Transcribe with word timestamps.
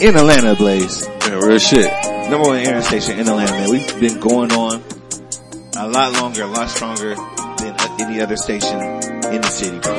in 0.00 0.14
Atlanta, 0.14 0.54
Blaz. 0.54 1.06
Yeah, 1.26 1.38
real 1.38 1.58
shit. 1.58 1.90
Number 2.30 2.48
one 2.48 2.58
air 2.58 2.82
station 2.82 3.18
in 3.18 3.28
Atlanta, 3.28 3.52
man. 3.52 3.70
We've 3.70 4.00
been 4.00 4.20
going 4.20 4.52
on 4.52 4.82
a 5.78 5.88
lot 5.88 6.12
longer, 6.12 6.42
a 6.42 6.46
lot 6.46 6.68
stronger 6.68 7.14
than 7.14 7.74
uh, 7.78 7.96
any 8.00 8.20
other 8.20 8.36
station 8.36 8.78
in 8.78 9.40
the 9.40 9.48
city, 9.48 9.78
bro. 9.78 9.94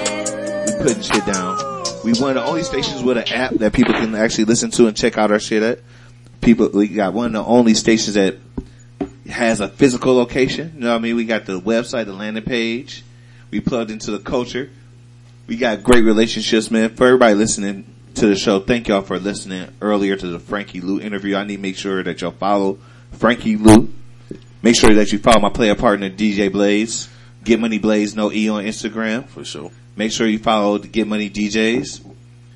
We 0.66 0.84
putting 0.84 1.02
shit 1.02 1.26
down. 1.26 1.58
We 2.04 2.14
one 2.14 2.38
of 2.38 2.44
the 2.44 2.46
only 2.46 2.64
stations 2.64 3.02
with 3.02 3.18
an 3.18 3.28
app 3.30 3.54
that 3.56 3.74
people 3.74 3.94
can 3.94 4.14
actually 4.14 4.46
listen 4.46 4.70
to 4.72 4.88
and 4.88 4.96
check 4.96 5.18
out 5.18 5.32
our 5.32 5.40
shit 5.40 5.64
at. 5.64 5.80
People, 6.42 6.70
we 6.74 6.88
got 6.90 7.14
one 7.14 7.28
of 7.28 7.34
the 7.34 7.44
only 7.44 7.74
stations 7.74 8.14
that 8.14 8.38
has 9.28 9.60
a 9.62 9.68
physical 9.68 10.14
location. 10.14 10.74
You 10.76 10.82
know 10.82 10.92
what 10.92 10.98
I 10.98 11.00
mean? 11.00 11.16
We 11.16 11.26
got 11.26 11.46
the 11.46 11.60
website, 11.60 12.06
the 12.06 12.14
landing 12.14 12.44
page. 12.44 13.04
We 13.50 13.62
plugged 13.62 13.90
into 13.90 14.12
the 14.12 14.20
culture. 14.20 14.70
We 15.48 15.58
got 15.58 15.82
great 15.82 16.04
relationships, 16.04 16.70
man. 16.70 16.96
For 16.96 17.08
everybody 17.08 17.34
listening 17.34 17.97
to 18.18 18.28
the 18.28 18.36
show, 18.36 18.60
thank 18.60 18.88
y'all 18.88 19.02
for 19.02 19.20
listening 19.20 19.70
earlier 19.82 20.16
to 20.16 20.28
the 20.28 20.40
Frankie 20.40 20.82
Lou 20.82 21.00
interview. 21.00 21.36
I 21.36 21.44
need 21.44 21.58
to 21.58 21.62
make 21.62 21.78
sure 21.78 22.02
that 22.04 22.22
y'all 22.22 22.32
follow 22.32 22.80
Frankie 23.14 23.56
Lou. 23.56 23.94
Make 24.64 24.76
sure 24.76 24.94
that 24.96 25.12
you 25.12 25.20
follow 25.20 25.40
my 25.40 25.50
player 25.50 25.76
partner 25.76 26.10
DJ 26.10 26.50
Blaz. 26.50 27.10
Get 27.44 27.60
Money 27.60 27.80
Blaz, 27.80 28.16
no 28.16 28.32
E 28.32 28.50
on 28.50 28.64
Instagram. 28.66 29.28
For 29.28 29.46
sure. 29.46 29.72
Make 29.96 30.12
sure 30.12 30.28
you 30.28 30.40
follow 30.40 30.78
the 30.80 30.88
Get 30.88 31.08
Money 31.08 31.30
DJs. 31.30 32.02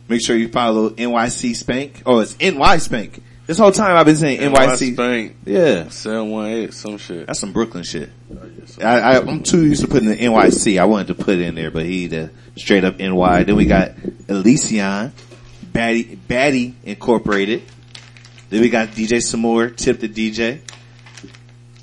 Make 0.07 0.25
sure 0.25 0.35
you 0.35 0.49
follow 0.49 0.89
NYC 0.89 1.55
Spank. 1.55 2.01
Oh, 2.05 2.19
it's 2.19 2.37
NY 2.39 2.77
Spank. 2.77 3.23
This 3.47 3.57
whole 3.57 3.71
time 3.71 3.95
I've 3.95 4.05
been 4.05 4.17
saying 4.17 4.39
NYC. 4.39 4.93
Spank, 4.93 5.35
Yeah. 5.45 5.89
718, 5.89 6.71
some 6.71 6.97
shit. 6.97 7.27
That's 7.27 7.39
some 7.39 7.53
Brooklyn 7.53 7.83
shit. 7.83 8.09
Oh, 8.33 8.39
I, 8.81 8.99
I, 8.99 9.19
I'm 9.21 9.43
too 9.43 9.65
used 9.65 9.81
to 9.81 9.87
putting 9.87 10.09
the 10.09 10.17
NYC. 10.17 10.79
I 10.79 10.85
wanted 10.85 11.07
to 11.07 11.15
put 11.15 11.35
it 11.35 11.41
in 11.41 11.55
there, 11.55 11.71
but 11.71 11.85
he 11.85 12.07
the 12.07 12.31
straight 12.57 12.83
up 12.83 12.99
NY. 12.99 13.43
Then 13.43 13.55
we 13.55 13.65
got 13.65 13.91
Elicionne, 14.27 15.11
Batty, 15.71 16.15
Batty 16.15 16.75
Incorporated. 16.83 17.63
Then 18.49 18.61
we 18.61 18.69
got 18.69 18.89
DJ 18.89 19.17
Samore, 19.17 19.75
Tip 19.75 19.99
the 19.99 20.09
DJ. 20.09 20.61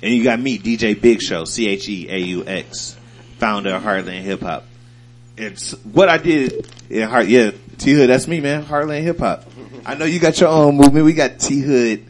And 0.01 0.13
you 0.13 0.23
got 0.23 0.39
me, 0.39 0.57
DJ 0.57 0.99
Big 0.99 1.21
Cheaux, 1.21 1.45
C-H-E-A-U-X, 1.45 2.97
founder 3.37 3.75
of 3.75 3.83
Heartland 3.83 4.21
Hip 4.21 4.41
Hop. 4.41 4.65
It's 5.35 5.71
what 5.83 6.09
I 6.09 6.17
did 6.17 6.67
in 6.89 7.07
Heart, 7.07 7.27
yeah, 7.27 7.51
T 7.77 7.93
Hood, 7.93 8.09
that's 8.09 8.27
me, 8.27 8.39
man, 8.39 8.63
Heartland 8.63 9.03
Hip 9.03 9.19
Hop. 9.19 9.45
I 9.85 9.95
know 9.95 10.05
you 10.05 10.19
got 10.19 10.39
your 10.39 10.49
own 10.49 10.77
movement. 10.77 11.05
We 11.05 11.13
got 11.13 11.39
T 11.39 11.61
Hood 11.61 12.05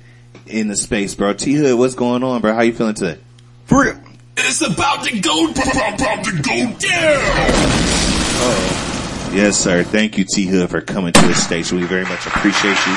in 0.47 0.67
the 0.67 0.75
space, 0.75 1.15
bro. 1.15 1.33
T 1.33 1.53
Hood, 1.53 1.77
what's 1.77 1.95
going 1.95 2.23
on, 2.23 2.41
bro? 2.41 2.53
How 2.53 2.61
you 2.61 2.73
feeling 2.73 2.95
today? 2.95 3.19
For 3.65 3.83
real. 3.83 3.99
It's 4.37 4.61
about 4.61 5.03
to 5.05 5.19
go, 5.19 5.49
about 5.49 6.23
to 6.25 6.41
go 6.41 6.73
down. 6.79 8.98
Yes, 9.29 9.61
sir. 9.61 9.83
Thank 9.85 10.17
you, 10.17 10.25
T 10.25 10.49
Hood, 10.49 10.73
for 10.73 10.81
coming 10.81 11.13
to 11.13 11.25
the 11.29 11.37
station. 11.37 11.77
We 11.77 11.85
very 11.85 12.05
much 12.09 12.25
appreciate 12.25 12.77
you 12.81 12.95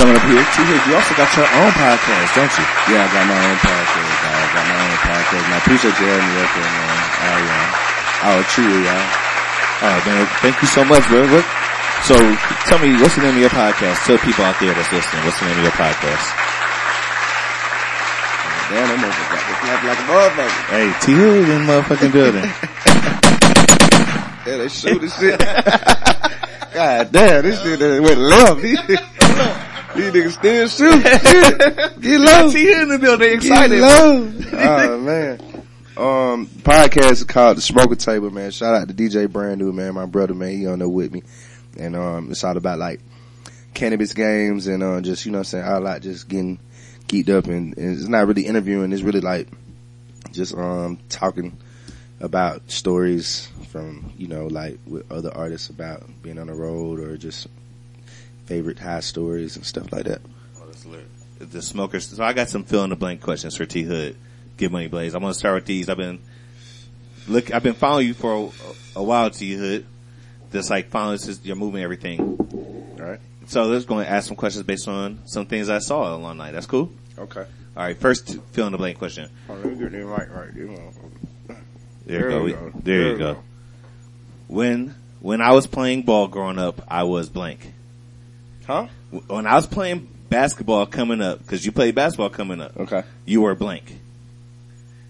coming 0.00 0.16
up 0.16 0.24
here. 0.24 0.40
T 0.40 0.56
Hood, 0.64 0.82
you 0.88 0.96
also 0.96 1.12
got 1.20 1.28
your 1.36 1.44
own 1.44 1.72
podcast, 1.76 2.28
don't 2.32 2.54
you? 2.56 2.66
Yeah, 2.88 3.04
I 3.04 3.08
got 3.12 3.24
my 3.28 3.36
own 3.36 3.58
podcast. 3.60 4.16
I 4.24 4.40
got 4.56 4.64
my 4.64 4.78
own 4.80 4.98
podcast. 5.04 5.44
And 5.44 5.52
I 5.52 5.58
appreciate 5.60 5.96
you 6.00 6.06
having 6.08 6.28
me 6.32 6.36
up 6.40 6.52
here, 6.56 6.64
man. 6.64 6.96
I, 7.20 7.34
uh, 7.44 8.24
I 8.24 8.28
will 8.36 8.48
treat 8.48 8.72
you, 8.72 8.80
y'all. 8.88 9.30
Oh 9.80 9.96
man, 10.08 10.24
thank 10.40 10.56
you 10.64 10.68
so 10.68 10.84
much, 10.84 11.04
bro. 11.08 11.24
So 12.08 12.16
tell 12.64 12.80
me, 12.80 12.96
what's 13.00 13.16
the 13.16 13.22
name 13.28 13.36
of 13.36 13.44
your 13.44 13.52
podcast? 13.52 14.04
Tell 14.08 14.16
people 14.16 14.44
out 14.44 14.56
there 14.60 14.72
that's 14.72 14.92
listening, 14.92 15.24
what's 15.28 15.40
the 15.40 15.46
name 15.48 15.60
of 15.60 15.64
your 15.64 15.76
podcast? 15.76 16.24
Damn, 18.72 18.88
that 18.88 18.96
motherfucker 18.96 19.28
got 19.28 19.44
this 19.44 19.60
clap 19.60 19.80
like 19.84 20.00
a 20.00 20.08
motherfucker. 20.08 20.56
Hey, 20.72 20.88
T 21.04 21.12
Hood 21.12 21.44
in 21.44 21.48
the 21.52 21.68
motherfucking 21.68 22.12
building. 22.16 23.36
Yeah, 24.46 24.56
they 24.56 24.68
shoot 24.68 25.00
this 25.00 25.18
shit. 25.18 25.38
God 26.72 27.12
damn, 27.12 27.42
this 27.42 27.62
shit 27.62 27.78
done 27.80 28.02
went 28.02 28.18
left. 28.18 28.62
These, 28.62 28.80
these 28.86 30.12
niggas 30.12 30.32
still 30.32 30.68
shoot. 30.68 31.02
Shit. 31.26 32.00
Get 32.00 32.20
low. 32.20 32.50
T 32.50 32.64
Hood 32.64 32.82
in 32.82 32.88
the 32.88 32.98
building, 32.98 33.28
Get 33.28 33.34
excited. 33.36 33.80
low. 33.80 34.32
Oh 34.52 35.00
man. 35.00 35.40
Um, 35.96 36.46
podcast 36.46 37.10
is 37.12 37.24
called 37.24 37.58
The 37.58 37.60
Smokerz 37.60 38.02
Table, 38.04 38.30
man. 38.30 38.50
Shout 38.52 38.74
out 38.74 38.88
to 38.88 38.94
DJ 38.94 39.30
Brand 39.30 39.60
New, 39.60 39.72
man. 39.72 39.94
My 39.94 40.06
brother, 40.06 40.32
man. 40.32 40.52
He 40.56 40.66
on 40.66 40.78
there 40.78 40.88
with 40.88 41.12
me. 41.12 41.22
And, 41.78 41.94
um, 41.94 42.30
it's 42.30 42.42
all 42.42 42.56
about 42.56 42.78
like 42.78 43.00
cannabis 43.74 44.14
games 44.14 44.66
and, 44.66 44.82
uh, 44.82 45.00
just, 45.02 45.26
you 45.26 45.32
know 45.32 45.38
what 45.38 45.52
I'm 45.52 45.62
saying? 45.62 45.64
I 45.64 45.78
like 45.78 46.02
just 46.02 46.28
getting 46.28 46.58
geeked 47.08 47.28
up 47.28 47.46
and, 47.46 47.76
and 47.76 47.98
it's 47.98 48.08
not 48.08 48.26
really 48.26 48.46
interviewing. 48.46 48.92
It's 48.92 49.02
really 49.02 49.20
like 49.20 49.48
just, 50.32 50.54
um, 50.54 50.98
talking 51.10 51.58
about 52.20 52.70
stories 52.70 53.48
from, 53.70 54.12
you 54.16 54.28
know, 54.28 54.46
like 54.46 54.78
with 54.86 55.10
other 55.10 55.34
artists 55.34 55.70
about 55.70 56.04
being 56.22 56.38
on 56.38 56.48
the 56.48 56.54
road 56.54 57.00
or 57.00 57.16
just 57.16 57.46
favorite 58.46 58.78
high 58.78 59.00
stories 59.00 59.56
and 59.56 59.64
stuff 59.64 59.92
like 59.92 60.04
that. 60.04 60.20
Oh, 60.58 60.66
that's 60.66 60.84
lit. 60.84 61.06
The 61.38 61.58
Smokerz. 61.58 62.14
So 62.14 62.22
I 62.22 62.32
got 62.32 62.48
some 62.48 62.64
fill 62.64 62.84
in 62.84 62.90
the 62.90 62.96
blank 62.96 63.22
questions 63.22 63.56
for 63.56 63.64
T 63.64 63.82
Hood. 63.82 64.16
Give 64.56 64.70
money 64.70 64.88
Blaz. 64.88 65.14
I'm 65.14 65.22
gonna 65.22 65.32
start 65.32 65.54
with 65.54 65.64
these. 65.64 65.88
I've 65.88 65.96
been 65.96 66.20
look. 67.26 67.52
I've 67.54 67.62
been 67.62 67.74
following 67.74 68.08
you 68.08 68.14
for 68.14 68.52
a, 68.96 68.98
a 68.98 69.02
while, 69.02 69.30
T 69.30 69.54
Hood. 69.54 69.86
Just 70.52 70.68
like 70.68 70.90
following 70.90 71.18
this, 71.18 71.40
your 71.44 71.56
movement, 71.56 71.84
everything. 71.84 72.20
All 72.20 73.06
right. 73.06 73.20
So 73.46 73.64
let's 73.64 73.84
go 73.86 73.98
and 73.98 74.08
ask 74.08 74.28
some 74.28 74.36
questions 74.36 74.64
based 74.64 74.86
on 74.86 75.20
some 75.24 75.46
things 75.46 75.70
I 75.70 75.78
saw 75.78 76.14
along 76.14 76.36
the 76.36 76.44
night. 76.44 76.52
That's 76.52 76.66
cool. 76.66 76.92
Okay. 77.16 77.46
All 77.76 77.82
right. 77.82 77.96
First, 77.96 78.38
fill 78.52 78.66
in 78.66 78.72
the 78.72 78.78
blank 78.78 78.98
question. 78.98 79.30
Oh, 79.48 79.54
let 79.54 79.64
me 79.64 79.76
get 79.76 79.92
that 79.92 79.98
mic 79.98 80.28
right 80.34 80.54
there. 80.54 81.19
There, 82.10 82.30
There 82.30 82.48
you 82.48 82.54
go. 82.54 82.58
go. 82.60 82.70
There, 82.82 82.98
There 83.04 83.12
you 83.12 83.18
go. 83.18 83.34
go. 83.34 83.40
When 84.48 84.94
when 85.20 85.40
I 85.40 85.52
was 85.52 85.66
playing 85.66 86.02
ball 86.02 86.28
growing 86.28 86.58
up, 86.58 86.82
I 86.88 87.04
was 87.04 87.28
blank. 87.28 87.72
Huh? 88.66 88.86
When 89.28 89.46
I 89.46 89.54
was 89.54 89.66
playing 89.66 90.08
basketball 90.28 90.86
coming 90.86 91.20
up, 91.20 91.38
because 91.40 91.64
you 91.66 91.72
played 91.72 91.94
basketball 91.94 92.30
coming 92.30 92.60
up, 92.60 92.76
Okay. 92.76 93.02
you 93.26 93.42
were 93.42 93.54
blank. 93.54 93.84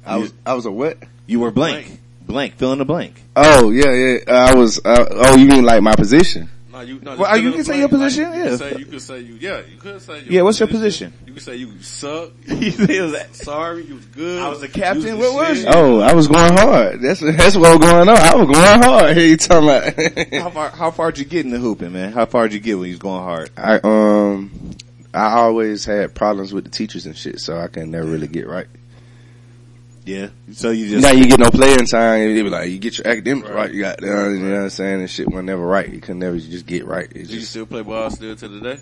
I 0.05 0.17
was 0.17 0.33
I 0.45 0.55
was 0.55 0.67
a 0.67 0.71
what? 0.71 0.99
You 1.27 1.41
were 1.41 1.51
blank. 1.51 1.99
Blank. 2.27 2.57
Fill 2.57 2.73
in 2.73 2.79
the 2.79 2.85
blank. 2.85 3.21
Oh 3.37 3.71
yeah 3.71 3.93
yeah. 3.93 4.19
I 4.29 4.55
was. 4.55 4.79
Uh, 4.85 5.07
oh, 5.11 5.37
you 5.37 5.47
mean 5.47 5.65
like 5.65 5.83
my 5.83 5.95
position? 5.95 6.49
No, 6.73 6.81
you, 6.83 7.01
no, 7.01 7.17
Well, 7.17 7.37
you 7.37 7.53
can 7.53 7.65
say 7.65 7.81
your 7.81 7.89
position, 7.89 8.31
Like, 8.31 8.39
yeah. 8.39 8.45
You 8.45 8.51
could 8.51 8.59
say, 8.59 8.79
you 8.79 8.87
could 8.87 9.03
say 9.03 9.21
you, 9.21 9.35
yeah, 9.35 9.63
you 9.69 9.77
could 9.77 10.03
say 10.03 10.21
your 10.21 10.33
Yeah, 10.33 10.43
what's 10.43 10.61
your 10.61 10.69
position? 10.69 11.13
You 11.27 11.33
could 11.33 11.43
say 11.43 11.57
you 11.57 11.83
suck. 11.83 12.31
You 12.47 13.11
that? 13.11 13.35
Sorry, 13.35 13.85
you 13.87 13.97
was 13.97 14.07
good. 14.07 14.43
I 14.43 14.49
was 14.49 14.61
the 14.61 14.69
captain. 14.69 15.19
What 15.19 15.35
was 15.35 15.63
you? 15.63 15.69
Oh, 15.69 16.01
I 16.01 16.15
was 16.15 16.29
going 16.29 16.53
hard. 16.57 17.01
That's 17.01 17.21
that's 17.21 17.57
what 17.57 17.79
was 17.79 17.91
going 17.91 18.09
on. 18.09 18.17
I 18.17 18.35
was 18.37 18.47
going 18.47 18.83
hard. 18.83 19.17
Here 19.17 19.27
you 19.31 19.37
talking 19.37 19.69
about? 19.69 20.33
How 20.43 20.51
far? 20.51 20.71
How 20.71 20.91
far 20.91 21.11
did 21.13 21.19
you 21.21 21.25
get 21.25 21.45
in 21.45 21.51
the 21.51 21.59
hooping, 21.59 21.93
man? 21.93 22.13
How 22.13 22.27
far 22.27 22.49
did 22.49 22.55
you 22.55 22.61
get 22.61 22.79
when 22.79 22.87
you 22.87 22.93
was 22.93 23.01
going 23.01 23.23
hard? 23.23 23.51
I 23.57 23.81
um, 23.83 24.77
I 25.13 25.39
always 25.39 25.85
had 25.85 26.15
problems 26.15 26.53
with 26.53 26.65
the 26.65 26.71
teachers 26.71 27.07
and 27.07 27.17
shit, 27.17 27.41
so 27.41 27.59
I 27.59 27.69
can 27.69 27.91
never 27.91 28.07
really 28.07 28.29
get 28.29 28.47
right. 28.47 28.67
Yeah. 30.05 30.29
So 30.53 30.71
you 30.71 30.85
You 30.87 30.91
just 31.01 31.03
now 31.07 31.13
you 31.13 31.27
get 31.27 31.39
no 31.39 31.51
playing 31.51 31.87
time. 31.87 32.35
They 32.35 32.43
be 32.43 32.49
like, 32.51 32.71
you 32.71 32.79
get 32.79 32.99
your 32.99 33.07
academics 33.07 33.49
right. 33.49 33.55
Right. 33.55 33.75
You 33.75 33.81
got, 33.83 34.01
you 34.01 34.07
know 34.09 34.51
what 34.53 34.63
I'm 34.63 34.71
saying? 34.71 35.01
And 35.01 35.11
shit 35.11 35.31
was 35.31 35.45
never 35.45 35.65
right. 35.65 35.89
You 35.89 36.01
could 36.01 36.17
never 36.17 36.39
just 36.39 36.67
get 36.67 36.87
right. 36.87 37.07
It's 37.15 37.29
Do 37.29 37.35
you 37.35 37.41
just, 37.41 37.51
still 37.51 37.67
play 37.67 37.83
ball 37.83 38.11
still 38.11 38.35
to 38.35 38.49
the 38.49 38.61
day? 38.61 38.81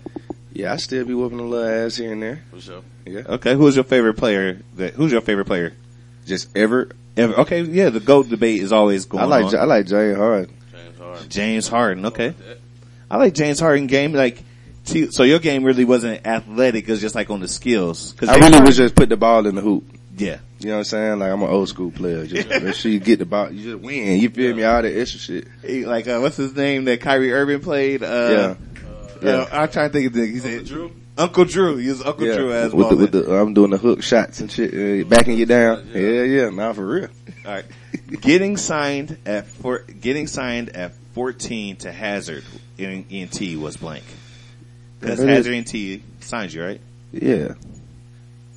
yeah, 0.53 0.73
I 0.73 0.77
still 0.77 1.05
be 1.05 1.13
whooping 1.13 1.39
a 1.39 1.43
little 1.43 1.85
ass 1.85 1.97
here 1.97 2.13
and 2.13 2.21
there. 2.23 2.43
For 2.51 2.61
sure. 2.61 2.81
Yeah, 3.05 3.21
okay. 3.27 3.53
Who's 3.55 3.75
your 3.75 3.83
favorite 3.85 4.15
player? 4.15 4.61
That 4.75 4.93
who's 4.93 5.11
your 5.11 5.21
favorite 5.21 5.45
player 5.45 5.73
just 6.25 6.55
ever. 6.57 6.89
ever? 7.17 7.33
Okay. 7.41 7.61
Yeah. 7.61 7.89
The 7.89 7.99
goat 7.99 8.29
debate 8.29 8.61
is 8.61 8.71
always 8.71 9.05
going 9.05 9.23
I 9.23 9.27
like, 9.27 9.45
on. 9.45 9.55
I 9.55 9.63
like 9.65 9.85
Jay 9.87 10.13
Hard. 10.13 10.49
James 10.71 10.97
Harden. 10.99 11.29
James 11.29 11.67
Harden. 11.67 12.05
Okay. 12.07 12.33
I 13.11 13.17
like 13.17 13.33
James 13.33 13.59
Harden 13.59 13.87
game. 13.87 14.13
Like, 14.13 14.41
so 14.85 15.23
your 15.23 15.39
game 15.39 15.63
really 15.63 15.85
wasn't 15.85 16.25
athletic. 16.25 16.87
It 16.87 16.91
was 16.91 17.01
just 17.01 17.13
like 17.15 17.29
on 17.29 17.39
the 17.41 17.47
skills. 17.47 18.13
Cause 18.13 18.29
I 18.29 18.33
James 18.33 18.41
really 18.43 18.51
Harden- 18.53 18.67
was 18.67 18.77
just 18.77 18.95
put 18.95 19.09
the 19.09 19.17
ball 19.17 19.45
in 19.45 19.55
the 19.55 19.61
hoop. 19.61 19.83
Yeah. 20.17 20.39
You 20.59 20.67
know 20.67 20.73
what 20.73 20.77
I'm 20.79 20.83
saying? 20.85 21.19
Like 21.19 21.31
I'm 21.31 21.41
an 21.41 21.49
old 21.49 21.69
school 21.69 21.89
player. 21.91 22.25
Just 22.25 22.49
make 22.49 22.75
sure 22.75 22.91
you 22.91 22.99
get 22.99 23.19
the 23.19 23.25
ball. 23.25 23.49
You 23.51 23.71
just 23.73 23.83
win. 23.83 24.19
You 24.19 24.29
feel 24.29 24.55
me? 24.55 24.63
All 24.63 24.81
that 24.81 24.89
extra 24.97 25.19
shit. 25.19 25.47
He, 25.65 25.85
like, 25.85 26.07
uh, 26.07 26.19
what's 26.19 26.35
his 26.37 26.53
name 26.55 26.85
that 26.85 26.99
Kyrie 27.01 27.31
Irving 27.31 27.61
played? 27.61 28.03
Uh, 28.03 28.05
Yeah. 28.05 28.55
yeah. 29.21 29.45
Yeah. 29.51 29.61
I'm 29.63 29.69
trying 29.69 29.89
to 29.89 29.93
think 29.93 30.07
of 30.07 30.13
the, 30.13 30.25
he 30.25 30.39
said, 30.39 30.65
Drew? 30.65 30.91
Uncle 31.17 31.45
Drew. 31.45 31.77
He 31.77 31.87
was 31.89 32.01
Uncle 32.01 32.25
Yeah. 32.27 32.35
Drew 32.35 32.53
as 32.53 32.73
with 32.73 32.85
well. 32.87 32.89
the, 32.89 32.95
with 32.95 33.11
the, 33.11 33.35
I'm 33.37 33.53
doing 33.53 33.71
the 33.71 33.77
hook 33.77 34.01
shots 34.03 34.39
and 34.41 34.51
shit, 34.51 34.73
uh, 34.73 35.07
backing 35.09 35.37
you 35.37 35.45
down. 35.45 35.89
Yeah, 35.93 36.23
yeah, 36.23 36.49
now 36.49 36.73
for 36.73 36.85
real. 36.85 37.07
All 37.45 37.51
right. 37.53 37.65
getting 38.21 38.55
signed 38.57 39.17
at 39.25 39.47
four, 39.47 39.79
getting 39.79 40.27
signed 40.27 40.69
at 40.75 40.93
14 41.13 41.77
to 41.77 41.91
Hazard 41.91 42.43
in 42.77 43.05
ENT 43.11 43.57
was 43.57 43.75
blank. 43.77 44.03
Because 44.99 45.19
Hazard 45.19 45.53
ENT 45.53 46.01
signed 46.21 46.53
you, 46.53 46.63
right? 46.63 46.81
Yeah. 47.11 47.53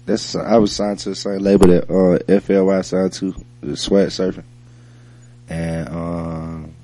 That's, 0.04 0.34
I 0.34 0.56
was 0.58 0.74
signed 0.74 0.98
to 1.00 1.10
the 1.10 1.14
same 1.14 1.38
label 1.40 1.68
that, 1.68 1.88
uh, 1.90 2.40
FLY 2.40 2.82
signed 2.82 3.12
to, 3.14 3.34
the 3.60 3.76
Swag 3.76 4.08
Surfing. 4.08 4.42
And, 5.48 5.88
um, 5.88 6.74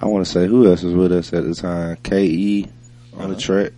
I 0.00 0.06
want 0.06 0.24
to 0.24 0.30
say 0.30 0.46
who 0.46 0.66
else 0.68 0.82
was 0.82 0.94
with 0.94 1.12
us 1.12 1.32
at 1.32 1.44
the 1.44 1.54
time? 1.54 1.96
KE 2.02 2.68
on 3.14 3.30
the 3.30 3.34
Uh-huh. 3.36 3.40
track. 3.40 3.72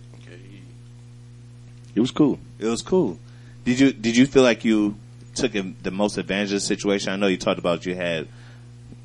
It 1.95 1.99
was 1.99 2.11
cool. 2.11 2.39
It 2.59 2.67
was 2.67 2.81
cool. 2.81 3.19
Did 3.65 3.79
you 3.79 3.93
did 3.93 4.17
you 4.17 4.25
feel 4.25 4.43
like 4.43 4.65
you 4.65 4.95
took 5.35 5.51
the 5.53 5.91
most 5.91 6.17
advantage 6.17 6.49
of 6.51 6.55
the 6.55 6.59
situation? 6.61 7.13
I 7.13 7.15
know 7.17 7.27
you 7.27 7.37
talked 7.37 7.59
about 7.59 7.85
you 7.85 7.93
had 7.95 8.27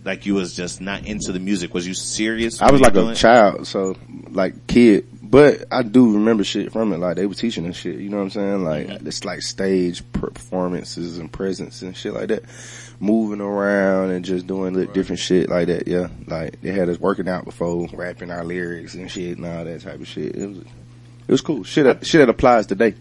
like 0.04 0.24
you 0.26 0.34
was 0.34 0.54
just 0.56 0.80
not 0.80 1.06
into 1.06 1.32
the 1.32 1.38
music. 1.38 1.74
Was 1.74 1.86
you 1.86 1.94
serious? 1.94 2.62
I 2.62 2.70
was 2.72 2.80
like 2.80 2.94
a 2.96 3.10
it? 3.10 3.16
child, 3.16 3.66
so 3.66 3.96
like 4.30 4.66
kid 4.66 5.06
but 5.30 5.64
I 5.70 5.82
do 5.82 6.14
remember 6.14 6.44
shit 6.44 6.72
from 6.72 6.92
it. 6.92 6.98
Like 6.98 7.16
they 7.16 7.26
were 7.26 7.34
teaching 7.34 7.66
us 7.68 7.76
shit. 7.76 7.96
You 7.96 8.08
know 8.08 8.16
what 8.18 8.22
I'm 8.24 8.30
saying? 8.30 8.64
Like 8.64 8.86
Mm-hmm. 8.86 9.06
it's 9.06 9.24
like 9.24 9.42
stage 9.42 10.02
performances 10.12 11.18
and 11.18 11.30
presence 11.32 11.82
and 11.82 11.96
shit 11.96 12.14
like 12.14 12.28
that. 12.28 12.42
Moving 13.00 13.40
around 13.40 14.10
and 14.10 14.24
just 14.24 14.46
doing 14.46 14.74
li- 14.74 14.88
different 14.92 15.20
shit 15.20 15.48
like 15.48 15.68
that. 15.68 15.86
Yeah, 15.86 16.08
like 16.26 16.60
they 16.62 16.72
had 16.72 16.88
us 16.88 16.98
working 16.98 17.28
out 17.28 17.44
before 17.44 17.88
rapping 17.92 18.30
our 18.30 18.42
lyrics 18.44 18.94
and 18.94 19.10
shit 19.10 19.36
and 19.38 19.46
all 19.46 19.64
that 19.64 19.82
type 19.82 20.00
of 20.00 20.08
shit. 20.08 20.34
It 20.34 20.46
was 20.48 20.58
it 20.58 21.32
was 21.32 21.40
cool. 21.40 21.62
Shit 21.62 21.84
that, 21.84 22.06
shit 22.06 22.20
that 22.20 22.28
applies 22.28 22.66
today. 22.66 22.94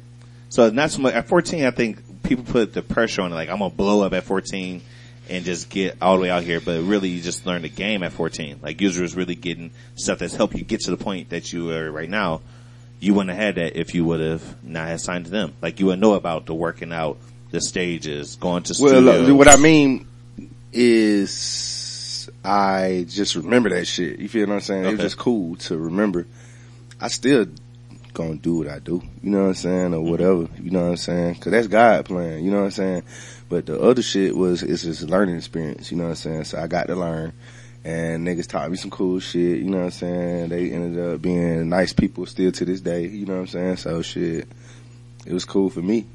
So 0.50 0.70
not 0.70 0.92
so 0.92 1.00
much 1.02 1.14
at 1.14 1.28
14. 1.28 1.64
I 1.66 1.72
think 1.72 2.24
people 2.24 2.44
put 2.44 2.74
the 2.74 2.82
pressure 2.82 3.22
on 3.24 3.32
it, 3.32 3.36
like 3.36 3.50
I'm 3.50 3.60
gonna 3.60 3.74
blow 3.74 4.02
up 4.04 4.14
at 4.14 4.24
14 4.24 4.82
and 5.30 5.46
just 5.46 5.70
get 5.70 5.98
all 6.02 6.16
the 6.16 6.24
way 6.24 6.30
out 6.30 6.44
here. 6.44 6.60
But 6.60 6.82
really, 6.84 7.10
you 7.10 7.22
just 7.22 7.46
learn 7.46 7.62
the 7.62 7.70
game 7.70 8.04
at 8.04 8.12
14. 8.14 8.60
Like 8.62 8.82
users 8.82 9.16
really 9.16 9.36
getting 9.36 9.72
stuff 9.96 10.20
that's 10.20 10.36
helped 10.36 10.56
you 10.56 10.64
get 10.64 10.82
to 10.82 10.92
the 10.92 10.98
point 10.98 11.30
that 11.30 11.52
you 11.54 11.72
are 11.72 11.92
right 11.92 12.10
now. 12.10 12.42
You 13.00 13.14
wouldn't 13.14 13.36
have 13.36 13.44
had 13.44 13.56
that 13.56 13.80
if 13.80 13.94
you 13.94 14.06
would 14.06 14.20
have 14.20 14.64
not 14.64 14.88
had 14.88 15.00
signed 15.02 15.26
to 15.26 15.32
them. 15.32 15.54
Like 15.62 15.80
you 15.80 15.88
would 15.88 16.00
know 16.00 16.14
about 16.14 16.46
the 16.46 16.54
working 16.56 16.92
out, 16.92 17.18
the 17.52 17.62
stages, 17.62 18.36
going 18.38 18.64
to 18.64 18.76
Well, 18.80 18.90
studios. 18.90 19.28
look, 19.28 19.38
what 19.38 19.48
I 19.48 19.58
mean 19.58 20.08
is 20.74 22.30
I 22.44 23.06
just 23.08 23.36
remember 23.36 23.70
that 23.70 23.86
shit. 23.86 24.20
You 24.20 24.30
feel 24.30 24.48
what 24.48 24.56
I'm 24.56 24.62
saying? 24.62 24.86
It 24.86 24.92
was 24.92 25.00
just 25.00 25.18
cool 25.18 25.56
to 25.58 25.78
remember. 25.78 26.26
I 27.00 27.10
still 27.10 27.46
gonna 28.18 28.36
do 28.36 28.58
what 28.58 28.68
I 28.68 28.80
do. 28.80 29.02
You 29.22 29.30
know 29.30 29.44
what 29.44 29.50
I'm 29.50 29.54
saying? 29.54 29.94
Or 29.94 30.02
whatever. 30.02 30.50
You 30.62 30.72
know 30.72 30.84
what 30.84 30.90
I'm 30.90 30.98
saying? 30.98 31.36
Cause 31.36 31.52
that's 31.52 31.68
God 31.68 32.04
plan. 32.06 32.44
You 32.44 32.52
know 32.52 32.58
what 32.58 32.66
I'm 32.66 32.72
saying? 32.72 33.04
But 33.48 33.68
the 33.68 33.80
other 33.80 34.02
shit 34.02 34.36
was, 34.36 34.64
it's 34.64 34.84
just 34.84 35.04
a 35.04 35.06
learning 35.06 35.38
experience. 35.38 35.92
You 35.92 35.98
know 35.98 36.06
what 36.06 36.10
I'm 36.10 36.16
saying? 36.16 36.44
So 36.46 36.60
I 36.60 36.66
got 36.68 36.88
to 36.88 36.96
learn. 36.96 37.32
And 37.86 38.28
niggas 38.28 38.48
taught 38.48 38.70
me 38.70 38.76
some 38.76 38.90
cool 38.90 39.20
shit, 39.20 39.60
you 39.60 39.70
know 39.70 39.78
what 39.78 39.86
I'm 39.86 39.92
saying? 39.92 40.50
They 40.50 40.72
ended 40.72 41.02
up 41.02 41.22
being 41.22 41.70
nice 41.70 41.94
people 41.94 42.26
still 42.26 42.52
to 42.52 42.66
this 42.66 42.82
day, 42.82 43.08
you 43.08 43.26
know 43.26 43.36
what 43.36 43.42
I'm 43.42 43.48
saying? 43.48 43.78
So 43.78 44.02
shit, 44.02 44.46
it 45.26 45.32
was 45.32 45.46
cool 45.46 45.70
for 45.70 45.82
me. 45.82 46.06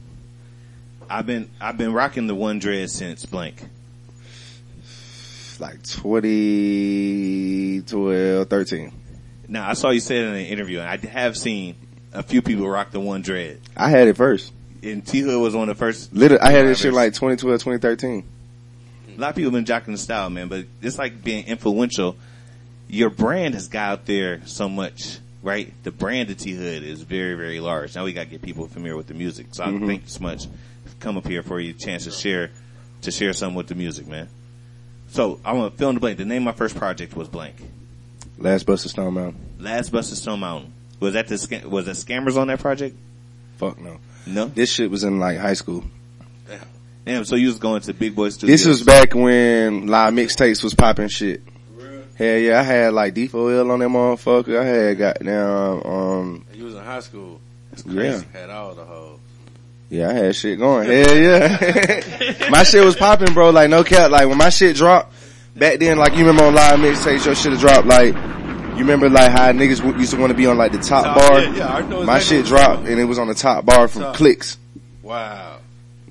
I've 1.08 1.24
been 1.24 1.48
I've 1.60 1.78
been 1.78 1.94
rocking 1.94 2.26
the 2.26 2.34
one 2.34 2.58
dread 2.58 2.90
since 2.90 3.24
blank. 3.24 3.62
like 5.60 5.82
2012, 5.84 8.48
13. 8.48 8.92
Now 9.48 9.68
I 9.68 9.72
saw 9.74 9.90
you 9.90 10.00
say 10.00 10.18
it 10.18 10.24
in 10.26 10.34
an 10.34 10.46
interview, 10.46 10.80
and 10.80 10.88
I 10.88 10.96
have 11.08 11.36
seen 11.38 11.76
a 12.12 12.22
few 12.22 12.42
people 12.42 12.68
rock 12.68 12.90
the 12.90 13.00
one 13.00 13.22
dread. 13.22 13.60
I 13.76 13.88
had 13.90 14.08
it 14.08 14.16
first. 14.16 14.52
And 14.82 15.06
T 15.06 15.20
Hood 15.20 15.40
was 15.40 15.54
one 15.54 15.68
of 15.68 15.76
the 15.76 15.78
first. 15.78 16.12
Literally, 16.12 16.42
I 16.42 16.50
had 16.50 16.66
this 16.66 16.80
shit 16.80 16.92
like 16.92 17.12
2012, 17.14 17.60
2013. 17.60 18.24
A 19.16 19.20
lot 19.20 19.30
of 19.30 19.36
people 19.36 19.52
have 19.52 19.64
been 19.64 19.74
jocking 19.74 19.92
the 19.92 19.98
style, 19.98 20.28
man, 20.30 20.48
but 20.48 20.64
it's 20.80 20.98
like 20.98 21.22
being 21.22 21.46
influential. 21.46 22.16
Your 22.88 23.10
brand 23.10 23.54
has 23.54 23.68
got 23.68 23.90
out 23.92 24.06
there 24.06 24.40
so 24.46 24.68
much, 24.68 25.18
right? 25.42 25.72
The 25.84 25.92
brand 25.92 26.30
of 26.30 26.38
T 26.38 26.52
Hood 26.52 26.82
is 26.82 27.02
very, 27.02 27.34
very 27.34 27.60
large. 27.60 27.94
Now 27.94 28.04
we 28.04 28.12
got 28.12 28.24
to 28.24 28.30
get 28.30 28.42
people 28.42 28.66
familiar 28.66 28.96
with 28.96 29.06
the 29.06 29.14
music. 29.14 29.46
So 29.52 29.64
I 29.64 29.68
Mhm. 29.68 29.86
thank 29.86 30.02
you 30.02 30.08
so 30.08 30.20
much. 30.20 30.46
Come 31.00 31.16
up 31.16 31.26
here 31.26 31.42
for 31.42 31.60
you 31.60 31.70
a 31.70 31.74
chance 31.74 32.04
to 32.04 32.10
share, 32.10 32.50
to 33.02 33.10
share 33.10 33.32
something 33.32 33.56
with 33.56 33.66
the 33.68 33.74
music, 33.74 34.06
man. 34.06 34.28
So 35.10 35.40
I 35.44 35.52
want 35.52 35.72
to 35.72 35.78
fill 35.78 35.90
in 35.90 35.94
the 35.96 36.00
blank. 36.00 36.18
The 36.18 36.24
name 36.24 36.42
of 36.48 36.54
my 36.54 36.58
first 36.58 36.74
project 36.76 37.14
was 37.16 37.28
blank. 37.28 37.56
Last 38.38 38.64
Buster 38.64 38.88
Stone 38.88 39.14
Mountain. 39.14 39.40
Last 39.60 39.90
Busted 39.92 40.18
Stone 40.18 40.40
Mountain. 40.40 40.72
Was 41.02 41.14
that 41.14 41.26
the 41.26 41.36
sca- 41.36 41.68
was 41.68 41.86
the 41.86 41.92
scammers 41.92 42.36
on 42.36 42.46
that 42.46 42.60
project? 42.60 42.96
Fuck 43.56 43.80
no. 43.80 43.98
No. 44.24 44.46
This 44.46 44.70
shit 44.72 44.88
was 44.88 45.02
in 45.02 45.18
like 45.18 45.36
high 45.36 45.54
school. 45.54 45.82
Damn. 47.04 47.24
So 47.24 47.34
you 47.34 47.48
was 47.48 47.58
going 47.58 47.82
to 47.82 47.92
Big 47.92 48.14
Boy 48.14 48.28
Studios. 48.28 48.60
This 48.60 48.68
was 48.68 48.84
back 48.84 49.12
when 49.12 49.88
live 49.88 50.14
mixtapes 50.14 50.62
was 50.62 50.74
popping 50.74 51.08
shit. 51.08 51.42
Hell 52.16 52.38
yeah, 52.38 52.60
I 52.60 52.62
had 52.62 52.92
like 52.92 53.14
D4L 53.14 53.68
on 53.72 53.80
that 53.80 53.88
motherfucker. 53.88 54.60
I 54.60 54.64
had 54.64 54.98
goddamn, 54.98 55.82
um, 55.84 56.46
You 56.54 56.66
was 56.66 56.74
in 56.74 56.84
high 56.84 57.00
school. 57.00 57.40
That's 57.70 57.84
yeah. 57.84 58.22
Had 58.32 58.50
all 58.50 58.76
the 58.76 58.84
hoes. 58.84 59.18
Yeah, 59.90 60.08
I 60.08 60.12
had 60.12 60.36
shit 60.36 60.60
going. 60.60 60.86
Hell 60.86 61.16
yeah. 61.18 62.46
my 62.50 62.62
shit 62.62 62.84
was 62.84 62.94
popping, 62.94 63.34
bro. 63.34 63.50
Like 63.50 63.70
no 63.70 63.82
cap. 63.82 64.12
Like 64.12 64.28
when 64.28 64.38
my 64.38 64.50
shit 64.50 64.76
dropped 64.76 65.12
back 65.56 65.80
then, 65.80 65.98
like 65.98 66.12
you 66.12 66.20
remember 66.20 66.44
on 66.44 66.54
live 66.54 66.78
mixtapes, 66.78 67.26
your 67.26 67.34
shit 67.34 67.58
dropped. 67.58 67.88
Like 67.88 68.14
you 68.72 68.78
remember 68.78 69.08
like 69.08 69.30
how 69.30 69.52
niggas 69.52 69.78
w- 69.78 69.98
used 69.98 70.12
to 70.12 70.18
want 70.20 70.30
to 70.30 70.36
be 70.36 70.46
on 70.46 70.56
like 70.58 70.72
the 70.72 70.78
top 70.78 71.04
Top- 71.04 71.16
bar. 71.16 71.40
yeah, 71.40 71.54
yeah, 71.56 71.74
I 71.74 71.80
know 71.82 72.02
my 72.04 72.18
shit 72.18 72.40
what 72.42 72.46
dropped 72.48 72.86
and 72.88 72.98
it 73.00 73.04
was 73.04 73.18
on 73.18 73.28
the 73.28 73.34
top 73.34 73.64
bar 73.64 73.88
from 73.88 74.02
Top. 74.02 74.16
clicks. 74.16 74.58
Wow. 75.02 75.58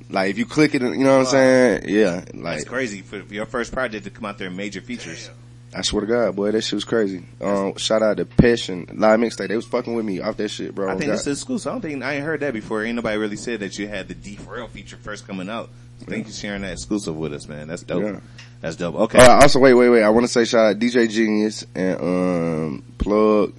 Like 0.10 0.30
if 0.30 0.38
you 0.38 0.46
click 0.46 0.76
it, 0.76 0.82
you 0.82 0.98
know 0.98 1.18
what 1.20 1.28
I'm 1.28 1.32
saying? 1.32 1.84
Yeah. 1.88 2.16
Like 2.16 2.26
That's 2.26 2.44
Like 2.44 2.66
crazy 2.68 3.02
for 3.02 3.18
your 3.34 3.46
first 3.46 3.72
project 3.72 4.04
to 4.06 4.10
come 4.10 4.26
out 4.26 4.38
there 4.38 4.48
and 4.48 4.58
major 4.58 4.82
features. 4.82 5.30
I 5.74 5.82
swear 5.84 6.02
to 6.02 6.08
God, 6.08 6.36
boy, 6.36 6.52
that 6.52 6.62
shit 6.64 6.74
was 6.74 6.84
crazy. 6.84 7.24
Um, 7.40 7.76
shout 7.78 8.04
out 8.04 8.18
to 8.18 8.26
Pesh 8.26 8.68
and 8.68 9.00
live 9.00 9.20
mixtape. 9.20 9.48
They 9.48 9.56
was 9.56 9.66
fucking 9.66 9.94
with 9.94 10.06
me 10.06 10.20
off 10.20 10.36
that 10.38 10.50
shit, 10.50 10.76
bro. 10.76 10.90
I 10.90 10.92
think 10.96 11.06
God. 11.06 11.14
this 11.14 11.28
is 11.28 11.40
exclusive. 11.40 11.70
I 11.70 11.72
don't 11.74 11.82
think 11.82 12.04
I 12.04 12.16
ain't 12.16 12.26
heard 12.26 12.42
that 12.42 12.54
before. 12.54 12.84
Ain't 12.84 12.96
nobody 12.96 13.18
really 13.18 13.38
said 13.38 13.62
that 13.62 13.80
you 13.80 13.88
had 13.88 14.10
the 14.10 14.16
D4L 14.16 14.70
feature 14.70 14.98
first 14.98 15.26
coming 15.26 15.50
out. 15.50 15.70
So 16.00 16.08
Thank 16.08 16.28
you 16.28 16.34
for 16.34 16.38
sharing 16.38 16.64
that 16.64 16.74
exclusive 16.74 17.16
with 17.16 17.34
us, 17.34 17.48
man. 17.48 17.70
That's 17.70 17.84
dope. 17.84 18.04
Yeah. 18.04 18.20
That's 18.60 18.76
dope. 18.76 18.96
Okay. 18.96 19.20
Oh, 19.22 19.40
also, 19.42 19.60
wait, 19.60 19.74
wait, 19.74 19.90
wait. 19.90 20.04
I 20.04 20.10
want 20.10 20.26
to 20.26 20.28
say 20.28 20.46
shout 20.46 20.76
out 20.76 20.80
DJ 20.80 21.10
Genius 21.10 21.66
and 21.74 22.02
um 22.02 22.84
Plug 22.98 23.54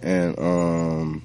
and 0.00 0.38
um 0.38 1.22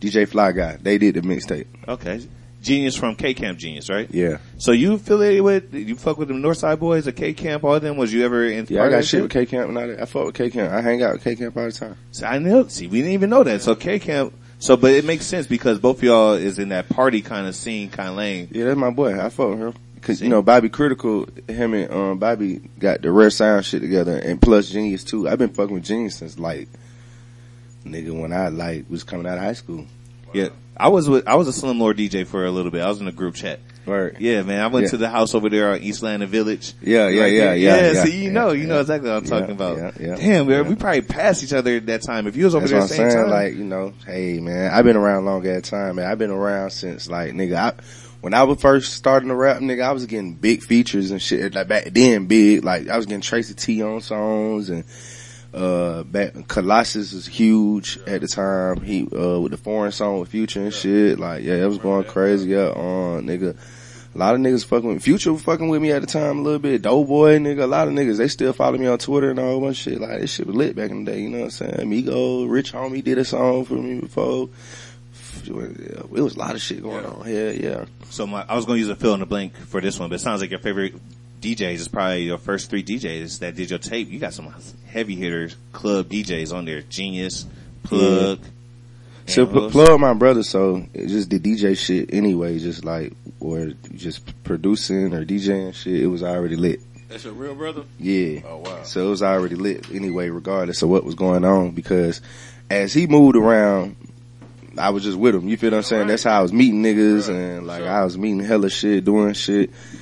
DJ 0.00 0.26
Fly 0.26 0.52
Guy. 0.52 0.78
They 0.80 0.96
did 0.96 1.16
the 1.16 1.20
mixtape. 1.20 1.66
Okay. 1.86 2.26
Genius 2.60 2.94
from 2.94 3.14
K 3.16 3.32
Camp 3.34 3.58
Genius, 3.58 3.88
right? 3.88 4.08
Yeah, 4.10 4.38
So 4.58 4.72
you 4.72 4.94
affiliated 4.94 5.42
with, 5.42 5.74
you 5.74 5.96
fuck 5.96 6.18
with 6.18 6.28
them 6.28 6.42
Northside 6.42 6.78
boys 6.78 7.08
at 7.08 7.16
K 7.16 7.32
Camp, 7.32 7.64
all 7.64 7.74
of 7.74 7.82
them? 7.82 7.96
Was 7.96 8.12
you 8.12 8.24
ever 8.24 8.44
in? 8.44 8.66
yeah. 8.68 8.84
I 8.84 8.90
got 8.90 9.04
shit 9.04 9.22
with 9.22 9.30
K 9.30 9.46
Camp 9.46 9.68
and 9.68 9.76
that. 9.76 10.02
I 10.02 10.04
fuck 10.04 10.26
with 10.26 10.34
K 10.34 10.50
Camp. 10.50 10.72
I 10.72 10.80
hang 10.82 11.02
out 11.02 11.14
with 11.14 11.24
K 11.24 11.36
Camp 11.36 11.56
all 11.56 11.64
the 11.64 11.72
time. 11.72 11.96
See, 12.12 12.24
I 12.24 12.38
know. 12.38 12.66
See, 12.68 12.86
we 12.86 12.98
didn't 12.98 13.14
even 13.14 13.30
know 13.30 13.42
that. 13.44 13.62
So 13.62 13.74
K 13.74 13.98
Camp. 13.98 14.34
So, 14.58 14.76
but 14.76 14.92
it 14.92 15.06
makes 15.06 15.24
sense 15.24 15.46
because 15.46 15.78
both 15.78 15.98
of 15.98 16.04
y'all 16.04 16.32
is 16.34 16.58
in 16.58 16.68
that 16.68 16.90
party 16.90 17.22
kind 17.22 17.46
of 17.46 17.56
scene, 17.56 17.88
kind 17.88 18.10
of 18.10 18.16
lane. 18.16 18.48
Yeah, 18.52 18.66
that's 18.66 18.76
my 18.76 18.90
boy. 18.90 19.18
I 19.18 19.30
fuck 19.30 19.50
with 19.50 19.58
him. 19.58 19.74
Cause 20.02 20.22
you 20.22 20.28
know 20.30 20.40
Bobby 20.40 20.70
Kritical, 20.70 21.28
him 21.46 21.74
and 21.74 21.90
um 21.92 22.18
Bobby 22.18 22.56
got 22.78 23.02
the 23.02 23.12
rare 23.12 23.28
sound 23.28 23.66
shit 23.66 23.82
together, 23.82 24.16
and 24.16 24.40
plus 24.40 24.70
Genius 24.70 25.04
too. 25.04 25.28
I've 25.28 25.38
been 25.38 25.50
fucking 25.50 25.74
with 25.74 25.84
Genius 25.84 26.16
since 26.16 26.38
like 26.38 26.68
nigga 27.84 28.18
when 28.18 28.32
I 28.32 28.48
like 28.48 28.88
was 28.88 29.04
coming 29.04 29.26
out 29.26 29.38
of 29.38 29.44
high 29.44 29.52
school. 29.52 29.86
Yeah. 30.32 30.48
I 30.80 30.88
was 30.88 31.08
with, 31.08 31.28
I 31.28 31.34
was 31.36 31.46
a 31.48 31.52
Slim 31.52 31.78
Lord 31.78 31.96
DJ 31.98 32.26
for 32.26 32.44
a 32.46 32.50
little 32.50 32.70
bit. 32.70 32.82
I 32.82 32.88
was 32.88 33.00
in 33.00 33.08
a 33.08 33.12
group 33.12 33.34
chat. 33.34 33.60
Right. 33.86 34.12
Yeah, 34.20 34.42
man. 34.42 34.60
I 34.60 34.66
went 34.68 34.84
Yeah. 34.84 34.90
to 34.90 34.96
the 34.98 35.08
house 35.08 35.34
over 35.34 35.48
there 35.48 35.70
on 35.72 35.80
East 35.82 36.02
Landing 36.02 36.28
Village. 36.28 36.74
Yeah, 36.82 37.08
yeah, 37.08 37.22
Right 37.22 37.32
yeah, 37.32 37.44
there. 37.44 37.56
yeah, 37.56 37.92
yeah, 37.92 38.02
so 38.04 38.08
you 38.08 38.18
yeah, 38.24 38.30
know, 38.30 38.52
you 38.52 38.62
yeah. 38.62 38.68
know 38.68 38.80
exactly 38.80 39.08
what 39.10 39.16
I'm 39.18 39.24
Yeah, 39.24 39.30
talking 39.30 39.54
about. 39.54 39.76
yeah, 39.78 39.90
yeah, 40.00 40.14
Damn, 40.16 40.46
we 40.46 40.54
yeah. 40.54 40.62
we 40.62 40.74
probably 40.76 41.00
passed 41.02 41.42
each 41.42 41.52
other 41.52 41.76
at 41.76 41.86
that 41.86 42.02
time. 42.02 42.26
If 42.26 42.36
you 42.36 42.44
was 42.44 42.54
over 42.54 42.68
That's 42.68 42.70
there 42.72 42.80
at 42.82 42.88
the 42.88 42.94
same 42.94 43.10
saying. 43.10 43.24
time, 43.24 43.30
Like, 43.30 43.54
you 43.54 43.64
know, 43.64 43.92
hey 44.06 44.38
man, 44.40 44.70
I've 44.72 44.84
been 44.84 44.96
around 44.96 45.24
long 45.24 45.46
at 45.46 45.64
time, 45.64 45.96
man. 45.96 46.10
I've 46.10 46.18
been 46.18 46.30
around 46.30 46.70
since 46.70 47.08
like 47.08 47.32
nigga, 47.32 47.56
I, 47.56 47.72
when 48.20 48.34
I 48.34 48.42
was 48.44 48.60
first 48.60 48.92
starting 48.92 49.30
to 49.30 49.34
rap, 49.34 49.58
nigga, 49.60 49.82
I 49.82 49.92
was 49.92 50.04
getting 50.06 50.34
big 50.34 50.62
features 50.62 51.10
and 51.10 51.20
shit. 51.20 51.54
Like 51.54 51.68
back 51.68 51.84
then, 51.92 52.26
big. 52.26 52.62
Like 52.64 52.88
I 52.88 52.96
was 52.96 53.06
getting 53.06 53.22
Tracy 53.22 53.54
T 53.54 53.82
on 53.82 54.02
songs 54.02 54.68
and 54.70 54.84
uh, 55.52 56.04
back 56.04 56.48
Colossus 56.48 57.12
was 57.12 57.26
huge 57.26 57.98
at 58.06 58.20
the 58.20 58.28
time. 58.28 58.80
He 58.82 59.02
uh 59.02 59.40
with 59.40 59.52
the 59.52 59.58
foreign 59.58 59.92
song 59.92 60.20
with 60.20 60.28
Future 60.28 60.60
and 60.60 60.74
shit. 60.74 61.18
Like 61.18 61.42
yeah, 61.42 61.54
it 61.54 61.66
was 61.66 61.78
going 61.78 62.04
crazy. 62.04 62.50
Yeah, 62.50 62.68
uh, 62.68 63.20
nigga. 63.20 63.56
A 64.12 64.18
lot 64.18 64.34
of 64.34 64.40
niggas 64.40 64.64
fucking 64.64 64.88
with 64.88 65.04
Future 65.04 65.32
was 65.32 65.42
fucking 65.42 65.68
with 65.68 65.80
me 65.80 65.92
at 65.92 66.00
the 66.00 66.06
time 66.06 66.38
a 66.38 66.42
little 66.42 66.58
bit. 66.58 66.82
Doughboy 66.82 67.38
nigga, 67.38 67.62
a 67.62 67.66
lot 67.66 67.86
of 67.86 67.94
niggas, 67.94 68.18
they 68.18 68.26
still 68.26 68.52
follow 68.52 68.76
me 68.76 68.88
on 68.88 68.98
Twitter 68.98 69.30
and 69.30 69.38
all 69.38 69.60
that 69.60 69.74
shit. 69.74 70.00
Like 70.00 70.20
this 70.20 70.32
shit 70.32 70.48
was 70.48 70.56
lit 70.56 70.74
back 70.74 70.90
in 70.90 71.04
the 71.04 71.12
day, 71.12 71.20
you 71.20 71.28
know 71.28 71.38
what 71.38 71.44
I'm 71.44 71.50
saying? 71.50 71.80
Amigo, 71.80 72.44
Rich 72.46 72.72
Homie 72.72 73.04
did 73.04 73.18
a 73.18 73.24
song 73.24 73.64
for 73.64 73.74
me 73.74 74.00
before. 74.00 74.48
It 75.46 76.10
was 76.10 76.34
a 76.34 76.38
lot 76.38 76.56
of 76.56 76.60
shit 76.60 76.82
going 76.82 77.06
on. 77.06 77.28
Yeah, 77.28 77.50
yeah. 77.50 77.84
so 78.10 78.26
my, 78.26 78.44
I 78.48 78.56
was 78.56 78.66
going 78.66 78.78
to 78.78 78.80
use 78.80 78.88
a 78.88 78.96
fill 78.96 79.14
in 79.14 79.20
the 79.20 79.26
blank 79.26 79.56
for 79.56 79.80
this 79.80 79.96
one, 80.00 80.08
but 80.08 80.16
it 80.16 80.20
sounds 80.20 80.40
like 80.40 80.50
your 80.50 80.58
favorite 80.58 80.94
DJs 81.40 81.74
is 81.74 81.88
probably 81.88 82.22
your 82.24 82.38
first 82.38 82.70
three 82.70 82.82
DJs 82.82 83.40
that 83.40 83.54
did 83.56 83.70
your 83.70 83.78
tape. 83.78 84.10
You 84.10 84.18
got 84.18 84.34
some 84.34 84.52
heavy 84.86 85.14
hitters, 85.16 85.56
club 85.72 86.08
DJs 86.08 86.54
on 86.54 86.64
there. 86.64 86.82
Genius, 86.82 87.46
Plug. 87.84 88.40
So 89.26 89.46
pl- 89.46 89.70
plug 89.70 90.00
my 90.00 90.12
brother, 90.14 90.42
so 90.42 90.84
it 90.92 91.06
just 91.06 91.30
the 91.30 91.38
DJ 91.38 91.76
shit 91.76 92.12
anyway, 92.12 92.58
just 92.58 92.84
like, 92.84 93.12
or 93.38 93.72
just 93.94 94.42
producing 94.42 95.14
or 95.14 95.24
DJing 95.24 95.72
shit, 95.74 96.00
it 96.02 96.06
was 96.08 96.22
already 96.22 96.56
lit. 96.56 96.80
That's 97.08 97.24
your 97.24 97.32
real 97.34 97.54
brother? 97.54 97.84
Yeah. 97.98 98.40
Oh 98.46 98.58
wow. 98.58 98.82
So 98.82 99.06
it 99.06 99.10
was 99.10 99.22
already 99.22 99.54
lit 99.54 99.90
anyway, 99.92 100.30
regardless 100.30 100.82
of 100.82 100.88
what 100.88 101.04
was 101.04 101.14
going 101.14 101.44
on, 101.44 101.70
because 101.72 102.20
as 102.70 102.92
he 102.92 103.06
moved 103.06 103.36
around, 103.36 103.96
I 104.78 104.90
was 104.90 105.04
just 105.04 105.18
with 105.18 105.34
him. 105.34 105.48
You 105.48 105.56
feel 105.56 105.70
what 105.70 105.78
I'm 105.78 105.82
saying? 105.84 106.02
Right. 106.02 106.08
That's 106.08 106.24
how 106.24 106.38
I 106.38 106.42
was 106.42 106.52
meeting 106.52 106.82
niggas 106.82 107.28
Right. 107.28 107.36
and 107.36 107.66
like 107.66 107.80
Sure. 107.82 107.88
I 107.90 108.04
was 108.04 108.16
meeting 108.18 108.40
hella 108.40 108.70
shit, 108.70 109.04
doing 109.04 109.32
shit, 109.34 109.70
Working 109.70 109.78
your 109.98 109.99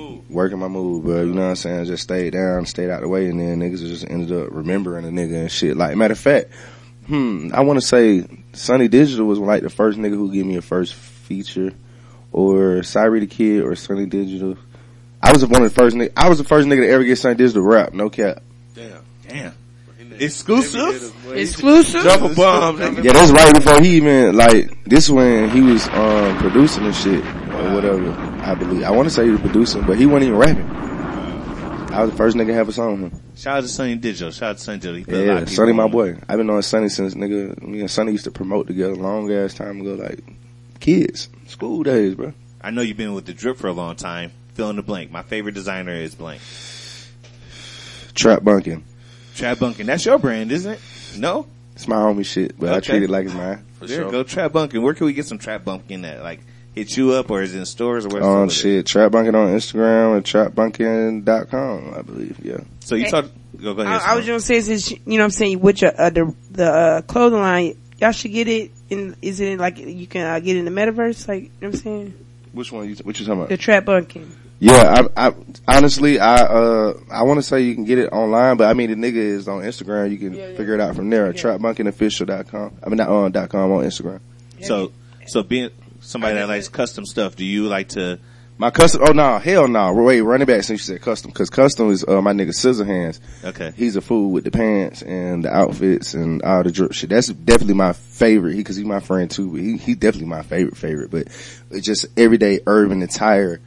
move. 0.00 0.30
working 0.30 0.58
my 0.58 0.68
move, 0.68 1.04
bro. 1.04 1.22
You 1.22 1.32
know 1.32 1.42
what 1.42 1.48
I'm 1.48 1.56
saying? 1.56 1.84
Just 1.86 2.04
stayed 2.04 2.32
down, 2.32 2.66
stayed 2.66 2.90
out 2.90 3.00
the 3.00 3.08
way, 3.08 3.26
and 3.26 3.40
then 3.40 3.60
niggas 3.60 3.80
just 3.80 4.08
ended 4.08 4.32
up 4.32 4.48
remembering 4.50 5.04
a 5.04 5.08
nigga 5.08 5.42
and 5.42 5.50
shit. 5.50 5.76
Like 5.76 5.96
matter 5.96 6.12
of 6.12 6.18
fact, 6.18 6.50
hmm, 7.06 7.50
I 7.52 7.60
want 7.60 7.80
to 7.80 7.86
say 7.86 8.26
Sonny 8.52 8.88
Digital 8.88 9.26
was 9.26 9.38
like 9.38 9.62
the 9.62 9.70
first 9.70 9.98
nigga 9.98 10.14
who 10.14 10.32
gave 10.32 10.46
me 10.46 10.56
a 10.56 10.62
first 10.62 10.94
feature, 10.94 11.72
or 12.32 12.82
Sy 12.82 13.00
Ari 13.00 13.20
the 13.20 13.26
Kid, 13.26 13.62
or 13.62 13.74
Sonny 13.76 14.06
Digital. 14.06 14.56
I 15.22 15.32
was 15.32 15.44
one 15.46 15.62
of 15.62 15.74
the 15.74 15.80
first 15.80 15.96
nigga. 15.96 16.12
I 16.16 16.28
was 16.28 16.38
the 16.38 16.44
first 16.44 16.68
nigga 16.68 16.80
to 16.80 16.88
ever 16.88 17.04
get 17.04 17.16
Sonny 17.16 17.34
Digital 17.34 17.62
rap. 17.62 17.92
No 17.92 18.10
cap. 18.10 18.42
Damn. 18.74 19.02
Damn. 19.28 19.54
Exclusive? 20.18 21.14
Exclusive. 21.32 22.02
Drop 22.02 22.30
a 22.30 22.34
bomb. 22.34 22.78
Yeah, 23.02 23.12
that's 23.12 23.32
right 23.32 23.54
before 23.54 23.80
he 23.80 23.96
even 23.96 24.36
like 24.36 24.84
this 24.84 25.08
when 25.08 25.48
he 25.48 25.62
was 25.62 25.88
um 25.88 26.36
producing 26.38 26.84
and 26.84 26.94
shit 26.94 27.24
or 27.60 27.74
whatever. 27.74 28.10
I 28.42 28.54
believe 28.54 28.82
I 28.84 28.90
want 28.90 29.06
to 29.08 29.14
say 29.14 29.24
he 29.24 29.30
was 29.30 29.40
producing, 29.40 29.82
but 29.86 29.98
he 29.98 30.06
wasn't 30.06 30.24
even 30.28 30.38
rapping. 30.38 30.64
Uh. 30.64 31.88
I 31.92 32.02
was 32.02 32.10
the 32.12 32.16
first 32.16 32.36
nigga 32.36 32.48
to 32.48 32.54
have 32.54 32.68
a 32.68 32.72
song 32.72 33.02
with 33.02 33.12
him. 33.12 33.22
Shout 33.36 33.58
out 33.58 33.60
to 33.62 33.68
Sonny 33.68 33.96
Digital. 33.96 34.30
Shout 34.30 34.50
out 34.50 34.58
to 34.58 34.62
Sonny 34.62 34.78
Digital. 34.78 34.96
He 34.96 35.04
put 35.04 35.14
a 35.14 35.32
lot 35.32 35.40
Yeah, 35.40 35.44
Sonny, 35.46 35.72
my 35.72 35.88
boy. 35.88 36.18
I've 36.28 36.36
been 36.38 36.46
knowing 36.46 36.62
Sonny 36.62 36.88
since 36.88 37.14
nigga. 37.14 37.60
Me 37.62 37.80
and 37.80 37.90
Sonny 37.90 38.12
used 38.12 38.24
to 38.24 38.30
promote 38.30 38.66
together 38.68 38.94
long 38.94 39.30
ass 39.32 39.54
time 39.54 39.80
ago, 39.80 39.94
like 39.94 40.20
kids, 40.78 41.28
school 41.46 41.82
days, 41.82 42.14
bro. 42.14 42.32
I 42.60 42.70
know 42.70 42.82
you've 42.82 42.96
been 42.96 43.14
with 43.14 43.26
the 43.26 43.32
drip 43.32 43.56
for 43.56 43.66
a 43.66 43.72
long 43.72 43.96
time. 43.96 44.32
Fill 44.54 44.70
in 44.70 44.76
the 44.76 44.82
blank. 44.82 45.10
My 45.10 45.22
favorite 45.22 45.54
designer 45.54 45.94
is 45.94 46.14
blank. 46.14 46.40
Trap 48.14 48.44
bunking. 48.44 48.84
Trap 49.34 49.58
Bunkin. 49.58 49.86
That's 49.86 50.04
your 50.04 50.18
brand, 50.18 50.52
isn't 50.52 50.72
it? 50.72 50.80
No? 51.16 51.46
It's 51.74 51.88
my 51.88 51.96
homie 51.96 52.26
shit, 52.26 52.58
but 52.58 52.74
I 52.74 52.80
treat 52.80 53.02
it 53.02 53.10
like 53.10 53.26
it's 53.26 53.34
mine. 53.34 53.64
For 53.78 53.86
there 53.86 54.02
sure. 54.02 54.10
go. 54.10 54.22
Trap 54.22 54.52
Bunkin. 54.52 54.82
Where 54.82 54.92
can 54.92 55.06
we 55.06 55.14
get 55.14 55.26
some 55.26 55.38
Trap 55.38 55.64
Bunkin 55.64 56.04
at? 56.04 56.22
Like, 56.22 56.40
hit 56.74 56.96
you 56.96 57.12
up 57.12 57.30
or 57.30 57.42
is 57.42 57.54
it 57.54 57.58
in 57.58 57.66
stores 57.66 58.06
or 58.06 58.10
where's 58.10 58.24
Um, 58.24 58.44
it? 58.48 58.52
shit, 58.52 58.86
Trap 58.86 59.12
bunking 59.12 59.34
on 59.34 59.48
Instagram 59.48 60.16
and 60.16 60.24
trapbunking.com, 60.24 61.94
I 61.96 62.02
believe. 62.02 62.38
Yeah. 62.42 62.58
So 62.80 62.94
you 62.94 63.04
Hey. 63.04 63.10
talk, 63.10 63.26
go, 63.60 63.74
go 63.74 63.82
ahead. 63.82 64.00
I, 64.02 64.12
I 64.12 64.16
was 64.16 64.24
just 64.26 64.48
gonna 64.48 64.60
say, 64.60 64.60
since 64.78 64.90
you 64.90 64.98
know, 65.06 65.16
what 65.18 65.24
I'm 65.24 65.30
saying 65.30 65.60
with 65.60 65.82
your 65.82 65.92
uh, 66.00 66.10
the 66.10 66.34
the 66.50 66.66
uh, 66.66 67.02
clothing 67.02 67.40
line, 67.40 67.76
y'all 67.98 68.12
should 68.12 68.32
get 68.32 68.48
it. 68.48 68.70
In 68.88 69.14
is 69.22 69.40
it 69.40 69.48
in, 69.52 69.58
like 69.58 69.78
you 69.78 70.06
can 70.06 70.26
uh, 70.26 70.38
get 70.40 70.56
it 70.56 70.60
in 70.60 70.64
the 70.64 70.70
metaverse? 70.70 71.28
Like 71.28 71.44
you 71.44 71.48
know 71.60 71.68
what 71.68 71.74
I'm 71.74 71.80
saying, 71.80 72.14
Which 72.52 72.72
one? 72.72 72.88
You, 72.88 72.96
what 73.02 73.18
you 73.20 73.26
talking 73.26 73.38
about? 73.40 73.48
the 73.50 73.56
trap 73.56 73.84
bunking. 73.84 74.30
Yeah, 74.62 75.06
I, 75.16 75.28
I 75.28 75.34
honestly, 75.68 76.18
I 76.20 76.34
uh, 76.42 76.92
I 77.10 77.22
want 77.22 77.38
to 77.38 77.42
say 77.42 77.62
you 77.62 77.74
can 77.74 77.84
get 77.84 77.98
it 77.98 78.08
online, 78.12 78.56
but 78.58 78.68
I 78.68 78.74
mean 78.74 78.90
the 78.90 78.96
nigga 79.10 79.16
is 79.16 79.48
on 79.48 79.62
Instagram. 79.62 80.10
You 80.10 80.18
can 80.18 80.34
Yeah, 80.34 80.48
yeah. 80.48 80.56
figure 80.56 80.74
it 80.74 80.80
out 80.80 80.96
from 80.96 81.08
there. 81.08 81.26
Yeah. 81.28 81.32
Trapbunkingofficial.com. 81.40 82.72
I 82.84 82.88
mean 82.88 82.96
not 82.98 83.08
on 83.08 83.32
dot 83.32 83.48
com 83.48 83.72
on 83.72 83.84
Instagram. 83.84 84.20
So, 84.62 84.92
so 85.26 85.42
being 85.42 85.70
somebody 86.00 86.34
that 86.34 86.48
likes 86.48 86.68
custom 86.68 87.04
stuff, 87.06 87.36
do 87.36 87.44
you 87.44 87.66
like 87.66 87.88
to, 87.90 88.18
My 88.58 88.70
custom. 88.70 89.02
Oh 89.06 89.12
no, 89.12 89.38
hell 89.38 89.68
no. 89.68 89.92
Wait, 89.92 90.20
running 90.20 90.46
back 90.46 90.62
since 90.64 90.80
you 90.80 90.94
said 90.94 91.00
custom, 91.00 91.30
because 91.30 91.48
custom 91.48 91.90
is 91.90 92.04
uh, 92.06 92.20
my 92.20 92.32
nigga 92.32 92.52
Scissor 92.52 92.84
Hands. 92.84 93.18
okay. 93.44 93.72
He's 93.74 93.96
a 93.96 94.00
fool 94.02 94.30
with 94.30 94.44
the 94.44 94.50
pants 94.50 95.00
and 95.02 95.44
the 95.44 95.50
outfits 95.54 96.12
and 96.14 96.42
all 96.42 96.62
the 96.62 96.70
drip 96.70 96.92
shit. 96.92 97.08
That's 97.10 97.28
definitely 97.28 97.74
my 97.74 97.92
favorite. 97.94 98.54
He, 98.54 98.62
cause 98.64 98.76
he's 98.76 98.84
my 98.84 99.00
friend 99.00 99.30
too, 99.30 99.50
but 99.52 99.60
he, 99.60 99.76
he 99.78 99.94
definitely 99.94 100.28
my 100.28 100.42
favorite 100.42 100.76
favorite. 100.76 101.10
But 101.10 101.28
it's 101.70 101.86
just 101.86 102.06
everyday 102.18 102.60
urban 102.66 103.02
attire 103.02 103.60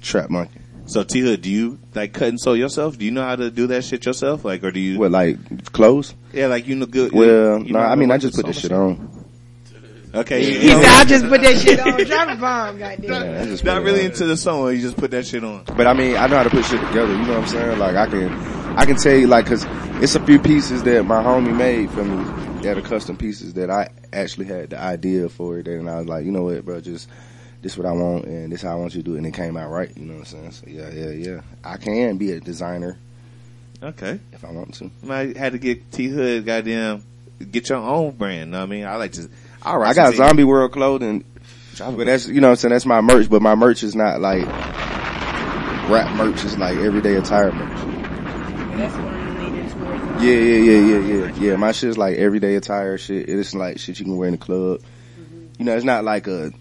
trap 0.00 0.30
monkey. 0.30 0.60
So 0.86 1.04
T 1.04 1.20
Hood, 1.20 1.42
do 1.42 1.50
you 1.50 1.78
like 1.94 2.14
cut 2.14 2.28
and 2.28 2.40
sew 2.40 2.54
yourself? 2.54 2.98
Do 2.98 3.04
you 3.04 3.10
know 3.12 3.22
how 3.22 3.36
to 3.36 3.50
do 3.50 3.68
that 3.68 3.84
shit 3.84 4.06
yourself? 4.06 4.44
Like, 4.44 4.64
or 4.64 4.72
do 4.72 4.80
you? 4.80 4.98
What 4.98 5.10
like 5.12 5.70
clothes? 5.72 6.14
Yeah, 6.32 6.46
like 6.46 6.66
you 6.66 6.74
know 6.74 6.86
good. 6.86 7.12
Well, 7.12 7.62
you 7.62 7.72
no, 7.74 7.78
how 7.78 7.90
I 7.90 7.94
mean 7.94 8.10
I 8.10 8.18
just 8.18 8.34
put 8.34 8.46
this 8.46 8.58
shit 8.58 8.72
on. 8.72 9.19
Okay, 10.12 10.44
you, 10.52 10.60
He 10.60 10.68
said, 10.68 10.84
"I 10.84 11.04
just 11.04 11.26
put 11.26 11.40
that 11.42 11.56
shit 11.58 11.78
on." 11.78 12.04
Drop 12.04 12.28
a 12.28 12.40
bomb, 12.40 12.78
goddamn. 12.78 13.10
Yeah, 13.10 13.42
I 13.42 13.44
just 13.44 13.62
put 13.62 13.70
not 13.70 13.82
it 13.82 13.84
really 13.84 14.00
on. 14.00 14.06
into 14.06 14.26
the 14.26 14.36
song. 14.36 14.74
You 14.74 14.80
just 14.80 14.96
put 14.96 15.10
that 15.12 15.26
shit 15.26 15.44
on. 15.44 15.64
But 15.76 15.86
I 15.86 15.94
mean, 15.94 16.16
I 16.16 16.26
know 16.26 16.36
how 16.36 16.42
to 16.42 16.50
put 16.50 16.64
shit 16.64 16.80
together. 16.80 17.12
You 17.12 17.18
know 17.18 17.34
what 17.34 17.42
I'm 17.42 17.46
saying? 17.46 17.78
Like 17.78 17.94
I 17.96 18.06
can, 18.06 18.32
I 18.76 18.84
can 18.86 18.96
tell 18.96 19.14
you 19.14 19.26
like, 19.28 19.46
cause 19.46 19.64
it's 20.02 20.14
a 20.16 20.24
few 20.26 20.38
pieces 20.40 20.82
that 20.82 21.04
my 21.04 21.22
homie 21.22 21.56
made 21.56 21.90
for 21.90 22.04
me 22.04 22.24
that 22.62 22.76
are 22.76 22.82
custom 22.82 23.16
pieces 23.16 23.54
that 23.54 23.70
I 23.70 23.90
actually 24.12 24.46
had 24.46 24.70
the 24.70 24.80
idea 24.80 25.28
for 25.28 25.58
it. 25.58 25.68
And 25.68 25.88
I 25.88 25.98
was 25.98 26.06
like, 26.06 26.24
you 26.24 26.32
know 26.32 26.42
what, 26.42 26.64
bro, 26.64 26.80
just 26.80 27.08
this 27.62 27.76
what 27.76 27.86
I 27.86 27.92
want 27.92 28.24
and 28.24 28.50
this 28.50 28.62
how 28.62 28.72
I 28.72 28.74
want 28.76 28.94
you 28.94 29.02
to 29.02 29.08
do 29.08 29.14
it. 29.14 29.18
And 29.18 29.26
it 29.26 29.34
came 29.34 29.56
out 29.56 29.70
right. 29.70 29.96
You 29.96 30.06
know 30.06 30.14
what 30.14 30.32
I'm 30.32 30.50
saying? 30.50 30.50
So 30.52 30.64
yeah, 30.66 30.90
yeah, 30.90 31.10
yeah. 31.10 31.40
I 31.62 31.76
can 31.76 32.16
be 32.16 32.32
a 32.32 32.40
designer 32.40 32.98
Okay, 33.82 34.20
if 34.32 34.44
I 34.44 34.50
want 34.50 34.74
to. 34.74 34.90
I 35.08 35.32
had 35.38 35.52
to 35.52 35.58
get 35.58 35.90
T 35.90 36.08
Hood. 36.08 36.44
Goddamn, 36.44 37.02
get 37.50 37.70
your 37.70 37.78
own 37.78 38.10
brand. 38.12 38.40
You 38.40 38.46
know 38.46 38.58
what 38.58 38.64
I 38.64 38.66
mean, 38.66 38.84
I 38.84 38.96
like 38.96 39.12
to. 39.12 39.28
I, 39.62 39.76
I 39.76 39.94
got 39.94 40.14
Zombie 40.14 40.44
World 40.44 40.72
clothing, 40.72 41.24
but 41.78 42.04
that's 42.04 42.26
you 42.26 42.40
know 42.40 42.48
what 42.48 42.52
I'm 42.52 42.56
saying. 42.56 42.72
That's 42.72 42.86
my 42.86 43.00
merch, 43.00 43.28
but 43.28 43.42
my 43.42 43.54
merch 43.54 43.82
is 43.82 43.94
not 43.94 44.20
like 44.20 44.46
rap 45.90 46.14
merch. 46.16 46.44
It's 46.44 46.56
like 46.56 46.76
everyday 46.78 47.16
attire 47.16 47.52
merch. 47.52 47.78
That's 48.78 48.94
what 48.94 49.04
I'm 49.12 49.38
leaning 49.38 49.70
towards. 49.70 50.22
Yeah, 50.22 50.34
yeah, 50.34 50.56
yeah, 50.56 50.98
yeah, 50.98 51.26
yeah, 51.26 51.34
yeah. 51.36 51.56
My 51.56 51.72
shit's 51.72 51.98
like 51.98 52.16
everyday 52.16 52.54
attire 52.56 52.96
shit. 52.98 53.28
It's 53.28 53.54
like 53.54 53.78
shit 53.78 53.98
you 53.98 54.04
can 54.04 54.16
wear 54.16 54.28
in 54.28 54.32
the 54.32 54.38
club. 54.38 54.80
You 55.58 55.64
know, 55.66 55.76
it's 55.76 55.84
not 55.84 56.04
like 56.04 56.26
a 56.26 56.52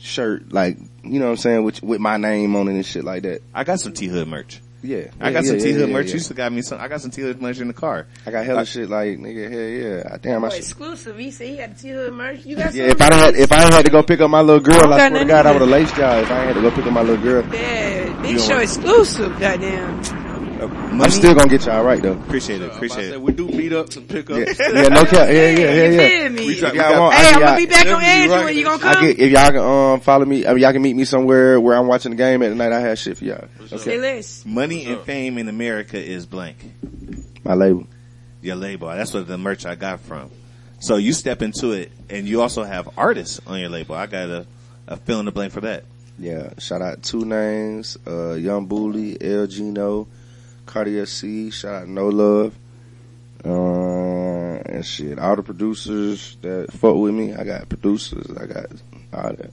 shirt, 0.00 0.52
like 0.52 0.78
you 1.02 1.18
know 1.18 1.26
what 1.26 1.32
I'm 1.32 1.36
saying, 1.36 1.64
with 1.64 1.82
with 1.82 2.00
my 2.00 2.16
name 2.16 2.56
on 2.56 2.68
it 2.68 2.74
and 2.74 2.86
shit 2.86 3.04
like 3.04 3.24
that. 3.24 3.42
I 3.52 3.64
got 3.64 3.80
some 3.80 3.92
T 3.92 4.06
Hood 4.06 4.28
merch. 4.28 4.62
Yeah, 4.80 5.06
I 5.20 5.26
yeah, 5.28 5.32
got 5.32 5.44
some 5.44 5.56
yeah, 5.56 5.62
T 5.64 5.72
Hood 5.72 5.88
yeah, 5.88 5.92
merch. 5.94 6.06
yeah. 6.06 6.12
You 6.14 6.18
still 6.20 6.36
got 6.36 6.52
me 6.52 6.62
some. 6.62 6.80
I 6.80 6.86
got 6.86 7.00
some 7.00 7.10
T 7.10 7.20
Hood 7.22 7.42
merch 7.42 7.58
in 7.58 7.66
the 7.66 7.74
car. 7.74 8.06
I 8.24 8.30
got 8.30 8.44
hella 8.46 8.64
shit 8.64 8.88
like 8.88 9.18
nigga, 9.18 9.50
hell 9.50 9.60
yeah. 10.12 10.16
Damn, 10.22 10.44
I 10.44 10.46
Oh, 10.46 10.50
should. 10.50 10.58
exclusive. 10.60 11.18
He 11.18 11.30
said 11.32 11.48
he 11.48 11.56
had 11.56 11.76
T-Hood 11.76 12.12
merch. 12.12 12.46
You 12.46 12.54
got 12.56 12.72
Yeah, 12.74 12.84
if 12.84 13.00
I 13.00 13.12
had 13.12 13.34
if 13.34 13.50
I 13.50 13.56
had 13.56 13.84
to 13.84 13.90
go 13.90 14.02
pick 14.04 14.20
up 14.20 14.30
my 14.30 14.40
little 14.40 14.60
girl, 14.62 14.80
don't 14.80 14.92
I 14.92 15.08
swear 15.08 15.18
to 15.20 15.24
God, 15.26 15.46
I 15.46 15.52
would 15.52 15.60
have 15.62 15.70
laced 15.70 15.96
y'all. 15.96 16.22
If 16.22 16.30
I 16.30 16.44
had 16.44 16.52
to 16.54 16.60
go 16.60 16.70
pick 16.70 16.86
up 16.86 16.92
my 16.92 17.02
little 17.02 17.22
girl, 17.22 17.44
Yeah, 17.52 18.06
You 18.26 18.34
big 18.34 18.40
show 18.40 18.48
don't- 18.50 18.62
exclusive. 18.62 19.40
Goddamn. 19.40 20.27
I'm 20.60 21.10
still 21.10 21.34
gonna 21.34 21.48
get 21.48 21.64
y'all 21.66 21.84
right 21.84 22.02
though. 22.02 22.12
Appreciate 22.12 22.60
it. 22.62 22.70
Uh, 22.70 22.74
Appreciate 22.74 23.12
it. 23.12 23.20
We 23.22 23.32
do 23.32 23.46
meet 23.46 23.70
meetups 23.70 23.96
and 23.96 24.08
pickups. 24.08 24.58
Yeah, 24.58 24.70
yeah 24.82 24.88
no 24.88 25.04
cap. 25.04 25.28
Yeah, 25.28 25.32
yeah, 25.32 25.50
yeah, 25.50 25.72
You 25.88 25.92
yeah. 26.00 26.08
feel 26.08 26.30
me? 26.30 26.46
We 26.46 26.58
try- 26.58 26.68
If 26.70 26.74
y'all 26.74 27.00
want, 27.00 27.14
Hey, 27.14 27.20
I, 27.26 27.28
I'm 27.28 27.32
y'all- 27.34 27.48
gonna 27.50 27.56
be 27.58 27.66
back 27.66 27.78
on 27.78 27.84
Definitely 28.00 28.04
Andrew. 28.06 28.36
right. 28.36 28.56
You 28.56 28.64
gonna 28.64 28.86
I 28.88 28.94
come? 28.94 29.04
get, 29.06 29.18
if 29.20 29.30
y'all 29.32 29.46
can 29.50 29.58
um 29.58 30.00
follow 30.00 30.24
me, 30.24 30.46
I 30.46 30.52
mean 30.54 30.62
y'all 30.62 30.72
can 30.72 30.82
meet 30.82 30.96
me 30.96 31.04
somewhere 31.04 31.60
where 31.60 31.76
I'm 31.76 31.86
watching 31.86 32.10
the 32.10 32.16
game 32.16 32.42
at 32.42 32.52
night. 32.56 32.72
I 32.72 32.80
have 32.80 32.98
shit 32.98 33.18
for 33.18 33.24
y'all. 33.24 33.44
Okay. 33.72 33.98
less. 33.98 34.44
Money 34.44 34.86
and 34.86 35.00
fame 35.02 35.38
in 35.38 35.48
America 35.48 35.98
is 35.98 36.26
blank. 36.26 36.56
My 37.44 37.54
label. 37.54 37.86
Your 38.42 38.56
label. 38.56 38.88
That's 38.88 39.12
what 39.14 39.26
the 39.26 39.38
merch 39.38 39.64
I 39.66 39.74
got 39.76 40.00
from. 40.00 40.30
So 40.80 40.96
you 40.96 41.12
step 41.12 41.42
into 41.42 41.72
it, 41.72 41.90
and 42.08 42.26
you 42.28 42.40
also 42.40 42.62
have 42.62 42.88
artists 42.96 43.40
on 43.46 43.58
your 43.60 43.68
label. 43.68 43.96
I 43.96 44.06
got 44.06 44.28
a, 44.28 44.46
a 44.86 44.96
fill 44.96 45.18
in 45.20 45.26
the 45.26 45.32
blank 45.32 45.52
for 45.52 45.60
that. 45.62 45.84
Yeah, 46.20 46.50
shout 46.58 46.82
out 46.82 47.02
Two 47.02 47.24
Names, 47.24 47.96
uh, 48.06 48.34
Young 48.34 48.66
Bully, 48.66 49.16
El 49.20 49.46
Gino, 49.48 50.06
Cartier 50.68 51.06
C, 51.06 51.50
shout 51.50 51.82
out 51.82 51.88
No 51.88 52.08
Love, 52.08 52.54
uh, 53.44 54.60
and 54.66 54.84
shit, 54.84 55.18
all 55.18 55.34
the 55.34 55.42
producers 55.42 56.36
that 56.42 56.72
fuck 56.72 56.94
with 56.94 57.14
me, 57.14 57.34
I 57.34 57.42
got 57.44 57.68
producers, 57.68 58.30
I 58.36 58.46
got 58.46 58.66
all 59.12 59.32
that. 59.34 59.50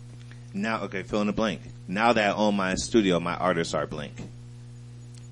Now, 0.54 0.84
okay, 0.84 1.04
fill 1.04 1.22
in 1.22 1.28
the 1.28 1.34
blank. 1.34 1.62
Now 1.88 2.14
that 2.14 2.32
I 2.32 2.34
own 2.34 2.56
my 2.56 2.76
studio, 2.76 3.20
my 3.20 3.36
artists 3.36 3.74
are 3.74 3.88
blank. 3.88 4.14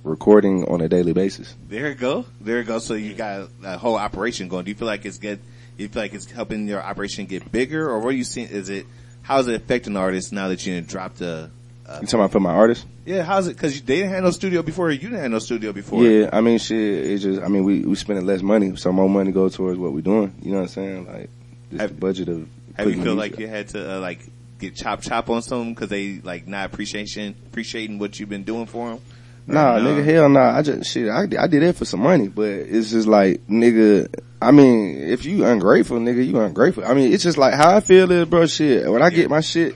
Recording 0.03 0.65
on 0.65 0.81
a 0.81 0.89
daily 0.89 1.13
basis. 1.13 1.55
There 1.67 1.89
you 1.89 1.95
go. 1.95 2.25
There 2.41 2.57
you 2.57 2.63
go. 2.65 2.79
So 2.79 2.93
you 2.93 3.13
got 3.13 3.49
a 3.63 3.77
whole 3.77 3.95
operation 3.95 4.49
going. 4.49 4.65
Do 4.65 4.71
you 4.71 4.75
feel 4.75 4.87
like 4.87 5.05
it's 5.05 5.17
get? 5.17 5.39
You 5.77 5.87
feel 5.87 6.01
like 6.01 6.13
it's 6.13 6.29
helping 6.29 6.67
your 6.67 6.83
operation 6.83 7.25
get 7.25 7.49
bigger, 7.51 7.89
or 7.89 7.99
what 7.99 8.09
are 8.09 8.17
you 8.17 8.25
seeing? 8.25 8.49
Is 8.49 8.69
it 8.69 8.85
how 9.21 9.39
is 9.39 9.47
it 9.47 9.55
affecting 9.55 9.93
the 9.93 10.01
artists 10.01 10.33
now 10.33 10.49
that 10.49 10.65
you 10.65 10.81
dropped 10.81 11.21
a? 11.21 11.49
You 11.85 12.07
talking 12.07 12.19
about 12.19 12.31
for 12.31 12.39
my 12.39 12.51
artist? 12.53 12.85
Yeah, 13.05 13.23
how's 13.23 13.47
it? 13.47 13.55
Because 13.57 13.81
they 13.81 13.97
didn't 13.97 14.11
have 14.11 14.23
no 14.23 14.31
studio 14.31 14.61
before. 14.61 14.89
You 14.91 14.99
didn't 14.99 15.19
have 15.19 15.31
no 15.31 15.39
studio 15.39 15.73
before. 15.73 16.03
Yeah, 16.03 16.29
I 16.31 16.41
mean 16.41 16.57
shit, 16.57 16.77
it's 16.77 17.23
just, 17.23 17.41
I 17.41 17.47
mean 17.49 17.63
we, 17.65 17.81
we 17.81 17.95
spending 17.95 18.25
less 18.25 18.41
money, 18.41 18.75
so 18.77 18.91
more 18.93 19.09
money 19.09 19.31
go 19.31 19.49
towards 19.49 19.77
what 19.77 19.93
we're 19.93 20.01
doing, 20.01 20.33
you 20.41 20.51
know 20.51 20.57
what 20.57 20.63
I'm 20.63 20.67
saying? 20.69 21.07
Like, 21.07 21.29
just 21.69 21.81
Have- 21.81 21.89
the 21.91 21.95
budget 21.99 22.29
of 22.29 22.47
Have 22.75 22.89
you 22.89 23.03
feel 23.03 23.15
like 23.15 23.37
you 23.37 23.47
had 23.47 23.67
to 23.69 23.95
uh, 23.95 23.99
like 23.99 24.19
get 24.59 24.75
chop 24.75 25.01
chop 25.01 25.29
on 25.29 25.41
something 25.41 25.73
because 25.73 25.89
they 25.89 26.19
like 26.23 26.47
not 26.47 26.67
appreciation 26.67 27.35
appreciating 27.47 27.99
what 27.99 28.17
you've 28.19 28.29
been 28.29 28.43
doing 28.43 28.65
for 28.65 28.91
them? 28.91 28.99
Nah, 29.45 29.77
No. 29.77 29.83
nigga, 29.93 30.05
hell 30.05 30.29
nah. 30.29 30.55
I 30.57 30.61
just 30.61 30.89
shit. 30.89 31.09
I, 31.09 31.23
I 31.37 31.47
did 31.47 31.63
that 31.63 31.75
for 31.75 31.83
some 31.83 31.99
money, 31.99 32.29
but 32.29 32.47
it's 32.47 32.91
just 32.91 33.07
like 33.09 33.45
nigga. 33.47 34.07
I 34.41 34.51
mean, 34.51 34.97
if 34.99 35.25
you 35.25 35.43
ungrateful, 35.45 35.97
nigga, 35.99 36.25
you 36.25 36.39
ungrateful. 36.39 36.85
I 36.85 36.93
mean, 36.93 37.11
it's 37.11 37.23
just 37.23 37.37
like 37.37 37.53
how 37.53 37.75
I 37.75 37.81
feel 37.81 38.09
is, 38.09 38.25
bro. 38.29 38.45
Shit, 38.45 38.89
when 38.89 39.01
I 39.01 39.09
get 39.09 39.29
my 39.29 39.41
shit, 39.41 39.75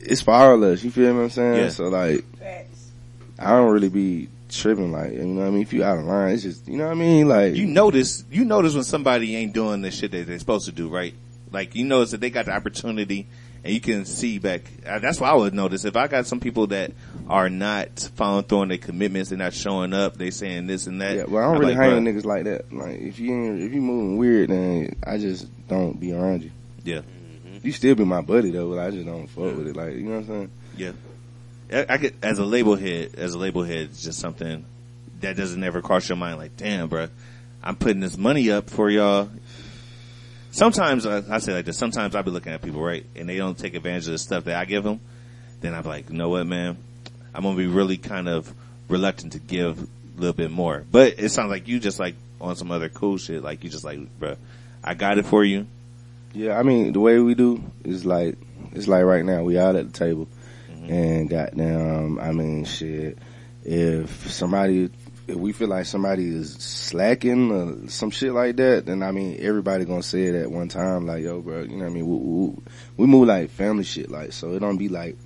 it's 0.00 0.20
for 0.20 0.32
us. 0.64 0.82
You 0.82 0.90
feel 0.90 1.14
what 1.14 1.22
I'm 1.22 1.30
saying? 1.30 1.56
Yeah. 1.58 1.68
So 1.70 1.88
like, 1.88 2.24
I 3.38 3.50
don't 3.50 3.70
really 3.72 3.88
be 3.88 4.28
tripping. 4.48 4.92
Like, 4.92 5.12
you 5.12 5.24
know 5.24 5.42
what 5.42 5.46
I 5.48 5.50
mean? 5.50 5.62
If 5.62 5.72
you 5.72 5.84
out 5.84 5.98
of 5.98 6.04
line, 6.04 6.34
it's 6.34 6.42
just, 6.42 6.66
you 6.66 6.76
know 6.76 6.86
what 6.86 6.92
I 6.92 6.94
mean? 6.94 7.28
Like, 7.28 7.54
You 7.54 7.66
notice 7.66 8.24
you 8.30 8.44
notice 8.44 8.74
when 8.74 8.84
somebody 8.84 9.36
ain't 9.36 9.52
doing 9.52 9.82
the 9.82 9.90
shit 9.90 10.10
that 10.12 10.26
they're 10.26 10.38
supposed 10.38 10.66
to 10.66 10.72
do, 10.72 10.88
right? 10.88 11.14
Like 11.50 11.74
you 11.74 11.84
notice 11.84 12.10
that 12.10 12.20
they 12.20 12.30
got 12.30 12.46
the 12.46 12.52
opportunity, 12.52 13.26
and 13.64 13.72
you 13.72 13.80
can 13.80 14.04
see 14.04 14.38
back. 14.38 14.62
Uh, 14.86 14.98
that's 14.98 15.18
what 15.20 15.30
I 15.30 15.34
would 15.34 15.54
notice 15.54 15.84
if 15.84 15.96
I 15.96 16.06
got 16.06 16.26
some 16.26 16.40
people 16.40 16.66
that 16.68 16.92
are 17.28 17.48
not 17.48 18.10
following 18.16 18.44
through 18.44 18.58
on 18.58 18.68
their 18.68 18.76
commitments, 18.78 19.30
they're 19.30 19.38
not 19.38 19.54
showing 19.54 19.94
up, 19.94 20.16
they 20.16 20.30
saying 20.30 20.66
this 20.66 20.86
and 20.86 21.00
that. 21.00 21.16
yeah, 21.16 21.24
well, 21.24 21.42
I 21.42 21.46
don't 21.46 21.54
I'm 21.54 21.60
really 21.60 21.74
like, 21.74 21.82
hang 21.90 22.04
with 22.04 22.16
niggas 22.16 22.24
like 22.26 22.44
that. 22.44 22.72
Like, 22.72 23.00
if 23.00 23.18
you 23.18 23.32
ain't, 23.32 23.62
if 23.62 23.72
you 23.72 23.80
moving 23.80 24.18
weird, 24.18 24.50
then 24.50 24.94
I 25.06 25.16
just 25.18 25.46
don't 25.68 25.98
be 25.98 26.12
around 26.12 26.42
you. 26.42 26.50
Yeah. 26.84 27.00
Mm-hmm. 27.58 27.66
You 27.66 27.72
still 27.72 27.94
be 27.94 28.04
my 28.04 28.20
buddy 28.20 28.50
though, 28.50 28.70
but 28.70 28.78
I 28.78 28.90
just 28.90 29.06
don't 29.06 29.26
fuck 29.26 29.56
with 29.56 29.68
it. 29.68 29.76
Like, 29.76 29.94
you 29.94 30.02
know 30.04 30.20
what 30.20 30.20
I'm 30.20 30.26
saying? 30.26 30.50
I, 31.72 31.86
I 31.88 31.96
get 31.98 32.14
as 32.22 32.38
a 32.38 32.44
label 32.44 32.76
head, 32.76 33.14
as 33.16 33.34
a 33.34 33.38
label 33.38 33.62
head, 33.62 33.88
it's 33.90 34.02
just 34.02 34.18
something 34.18 34.64
that 35.20 35.36
doesn't 35.36 35.62
ever 35.62 35.82
cross 35.82 36.08
your 36.08 36.16
mind. 36.16 36.38
Like, 36.38 36.56
damn, 36.56 36.88
bro, 36.88 37.08
I'm 37.62 37.76
putting 37.76 38.00
this 38.00 38.16
money 38.16 38.50
up 38.50 38.70
for 38.70 38.88
y'all. 38.88 39.28
Sometimes 40.50 41.04
I, 41.04 41.22
I 41.34 41.38
say 41.38 41.52
like 41.52 41.66
this. 41.66 41.76
Sometimes 41.76 42.14
I 42.14 42.22
be 42.22 42.30
looking 42.30 42.52
at 42.52 42.62
people 42.62 42.80
right, 42.80 43.04
and 43.16 43.28
they 43.28 43.36
don't 43.36 43.58
take 43.58 43.74
advantage 43.74 44.06
of 44.06 44.12
the 44.12 44.18
stuff 44.18 44.44
that 44.44 44.56
I 44.56 44.64
give 44.64 44.84
them. 44.84 45.00
Then 45.60 45.74
I'm 45.74 45.84
like, 45.84 46.08
you 46.10 46.16
know 46.16 46.30
what, 46.30 46.46
man, 46.46 46.78
I'm 47.34 47.42
gonna 47.42 47.56
be 47.56 47.66
really 47.66 47.98
kind 47.98 48.28
of 48.28 48.52
reluctant 48.88 49.32
to 49.32 49.38
give 49.38 49.78
a 49.82 50.20
little 50.20 50.34
bit 50.34 50.50
more. 50.50 50.84
But 50.90 51.18
it 51.18 51.30
sounds 51.30 51.50
like 51.50 51.68
you 51.68 51.78
just 51.80 51.98
like 51.98 52.14
on 52.40 52.56
some 52.56 52.70
other 52.70 52.88
cool 52.88 53.18
shit? 53.18 53.42
Like 53.42 53.64
you 53.64 53.70
just 53.70 53.84
like, 53.84 53.98
bruh, 54.18 54.36
I 54.82 54.94
got 54.94 55.18
it 55.18 55.26
for 55.26 55.44
you. 55.44 55.66
Yeah, 56.38 56.56
I 56.56 56.62
mean 56.62 56.92
the 56.92 57.00
way 57.00 57.18
we 57.18 57.34
do 57.34 57.60
is 57.84 58.06
like 58.06 58.38
it's 58.70 58.86
like 58.86 59.02
right 59.02 59.24
now 59.24 59.42
we 59.42 59.58
out 59.58 59.74
at 59.74 59.92
the 59.92 59.92
table, 59.92 60.28
mm-hmm. 60.70 60.92
and 60.92 61.28
goddamn, 61.28 62.20
I 62.20 62.30
mean 62.30 62.64
shit. 62.64 63.18
If 63.64 64.30
somebody, 64.30 64.88
if 65.26 65.34
we 65.34 65.50
feel 65.50 65.66
like 65.66 65.86
somebody 65.86 66.28
is 66.28 66.52
slacking 66.54 67.50
or 67.50 67.88
some 67.88 68.10
shit 68.10 68.32
like 68.32 68.54
that, 68.54 68.86
then 68.86 69.02
I 69.02 69.10
mean 69.10 69.38
everybody 69.40 69.84
gonna 69.84 70.00
say 70.00 70.26
it 70.26 70.36
at 70.36 70.48
one 70.48 70.68
time. 70.68 71.08
Like 71.08 71.24
yo, 71.24 71.40
bro, 71.40 71.62
you 71.62 71.70
know 71.70 71.78
what 71.78 71.86
I 71.86 71.88
mean? 71.90 72.06
We, 72.06 72.16
we, 72.16 72.56
we 72.98 73.06
move 73.08 73.26
like 73.26 73.50
family 73.50 73.82
shit, 73.82 74.08
like 74.08 74.32
so 74.32 74.52
it 74.52 74.60
don't 74.60 74.78
be 74.78 74.88
like, 74.88 75.16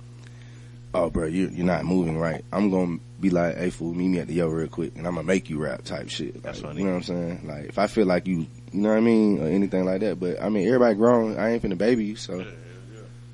oh, 0.95 1.11
bro, 1.11 1.27
you 1.27 1.47
you're 1.53 1.63
not 1.63 1.85
moving 1.85 2.17
right. 2.17 2.43
I'm 2.51 2.71
gonna 2.71 2.97
be 3.19 3.29
like, 3.29 3.55
hey, 3.55 3.69
fool, 3.69 3.93
meet 3.93 4.07
me 4.07 4.17
at 4.17 4.27
the 4.27 4.33
yo 4.33 4.47
real 4.47 4.67
quick, 4.67 4.95
and 4.95 5.05
I'm 5.05 5.13
gonna 5.13 5.27
make 5.27 5.47
you 5.47 5.59
rap 5.59 5.83
type 5.83 6.09
shit. 6.09 6.41
That's 6.41 6.61
funny. 6.61 6.79
You 6.79 6.85
know 6.85 6.93
what 6.93 6.97
I'm 6.97 7.03
saying? 7.03 7.47
Like 7.47 7.65
if 7.65 7.77
I 7.77 7.85
feel 7.85 8.07
like 8.07 8.25
you, 8.25 8.47
you 8.73 8.81
know 8.81 8.89
what 8.89 8.97
I 8.97 9.01
mean, 9.01 9.39
or 9.39 9.47
anything 9.47 9.85
like 9.85 10.01
that. 10.01 10.19
But 10.19 10.41
I 10.41 10.49
mean, 10.49 10.67
everybody 10.67 10.95
grown. 10.95 11.37
I 11.37 11.51
ain't 11.51 11.63
finna 11.63 11.77
baby 11.77 12.05
you, 12.05 12.15
so. 12.15 12.43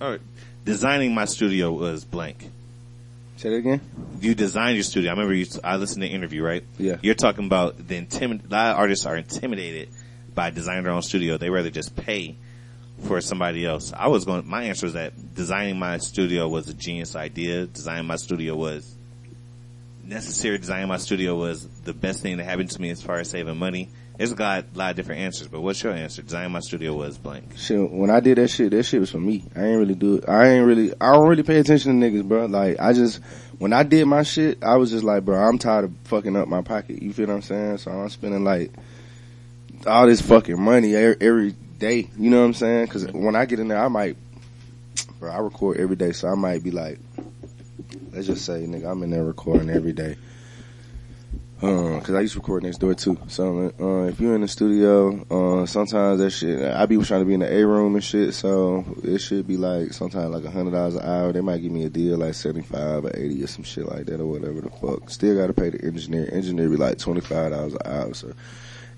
All 0.01 0.11
right. 0.11 0.21
Designing 0.65 1.13
my 1.13 1.25
studio 1.25 1.71
was 1.71 2.03
blank. 2.05 2.49
Say 3.37 3.49
that 3.51 3.55
again? 3.55 3.81
You 4.19 4.35
designed 4.35 4.75
your 4.75 4.83
studio. 4.83 5.11
I 5.11 5.13
remember 5.13 5.33
you, 5.33 5.45
I 5.63 5.77
listened 5.77 6.01
to 6.03 6.09
the 6.09 6.13
interview, 6.13 6.43
right? 6.43 6.63
Yeah. 6.77 6.97
You're 7.01 7.15
talking 7.15 7.45
about 7.45 7.77
the 7.87 7.95
intimid, 7.95 8.45
a 8.45 8.53
lot 8.53 8.71
of 8.73 8.77
artists 8.79 9.05
are 9.05 9.15
intimidated 9.15 9.87
by 10.35 10.49
designing 10.49 10.83
their 10.83 10.91
own 10.91 11.01
studio. 11.01 11.37
They 11.37 11.49
rather 11.49 11.69
just 11.69 11.95
pay 11.95 12.35
for 13.07 13.21
somebody 13.21 13.65
else. 13.65 13.93
I 13.93 14.07
was 14.07 14.25
going, 14.25 14.45
my 14.45 14.63
answer 14.63 14.87
was 14.87 14.93
that 14.93 15.35
designing 15.35 15.79
my 15.79 15.99
studio 15.99 16.49
was 16.49 16.67
a 16.67 16.73
genius 16.73 17.15
idea. 17.15 17.65
Designing 17.65 18.07
my 18.07 18.17
studio 18.17 18.57
was 18.57 18.93
necessary. 20.03 20.57
Designing 20.57 20.89
my 20.89 20.97
studio 20.97 21.35
was 21.35 21.65
the 21.85 21.93
best 21.93 22.21
thing 22.21 22.37
that 22.37 22.43
happened 22.43 22.71
to 22.71 22.81
me 22.81 22.89
as 22.89 23.01
far 23.01 23.19
as 23.19 23.29
saving 23.29 23.57
money. 23.57 23.89
There's 24.19 24.33
a 24.33 24.35
lot, 24.35 24.65
of 24.75 24.95
different 24.97 25.21
answers, 25.21 25.47
but 25.47 25.61
what's 25.61 25.81
your 25.81 25.93
answer? 25.93 26.21
Design 26.21 26.51
my 26.51 26.59
studio 26.59 26.93
was 26.93 27.17
blank. 27.17 27.57
Shit, 27.57 27.89
when 27.89 28.09
I 28.09 28.19
did 28.19 28.37
that 28.37 28.49
shit, 28.49 28.71
that 28.71 28.83
shit 28.83 28.99
was 28.99 29.11
for 29.11 29.17
me. 29.17 29.45
I 29.55 29.61
ain't 29.61 29.79
really 29.79 29.95
do 29.95 30.15
it. 30.15 30.27
I 30.27 30.49
ain't 30.49 30.67
really, 30.67 30.91
I 30.99 31.13
don't 31.13 31.29
really 31.29 31.43
pay 31.43 31.57
attention 31.57 32.01
to 32.01 32.05
niggas, 32.05 32.27
bro. 32.27 32.47
Like, 32.47 32.81
I 32.81 32.91
just, 32.91 33.21
when 33.59 33.71
I 33.71 33.83
did 33.83 34.05
my 34.07 34.23
shit, 34.23 34.61
I 34.61 34.75
was 34.75 34.91
just 34.91 35.05
like, 35.05 35.23
bro, 35.23 35.39
I'm 35.39 35.57
tired 35.57 35.85
of 35.85 35.93
fucking 36.03 36.35
up 36.35 36.49
my 36.49 36.61
pocket. 36.61 37.01
You 37.01 37.13
feel 37.13 37.27
what 37.27 37.35
I'm 37.35 37.41
saying? 37.43 37.77
So 37.77 37.91
I'm 37.91 38.09
spending 38.09 38.43
like, 38.43 38.73
all 39.87 40.05
this 40.05 40.19
fucking 40.19 40.61
money 40.61 40.97
every, 40.97 41.15
every 41.21 41.51
day. 41.77 42.09
You 42.17 42.29
know 42.29 42.41
what 42.41 42.47
I'm 42.47 42.53
saying? 42.55 42.87
Cause 42.87 43.09
when 43.13 43.37
I 43.37 43.45
get 43.45 43.61
in 43.61 43.69
there, 43.69 43.81
I 43.81 43.87
might, 43.87 44.17
bro, 45.21 45.31
I 45.31 45.37
record 45.37 45.77
every 45.77 45.95
day, 45.95 46.11
so 46.11 46.27
I 46.27 46.35
might 46.35 46.61
be 46.61 46.71
like, 46.71 46.99
let's 48.11 48.27
just 48.27 48.43
say, 48.43 48.65
nigga, 48.67 48.91
I'm 48.91 49.01
in 49.01 49.11
there 49.11 49.23
recording 49.23 49.69
every 49.69 49.93
day. 49.93 50.17
Uh, 51.61 51.99
cause 51.99 52.15
I 52.15 52.21
used 52.21 52.35
to 52.35 52.39
record 52.39 52.63
next 52.63 52.77
door 52.77 52.93
too. 52.93 53.17
So, 53.27 53.73
uh, 53.81 54.07
if 54.07 54.21
you're 54.21 54.33
in 54.33 54.39
the 54.41 54.47
studio, 54.47 55.25
uh, 55.29 55.65
sometimes 55.65 56.19
that 56.19 56.29
shit, 56.29 56.63
I 56.63 56.85
be 56.85 56.95
trying 57.03 57.19
to 57.19 57.25
be 57.25 57.33
in 57.33 57.41
the 57.41 57.53
A 57.53 57.67
room 57.67 57.95
and 57.95 58.03
shit, 58.03 58.33
so 58.33 58.85
it 59.03 59.17
should 59.19 59.45
be 59.45 59.57
like, 59.57 59.91
sometimes 59.91 60.33
like 60.33 60.45
a 60.45 60.51
hundred 60.51 60.71
dollars 60.71 60.95
an 60.95 61.01
hour. 61.01 61.33
They 61.33 61.41
might 61.41 61.61
give 61.61 61.73
me 61.73 61.83
a 61.83 61.89
deal 61.89 62.17
like 62.17 62.35
75 62.35 63.03
or 63.03 63.11
80 63.13 63.43
or 63.43 63.47
some 63.47 63.63
shit 63.65 63.85
like 63.85 64.05
that 64.05 64.21
or 64.21 64.25
whatever 64.25 64.61
the 64.61 64.69
fuck. 64.69 65.09
Still 65.09 65.35
gotta 65.35 65.51
pay 65.51 65.69
the 65.69 65.83
engineer. 65.83 66.29
Engineer 66.31 66.69
be 66.69 66.77
like 66.77 66.97
$25 66.97 67.71
an 67.73 67.77
hour, 67.83 68.13
so 68.13 68.31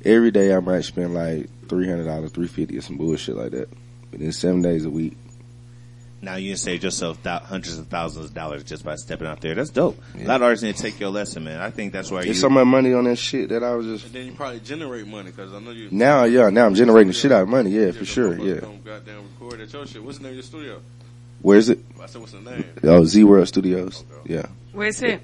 every 0.06 0.30
day 0.30 0.54
I 0.54 0.60
might 0.60 0.82
spend 0.82 1.16
like 1.16 1.50
$300, 1.66 2.06
350 2.06 2.78
or 2.78 2.82
some 2.82 2.98
bullshit 2.98 3.38
like 3.38 3.52
that. 3.52 3.70
But 4.12 4.20
then 4.20 4.32
seven 4.34 4.62
days 4.62 4.86
a 4.86 4.92
week. 4.92 5.18
Now 6.24 6.36
you 6.36 6.52
can 6.52 6.58
save 6.58 6.84
yourself 6.84 7.22
thou- 7.24 7.40
hundreds 7.40 7.80
of 7.80 7.88
thousands 7.88 8.28
of 8.28 8.34
dollars 8.36 8.64
just 8.64 8.84
by 8.86 8.96
stepping 8.96 9.26
out 9.26 9.42
there. 9.42 9.56
That's 9.56 9.72
dope. 9.72 9.98
A 10.20 10.24
lot 10.24 10.36
of 10.38 10.44
artists 10.44 10.64
need 10.64 10.76
to 10.76 10.82
take 10.82 11.00
your 11.00 11.10
lesson, 11.10 11.44
man. 11.44 11.60
I 11.60 11.72
think 11.72 11.94
that's 11.94 12.12
why 12.12 12.20
you. 12.20 12.26
There's 12.26 12.40
so 12.42 12.50
much 12.50 12.68
money 12.68 12.94
on 12.94 13.06
that 13.06 13.16
shit 13.18 13.50
that 13.50 13.64
I 13.64 13.74
was 13.74 13.88
just, 13.88 14.06
And 14.06 14.14
then 14.14 14.26
you 14.28 14.32
probably 14.34 14.60
generate 14.60 15.08
money 15.08 15.32
because 15.32 15.52
I 15.52 15.60
know 15.60 15.72
you. 15.72 15.90
now, 15.92 16.26
yeah, 16.26 16.50
now 16.52 16.68
I'm 16.68 16.76
generating 16.76 17.08
the 17.08 17.14
shit 17.14 17.32
out 17.32 17.42
of 17.44 17.50
money, 17.50 17.72
yeah, 17.72 17.90
for 17.92 18.06
sure, 18.06 18.38
yeah. 18.38 18.60
Come 18.60 18.82
goddamn 18.86 19.24
record 19.40 19.62
at 19.62 19.74
your 19.74 19.88
shit. 19.88 20.04
What's 20.04 20.18
the 20.20 20.24
name 20.26 20.32
of 20.32 20.36
your 20.36 20.44
studio? 20.44 20.82
Where 21.42 21.58
is 21.58 21.70
it? 21.70 21.80
I 22.00 22.06
said, 22.06 22.22
what's 22.22 22.34
the 22.34 22.42
name? 22.42 22.66
Oh, 22.84 23.04
Z 23.04 23.24
World 23.24 23.48
Studios. 23.48 24.04
Yeah. 24.26 24.46
Where's 24.74 25.02
it? 25.02 25.24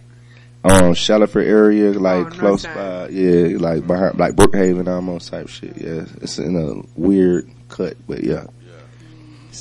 Um, 0.64 0.96
Shallowford 0.96 1.46
area, 1.46 1.92
like 1.92 2.26
Oh, 2.26 2.30
close 2.32 2.66
Northside. 2.66 2.74
by, 2.76 3.10
yeah, 3.10 3.58
like 3.60 3.86
behind, 3.86 4.18
like 4.18 4.34
Brookhaven 4.34 4.88
almost 4.88 5.30
type 5.30 5.48
shit. 5.48 5.78
Yeah, 5.78 6.06
it's 6.22 6.40
in 6.40 6.56
a 6.56 7.00
weird 7.00 7.48
cut, 7.70 7.96
but 8.08 8.24
yeah, 8.24 8.48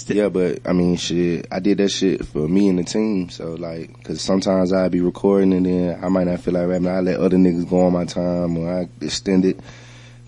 yeah. 0.09 0.28
But 0.28 0.61
I 0.66 0.72
mean, 0.72 0.96
shit, 0.96 1.46
I 1.50 1.61
did 1.61 1.78
that 1.78 1.88
shit 1.90 2.26
for 2.26 2.46
me 2.48 2.68
and 2.68 2.78
the 2.78 2.85
team. 2.85 3.28
So 3.30 3.54
like, 3.54 4.02
cause 4.04 4.20
sometimes 4.20 4.72
I'd 4.72 4.90
be 4.92 5.00
recording 5.00 5.52
and 5.52 5.66
then 5.66 6.04
I 6.04 6.09
might 6.09 6.26
not 6.26 6.40
feel 6.40 6.54
like 6.54 6.68
rapping. 6.68 6.88
I 6.88 7.00
let 7.00 7.20
other 7.20 7.37
niggas 7.37 7.68
go 7.68 7.87
on 7.87 7.92
my 7.92 8.04
time 8.04 8.56
or 8.59 8.80
I 8.80 8.88
extend 9.00 9.44
it 9.44 9.59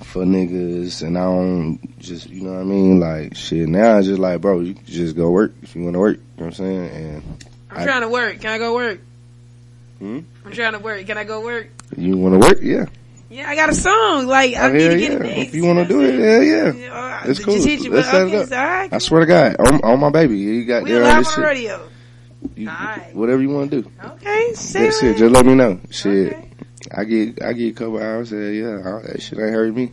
for 0.04 0.24
niggas 0.24 1.02
and 1.02 1.18
I 1.18 1.24
don't 1.24 1.98
just, 1.98 2.28
you 2.30 2.42
know 2.42 2.52
what 2.52 2.60
I 2.60 2.64
mean? 2.64 3.00
Like 3.00 3.34
shit, 3.36 3.68
now 3.68 3.98
it's 3.98 4.06
just 4.06 4.20
like, 4.20 4.40
bro, 4.40 4.60
you 4.60 4.74
just 4.86 5.16
go 5.16 5.30
work 5.30 5.52
if 5.62 5.74
you 5.74 5.82
want 5.82 5.94
to 5.94 6.00
work. 6.00 6.16
You 6.16 6.22
know 6.22 6.44
what 6.44 6.46
I'm 6.46 6.52
saying? 6.52 6.88
And 6.90 7.22
I'm 7.70 7.78
I- 7.78 7.84
trying 7.84 8.02
to 8.02 8.08
work. 8.08 8.40
Can 8.40 8.50
I 8.50 8.58
go 8.58 8.74
work? 8.74 9.00
Hmm? 9.98 10.20
I'm 10.44 10.52
trying 10.52 10.72
to 10.74 10.78
work. 10.78 11.04
Can 11.06 11.18
I 11.18 11.24
go 11.24 11.40
work? 11.40 11.68
you 11.96 12.16
want 12.16 12.40
to 12.40 12.48
work? 12.48 12.58
Yeah. 12.62 12.84
Yeah, 13.30 13.48
I 13.48 13.54
got 13.56 13.68
a 13.68 13.74
song. 13.74 14.26
Like 14.26 14.54
I 14.54 14.68
Oh, 14.68 14.72
need 14.72 14.88
to 14.88 14.96
get 14.98 15.12
it 15.12 15.26
yeah. 15.26 15.42
If 15.42 15.54
you 15.54 15.64
want 15.66 15.80
to 15.80 15.84
do 15.84 16.00
it, 16.02 16.18
hell 16.18 16.42
yeah. 16.42 16.72
Yeah, 16.72 17.18
It's 17.26 17.38
just 17.38 17.44
cool. 17.44 17.54
hit 17.62 17.80
you, 17.84 17.90
Let's 17.92 18.06
but 18.08 18.10
set 18.12 18.22
okay, 18.22 18.36
it 18.36 18.52
up. 18.52 18.84
it's. 18.86 18.94
I 18.94 18.98
swear 18.98 19.20
to 19.20 19.26
God, 19.26 19.56
on, 19.58 19.80
on 19.84 20.00
my 20.00 20.10
baby, 20.10 20.38
you 20.38 20.64
got 20.64 20.84
We 20.84 20.92
there 20.92 21.02
live 21.02 21.12
on 21.16 21.18
this 21.22 21.28
the 21.28 21.34
shit. 21.34 21.44
radio. 21.44 21.88
You, 22.56 22.68
Alright. 22.68 23.14
whatever 23.14 23.42
you 23.42 23.50
want 23.50 23.70
to 23.70 23.82
do. 23.82 23.90
Okay, 24.02 24.52
say 24.54 24.84
That's 24.84 25.02
it. 25.02 25.08
it. 25.10 25.18
Just 25.18 25.32
let 25.32 25.44
me 25.44 25.54
know. 25.54 25.78
Shit, 25.90 26.32
Okay. 26.32 26.48
I 26.96 27.04
get 27.04 27.42
I 27.42 27.52
get 27.52 27.70
a 27.72 27.72
couple 27.74 27.98
hours. 28.02 28.32
Yeah, 28.32 28.48
yeah, 28.48 28.82
all- 28.86 29.02
that 29.02 29.20
shit 29.20 29.38
ain't 29.38 29.50
hurt 29.50 29.74
me. 29.74 29.92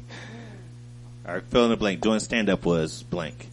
All 1.27 1.33
right, 1.33 1.43
fill 1.49 1.65
in 1.65 1.71
the 1.71 1.77
blank. 1.77 2.01
Doing 2.01 2.19
stand 2.19 2.49
up 2.49 2.65
was 2.65 3.03
blank. 3.03 3.49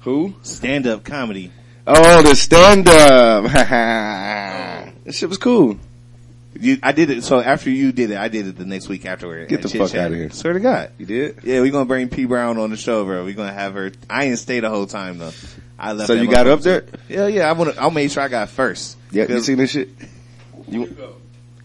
Who? 0.00 0.34
Stand 0.42 0.86
up 0.86 1.04
comedy. 1.04 1.52
Oh, 1.86 2.22
the 2.22 2.34
stand 2.34 2.88
up. 2.88 3.44
that 3.52 4.92
shit 5.14 5.28
was 5.28 5.38
cool. 5.38 5.78
You, 6.58 6.78
I 6.82 6.92
did 6.92 7.10
it. 7.10 7.22
So 7.24 7.40
after 7.40 7.70
you 7.70 7.92
did 7.92 8.10
it, 8.10 8.18
I 8.18 8.28
did 8.28 8.46
it 8.46 8.56
the 8.56 8.64
next 8.64 8.88
week 8.88 9.06
afterward. 9.06 9.48
Get 9.48 9.62
the 9.62 9.68
Chit 9.68 9.80
fuck 9.80 9.92
Chat. 9.92 10.10
of 10.10 10.18
here. 10.18 10.30
Swear 10.30 10.54
to 10.54 10.60
God. 10.60 10.90
You 10.98 11.06
did. 11.06 11.40
Yeah, 11.44 11.60
we're 11.60 11.70
gonna 11.70 11.84
bring 11.84 12.08
P 12.08 12.24
Brown 12.24 12.58
on 12.58 12.70
the 12.70 12.76
show, 12.76 13.04
bro. 13.04 13.24
We're 13.24 13.34
gonna 13.34 13.52
have 13.52 13.74
her. 13.74 13.92
I 14.08 14.26
didn't 14.26 14.38
stay 14.38 14.60
the 14.60 14.68
whole 14.68 14.86
time 14.86 15.18
though. 15.18 15.32
I 15.78 15.92
left. 15.92 16.08
So 16.08 16.14
you 16.14 16.28
got 16.28 16.46
motherfucker 16.46 16.52
up 16.52 16.60
there? 16.60 16.80
too. 16.82 16.98
Yeah, 17.08 17.26
yeah. 17.28 17.48
I 17.48 17.52
want 17.52 17.74
to. 17.74 17.80
I'll 17.80 17.90
make 17.90 18.10
sure 18.10 18.22
I 18.22 18.28
got 18.28 18.50
first. 18.50 18.96
Yeah, 19.12 19.26
you 19.28 19.40
seen 19.40 19.58
this 19.58 19.70
shit? 19.70 19.90
You, 20.68 20.86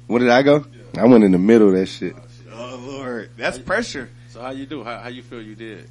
where 0.08 0.20
did 0.20 0.30
I 0.30 0.44
go? 0.44 0.66
I 0.98 1.06
went 1.06 1.24
in 1.24 1.32
the 1.32 1.40
middle 1.40 1.70
of 1.70 1.74
that 1.74 1.82
oh, 1.82 1.86
shit. 1.86 2.16
Oh 2.54 2.80
Lord, 2.86 3.32
that's 3.38 3.58
pressure. 3.58 4.10
So 4.30 4.42
how 4.42 4.52
you 4.52 4.66
do? 4.66 4.84
How, 4.84 5.00
how 5.00 5.10
you 5.10 5.24
feel 5.24 5.42
you 5.42 5.56
did? 5.56 5.90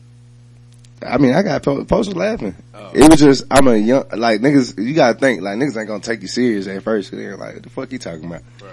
I 1.05 1.19
mean, 1.19 1.35
I 1.35 1.43
got 1.43 1.63
po- 1.63 1.85
posters 1.85 2.17
laughing. 2.17 2.55
Oh. 2.75 2.91
It 2.95 3.11
was 3.11 3.21
just, 3.21 3.45
I'm 3.51 3.67
a 3.69 3.77
young, 3.77 4.05
like 4.15 4.41
niggas, 4.41 4.83
you 4.83 4.95
gotta 4.95 5.19
think, 5.19 5.43
like 5.43 5.59
niggas 5.59 5.77
ain't 5.77 5.89
gonna 5.89 6.01
take 6.01 6.23
you 6.23 6.29
serious 6.29 6.67
at 6.67 6.83
first. 6.83 7.11
Cause 7.11 7.19
they're 7.19 7.37
like, 7.37 7.55
what 7.55 7.63
the 7.63 7.71
fuck 7.71 7.93
you 7.93 7.99
talking 7.99 8.25
about? 8.25 8.43
Right. 8.63 8.73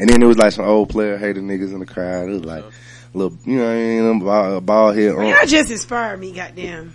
And 0.00 0.08
then 0.08 0.22
it 0.22 0.26
was 0.26 0.38
like 0.38 0.52
some 0.52 0.64
old 0.64 0.88
player 0.88 1.18
hater 1.18 1.42
niggas 1.42 1.74
in 1.74 1.80
the 1.80 1.86
crowd. 1.86 2.30
It 2.30 2.32
was 2.32 2.44
like, 2.44 2.64
little, 3.12 3.36
you 3.44 3.58
know, 3.58 3.64
what 3.64 3.70
I 3.70 3.74
mean, 3.76 4.18
ball, 4.20 4.60
ball 4.62 4.92
head 4.92 5.14
on. 5.14 5.26
Y'all 5.26 5.46
just 5.46 5.70
inspired 5.70 6.18
me, 6.18 6.32
goddamn. 6.32 6.94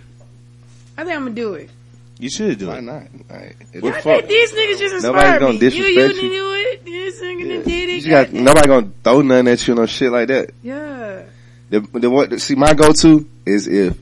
I 0.98 1.04
think 1.04 1.16
I'm 1.16 1.22
gonna 1.22 1.34
do 1.34 1.54
it. 1.54 1.70
You 2.18 2.30
should 2.30 2.58
do 2.58 2.66
it. 2.66 2.68
Why 2.68 2.78
it. 2.78 2.82
not? 2.82 3.02
Like, 3.30 3.56
I 3.60 3.80
the 3.80 3.92
think 3.92 4.26
these 4.28 4.52
niggas 4.52 4.78
just 4.78 4.94
inspired 4.94 5.02
Nobody's 5.02 5.02
inspired 5.02 5.40
gonna 5.40 5.52
me. 5.52 5.58
You, 5.58 5.64
you 5.64 5.70
disrespect 5.70 6.14
didn't 6.14 6.24
you. 6.24 6.30
do 6.30 6.52
it. 6.52 6.84
This 6.84 7.20
nigga 7.20 7.54
done 7.54 7.62
did 7.62 7.90
it. 7.90 8.04
You 8.04 8.10
got, 8.10 8.26
goddamn. 8.26 8.44
nobody 8.44 8.68
gonna 8.68 8.90
throw 9.04 9.22
nothing 9.22 9.48
at 9.48 9.68
you 9.68 9.74
or 9.74 9.76
no 9.76 9.86
shit 9.86 10.10
like 10.10 10.28
that. 10.28 10.50
Yeah. 10.62 11.22
The, 11.70 11.80
the 11.80 12.10
what, 12.10 12.40
see 12.40 12.54
my 12.56 12.74
go-to 12.74 13.28
is 13.44 13.68
if, 13.68 13.98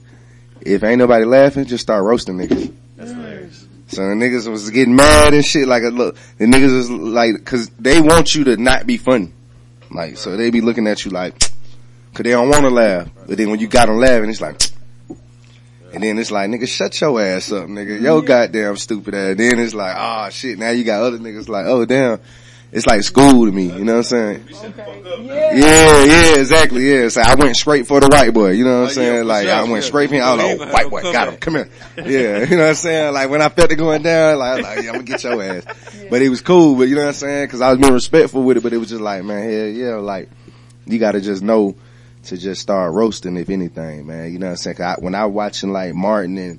if 0.63 0.83
ain't 0.83 0.99
nobody 0.99 1.27
laughing, 1.27 1.67
just 1.67 1.83
start 1.83 2.05
roasting 2.05 2.39
niggas. 2.39 2.75
So 3.95 4.09
the 4.09 4.15
niggas 4.15 4.51
was 4.51 4.71
getting 4.71 4.97
mad 4.97 5.35
and 5.35 5.45
shit. 5.45 5.69
Like, 5.69 5.85
look, 5.85 6.17
the 6.39 6.47
niggas 6.47 6.75
was 6.75 6.91
like, 6.91 7.45
cause 7.45 7.71
they 7.79 8.01
want 8.01 8.35
you 8.35 8.45
to 8.45 8.57
not 8.57 8.87
be 8.87 8.97
funny. 8.97 9.33
Like, 9.91 10.17
so 10.17 10.37
they 10.37 10.51
be 10.51 10.61
looking 10.61 10.89
at 10.89 11.05
you 11.05 11.13
like, 11.13 11.39
cause 12.13 12.25
they 12.25 12.31
don't 12.31 12.49
want 12.49 12.63
to 12.63 12.71
laugh. 12.71 13.09
But 13.29 13.39
then 13.39 13.51
when 13.51 13.61
you 13.61 13.69
got 13.69 13.87
them 13.87 13.99
laughing, 13.99 14.31
it's 14.31 14.41
like, 14.41 14.61
and 15.93 16.03
then 16.03 16.19
it's 16.19 16.33
like, 16.33 16.51
nigga, 16.51 16.67
shut 16.67 17.01
your 17.01 17.21
ass 17.21 17.53
up, 17.53 17.69
nigga. 17.69 18.01
Yo, 18.01 18.21
goddamn 18.21 18.77
stupid 18.77 19.15
ass. 19.15 19.37
Then 19.37 19.61
it's 19.61 19.75
like, 19.75 19.95
oh 19.97 20.29
shit, 20.31 20.59
now 20.59 20.71
you 20.71 20.83
got 20.83 21.03
other 21.03 21.19
niggas 21.19 21.49
like, 21.49 21.67
oh 21.67 21.85
damn. 21.85 22.21
It's 22.75 22.89
like 22.89 23.03
school 23.05 23.47
to 23.47 23.53
me, 23.53 23.67
you 23.67 23.85
know 23.85 23.99
what 23.99 24.13
I'm 24.13 24.43
saying? 24.43 24.49
Yeah, 25.31 26.05
yeah, 26.05 26.39
exactly, 26.41 26.91
yeah. 26.91 27.09
So 27.09 27.21
I 27.21 27.37
went 27.37 27.57
straight 27.57 27.87
for 27.87 28.01
the 28.01 28.09
white 28.09 28.35
boy, 28.35 28.51
you 28.51 28.65
know 28.65 28.81
what 28.81 28.89
I'm 28.89 28.95
saying? 28.95 29.27
Like, 29.29 29.47
sure, 29.47 29.55
I 29.55 29.63
went 29.63 29.75
yeah. 29.75 29.81
straight 29.81 30.09
for 30.09 30.17
him. 30.17 30.25
I 30.25 30.35
was 30.35 30.43
like, 30.59 30.69
oh, 30.69 30.73
white 30.73 30.91
boy, 30.91 31.13
got 31.13 31.29
him, 31.29 31.37
come 31.37 31.55
here. 31.55 31.69
Yeah, 31.99 32.45
you 32.51 32.57
know 32.57 32.63
what 32.65 32.69
I'm 32.71 32.75
saying? 32.75 33.15
Like, 33.15 33.31
when 33.31 33.43
I 33.43 33.49
felt 33.49 33.71
it 33.71 33.77
going 33.77 34.03
down, 34.03 34.39
like, 34.41 34.49
I 34.49 34.57
was 34.57 34.63
like, 34.65 34.83
yeah, 34.83 34.91
I'm 34.91 34.95
gonna 34.97 35.05
get 35.05 35.23
your 35.23 35.41
ass. 35.41 35.65
But 36.11 36.21
it 36.23 36.29
was 36.29 36.41
cool, 36.41 36.75
but 36.75 36.89
you 36.89 36.97
know 36.97 37.03
what 37.03 37.09
I'm 37.09 37.15
saying? 37.15 37.49
Cause 37.49 37.61
I 37.61 37.71
was 37.71 37.79
being 37.79 37.93
respectful 37.93 38.43
with 38.43 38.57
it, 38.57 38.65
but 38.65 38.73
it 38.73 38.79
was 38.79 38.89
just 38.89 39.01
like, 39.01 39.23
man, 39.23 39.49
yeah, 39.49 39.67
yeah, 39.67 39.95
like, 39.95 40.29
you 40.87 40.99
gotta 40.99 41.21
just 41.21 41.45
know 41.45 41.77
to 42.25 42.37
just 42.37 42.61
start 42.61 42.93
roasting, 42.93 43.37
if 43.37 43.51
anything, 43.51 44.05
man. 44.07 44.33
You 44.33 44.41
know 44.41 44.47
what 44.47 44.51
I'm 44.53 44.57
saying? 44.57 44.77
'Cause 44.79 44.97
I, 44.99 45.01
when 45.01 45.15
I 45.15 45.27
watching 45.27 45.71
like 45.73 45.95
Martin 45.95 46.39
and 46.39 46.59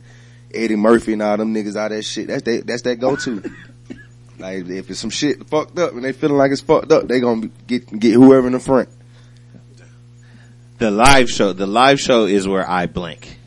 Eddie 0.54 0.78
Murphy 0.78 1.12
and 1.12 1.22
all 1.22 1.36
them 1.36 1.54
niggas, 1.54 1.76
all 1.82 1.90
that 1.90 2.04
shit, 2.04 2.28
that's 2.28 2.44
they, 2.44 2.62
that's 2.62 2.84
that 2.84 3.02
go-to. 3.02 3.44
Like, 4.40 4.66
if 4.68 4.90
it's 4.90 5.00
some 5.00 5.10
shit 5.10 5.48
fucked 5.48 5.78
up 5.80 5.94
and 5.94 6.04
they 6.04 6.12
feeling 6.12 6.38
like 6.38 6.52
it's 6.52 6.62
fucked 6.62 6.92
up, 6.92 7.08
they 7.08 7.20
gonna 7.20 7.48
get, 7.68 7.88
get 8.00 8.14
whoever 8.14 8.48
in 8.48 8.54
the 8.54 8.60
front. 8.60 8.90
The 10.78 10.92
live 10.92 11.30
show, 11.30 11.54
the 11.54 11.66
live 11.68 12.00
show 12.00 12.26
is 12.26 12.48
where 12.48 12.70
I 12.70 12.86
blink. 12.86 13.38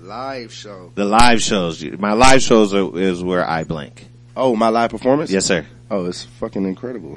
The 0.00 0.06
live 0.08 0.52
show. 0.52 0.90
The 0.94 1.04
live 1.04 1.40
shows, 1.40 1.82
my 1.84 2.12
live 2.12 2.42
shows 2.42 2.74
are, 2.74 2.98
is 2.98 3.22
where 3.22 3.48
I 3.48 3.64
blink. 3.64 4.06
Oh, 4.36 4.56
my 4.56 4.68
live 4.68 4.90
performance? 4.90 5.30
Yes, 5.30 5.46
sir. 5.46 5.64
Oh, 5.90 6.06
it's 6.06 6.24
fucking 6.24 6.64
incredible. 6.64 7.16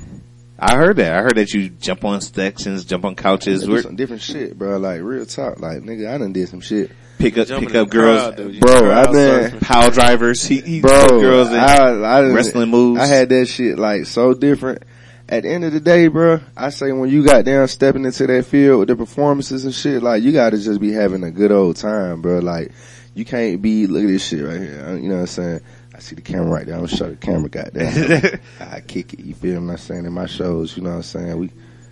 I 0.59 0.75
heard 0.75 0.97
that. 0.97 1.13
I 1.13 1.21
heard 1.21 1.35
that 1.37 1.51
you 1.53 1.69
jump 1.69 2.05
on 2.05 2.21
sections, 2.21 2.85
jump 2.85 3.05
on 3.05 3.15
couches, 3.15 3.67
We're- 3.67 3.81
some 3.81 3.95
different 3.95 4.21
shit, 4.21 4.57
bro. 4.57 4.77
Like 4.77 5.01
real 5.01 5.25
talk. 5.25 5.59
Like 5.59 5.79
nigga, 5.79 6.13
I 6.13 6.17
done 6.17 6.33
did 6.33 6.49
some 6.49 6.61
shit, 6.61 6.91
pick 7.17 7.37
up, 7.37 7.47
pick 7.47 7.75
up 7.75 7.89
girls, 7.89 8.35
crowd, 8.35 8.59
bro. 8.59 8.91
I've 8.93 9.11
been, 9.11 9.59
power 9.59 9.81
pile 9.81 9.91
drivers. 9.91 10.43
He, 10.43 10.61
he 10.61 10.81
bro. 10.81 11.07
took 11.07 11.21
girls 11.21 11.49
in 11.49 11.55
I, 11.55 11.87
I 11.87 12.21
wrestling 12.29 12.69
moves. 12.69 12.99
I 12.99 13.05
had 13.05 13.29
that 13.29 13.47
shit 13.47 13.77
like 13.77 14.05
so 14.05 14.33
different. 14.33 14.83
At 15.29 15.43
the 15.43 15.49
end 15.49 15.65
of 15.65 15.73
the 15.73 15.81
day, 15.81 16.07
bro, 16.07 16.39
I 16.55 16.69
say 16.69 16.91
when 16.93 17.09
you 17.09 17.25
got 17.25 17.43
down 17.43 17.67
stepping 17.67 18.05
into 18.05 18.27
that 18.27 18.45
field 18.45 18.79
with 18.79 18.87
the 18.87 18.95
performances 18.95 19.65
and 19.65 19.73
shit, 19.73 20.01
like 20.01 20.23
you 20.23 20.31
gotta 20.31 20.57
just 20.57 20.79
be 20.79 20.91
having 20.93 21.23
a 21.23 21.31
good 21.31 21.51
old 21.51 21.75
time, 21.75 22.21
bro. 22.21 22.39
Like 22.39 22.71
you 23.13 23.25
can't 23.25 23.61
be, 23.61 23.87
look 23.87 24.03
at 24.03 24.07
this 24.07 24.25
shit 24.25 24.45
right 24.45 24.59
here. 24.59 24.97
You 24.97 25.09
know 25.09 25.15
what 25.15 25.21
I'm 25.21 25.27
saying? 25.27 25.61
I 25.93 25.99
see 25.99 26.15
the 26.15 26.21
camera 26.21 26.51
right 26.51 26.65
there. 26.65 26.75
I'm 26.75 26.85
gonna 26.85 26.95
show 26.95 27.09
the 27.09 27.15
camera, 27.15 27.49
goddamn. 27.49 28.39
I 28.59 28.81
kick 28.81 29.13
it. 29.13 29.19
You 29.19 29.33
feel 29.33 29.59
what 29.59 29.71
I'm 29.71 29.77
saying? 29.77 30.05
In 30.05 30.13
my 30.13 30.27
shows, 30.27 30.77
you 30.77 30.83
know 30.83 30.91
what 30.91 30.97
I'm 30.97 31.03
saying? 31.03 31.37
We 31.37 31.51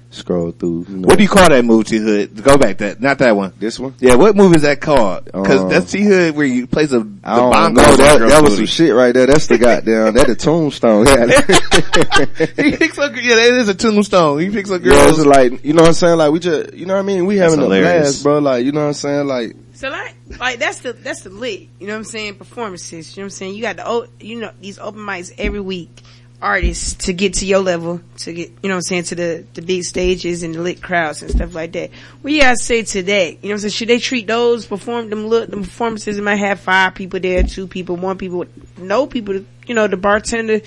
scroll 0.09 0.51
through. 0.51 0.85
You 0.89 0.97
know, 0.97 1.07
what 1.07 1.17
do 1.17 1.23
you 1.23 1.29
call 1.29 1.49
that 1.49 1.63
move, 1.65 1.85
T 1.87 1.97
Hood? 1.97 2.41
Go 2.43 2.57
back 2.57 2.77
that, 2.77 3.01
not 3.01 3.17
that 3.19 3.35
one. 3.35 3.53
This 3.59 3.77
one? 3.79 3.93
Yeah, 3.99 4.15
what 4.15 4.35
move 4.35 4.55
is 4.55 4.61
that 4.63 4.79
called? 4.81 5.29
Cause 5.31 5.61
Um, 5.61 5.69
that's 5.69 5.91
T 5.91 6.03
Hood 6.03 6.35
where 6.35 6.45
you 6.45 6.67
plays 6.67 6.93
a, 6.93 6.99
the 6.99 7.11
I 7.23 7.35
don't 7.37 7.51
know. 7.51 7.57
on 7.57 7.73
That, 7.75 8.19
that 8.29 8.43
was 8.43 8.55
some 8.55 8.65
shit 8.65 8.93
right 8.93 9.13
there. 9.13 9.25
That's 9.27 9.47
the 9.47 9.57
goddamn. 9.57 10.13
that 10.13 10.27
the 10.27 10.35
tombstone. 10.35 11.05
Yeah. 11.05 11.25
he 12.71 12.77
picks 12.77 12.97
up, 12.97 13.11
yeah, 13.15 13.35
that 13.35 13.53
is 13.59 13.69
a 13.69 13.73
tombstone. 13.75 14.39
He 14.39 14.49
picks 14.49 14.71
up 14.71 14.81
Yeah, 14.83 14.91
girls. 14.91 15.19
it's 15.19 15.27
like, 15.27 15.63
you 15.65 15.73
know 15.73 15.81
what 15.83 15.89
I'm 15.89 15.93
saying? 15.93 16.17
Like 16.17 16.31
we 16.31 16.39
just, 16.39 16.73
you 16.73 16.85
know 16.85 16.93
what 16.95 16.99
I 17.01 17.03
mean? 17.03 17.25
We 17.25 17.37
having 17.37 17.59
a 17.59 17.63
hilarious. 17.63 18.21
blast, 18.21 18.23
bro. 18.23 18.39
Like, 18.39 18.65
you 18.65 18.71
know 18.71 18.81
what 18.81 18.87
I'm 18.87 18.93
saying? 18.93 19.27
Like, 19.27 19.55
So 19.73 19.89
like, 19.89 20.15
like 20.39 20.59
that's 20.59 20.79
the 20.79 20.93
that's 20.93 21.21
the 21.21 21.29
lit. 21.29 21.67
You 21.79 21.87
know 21.87 21.93
what 21.93 21.97
I'm 21.99 22.03
saying? 22.05 22.35
Performances. 22.35 23.15
You 23.15 23.21
know 23.21 23.25
what 23.25 23.27
I'm 23.27 23.29
saying? 23.31 23.55
You 23.55 23.61
got 23.61 23.75
the 23.77 23.87
o- 23.87 24.07
you 24.19 24.39
know 24.39 24.51
these 24.61 24.79
open 24.79 25.01
mics 25.01 25.33
every 25.37 25.59
week. 25.59 26.01
Artists 26.41 27.05
to 27.05 27.13
get 27.13 27.35
to 27.35 27.45
your 27.45 27.59
level, 27.59 28.01
to 28.17 28.33
get 28.33 28.49
you 28.61 28.69
know 28.69 28.75
what 28.75 28.75
I'm 28.75 28.81
saying 28.81 29.03
to 29.03 29.15
the 29.15 29.45
the 29.53 29.61
big 29.61 29.83
stages 29.83 30.43
and 30.43 30.53
the 30.53 30.61
lit 30.61 30.81
crowds 30.81 31.21
and 31.21 31.31
stuff 31.31 31.55
like 31.55 31.71
that. 31.73 31.91
What 32.21 32.33
you 32.33 32.41
guys 32.41 32.63
say 32.63 32.83
to 32.83 33.03
that? 33.03 33.27
You 33.27 33.33
know 33.33 33.39
what 33.41 33.51
I'm 33.51 33.59
saying? 33.59 33.71
Should 33.71 33.87
they 33.89 33.99
treat 33.99 34.27
those 34.27 34.65
perform 34.65 35.09
them 35.09 35.27
look 35.27 35.49
them 35.49 35.63
performances? 35.63 36.19
Might 36.19 36.35
have 36.35 36.59
five 36.59 36.93
people 36.93 37.19
there, 37.19 37.43
two 37.43 37.67
people, 37.67 37.95
one 37.95 38.17
people, 38.17 38.45
no 38.77 39.07
people. 39.07 39.35
You 39.65 39.75
know 39.75 39.87
the 39.87 39.97
bartender 39.97 40.61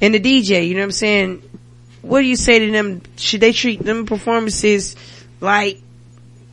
and 0.00 0.14
the 0.14 0.20
DJ. 0.20 0.68
You 0.68 0.74
know 0.74 0.80
what 0.80 0.84
I'm 0.84 0.92
saying? 0.92 1.42
What 2.02 2.20
do 2.20 2.26
you 2.26 2.36
say 2.36 2.58
to 2.60 2.70
them? 2.70 3.02
Should 3.16 3.40
they 3.40 3.52
treat 3.52 3.82
them 3.82 4.06
performances 4.06 4.96
like 5.40 5.80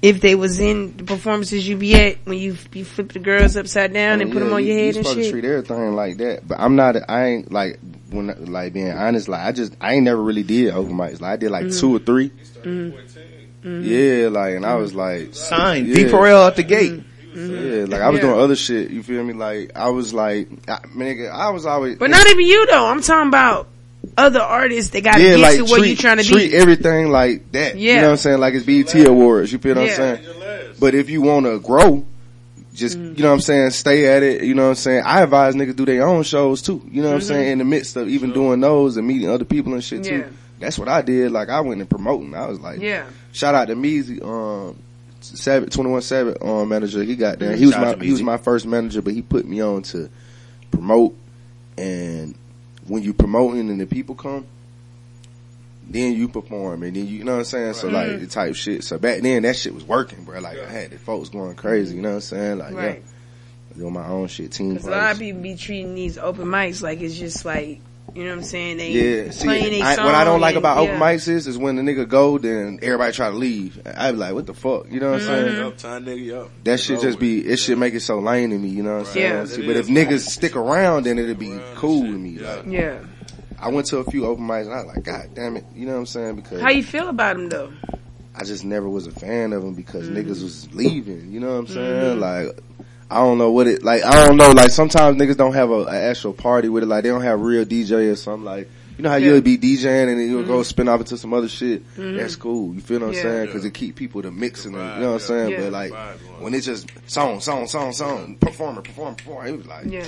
if 0.07 0.21
they 0.21 0.35
was 0.35 0.59
in 0.59 0.95
the 0.97 1.03
performances 1.03 1.67
you 1.67 1.75
be 1.77 1.93
at 1.95 2.17
when 2.25 2.37
you 2.37 2.55
you 2.73 2.85
flip 2.85 3.11
the 3.11 3.19
girls 3.19 3.57
upside 3.57 3.93
down 3.93 4.21
and 4.21 4.31
put 4.31 4.39
them 4.39 4.49
yeah, 4.49 4.55
on 4.55 4.65
your 4.65 4.75
head 4.75 4.81
you 4.81 4.87
and 4.87 4.95
supposed 4.95 5.17
to 5.17 5.23
shit? 5.23 5.31
treat 5.31 5.45
everything 5.45 5.95
like 5.95 6.17
that. 6.17 6.47
But 6.47 6.59
I'm 6.59 6.75
not, 6.75 6.95
I 7.09 7.25
ain't 7.25 7.51
like, 7.51 7.79
when, 8.09 8.27
like 8.51 8.73
being 8.73 8.91
honest, 8.91 9.27
like 9.27 9.41
I 9.45 9.51
just, 9.51 9.75
I 9.81 9.93
ain't 9.95 10.03
never 10.03 10.21
really 10.21 10.43
did 10.43 10.73
open 10.73 10.93
mics. 10.93 11.19
Like 11.21 11.31
I 11.31 11.35
did 11.37 11.51
like 11.51 11.65
Mm-hmm. 11.65 11.79
two 11.79 11.95
or 11.95 11.99
3 11.99 12.31
Yeah, 13.63 14.29
like, 14.29 14.55
and 14.55 14.65
I 14.65 14.75
was 14.75 14.93
like, 14.95 15.33
Signed. 15.35 15.87
Yeah. 15.87 16.05
D4L 16.05 16.47
at 16.47 16.55
the 16.55 16.63
gate. 16.63 17.03
yeah, 17.35 17.85
like 17.87 18.01
I 18.01 18.09
was 18.09 18.19
Yeah. 18.19 18.27
doing 18.27 18.39
other 18.39 18.55
shit. 18.55 18.89
You 18.91 19.03
feel 19.03 19.23
me? 19.23 19.33
Like 19.33 19.71
I 19.75 19.89
was 19.89 20.13
like, 20.13 20.49
I, 20.69 20.77
nigga, 20.95 21.29
I 21.31 21.49
was 21.49 21.65
always, 21.65 21.97
But 21.97 22.09
not 22.09 22.25
even 22.27 22.45
you 22.45 22.65
though. 22.67 22.87
I'm 22.87 23.01
talking 23.01 23.27
about 23.27 23.67
other 24.17 24.39
artists 24.39 24.91
that 24.91 25.01
got 25.03 25.15
to 25.15 25.21
yeah, 25.21 25.29
get 25.35 25.39
like 25.39 25.57
to 25.57 25.63
where 25.65 25.79
treat, 25.79 25.89
you 25.91 25.95
trying 25.95 26.17
to 26.17 26.23
be. 26.23 26.29
treat 26.29 26.51
be. 26.51 26.57
everything 26.57 27.09
like 27.09 27.51
that. 27.51 27.75
Yeah. 27.75 27.81
You 27.81 27.87
Yeah. 27.95 27.95
know 28.01 28.07
what 28.07 28.11
I'm 28.11 28.17
saying? 28.17 28.39
Like 28.39 28.53
it's 28.53 28.65
BET 28.65 29.07
awards. 29.07 29.51
You 29.51 29.57
feel 29.59 29.75
what 29.75 29.85
Yeah. 29.85 29.91
I'm 29.91 29.95
saying? 30.17 30.75
But 30.79 30.95
if 30.95 31.09
you 31.09 31.21
want 31.21 31.45
to 31.47 31.59
grow, 31.59 32.05
just, 32.73 32.97
Mm-hmm. 32.97 33.15
you 33.15 33.23
know 33.23 33.29
what 33.29 33.33
I'm 33.35 33.41
saying, 33.41 33.69
stay 33.71 34.05
at 34.15 34.21
it. 34.23 34.43
You 34.43 34.53
know 34.53 34.63
what 34.63 34.69
I'm 34.69 34.75
saying? 34.75 35.03
I 35.05 35.21
advise 35.21 35.55
niggas 35.55 35.75
do 35.75 35.85
their 35.85 36.05
own 36.07 36.21
shows 36.23 36.61
too. 36.61 36.81
You 36.91 37.01
know 37.01 37.07
what 37.09 37.15
I'm 37.15 37.19
Mm-hmm. 37.21 37.27
saying? 37.27 37.51
In 37.53 37.57
the 37.57 37.65
midst 37.65 37.95
of 37.95 38.07
even 38.07 38.31
doing 38.33 38.59
those 38.59 38.97
and 38.97 39.07
meeting 39.07 39.29
other 39.29 39.45
people 39.45 39.73
and 39.73 39.83
shit 39.83 40.03
too. 40.03 40.17
Yeah. 40.17 40.23
That's 40.59 40.77
what 40.77 40.87
I 40.87 41.01
did. 41.01 41.31
Like 41.31 41.49
I 41.49 41.61
went 41.61 41.81
and 41.81 41.89
promoting. 41.89 42.35
I 42.35 42.47
was 42.47 42.59
like, 42.59 42.79
Yeah. 42.79 43.05
shout 43.31 43.55
out 43.55 43.67
to 43.69 43.75
Meezy, 43.75 44.21
um, 44.23 44.75
Savage, 45.21 45.73
21 45.73 46.01
Savage, 46.03 46.37
um, 46.41 46.69
manager. 46.69 47.03
He 47.03 47.15
got 47.15 47.39
there. 47.39 47.55
He 47.55 47.65
was 47.65 47.73
Shout 47.73 47.97
my, 47.99 48.05
he 48.05 48.11
was 48.11 48.21
my 48.21 48.37
first 48.37 48.65
manager, 48.67 49.01
but 49.01 49.13
he 49.13 49.21
put 49.23 49.45
me 49.47 49.61
on 49.61 49.81
to 49.83 50.09
promote. 50.71 51.15
And 51.77 52.35
when 52.87 53.03
you 53.03 53.13
promoting 53.13 53.69
and 53.69 53.79
the 53.79 53.85
people 53.85 54.15
come, 54.15 54.45
then 55.89 56.13
you 56.13 56.27
perform 56.27 56.83
and 56.83 56.95
then 56.95 57.07
you, 57.07 57.19
you 57.19 57.23
know 57.23 57.33
what 57.33 57.39
I'm 57.39 57.45
saying? 57.45 57.73
So 57.73 57.87
like 57.89 58.09
Mm-hmm. 58.09 58.19
the 58.21 58.27
type 58.27 58.55
shit. 58.55 58.83
So 58.83 58.97
back 58.97 59.21
then 59.21 59.43
that 59.43 59.55
shit 59.55 59.73
was 59.73 59.83
working, 59.83 60.23
bro. 60.23 60.39
Like 60.39 60.59
I 60.59 60.69
had 60.69 60.91
the 60.91 60.97
folks 60.97 61.29
going 61.29 61.55
crazy, 61.55 61.95
you 61.95 62.01
know 62.01 62.09
what 62.09 62.15
I'm 62.15 62.21
saying? 62.21 62.57
Like 62.59 62.75
Right. 62.75 63.03
yeah, 63.71 63.77
doing 63.77 63.93
my 63.93 64.07
own 64.07 64.27
shit, 64.27 64.51
team. 64.51 64.73
Because 64.73 64.87
a 64.87 64.91
lot 64.91 65.11
of 65.13 65.19
people 65.19 65.41
be 65.41 65.55
treating 65.55 65.95
these 65.95 66.17
open 66.17 66.45
mics 66.45 66.81
like 66.81 66.99
it's 67.01 67.15
just 67.17 67.45
like, 67.45 67.79
you 68.15 68.23
know 68.23 68.29
what 68.31 68.37
I'm 68.39 68.43
saying? 68.43 68.77
They 68.77 68.91
Yeah, 68.91 69.31
see, 69.31 69.45
playing 69.45 69.81
a 69.81 69.85
I, 69.85 69.95
song. 69.95 70.05
what 70.05 70.15
I 70.15 70.23
don't 70.23 70.39
like 70.41 70.55
and- 70.55 70.59
about 70.63 70.77
yeah. 70.83 70.89
open 70.89 70.99
mics 70.99 71.27
is, 71.27 71.47
is 71.47 71.57
when 71.57 71.75
the 71.75 71.81
nigga 71.81 72.07
go, 72.07 72.37
then 72.37 72.79
everybody 72.81 73.11
try 73.13 73.29
to 73.29 73.35
leave. 73.35 73.79
I 73.85 74.11
be 74.11 74.17
like, 74.17 74.33
what 74.33 74.45
the 74.47 74.53
fuck? 74.53 74.91
You 74.91 74.99
know 74.99 75.11
what 75.11 75.21
I'm 75.21 75.27
Mm-hmm. 75.27 75.47
saying? 75.55 75.63
Up, 75.67 75.77
tie 75.77 75.99
nigga 75.99 76.41
up. 76.45 76.51
That 76.63 76.79
should 76.79 76.99
just 77.01 77.19
be, 77.19 77.45
it 77.45 77.57
should 77.57 77.77
make 77.77 77.93
it 77.93 77.99
so 78.01 78.19
lame 78.19 78.49
to 78.51 78.57
me, 78.57 78.69
you 78.69 78.83
know 78.83 78.93
what 78.97 79.07
I'm 79.07 79.13
saying? 79.13 79.59
Yeah. 79.61 79.67
But 79.67 79.75
if 79.77 79.89
is. 79.89 79.89
niggas 79.89 80.27
stick 80.27 80.55
around, 80.55 81.03
then 81.05 81.19
it'll 81.19 81.35
be 81.35 81.57
cool 81.75 82.01
to 82.03 82.07
me. 82.07 82.31
Yeah. 82.41 82.55
Like, 82.55 82.65
Yeah. 82.67 82.99
I 83.59 83.69
went 83.69 83.87
to 83.87 83.97
a 83.97 84.03
few 84.03 84.25
open 84.25 84.45
mics 84.47 84.65
and 84.65 84.73
I 84.73 84.77
was 84.83 84.85
like, 84.95 85.03
God 85.03 85.29
damn 85.33 85.57
it, 85.57 85.65
you 85.75 85.85
know 85.87 85.93
what 85.93 85.99
I'm 85.99 86.05
saying? 86.05 86.35
Because 86.35 86.61
How 86.61 86.69
you 86.69 86.83
feel 86.83 87.09
about 87.09 87.35
them 87.37 87.49
though? 87.49 87.71
I 88.35 88.43
just 88.43 88.63
never 88.63 88.87
was 88.87 89.07
a 89.07 89.11
fan 89.11 89.51
of 89.51 89.63
them 89.63 89.73
because 89.73 90.07
Mm-hmm. 90.07 90.17
niggas 90.29 90.43
was 90.43 90.71
leaving, 90.73 91.31
you 91.31 91.39
know 91.39 91.53
what 91.53 91.59
I'm 91.59 91.67
saying? 91.67 92.19
Like, 92.19 92.59
I 93.09 93.17
don't 93.19 93.37
know 93.37 93.51
what 93.51 93.67
it, 93.67 93.83
like, 93.83 94.03
I 94.03 94.25
don't 94.25 94.35
know, 94.37 94.51
like 94.51 94.69
sometimes 94.71 95.17
niggas 95.17 95.37
don't 95.37 95.53
have 95.53 95.69
a, 95.69 95.83
a 95.85 95.95
actual 95.95 96.33
party 96.33 96.67
with 96.69 96.83
it, 96.83 96.87
like 96.87 97.03
they 97.03 97.09
don't 97.09 97.21
have 97.21 97.39
real 97.41 97.63
DJ 97.65 98.11
or 98.11 98.15
something 98.15 98.43
like, 98.43 98.69
you 98.97 99.03
know 99.03 99.09
how 99.09 99.15
Yeah. 99.15 99.33
you'll 99.33 99.41
be 99.41 99.57
DJing 99.57 100.09
and 100.09 100.19
then 100.19 100.29
you'll 100.29 100.43
go 100.43 100.55
mm-hmm. 100.55 100.63
spin 100.63 100.87
off 100.89 100.99
into 100.99 101.17
some 101.17 101.33
other 101.33 101.47
shit? 101.47 101.83
Mm-hmm. 101.95 102.17
That's 102.17 102.35
cool. 102.35 102.73
You 102.73 102.81
feel 102.81 102.99
what 102.99 103.09
I'm 103.09 103.13
Yeah. 103.13 103.21
saying? 103.21 103.51
Cause 103.51 103.63
it 103.63 103.73
keep 103.73 103.95
people 103.95 104.21
to 104.23 104.31
mixing 104.31 104.75
and, 104.75 104.95
you 104.95 105.01
know 105.05 105.13
what 105.13 105.21
I'm 105.29 105.37
Yeah. 105.37 105.45
saying? 105.45 105.51
Yeah. 105.51 105.59
But 105.61 105.71
like, 105.71 105.93
when 106.41 106.53
it's 106.53 106.65
just 106.65 106.89
song, 107.05 107.39
song, 107.39 107.67
song, 107.67 107.93
song, 107.93 108.35
performer, 108.41 108.81
performer, 108.81 109.15
performer, 109.15 109.47
it 109.47 109.57
was 109.57 109.67
like, 109.67 109.85
Yeah. 109.85 110.05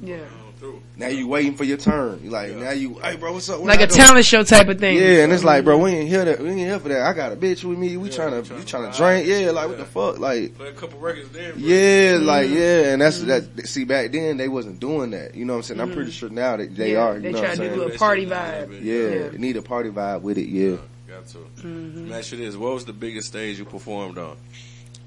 Yeah. 0.00 0.16
Through. 0.58 0.82
now 0.96 1.06
you 1.08 1.28
waiting 1.28 1.54
for 1.56 1.62
your 1.64 1.76
turn. 1.76 2.20
You 2.24 2.30
like, 2.30 2.52
now 2.56 2.70
you, 2.70 2.94
hey 2.94 3.16
bro, 3.16 3.32
what's 3.32 3.48
up? 3.48 3.60
When 3.60 3.68
Like 3.68 3.78
I 3.80 3.84
a 3.84 3.86
go? 3.86 3.94
talent 3.94 4.26
show 4.26 4.42
type 4.42 4.66
of 4.68 4.78
thing. 4.80 4.96
Yeah, 4.96 5.22
and 5.22 5.32
it's 5.32 5.44
like, 5.44 5.64
bro, 5.64 5.78
we 5.78 5.90
ain't 5.92 6.08
here 6.08 6.24
that, 6.24 6.40
we 6.40 6.48
ain't 6.50 6.58
here 6.58 6.78
for 6.80 6.88
that. 6.88 7.02
I 7.02 7.12
got 7.12 7.32
a 7.32 7.36
bitch 7.36 7.62
with 7.62 7.78
me. 7.78 7.96
We 7.96 8.10
trying 8.10 8.42
to, 8.42 8.54
you 8.56 8.64
trying 8.64 8.90
to 8.90 8.96
drink? 8.96 9.26
Yeah, 9.28 9.52
like 9.52 9.68
what 9.68 9.78
the 9.78 9.84
fuck? 9.84 10.18
Like, 10.18 10.56
Play 10.56 10.68
a 10.68 10.72
couple 10.72 10.98
records 10.98 11.28
there. 11.30 11.52
bro. 11.52 11.62
yeah, 11.62 12.14
Mm-hmm. 12.16 12.26
like 12.26 12.50
yeah, 12.50 12.92
and 12.92 13.02
that's 13.02 13.20
that. 13.22 13.68
See, 13.68 13.84
back 13.84 14.10
then 14.12 14.36
they 14.36 14.48
wasn't 14.48 14.80
doing 14.80 15.10
that. 15.12 15.34
You 15.36 15.44
know 15.44 15.52
what 15.52 15.56
I'm 15.58 15.62
saying? 15.62 15.80
I'm 15.80 15.92
pretty 15.92 16.10
sure 16.10 16.28
now 16.28 16.56
that 16.56 16.74
they 16.74 16.90
Mm-hmm. 16.90 16.92
Yeah, 16.92 16.98
are. 17.04 17.14
You 17.16 17.20
They 17.22 17.32
know 17.32 17.40
try 17.40 17.54
to 17.54 17.74
do 17.74 17.82
a 17.82 17.96
party 17.96 18.26
vibe. 18.26 18.82
Yeah, 18.82 18.94
Yeah. 19.22 19.28
they 19.28 19.38
need 19.38 19.56
a 19.56 19.62
party 19.62 19.90
vibe 19.90 20.22
with 20.22 20.38
it. 20.38 20.48
Yeah. 20.48 20.76
Got 21.06 21.26
to. 21.28 21.38
Mm-hmm. 21.38 21.94
Let 22.00 22.04
me 22.08 22.12
ask 22.14 22.32
you 22.32 22.38
this. 22.38 22.56
What 22.56 22.74
was 22.74 22.84
the 22.84 22.92
biggest 22.92 23.28
stage 23.28 23.58
you 23.58 23.64
performed 23.64 24.18
on? 24.18 24.36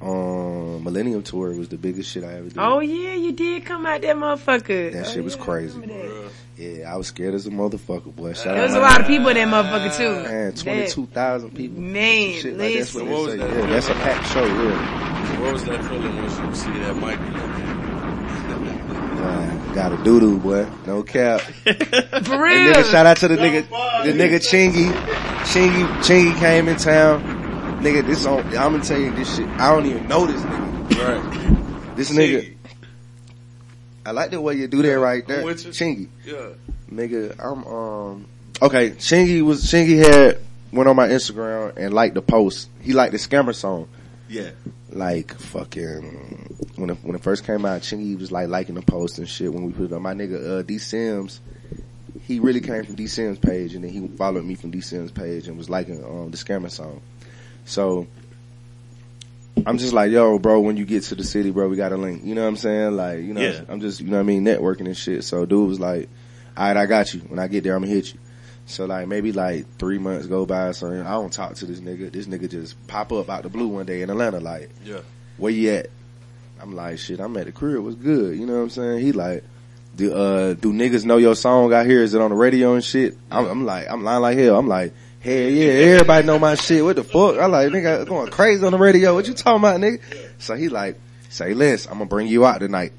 Um, 0.02 0.84
Millennium 0.84 1.22
Tour 1.22 1.52
was 1.54 1.70
the 1.70 1.78
biggest 1.78 2.10
shit 2.10 2.24
I 2.24 2.34
ever 2.34 2.50
did. 2.50 2.58
Oh 2.58 2.80
yeah, 2.80 3.14
you 3.14 3.32
did 3.34 3.66
come 3.66 3.86
out 3.86 4.02
that 4.02 4.16
motherfucker. 4.16 4.92
That 4.94 5.06
Oh, 5.08 5.10
shit 5.12 5.24
was 5.24 5.36
yeah, 5.36 5.44
crazy, 5.44 5.80
remember. 5.80 6.30
Yeah, 6.58 6.92
I 6.94 6.96
was 6.98 7.08
scared 7.08 7.34
as 7.36 7.48
a 7.48 7.50
motherfucker, 7.52 8.16
boy. 8.16 8.34
Shout 8.34 8.56
There 8.56 8.64
was 8.64 8.74
a 8.76 8.80
lot 8.80 9.00
of 9.02 9.08
people 9.08 9.30
in 9.30 9.36
that 9.36 9.48
motherfucker 9.48 9.96
too. 9.98 10.24
man, 10.30 10.54
twenty 10.54 10.88
two 10.88 11.06
thousand 11.08 11.52
people. 11.56 11.82
Man, 11.82 12.34
Shit 12.42 12.58
like 12.58 12.74
that's 12.76 12.94
what 12.96 13.06
What 13.06 13.10
they 13.10 13.16
was 13.16 13.32
say. 13.32 13.38
that? 13.38 13.50
Yeah, 13.58 13.66
that's 13.68 13.90
a 13.90 13.94
packed 13.94 14.28
show. 14.32 14.46
Yeah, 14.46 15.40
What 15.42 15.54
was 15.54 15.64
that 15.66 15.84
feeling 15.86 16.16
when 16.16 16.24
you 16.50 16.56
see 16.56 16.72
that 16.72 16.96
mic? 16.98 17.20
uh, 19.24 19.74
got 19.74 19.92
a 19.94 20.04
doo 20.04 20.20
doo, 20.20 20.38
boy. 20.40 20.68
No 20.88 21.04
cap. 21.04 21.42
For 21.42 21.72
Hey, 21.72 21.76
real. 21.76 22.74
nigga, 22.74 22.92
shout 22.92 23.06
out 23.06 23.18
to 23.18 23.28
the 23.28 23.38
nigga, 23.38 23.68
the 24.04 24.14
nigga 24.14 24.40
Chingy. 24.40 24.92
Chingy, 25.44 25.86
Chingy 26.04 26.40
came 26.40 26.68
in 26.68 26.76
town. 26.78 27.31
Nigga, 27.82 28.06
this 28.06 28.28
on, 28.28 28.46
I'm 28.46 28.74
gonna 28.74 28.84
tell 28.84 29.00
you 29.00 29.12
this 29.16 29.36
shit. 29.36 29.48
I 29.48 29.74
don't 29.74 29.88
even 29.88 30.08
know 30.08 30.28
this 30.28 30.40
nigga. 30.44 31.00
Right. 31.00 31.96
This 31.96 32.12
nigga, 32.12 32.56
I 34.06 34.12
like 34.12 34.30
the 34.30 34.40
way 34.40 34.54
you 34.54 34.68
do 34.68 34.84
that 34.84 35.00
right 35.00 35.28
there. 35.28 35.44
Chingy. 35.44 36.08
Yeah. 36.24 36.50
Nigga, 36.92 37.36
I'm, 37.40 37.66
um, 37.66 38.28
okay, 38.62 38.92
Chingy 38.92 39.42
was, 39.42 39.64
Chingy 39.64 39.98
had, 39.98 40.38
went 40.72 40.90
on 40.90 40.96
my 40.96 41.08
Instagram 41.08 41.76
and 41.76 41.92
liked 41.92 42.14
the 42.14 42.22
post. 42.22 42.70
He 42.82 42.94
liked 42.94 43.14
the 43.14 43.18
scammer 43.18 43.56
song. 43.56 43.88
Yeah. 44.30 44.52
Like, 44.92 45.34
fucking, 45.34 46.58
when 46.76 46.92
it, 46.92 46.98
when 47.02 47.16
it 47.16 47.24
first 47.24 47.46
came 47.46 47.66
out, 47.66 47.82
Chingy 47.82 48.16
was 48.20 48.32
like 48.32 48.48
liking 48.48 48.76
the 48.76 48.84
post 48.84 49.18
and 49.18 49.28
shit 49.28 49.52
when 49.52 49.66
we 49.66 49.74
put 49.74 49.86
it 49.86 49.94
on. 49.94 50.04
My 50.04 50.14
nigga, 50.14 50.60
uh, 50.60 50.62
D 50.62 50.78
Sims, 50.78 51.42
he 52.28 52.40
really 52.40 52.62
came 52.62 52.86
from 52.86 52.94
D 52.94 53.08
Sims 53.08 53.40
page 53.40 53.74
and 53.74 53.84
then 53.84 53.92
he 53.92 54.08
followed 54.08 54.46
me 54.46 54.54
from 54.54 54.70
D 54.70 54.82
Sims 54.82 55.12
page 55.12 55.48
and 55.48 55.58
was 55.58 55.68
liking, 55.68 56.04
um, 56.04 56.30
the 56.30 56.38
scammer 56.38 56.70
song. 56.70 57.02
So, 57.66 58.08
I'm 59.66 59.78
just 59.78 59.94
like, 59.94 60.12
yo, 60.12 60.40
bro, 60.40 60.60
when 60.62 60.78
you 60.78 60.86
get 60.86 61.04
to 61.04 61.16
the 61.16 61.24
city, 61.24 61.52
bro, 61.52 61.68
we 61.68 61.76
got 61.76 61.92
a 61.92 61.98
link. 61.98 62.24
You 62.24 62.34
know 62.36 62.42
what 62.42 62.48
I'm 62.48 62.56
saying? 62.58 62.96
Like, 62.96 63.20
you 63.20 63.34
know, 63.34 63.42
Yeah. 63.42 63.62
I'm 63.70 63.80
just, 63.82 64.00
you 64.00 64.08
know 64.08 64.18
what 64.18 64.22
I 64.22 64.24
mean, 64.24 64.44
networking 64.44 64.86
and 64.88 64.98
shit. 64.98 65.24
So 65.24 65.46
dude 65.46 65.68
was 65.68 65.80
like, 65.80 66.10
alright, 66.58 66.78
I 66.78 66.86
got 66.86 67.14
you. 67.14 67.20
When 67.22 67.38
I 67.40 67.48
get 67.48 67.64
there, 67.64 67.76
I'm 67.76 67.82
gonna 67.84 67.94
hit 67.94 68.14
you. 68.14 68.20
So 68.66 68.86
like 68.86 69.08
maybe 69.08 69.32
like 69.34 69.66
three 69.78 69.98
months 69.98 70.28
go 70.28 70.46
by, 70.46 70.72
so 70.72 70.88
I 70.92 71.04
don't 71.04 71.32
talk 71.34 71.56
to 71.56 71.66
this 71.66 71.80
nigga. 71.82 72.12
This 72.12 72.26
nigga 72.28 72.50
just 72.50 72.76
pop 72.88 73.12
up 73.12 73.30
out 73.30 73.44
the 73.44 73.50
blue 73.50 73.68
one 73.68 73.86
day 73.86 74.02
in 74.02 74.10
Atlanta, 74.10 74.40
like, 74.40 74.70
Yeah. 74.86 75.02
where 75.38 75.52
you 75.52 75.70
at? 75.72 75.88
I'm 76.62 76.76
like, 76.76 76.98
shit, 77.00 77.20
I'm 77.20 77.36
at 77.38 77.46
the 77.48 77.52
crib. 77.52 77.84
What's 77.84 77.96
good? 77.96 78.38
You 78.38 78.46
know 78.46 78.54
what 78.56 78.62
I'm 78.62 78.70
saying? 78.70 79.00
He 79.02 79.12
like, 79.12 79.44
do 79.96 80.14
uh 80.14 80.54
do 80.54 80.72
niggas 80.72 81.06
know 81.06 81.18
your 81.18 81.36
song 81.36 81.74
out 81.74 81.86
here? 81.86 82.02
Is 82.02 82.14
it 82.14 82.22
on 82.22 82.30
the 82.30 82.36
radio 82.36 82.74
and 82.76 82.84
shit? 82.84 83.18
I'm, 83.30 83.46
I'm 83.48 83.66
like, 83.66 83.88
I'm 83.90 84.04
lying 84.04 84.22
like 84.22 84.38
hell. 84.38 84.58
I'm 84.58 84.68
like, 84.68 84.94
hell 85.22 85.34
yeah, 85.34 85.72
everybody 85.94 86.26
know 86.28 86.40
my 86.40 86.56
shit. 86.56 86.84
What 86.84 86.96
the 86.96 87.04
fuck? 87.04 87.38
I 87.38 87.46
like, 87.46 87.70
nigga, 87.72 88.08
going 88.08 88.30
crazy 88.32 88.66
on 88.66 88.72
the 88.72 88.78
radio. 88.78 89.14
What 89.14 89.28
you 89.28 89.34
talking 89.34 89.60
about, 89.60 89.80
nigga? 89.80 90.02
So 90.40 90.56
he 90.56 90.70
like, 90.70 91.00
say 91.30 91.54
less. 91.54 91.86
I'm 91.86 91.94
gonna 91.94 92.06
bring 92.06 92.28
you 92.28 92.46
out 92.46 92.60
tonight. 92.60 92.94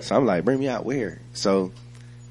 So 0.00 0.16
I'm 0.16 0.26
like, 0.26 0.44
bring 0.44 0.58
me 0.60 0.68
out 0.68 0.84
where? 0.84 1.20
So 1.32 1.72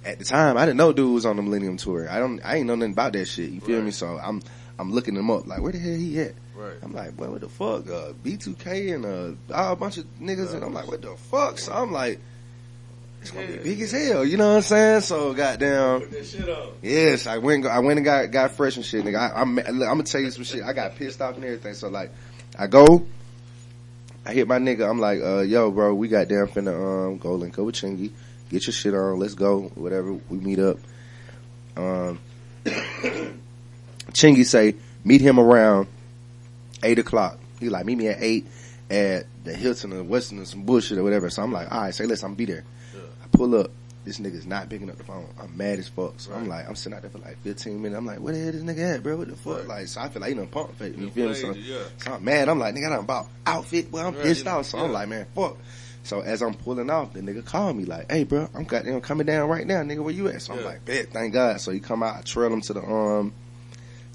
at 0.05 0.19
the 0.19 0.25
time, 0.25 0.57
I 0.57 0.65
didn't 0.65 0.77
know 0.77 0.93
dude 0.93 1.13
was 1.13 1.25
on 1.25 1.35
the 1.35 1.41
Millennium 1.41 1.77
Tour. 1.77 2.09
I 2.09 2.19
don't, 2.19 2.39
I 2.45 2.57
ain't 2.57 2.67
know 2.67 2.75
nothing 2.75 2.93
about 2.93 3.13
that 3.13 3.25
shit. 3.25 3.49
You 3.49 3.59
feel 3.61 3.77
Right. 3.77 3.85
me? 3.85 3.91
So 3.91 4.17
I'm, 4.17 4.41
I'm 4.79 4.91
looking 4.91 5.15
him 5.15 5.29
up. 5.29 5.47
Like, 5.47 5.61
where 5.61 5.71
the 5.73 5.79
hell 5.79 5.93
he 5.95 6.19
at? 6.21 6.33
Right. 6.55 6.73
I'm 6.81 6.93
like, 6.93 7.15
boy, 7.17 7.29
what 7.29 7.41
the 7.41 7.49
fuck? 7.49 7.87
Uh, 7.89 8.13
B2K 8.23 8.95
and 8.95 9.05
uh, 9.05 9.53
all 9.53 9.73
a 9.73 9.75
bunch 9.75 9.97
of 9.97 10.05
niggas, 10.19 10.53
and 10.53 10.63
I'm 10.63 10.73
like, 10.73 10.87
what 10.87 11.01
the 11.01 11.15
fuck? 11.15 11.57
So 11.59 11.73
I'm 11.73 11.91
like, 11.91 12.19
it's 13.21 13.31
gonna 13.31 13.47
be 13.47 13.57
big 13.57 13.81
as 13.81 13.91
hell. 13.91 14.23
You 14.23 14.37
know 14.37 14.49
what 14.49 14.55
I'm 14.57 14.61
saying? 14.61 15.01
So 15.01 15.33
goddamn, 15.33 16.01
Put 16.01 16.11
that 16.11 16.25
shit 16.25 16.49
on. 16.49 16.69
yes, 16.81 17.27
I 17.27 17.37
went, 17.39 17.65
I 17.65 17.79
went 17.79 17.97
and 17.97 18.05
got 18.05 18.31
got 18.31 18.51
fresh 18.51 18.75
and 18.77 18.85
shit, 18.85 19.03
nigga. 19.03 19.17
I, 19.17 19.41
I'm, 19.41 19.57
I'm 19.59 19.79
gonna 19.79 20.03
tell 20.03 20.21
you 20.21 20.31
some 20.31 20.43
shit. 20.43 20.63
I 20.63 20.73
got 20.73 20.95
pissed 20.95 21.21
off 21.21 21.35
and 21.35 21.43
everything. 21.43 21.73
So 21.73 21.89
like, 21.89 22.11
I 22.57 22.67
go, 22.67 23.05
I 24.25 24.33
hit 24.33 24.47
my 24.47 24.59
nigga. 24.59 24.89
I'm 24.89 24.99
like, 24.99 25.21
uh, 25.21 25.39
yo, 25.39 25.71
bro, 25.71 25.93
we 25.93 26.07
got 26.07 26.27
damn 26.27 26.47
finna 26.47 27.07
um 27.07 27.17
go 27.17 27.35
link 27.35 27.57
up 27.57 27.65
with 27.65 27.75
Chingy. 27.75 28.11
Get 28.49 28.65
your 28.65 28.73
shit 28.73 28.93
on. 28.93 29.19
Let's 29.19 29.33
go. 29.33 29.71
Whatever. 29.75 30.13
We 30.13 30.37
meet 30.37 30.59
up. 30.59 30.77
Um, 31.75 32.19
Chingy 34.11 34.45
say 34.45 34.75
meet 35.03 35.21
him 35.21 35.39
around 35.39 35.87
eight 36.83 36.99
o'clock. 36.99 37.39
He 37.59 37.69
like 37.69 37.85
meet 37.85 37.97
me 37.97 38.07
at 38.07 38.17
eight 38.21 38.47
at 38.89 39.25
the 39.43 39.53
Hilton 39.53 39.91
or 39.93 40.03
Westin 40.03 40.41
or 40.41 40.45
some 40.45 40.63
bullshit 40.63 40.97
or 40.97 41.03
whatever. 41.03 41.29
So 41.29 41.43
I'm 41.43 41.51
like, 41.51 41.71
all 41.71 41.81
right, 41.81 41.93
say 41.93 42.05
listen, 42.05 42.25
I'm 42.25 42.31
gonna 42.31 42.37
be 42.37 42.45
there. 42.45 42.63
Pull 43.37 43.55
up. 43.55 43.71
This 44.03 44.19
nigga's 44.19 44.47
not 44.47 44.69
picking 44.69 44.89
up 44.89 44.97
the 44.97 45.03
phone. 45.03 45.27
I'm 45.39 45.55
mad 45.57 45.79
as 45.79 45.89
fuck. 45.89 46.13
So 46.19 46.33
I'm 46.33 46.47
like, 46.47 46.67
I'm 46.67 46.75
sitting 46.75 46.95
out 46.95 47.01
there 47.01 47.11
for 47.11 47.17
like 47.19 47.37
15 47.43 47.81
minutes. 47.81 47.97
I'm 47.97 48.05
like, 48.05 48.19
where 48.19 48.33
the 48.33 48.39
hell 48.39 48.51
this 48.53 48.63
nigga 48.63 48.95
at, 48.95 49.03
bro? 49.03 49.17
What 49.17 49.27
the 49.27 49.35
fuck? 49.35 49.67
Like, 49.67 49.87
so 49.87 50.01
I 50.01 50.07
feel 50.09 50.21
like 50.21 50.29
he 50.29 50.35
done 50.35 50.47
pump 50.47 50.73
fake. 50.75 50.97
You 50.97 51.09
feel 51.09 51.27
me? 51.29 51.35
So, 51.35 51.51
yeah. 51.51 51.79
so 51.97 52.13
I'm 52.13 52.23
mad. 52.23 52.47
I'm 52.49 52.57
like, 52.57 52.73
nigga, 52.73 52.87
I 52.87 52.95
done 52.95 53.05
bought 53.05 53.27
outfit. 53.45 53.91
Well, 53.91 54.07
I'm 54.07 54.13
Right, 54.15 54.23
pissed 54.23 54.47
off. 54.47 54.65
So 54.65 54.77
I'm 54.79 54.93
like, 54.93 55.09
man, 55.09 55.25
fuck. 55.35 55.57
So 56.03 56.21
as 56.21 56.41
I'm 56.41 56.53
pulling 56.53 56.89
off, 56.89 57.11
the 57.13 57.19
nigga 57.19 57.43
called 57.43 57.75
me 57.75 57.83
like, 57.83 58.09
hey, 58.09 58.23
bro, 58.23 58.49
I'm 58.55 58.63
goddamn 58.63 59.01
coming 59.01 59.27
down 59.27 59.49
right 59.49 59.67
now, 59.67 59.81
nigga. 59.83 60.01
Where 60.01 60.13
you 60.13 60.29
at? 60.29 60.41
So 60.41 60.53
I'm 60.53 60.63
like, 60.63 60.85
bet, 60.85 61.11
thank 61.11 61.33
God. 61.33 61.59
So 61.59 61.71
he 61.71 61.81
come 61.81 62.01
out, 62.01 62.15
I 62.15 62.21
trail 62.21 62.51
him 62.51 62.61
to 62.61 62.73
the 62.73 62.81
um, 62.81 63.33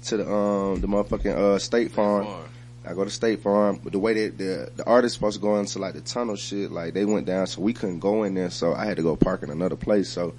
to 0.05 0.17
the 0.17 0.27
um, 0.27 0.81
the 0.81 0.87
motherfucking 0.87 1.35
uh 1.37 1.59
State 1.59 1.91
Farm. 1.91 2.25
Farm. 2.25 2.49
I 2.85 2.93
go 2.93 3.03
to 3.03 3.09
State 3.09 3.41
Farm, 3.41 3.79
but 3.81 3.93
the 3.93 3.99
way 3.99 4.13
that 4.13 4.37
the 4.37 4.71
the 4.75 4.85
artist 4.85 5.15
supposed 5.15 5.35
to 5.35 5.41
go 5.41 5.57
into 5.57 5.79
like 5.79 5.93
the 5.93 6.01
tunnel 6.01 6.35
shit, 6.35 6.71
like 6.71 6.93
they 6.93 7.05
went 7.05 7.25
down, 7.25 7.47
so 7.47 7.61
we 7.61 7.73
couldn't 7.73 7.99
go 7.99 8.23
in 8.23 8.33
there, 8.33 8.49
so 8.49 8.73
I 8.73 8.85
had 8.85 8.97
to 8.97 9.03
go 9.03 9.15
park 9.15 9.43
in 9.43 9.49
another 9.49 9.77
place. 9.77 10.09
So 10.09 10.33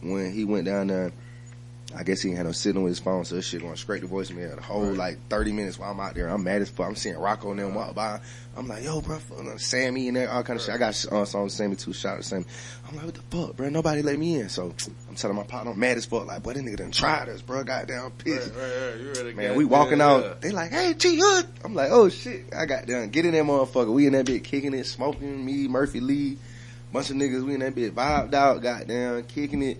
when 0.00 0.32
he 0.32 0.44
went 0.44 0.66
down 0.66 0.86
there, 0.86 1.12
I 1.96 2.02
guess 2.02 2.20
he 2.20 2.32
had 2.32 2.46
no 2.46 2.52
signal 2.52 2.82
with 2.84 2.90
his 2.90 2.98
phone, 2.98 3.24
so 3.24 3.36
this 3.36 3.46
shit 3.46 3.60
going 3.62 3.76
straight 3.76 4.02
to 4.02 4.08
voicemail. 4.08 4.56
The 4.56 4.62
whole 4.62 4.86
Right. 4.88 4.96
like 4.96 5.18
thirty 5.28 5.52
minutes 5.52 5.78
while 5.78 5.92
I'm 5.92 6.00
out 6.00 6.14
there, 6.14 6.28
I'm 6.28 6.42
mad 6.42 6.60
as 6.62 6.68
fuck. 6.68 6.88
I'm 6.88 6.96
seeing 6.96 7.16
Rocco 7.16 7.50
and 7.52 7.60
them 7.60 7.74
walk 7.74 7.94
by. 7.94 8.20
I'm 8.56 8.68
like, 8.68 8.84
yo, 8.84 9.00
bro, 9.00 9.18
fuck, 9.18 9.58
Sammy 9.60 10.06
and 10.08 10.16
there, 10.16 10.30
all 10.30 10.42
kind 10.44 10.58
of 10.58 10.64
shit. 10.64 10.74
I 10.74 10.78
got 10.78 11.04
uh, 11.10 11.24
songs 11.24 11.54
Sammy 11.54 11.76
too, 11.76 11.92
shout 11.92 12.14
out 12.14 12.22
to 12.22 12.28
Sammy. 12.28 12.44
I'm 12.88 12.96
like, 12.96 13.06
what 13.06 13.14
the 13.14 13.22
fuck, 13.36 13.56
bro? 13.56 13.68
Nobody 13.68 14.02
let 14.02 14.18
me 14.18 14.40
in, 14.40 14.48
so 14.48 14.72
I'm 15.08 15.14
telling 15.16 15.36
my 15.36 15.42
partner, 15.44 15.72
I'm 15.72 15.78
mad 15.78 15.96
as 15.96 16.04
fuck. 16.06 16.26
Like, 16.26 16.42
boy, 16.42 16.52
that 16.54 16.64
nigga 16.64 16.76
done 16.76 16.90
tried 16.92 17.28
us, 17.28 17.42
bro. 17.42 17.64
Goddamn 17.64 18.02
Right, 18.02 18.18
pissed. 18.18 18.52
right, 18.54 19.24
right. 19.24 19.36
Man, 19.36 19.56
we 19.56 19.64
walking 19.64 19.98
yeah, 19.98 20.06
out. 20.08 20.40
They 20.40 20.50
like, 20.50 20.70
hey, 20.70 20.94
G 20.94 21.18
Hood. 21.20 21.46
I'm 21.64 21.74
like, 21.74 21.90
oh 21.90 22.08
shit. 22.08 22.46
I 22.56 22.66
got 22.66 22.86
done. 22.86 23.08
Get 23.10 23.24
in 23.26 23.32
that 23.32 23.44
motherfucker. 23.44 23.92
We 23.92 24.06
in 24.06 24.12
that 24.12 24.26
bit 24.26 24.44
kicking 24.44 24.74
it, 24.74 24.86
smoking. 24.86 25.44
Me, 25.44 25.66
Murphy 25.68 26.00
Lee, 26.00 26.38
bunch 26.92 27.10
of 27.10 27.16
niggas. 27.16 27.44
We 27.44 27.54
in 27.54 27.60
that 27.60 27.74
bit 27.74 27.94
vibed 27.94 28.34
out. 28.34 28.62
Goddamn, 28.62 29.24
kicking 29.24 29.62
it. 29.62 29.78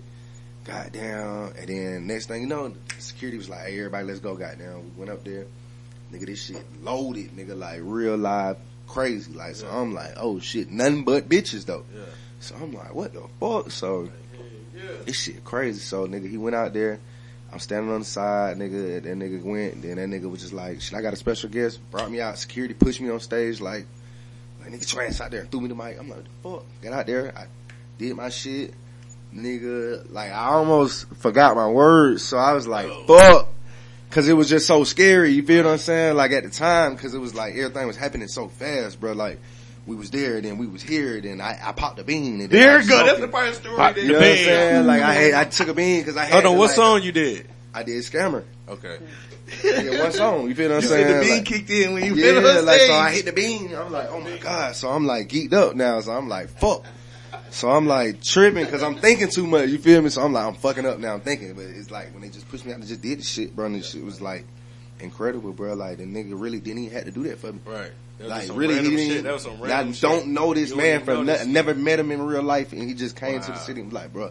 Goddamn. 0.65 1.53
And 1.59 1.69
then 1.69 2.07
next 2.07 2.27
thing 2.27 2.43
you 2.43 2.47
know, 2.49 2.73
security 2.99 3.37
was 3.37 3.49
like, 3.49 3.67
hey, 3.67 3.79
everybody, 3.79 4.07
let's 4.07 4.21
go. 4.21 4.35
Goddamn. 4.35 4.83
We 4.85 4.91
went 5.01 5.11
up 5.11 5.25
there. 5.25 5.47
Nigga, 6.13 6.27
this 6.27 6.45
shit 6.45 6.65
loaded. 6.83 7.31
Nigga, 7.37 7.57
like 7.59 7.81
real 7.83 8.17
live, 8.17 8.57
crazy. 8.87 9.33
Like, 9.33 9.57
so 9.57 9.67
Yeah. 9.67 9.79
I'm 9.81 9.95
like, 9.95 10.13
oh 10.17 10.39
shit, 10.41 10.71
nothing 10.71 11.05
but 11.05 11.29
bitches 11.29 11.67
though. 11.67 11.85
Yeah. 11.95 12.03
So 12.41 12.55
I'm 12.57 12.73
like, 12.73 12.95
what 12.95 13.13
the 13.13 13.23
fuck? 13.41 13.71
So 13.71 14.09
Yeah. 14.75 14.83
this 15.07 15.17
shit 15.19 15.45
crazy. 15.45 15.81
So 15.81 16.07
nigga, 16.07 16.29
he 16.31 16.37
went 16.39 16.55
out 16.57 16.73
there. 16.73 16.99
I'm 17.53 17.59
standing 17.61 17.93
on 17.93 18.01
the 18.01 18.05
side, 18.07 18.57
nigga. 18.57 19.03
That 19.03 19.15
nigga 19.17 19.43
went. 19.43 19.83
Then 19.83 19.97
that 19.97 20.09
nigga 20.09 20.29
was 20.31 20.41
just 20.41 20.53
like, 20.53 20.81
shit, 20.81 20.95
I 20.99 21.03
got 21.03 21.13
a 21.13 21.17
special 21.17 21.49
guest. 21.51 21.79
Brought 21.91 22.11
me 22.11 22.21
out. 22.21 22.39
Security 22.39 22.75
pushed 22.75 23.01
me 23.01 23.11
on 23.11 23.21
stage. 23.21 23.61
Like, 23.61 23.87
like 24.61 24.73
nigga, 24.73 25.07
ass 25.09 25.21
out 25.21 25.31
there 25.31 25.41
and 25.43 25.51
threw 25.51 25.61
me 25.61 25.69
the 25.69 25.75
mic. 25.75 25.99
I'm 25.99 26.09
like, 26.09 26.19
what 26.19 26.25
the 26.25 26.49
fuck? 26.65 26.83
Got 26.83 26.93
out 26.95 27.07
there. 27.07 27.33
I 27.37 27.47
did 27.99 28.17
my 28.17 28.29
shit. 28.29 28.75
Nigga, 29.35 30.11
like 30.13 30.31
I 30.31 30.47
almost 30.47 31.07
forgot 31.17 31.57
my 31.57 31.69
words. 31.69 32.23
So 32.23 32.39
I 32.39 32.53
was 32.53 32.67
like, 32.67 32.89
fuck. 33.07 33.49
Cause 34.11 34.29
it 34.29 34.35
was 34.35 34.49
just 34.49 34.67
so 34.69 34.85
scary. 34.85 35.33
You 35.33 35.43
feel 35.45 35.65
what 35.65 35.73
I'm 35.73 35.79
saying? 35.79 36.17
Like 36.17 36.31
at 36.31 36.45
the 36.45 36.51
time, 36.51 36.97
cause 36.97 37.15
it 37.15 37.19
was 37.19 37.35
like 37.35 37.55
everything 37.57 37.85
was 37.89 37.97
happening 37.97 38.29
so 38.29 38.47
fast, 38.47 39.01
bro. 39.01 39.13
Like 39.13 39.41
we 39.89 39.97
was 39.97 40.11
there, 40.13 40.41
then 40.41 40.57
we 40.57 40.69
was 40.69 40.83
here, 40.83 41.21
then 41.21 41.41
I, 41.41 41.59
I 41.61 41.73
popped 41.73 41.99
a 41.99 42.05
bean. 42.05 42.41
And 42.41 42.49
There 42.49 42.79
I 42.79 42.83
you 42.83 42.89
go. 42.89 43.05
That's 43.05 43.19
the 43.19 43.25
it. 43.25 43.33
part 43.33 43.49
of 43.49 43.55
the 43.57 43.61
story. 43.61 43.77
Pop 43.77 43.95
that- 43.97 44.03
You 44.05 44.13
know 44.13 44.19
what 44.21 44.29
I'm 44.29 44.37
saying? 44.37 44.87
Like 44.87 45.03
I 45.03 45.13
had, 45.15 45.35
I 45.35 45.45
took 45.51 45.67
a 45.69 45.75
bean 45.75 46.01
because 46.01 46.17
I 46.17 46.25
had. 46.27 46.33
Hold 46.35 46.47
on. 46.47 46.59
What 46.59 46.67
like- 46.69 46.77
song 46.77 47.03
you 47.03 47.11
did? 47.11 47.49
I 47.75 47.83
did 47.83 48.05
Scammer. 48.05 48.45
Okay. 48.69 48.99
Yeah, 49.65 50.01
one 50.05 50.13
song. 50.13 50.49
You 50.49 50.55
feel 50.55 50.69
what 50.71 50.77
I'm 50.77 50.83
You 50.83 50.89
saying? 50.89 51.07
said 51.09 51.17
the 51.17 51.27
bean 51.27 51.37
Like, 51.39 51.45
kicked 51.45 51.71
in 51.71 51.93
when 51.95 52.05
you 52.05 52.15
yeah, 52.15 52.41
fell 52.41 52.59
on 52.59 52.65
like 52.67 52.81
so 52.83 52.95
I 52.95 53.11
hit 53.11 53.25
the 53.25 53.33
bean. 53.33 53.75
I'm 53.75 53.91
like, 53.91 54.09
oh 54.11 54.21
my 54.21 54.37
god. 54.39 54.77
So 54.77 54.91
I'm 54.91 55.07
like 55.07 55.29
geeked 55.29 55.53
up 55.53 55.75
now. 55.75 56.01
So 56.03 56.13
I'm 56.13 56.29
like, 56.29 56.49
fuck. 56.51 56.85
So 57.55 57.71
I'm 57.71 57.87
like 57.87 58.21
tripping 58.23 58.65
because 58.65 58.83
I'm 58.83 58.97
thinking 58.97 59.29
too 59.29 59.47
much. 59.47 59.69
You 59.71 59.79
feel 59.79 60.03
me? 60.03 60.09
So 60.11 60.23
I'm 60.23 60.33
like, 60.33 60.45
I'm 60.45 60.55
fucking 60.55 60.85
up 60.85 60.99
now. 60.99 61.15
I'm 61.15 61.21
thinking, 61.21 61.55
but 61.55 61.65
it's 61.67 61.91
like 61.91 62.13
when 62.13 62.23
they 62.23 62.29
just 62.29 62.49
pushed 62.49 62.65
me 62.67 62.73
out 62.73 62.79
and 62.81 62.87
just 62.87 63.01
did 63.01 63.21
the 63.21 63.23
shit, 63.23 63.55
bro. 63.55 63.67
And 63.67 63.77
the 63.77 63.83
shit 63.83 64.05
was 64.05 64.21
like 64.21 64.45
incredible, 65.01 65.53
bro. 65.53 65.75
Like 65.75 65.99
the 65.99 66.05
nigga 66.05 66.33
really 66.35 66.59
didn't 66.61 66.83
even 66.83 66.95
have 66.95 67.05
to 67.05 67.13
do 67.13 67.23
that 67.25 67.39
for 67.39 67.53
me. 67.53 67.61
Right. 67.65 67.93
That 68.19 68.29
Like 68.29 68.49
really, 68.53 68.75
he 68.77 68.83
didn't. 68.97 68.99
shit. 69.13 69.23
That 69.25 69.33
was 69.35 69.43
some 69.43 69.53
I 69.63 69.67
random 69.67 69.95
don't 70.01 70.21
shit. 70.23 70.29
know 70.29 70.53
this 70.55 70.71
You 70.71 70.77
man 70.77 71.07
wouldn't 71.07 71.29
from 71.39 71.47
ne- 71.47 71.53
never 71.53 71.75
met 71.75 71.99
him 72.01 72.11
in 72.11 72.23
real 72.23 72.43
life, 72.43 72.73
and 72.73 72.83
he 72.83 72.95
just 72.95 73.17
came 73.17 73.41
to 73.41 73.51
the 73.53 73.59
city 73.59 73.81
and 73.81 73.93
was 73.93 74.03
like, 74.03 74.13
bro, 74.13 74.31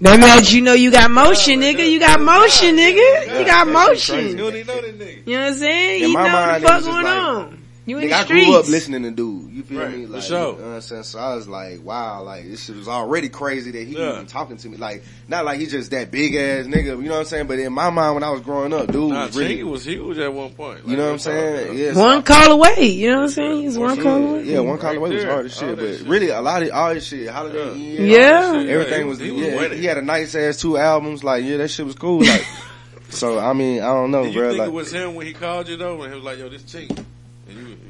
That 0.00 0.18
means 0.20 0.52
you 0.52 0.62
know 0.62 0.72
you 0.72 0.90
got 0.90 1.10
motion, 1.10 1.60
nigga. 1.60 1.88
You 1.88 2.00
got 2.00 2.20
motion, 2.20 2.76
nigga. 2.76 3.38
You 3.38 3.44
got 3.46 3.66
You 3.68 3.72
motion. 3.72 4.36
don't 4.36 4.54
even 4.56 4.66
know 4.66 4.80
that 4.82 4.98
nigga. 4.98 5.26
You 5.26 5.34
know 5.36 5.40
what 5.42 5.48
I'm 5.52 5.54
saying? 5.58 6.02
In 6.02 6.08
You 6.08 6.14
my 6.14 6.26
know 6.28 6.34
what 6.34 6.46
mind, 6.48 6.62
the 6.64 6.68
fuck 6.68 6.76
just 6.78 6.86
going 6.90 7.04
like- 7.04 7.18
on. 7.22 7.62
You 7.86 7.98
in 7.98 8.04
Nigga, 8.04 8.08
the 8.10 8.16
I 8.16 8.24
streets. 8.24 8.46
grew 8.46 8.56
up 8.58 8.66
listening 8.68 9.02
to 9.04 9.10
dude. 9.12 9.48
You 9.52 9.62
feel 9.62 9.78
Right, 9.80 9.96
me? 9.96 10.06
for 10.06 10.12
Like, 10.14 10.22
sure. 10.24 10.36
You 10.38 10.42
know 10.44 10.52
what 10.52 10.74
I'm 10.74 10.80
saying? 10.80 11.02
So 11.04 11.18
I 11.20 11.36
was 11.36 11.46
like, 11.46 11.84
wow, 11.84 12.22
like 12.24 12.50
this 12.50 12.64
shit 12.64 12.74
was 12.74 12.88
already 12.88 13.28
crazy 13.28 13.70
that 13.70 13.86
he 13.86 13.96
Yeah. 13.96 14.14
even 14.14 14.26
talking 14.26 14.56
to 14.56 14.68
me. 14.68 14.76
Like, 14.76 15.04
not 15.28 15.44
like 15.44 15.60
he's 15.60 15.70
just 15.70 15.92
that 15.92 16.10
big 16.10 16.34
ass 16.34 16.66
nigga. 16.66 16.84
You 16.86 16.96
know 17.04 17.10
what 17.12 17.18
I'm 17.20 17.24
saying? 17.26 17.46
But 17.46 17.60
in 17.60 17.72
my 17.72 17.90
mind, 17.90 18.14
when 18.14 18.24
I 18.24 18.30
was 18.30 18.40
growing 18.40 18.72
up, 18.72 18.90
dude 18.90 19.10
Nah, 19.10 19.26
was 19.26 19.36
really. 19.36 19.58
Chingy 19.58 19.62
was 19.70 19.84
huge 19.84 20.18
at 20.18 20.32
one 20.34 20.50
point. 20.50 20.80
you 20.84 20.96
know 20.96 21.04
what 21.06 21.12
I'm 21.12 21.18
saying? 21.20 21.78
Yeah. 21.78 21.92
so- 21.92 22.00
One 22.00 22.22
call 22.24 22.50
away. 22.52 22.86
You 22.86 23.10
know 23.10 23.16
what 23.18 23.22
I'm 23.22 23.28
saying? 23.30 23.62
He's 23.62 23.78
one 23.78 24.02
call 24.02 24.16
away. 24.30 24.42
yeah, 24.42 24.58
one 24.58 24.78
call 24.78 24.88
Right 24.90 24.96
away 24.98 25.14
was 25.14 25.24
hard 25.24 25.46
as 25.46 25.56
shit, 25.56 25.76
but 25.76 25.98
shit. 25.98 26.06
really 26.08 26.30
a 26.30 26.40
lot 26.40 26.64
of 26.64 26.70
all 26.72 26.92
this 26.92 27.06
shit, 27.06 27.28
Holidae 27.28 27.72
In, 27.74 28.06
Yeah. 28.06 28.46
all 28.52 28.62
Yeah, 28.64 28.72
everything 28.72 28.98
he 29.02 29.04
was, 29.08 29.18
was- 29.20 29.26
he 29.28 29.30
was 29.30 29.40
yeah, 29.46 29.74
he 29.74 29.84
had 29.84 29.98
a 29.98 30.02
nice 30.02 30.34
ass 30.34 30.56
two 30.60 30.76
albums, 30.76 31.22
like 31.22 31.44
yeah, 31.44 31.58
that 31.58 31.68
shit 31.68 31.86
was 31.86 31.94
cool, 31.94 32.18
like. 32.24 32.44
so 33.10 33.38
I 33.38 33.52
mean, 33.52 33.80
I 33.80 33.86
don't 33.94 34.10
know, 34.10 34.24
Did 34.24 34.34
you 34.34 34.40
bro. 34.40 34.48
think 34.48 34.58
Like, 34.58 34.68
it 34.68 34.72
was 34.74 34.92
him 34.92 35.14
when 35.14 35.26
he 35.26 35.32
called 35.32 35.68
you 35.68 35.76
though? 35.76 35.96
When 35.96 36.10
he 36.10 36.16
was 36.16 36.24
like, 36.24 36.38
"Yo, 36.40 36.48
this 36.48 36.62
Chingy," 36.62 37.04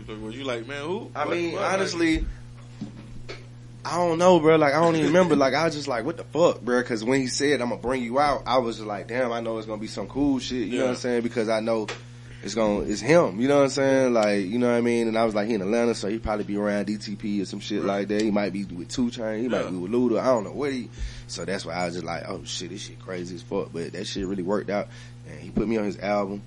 and 0.09 0.16
you, 0.19 0.23
you 0.23 0.27
was 0.27 0.37
you 0.37 0.45
like, 0.45 0.66
"Man, 0.66 0.83
who?" 0.85 1.11
I 1.14 1.25
What- 1.27 1.37
mean, 1.37 1.53
what? 1.53 1.62
Like, 1.62 1.73
honestly, 1.75 2.25
I 3.85 3.97
don't 3.99 4.19
know, 4.19 4.40
bro. 4.40 4.57
Like, 4.57 4.75
I 4.75 4.81
don't 4.81 4.97
even 4.97 5.07
remember. 5.09 5.37
Like, 5.37 5.55
I 5.55 5.64
was 5.64 5.75
just 5.75 5.87
like, 5.87 6.05
what 6.05 6.16
the 6.16 6.25
fuck, 6.25 6.61
bro? 6.61 6.81
Because 6.81 7.05
when 7.05 7.21
he 7.21 7.29
said, 7.29 7.61
I'm 7.61 7.69
gonna 7.69 7.81
bring 7.81 8.03
you 8.03 8.19
out, 8.19 8.42
I 8.47 8.59
was 8.59 8.77
just 8.77 8.88
like, 8.88 9.07
damn, 9.07 9.31
I 9.33 9.40
know 9.40 9.59
it's 9.59 9.66
gonna 9.66 9.81
be 9.81 9.87
some 9.87 10.09
cool 10.09 10.38
shit. 10.40 10.66
You 10.69 10.79
know 10.79 10.85
what 10.87 10.90
I'm 10.90 10.97
saying? 10.97 11.23
Because 11.23 11.49
I 11.49 11.61
know 11.61 11.87
it's 12.42 12.55
gonna, 12.55 12.81
it's 12.81 13.01
him. 13.01 13.40
You 13.40 13.47
know 13.47 13.59
what 13.59 13.62
I'm 13.64 13.69
saying? 13.71 14.12
Like, 14.12 14.45
you 14.45 14.59
know 14.59 14.69
what 14.71 14.77
I 14.77 14.81
mean? 14.81 15.07
And 15.07 15.16
I 15.16 15.25
was 15.25 15.37
like, 15.37 15.47
he 15.47 15.55
in 15.55 15.62
Atlanta, 15.62 15.95
so 15.95 16.09
he 16.09 16.19
probably 16.19 16.45
be 16.45 16.57
around 16.57 16.87
DTP 16.87 17.42
or 17.42 17.45
some 17.45 17.61
shit 17.61 17.85
like 17.85 18.09
that. 18.09 18.23
He 18.23 18.33
might 18.33 18.53
be 18.53 18.64
with 18.64 18.88
Two 18.88 19.09
Chain. 19.11 19.42
He 19.42 19.49
might 19.49 19.71
be 19.71 19.77
with 19.77 19.92
Luda. 19.92 20.19
I 20.19 20.27
don't 20.27 20.42
know 20.45 20.53
what 20.53 20.73
he. 20.73 20.90
So 21.29 21.45
that's 21.45 21.64
why 21.64 21.75
I 21.75 21.85
was 21.87 21.95
just 21.95 22.07
like, 22.07 22.25
oh 22.29 22.42
shit, 22.45 22.71
this 22.71 22.83
shit 22.83 22.99
crazy 22.99 23.37
as 23.37 23.42
fuck. 23.42 23.73
But 23.73 23.92
that 23.92 24.05
shit 24.07 24.27
really 24.27 24.42
worked 24.42 24.69
out. 24.71 24.88
And 25.29 25.38
he 25.40 25.51
put 25.51 25.69
me 25.69 25.77
on 25.77 25.85
his 25.85 25.99
album. 25.99 26.42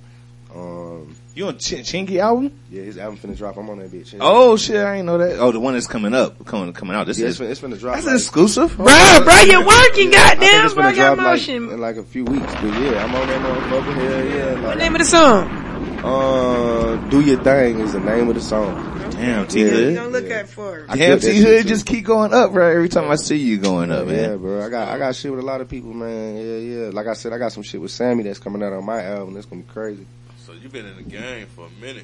Um, 0.53 1.15
You 1.35 1.47
on 1.47 1.57
Ch- 1.59 1.83
Chingy 1.85 2.17
album? 2.17 2.51
yeah, 2.71 2.81
his 2.81 2.97
album 2.97 3.17
finna 3.17 3.37
drop. 3.37 3.55
I'm 3.57 3.69
on 3.69 3.77
that 3.79 3.91
bitch. 3.91 4.15
Oh 4.19 4.57
shit, 4.57 4.77
I 4.77 4.95
ain't 4.97 5.05
know 5.05 5.17
that. 5.19 5.39
Oh, 5.39 5.51
the 5.51 5.59
one 5.59 5.73
that's 5.75 5.85
coming 5.87 6.13
up, 6.15 6.43
coming 6.45 6.73
coming 6.73 6.95
out. 6.95 7.05
This 7.05 7.19
yeah, 7.19 7.27
it's 7.27 7.39
is 7.39 7.45
finna, 7.47 7.51
it's 7.51 7.61
finna 7.61 7.79
drop. 7.79 7.95
That's 7.95 8.07
like- 8.07 8.15
exclusive. 8.15 8.75
Bro, 8.75 8.85
bro, 8.85 9.39
you're 9.41 9.59
working, 9.65 9.69
I 9.69 9.89
think 9.91 10.13
goddamn, 10.13 10.65
it's 10.65 10.73
bro. 10.73 10.83
gonna 10.83 10.95
got 10.95 11.15
drop 11.15 11.17
like, 11.17 11.25
motion. 11.39 11.69
in 11.69 11.79
like 11.79 11.95
a 11.97 12.03
few 12.03 12.25
weeks, 12.25 12.45
but 12.55 12.63
yeah, 12.63 13.05
I'm 13.05 13.15
on 13.15 13.27
that 13.27 13.41
motherfucker. 13.41 13.93
Hell 13.93 14.25
yeah! 14.25 14.53
What 14.55 14.63
Like, 14.63 14.77
name 14.79 14.95
of 14.95 14.99
the 14.99 15.05
song? 15.05 15.47
uh, 16.03 16.95
do 17.09 17.21
your 17.21 17.43
thing 17.43 17.79
is 17.79 17.93
the 17.93 17.99
name 17.99 18.27
of 18.29 18.35
the 18.35 18.41
song. 18.41 18.95
Damn, 19.11 19.47
T 19.47 19.59
You 19.59 19.69
Hood. 19.69 19.95
don't 19.95 20.11
look 20.13 20.29
at 20.29 20.47
for 20.49 20.79
him. 20.79 20.85
I 20.89 20.95
Damn, 20.95 21.07
killed 21.19 21.21
that 21.21 21.31
T 21.31 21.41
Hood 21.41 21.67
just 21.67 21.85
keep 21.85 22.05
going 22.05 22.33
up, 22.33 22.53
bro. 22.53 22.69
Every 22.71 22.87
time 22.89 23.11
I 23.11 23.15
see 23.17 23.35
you 23.37 23.57
going 23.57 23.91
up, 23.91 24.07
Yeah, 24.07 24.13
man. 24.29 24.37
bro. 24.39 24.65
I 24.65 24.69
got 24.69 24.87
I 24.87 24.97
got 24.97 25.13
shit 25.15 25.29
with 25.31 25.41
a 25.41 25.45
lot 25.45 25.59
of 25.61 25.67
people, 25.69 25.93
man. 25.93 26.37
Yeah, 26.37 26.57
yeah. 26.85 26.89
Like 26.91 27.07
I 27.07 27.13
said, 27.13 27.33
I 27.33 27.37
got 27.37 27.51
some 27.51 27.63
shit 27.63 27.81
with 27.81 27.91
Sammy 27.91 28.23
that's 28.23 28.39
coming 28.39 28.63
out 28.63 28.71
on 28.73 28.85
my 28.85 29.03
album. 29.03 29.33
That's 29.35 29.45
gonna 29.45 29.61
be 29.61 29.67
crazy. 29.71 30.05
So 30.59 30.63
you've 30.63 30.73
been 30.73 30.85
in 30.87 30.97
the 30.97 31.03
game 31.03 31.47
for 31.55 31.67
a 31.67 31.81
minute. 31.81 32.03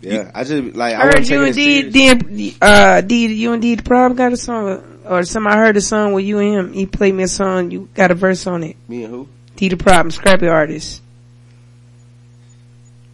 Yeah, 0.00 0.30
I 0.34 0.42
just 0.42 0.74
like 0.74 0.94
I 0.96 1.02
I 1.02 1.04
heard 1.04 1.14
wasn't 1.20 1.28
you 1.30 1.44
and 1.44 1.54
D. 1.54 2.14
D, 2.50 2.56
uh, 2.60 3.00
D, 3.00 3.26
you 3.32 3.52
and 3.52 3.62
D, 3.62 3.76
the 3.76 3.82
problem 3.84 4.16
got 4.16 4.32
a 4.32 4.36
song, 4.36 5.00
or 5.04 5.22
some 5.22 5.46
I 5.46 5.56
heard 5.56 5.76
a 5.76 5.80
song 5.80 6.12
with 6.14 6.24
you 6.24 6.40
and 6.40 6.54
him. 6.68 6.72
He 6.72 6.86
played 6.86 7.14
me 7.14 7.22
a 7.22 7.28
song. 7.28 7.70
You 7.70 7.88
got 7.94 8.10
a 8.10 8.14
verse 8.16 8.46
on 8.48 8.64
it. 8.64 8.76
Me 8.88 9.04
and 9.04 9.14
who? 9.14 9.28
D, 9.54 9.68
the 9.68 9.76
problem, 9.76 10.10
scrappy 10.10 10.48
artist. 10.48 11.00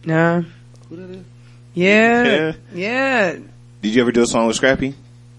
Nah. 0.05 0.41
Who 0.89 0.95
that 0.95 1.09
is? 1.11 1.25
Yeah. 1.75 2.23
Yeah. 2.23 2.53
Yeah. 2.73 3.35
Did 3.83 3.93
you 3.93 4.01
ever 4.01 4.11
do 4.11 4.23
a 4.23 4.25
song 4.27 4.47
with 4.47 4.55
Scrappy? 4.55 4.95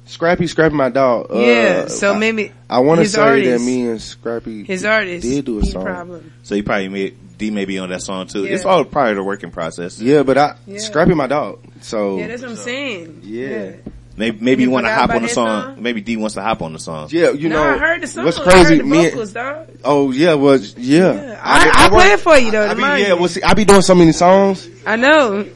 Scrappy, 0.07 0.47
Scrappy, 0.47 0.75
my 0.75 0.89
dog. 0.91 1.27
Uh, 1.31 1.39
Yeah. 1.41 1.87
So 1.89 2.15
I, 2.15 2.19
maybe 2.19 2.53
I 2.71 2.79
want 2.81 2.99
to 2.99 3.03
his 3.03 3.13
say 3.13 3.47
that 3.51 3.61
me 3.61 3.87
and 3.89 4.01
Scrappy 4.01 4.65
his 4.65 4.85
artist. 4.85 5.23
did 5.27 5.45
do 5.45 5.59
a 5.59 5.65
song. 5.65 5.85
problem. 5.85 6.33
So 6.45 6.55
he 6.55 6.63
probably 6.63 6.89
made, 6.89 7.22
D 7.43 7.51
may 7.51 7.65
be 7.65 7.79
on 7.81 7.89
that 7.91 8.03
song 8.03 8.29
too. 8.29 8.45
Yeah. 8.45 8.55
It's 8.55 8.65
all 8.65 8.85
part 8.85 9.11
of 9.11 9.17
the 9.17 9.25
working 9.25 9.51
process. 9.51 10.01
Yeah, 10.01 10.23
but 10.23 10.39
I 10.39 10.55
Yeah. 10.67 10.79
Scrappy, 10.79 11.15
my 11.15 11.27
dog. 11.27 11.59
So 11.81 12.19
Yeah, 12.19 12.29
that's 12.29 12.43
what 12.43 12.53
I'm 12.53 12.57
saying. 12.57 13.21
Yeah. 13.25 13.73
Maybe, 14.17 14.39
maybe 14.41 14.63
You 14.63 14.69
you 14.69 14.73
want 14.73 14.87
to 14.87 14.93
hop 14.95 15.11
on 15.11 15.23
the 15.23 15.29
song. 15.29 15.75
song? 15.75 15.83
Maybe 15.83 16.01
D 16.03 16.17
wants 16.19 16.35
to 16.35 16.43
hop 16.43 16.63
on 16.63 16.73
the 16.75 16.79
song. 16.79 17.09
yeah, 17.11 17.31
you 17.31 17.49
nah, 17.49 17.55
know 17.57 17.75
I 17.75 17.79
heard 17.79 18.03
the 18.03 18.07
song. 18.07 18.25
what's 18.27 18.39
I 18.39 18.43
crazy? 18.45 18.75
heard 18.77 18.79
the 18.81 18.85
me, 18.85 19.09
vocals, 19.09 19.33
dog. 19.33 19.69
oh 19.85 20.11
yeah, 20.13 20.35
well 20.35 20.57
yeah. 20.57 21.15
Yeah. 21.15 21.41
I, 21.43 21.71
I, 21.75 21.85
work- 21.87 21.93
play 22.03 22.13
it 22.13 22.21
for 22.21 22.37
you 22.39 22.51
though. 22.53 22.67
I 22.67 22.69
to 22.69 22.77
be, 22.77 22.83
yeah, 22.83 22.97
you. 23.09 23.17
well 23.17 23.29
see, 23.29 23.43
I 23.43 23.55
be 23.55 23.65
doing 23.65 23.83
so 23.83 23.95
many 23.97 24.13
songs 24.13 24.69
I 24.87 24.97
know. 24.97 25.47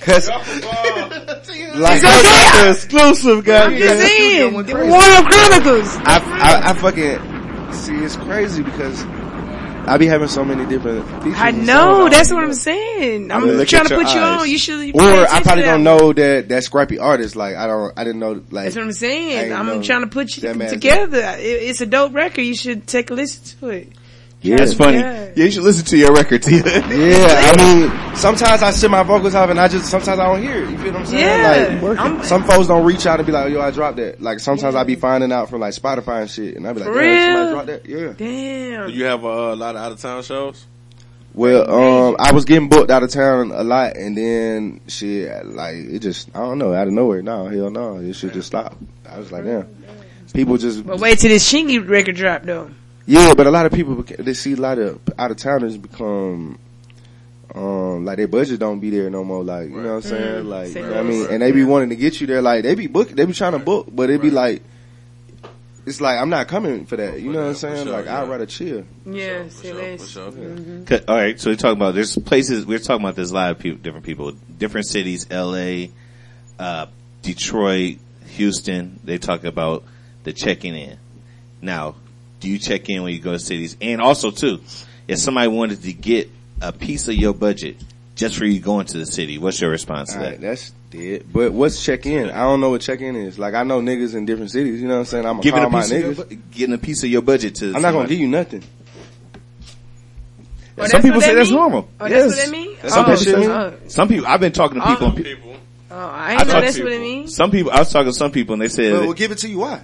cause 0.00 0.28
like 0.28 2.00
the 2.00 2.70
exclusive 2.70 3.44
guy. 3.44 3.64
I'm 3.66 3.76
just 3.76 4.00
saying. 4.06 4.56
The 4.56 4.72
crazy. 4.72 4.90
Chronicles. 4.90 5.96
I, 5.96 6.20
I 6.64 6.70
I 6.70 6.72
fucking 6.74 7.72
see 7.74 7.96
it's 7.96 8.16
crazy 8.16 8.62
because 8.62 9.04
I 9.88 9.96
be 9.96 10.06
having 10.06 10.28
so 10.28 10.44
many 10.44 10.66
different. 10.66 11.04
I 11.38 11.50
know. 11.50 12.08
That's 12.08 12.30
what 12.30 12.44
I'm 12.44 12.54
saying. 12.54 13.32
I'm 13.32 13.42
trying 13.66 13.86
to 13.86 13.96
put 13.96 14.14
you 14.14 14.20
eyes. 14.20 14.42
on. 14.42 14.50
You 14.50 14.58
should. 14.58 14.94
Or 14.94 15.00
I 15.00 15.40
probably 15.42 15.64
don't 15.64 15.84
know 15.84 16.12
that 16.12 16.48
that 16.48 16.64
scrappy 16.64 16.98
artist. 16.98 17.36
Like 17.36 17.56
I 17.56 17.66
don't, 17.66 17.92
I 17.98 18.04
didn't 18.04 18.20
know. 18.20 18.32
Like 18.32 18.64
That's 18.64 18.76
what 18.76 18.84
I'm 18.84 18.92
saying. 18.92 19.52
I'm 19.52 19.82
trying 19.82 20.02
to 20.02 20.08
put 20.08 20.36
you 20.36 20.52
together. 20.52 21.36
It, 21.38 21.62
it's 21.62 21.80
a 21.80 21.86
dope 21.86 22.14
record. 22.14 22.42
You 22.42 22.54
should 22.54 22.86
take 22.86 23.10
a 23.10 23.14
listen 23.14 23.58
to 23.60 23.68
it. 23.70 23.92
Yeah, 24.40 24.56
That's 24.56 24.74
funny. 24.74 24.98
Yeah. 24.98 25.24
Yeah, 25.34 25.44
you 25.44 25.50
should 25.52 25.62
listen 25.62 25.84
to 25.86 25.96
your 25.96 26.12
record, 26.12 26.42
T. 26.42 26.56
Yeah, 26.64 26.64
I 26.66 27.54
mean, 27.56 28.16
sometimes 28.16 28.62
I 28.62 28.70
sit 28.72 28.90
my 28.90 29.02
vocals 29.04 29.34
off 29.34 29.50
and 29.50 29.60
I 29.60 29.68
just 29.68 29.86
sometimes 29.86 30.18
I 30.18 30.26
don't 30.26 30.42
hear 30.42 30.64
it. 30.64 30.70
You 30.70 30.78
feel 30.78 30.92
what 30.92 31.00
I'm 31.00 31.06
saying? 31.06 31.80
Yeah. 31.80 31.88
like 31.88 31.98
I'm- 31.98 32.22
some 32.24 32.44
folks 32.44 32.66
don't 32.66 32.84
reach 32.84 33.06
out 33.06 33.20
and 33.20 33.26
be 33.26 33.32
like, 33.32 33.52
"Yo, 33.52 33.60
I 33.60 33.70
dropped 33.70 33.96
that." 33.98 34.20
Like 34.20 34.40
sometimes 34.40 34.74
I 34.74 34.82
be 34.84 34.96
finding 34.96 35.30
out 35.32 35.48
from 35.50 35.60
like 35.60 35.74
Spotify 35.74 36.22
and 36.22 36.30
shit, 36.30 36.56
and 36.56 36.66
I 36.66 36.72
be 36.72 36.80
like, 36.80 36.92
"Damn, 36.92 37.36
somebody 37.36 37.52
dropped 37.52 37.84
that." 37.84 37.86
Yeah. 37.88 38.12
Damn. 38.16 38.88
Do 38.88 38.92
You 38.94 39.04
have 39.04 39.24
uh, 39.24 39.28
a 39.28 39.56
lot 39.56 39.76
of 39.76 39.82
out 39.82 39.92
of 39.92 40.00
town 40.00 40.22
shows. 40.22 40.66
Well, 41.34 41.70
um, 41.70 42.16
I 42.18 42.32
was 42.32 42.44
getting 42.44 42.68
booked 42.68 42.90
out 42.90 43.04
of 43.04 43.10
town 43.10 43.52
a 43.52 43.62
lot, 43.62 43.96
and 43.96 44.16
then 44.16 44.80
shit, 44.88 45.46
like 45.46 45.76
it 45.76 46.00
just, 46.00 46.34
I 46.34 46.40
don't 46.40 46.58
know, 46.58 46.72
out 46.74 46.88
of 46.88 46.92
nowhere. 46.92 47.22
No, 47.22 47.46
hell 47.46 47.70
no, 47.70 47.98
it 47.98 48.14
should 48.14 48.32
just 48.32 48.48
stop. 48.48 48.76
I 49.08 49.18
was 49.18 49.30
like, 49.30 49.44
damn. 49.44 49.68
People 50.34 50.56
just, 50.56 50.84
But 50.84 50.98
wait 51.00 51.18
till 51.20 51.30
this 51.30 51.50
Shingy 51.52 51.86
record 51.88 52.16
drop 52.16 52.42
though. 52.42 52.70
Yeah, 53.08 53.32
but 53.34 53.46
a 53.46 53.50
lot 53.50 53.64
of 53.66 53.72
people 53.72 54.04
they 54.18 54.34
see 54.34 54.52
a 54.52 54.56
lot 54.56 54.78
of 54.78 55.00
out 55.18 55.30
of 55.30 55.36
towners 55.38 55.76
become. 55.78 56.58
Um, 57.54 58.04
like 58.04 58.18
their 58.18 58.28
budget 58.28 58.60
don't 58.60 58.78
be 58.78 58.90
there 58.90 59.08
no 59.08 59.24
more. 59.24 59.42
Like 59.42 59.70
you 59.70 59.76
know 59.80 59.94
what 59.94 59.94
I'm 59.94 60.02
saying? 60.02 60.44
Mm, 60.44 60.48
like 60.48 60.68
you 60.74 60.82
know 60.82 60.88
what 60.88 60.96
I 60.98 61.02
mean, 61.02 61.26
and 61.30 61.40
they 61.42 61.50
be 61.50 61.64
wanting 61.64 61.88
to 61.88 61.96
get 61.96 62.20
you 62.20 62.26
there. 62.26 62.42
Like 62.42 62.62
they 62.62 62.74
be 62.74 62.86
book, 62.88 63.08
they 63.08 63.24
be 63.24 63.32
trying 63.32 63.52
to 63.52 63.58
book, 63.58 63.88
but 63.90 64.10
it 64.10 64.20
be 64.20 64.30
like, 64.30 64.62
it's 65.86 65.98
like 66.02 66.18
I'm 66.20 66.28
not 66.28 66.46
coming 66.46 66.84
for 66.84 66.96
that. 66.96 67.18
You 67.22 67.32
know 67.32 67.40
what 67.40 67.48
I'm 67.48 67.54
saying? 67.54 67.84
sure, 67.86 67.92
like 67.94 68.04
yeah. 68.04 68.22
I'd 68.22 68.28
rather 68.28 68.44
chill. 68.44 68.84
Yeah, 69.06 69.44
For 69.44 69.50
say 69.50 69.68
sure, 69.70 69.80
less. 69.82 70.02
for 70.02 70.32
sure. 70.32 70.82
Cut- 70.84 71.08
All 71.08 71.16
right, 71.16 71.40
so 71.40 71.48
we're 71.48 71.56
talking 71.56 71.78
about 71.78 71.94
there's 71.94 72.16
places 72.18 72.66
we're 72.66 72.78
talking 72.78 73.02
about. 73.02 73.16
There's 73.16 73.30
a 73.30 73.34
lot 73.34 73.50
of 73.52 73.58
people, 73.58 73.78
different 73.78 74.04
people, 74.04 74.32
different 74.58 74.86
cities. 74.86 75.26
L.A., 75.30 75.90
uh, 76.58 76.86
Detroit, 77.22 77.96
Houston. 78.26 79.00
They 79.04 79.16
talk 79.16 79.44
about 79.44 79.84
the 80.24 80.34
checking 80.34 80.76
in. 80.76 80.98
Now, 81.62 81.94
do 82.40 82.48
you 82.48 82.58
check 82.58 82.88
in 82.88 83.02
when 83.02 83.12
you 83.12 83.18
go 83.20 83.32
to 83.32 83.38
cities? 83.38 83.76
And 83.80 84.00
also, 84.00 84.30
too, 84.30 84.60
if 85.06 85.18
somebody 85.18 85.48
wanted 85.48 85.82
to 85.82 85.92
get 85.92 86.30
a 86.60 86.72
piece 86.72 87.08
of 87.08 87.14
your 87.14 87.32
budget 87.34 87.76
just 88.16 88.36
for 88.36 88.44
you 88.44 88.60
going 88.60 88.86
to 88.86 88.98
the 88.98 89.06
city, 89.06 89.38
what's 89.38 89.60
your 89.60 89.70
response 89.70 90.12
to 90.12 90.18
Alright, 90.18 90.40
that? 90.40 90.46
that's 90.46 90.70
dead. 90.90 91.26
But 91.32 91.52
what's 91.52 91.84
check 91.84 92.06
in? 92.06 92.30
I 92.30 92.40
don't 92.42 92.60
know 92.60 92.70
what 92.70 92.80
check 92.80 93.00
in 93.00 93.14
is. 93.16 93.38
Like 93.38 93.54
I 93.54 93.62
know 93.62 93.80
niggas 93.80 94.14
in 94.14 94.24
different 94.26 94.50
cities. 94.50 94.80
You 94.80 94.88
know 94.88 94.94
what 94.94 95.00
I'm 95.00 95.06
saying? 95.06 95.26
I'm 95.26 95.40
Giving 95.40 95.60
call 95.60 95.68
a 95.68 95.70
my 95.70 95.80
piece 95.82 95.90
of 95.92 96.00
your, 96.00 96.12
niggas. 96.14 96.28
bu- 96.28 96.36
getting 96.52 96.74
a 96.74 96.78
piece 96.78 97.02
of 97.04 97.10
your 97.10 97.22
budget 97.22 97.54
to. 97.56 97.74
I'm 97.74 97.82
not 97.82 97.92
gonna 97.92 98.08
give 98.08 98.18
you 98.18 98.28
nothing. 98.28 98.62
Oh, 100.80 100.86
Some 100.86 101.02
people 101.02 101.20
say 101.20 101.28
that 101.28 101.34
that's 101.34 101.50
mean? 101.50 101.58
normal. 101.58 101.88
Oh, 101.98 102.06
Yes. 102.06 102.36
that's 102.36 102.36
what 102.36 102.44
that 102.46 102.52
mean? 102.52 102.76
Some 102.88 103.00
oh, 103.00 103.04
people 103.04 103.16
say- 103.16 103.46
oh, 103.48 103.74
Some 103.88 104.08
people. 104.08 104.26
I've 104.28 104.40
been 104.40 104.52
talking 104.52 104.80
to 104.80 104.86
people. 104.86 105.06
Oh. 105.08 105.10
People. 105.12 105.54
oh, 105.90 105.96
I 105.96 106.00
I 106.00 106.32
ain't 106.34 106.46
know 106.46 106.60
that's 106.60 106.76
to 106.76 106.84
what 106.84 106.92
it 106.92 107.00
means. 107.00 107.34
Some 107.34 107.50
people. 107.50 107.72
I 107.72 107.80
was 107.80 107.92
talking 107.92 108.12
to 108.12 108.16
some 108.16 108.30
people 108.30 108.52
and 108.52 108.62
they 108.62 108.68
said 108.68 108.92
But 108.92 109.02
we'll 109.02 109.12
give 109.14 109.32
it 109.32 109.38
to 109.38 109.48
you. 109.48 109.58
Why? 109.58 109.80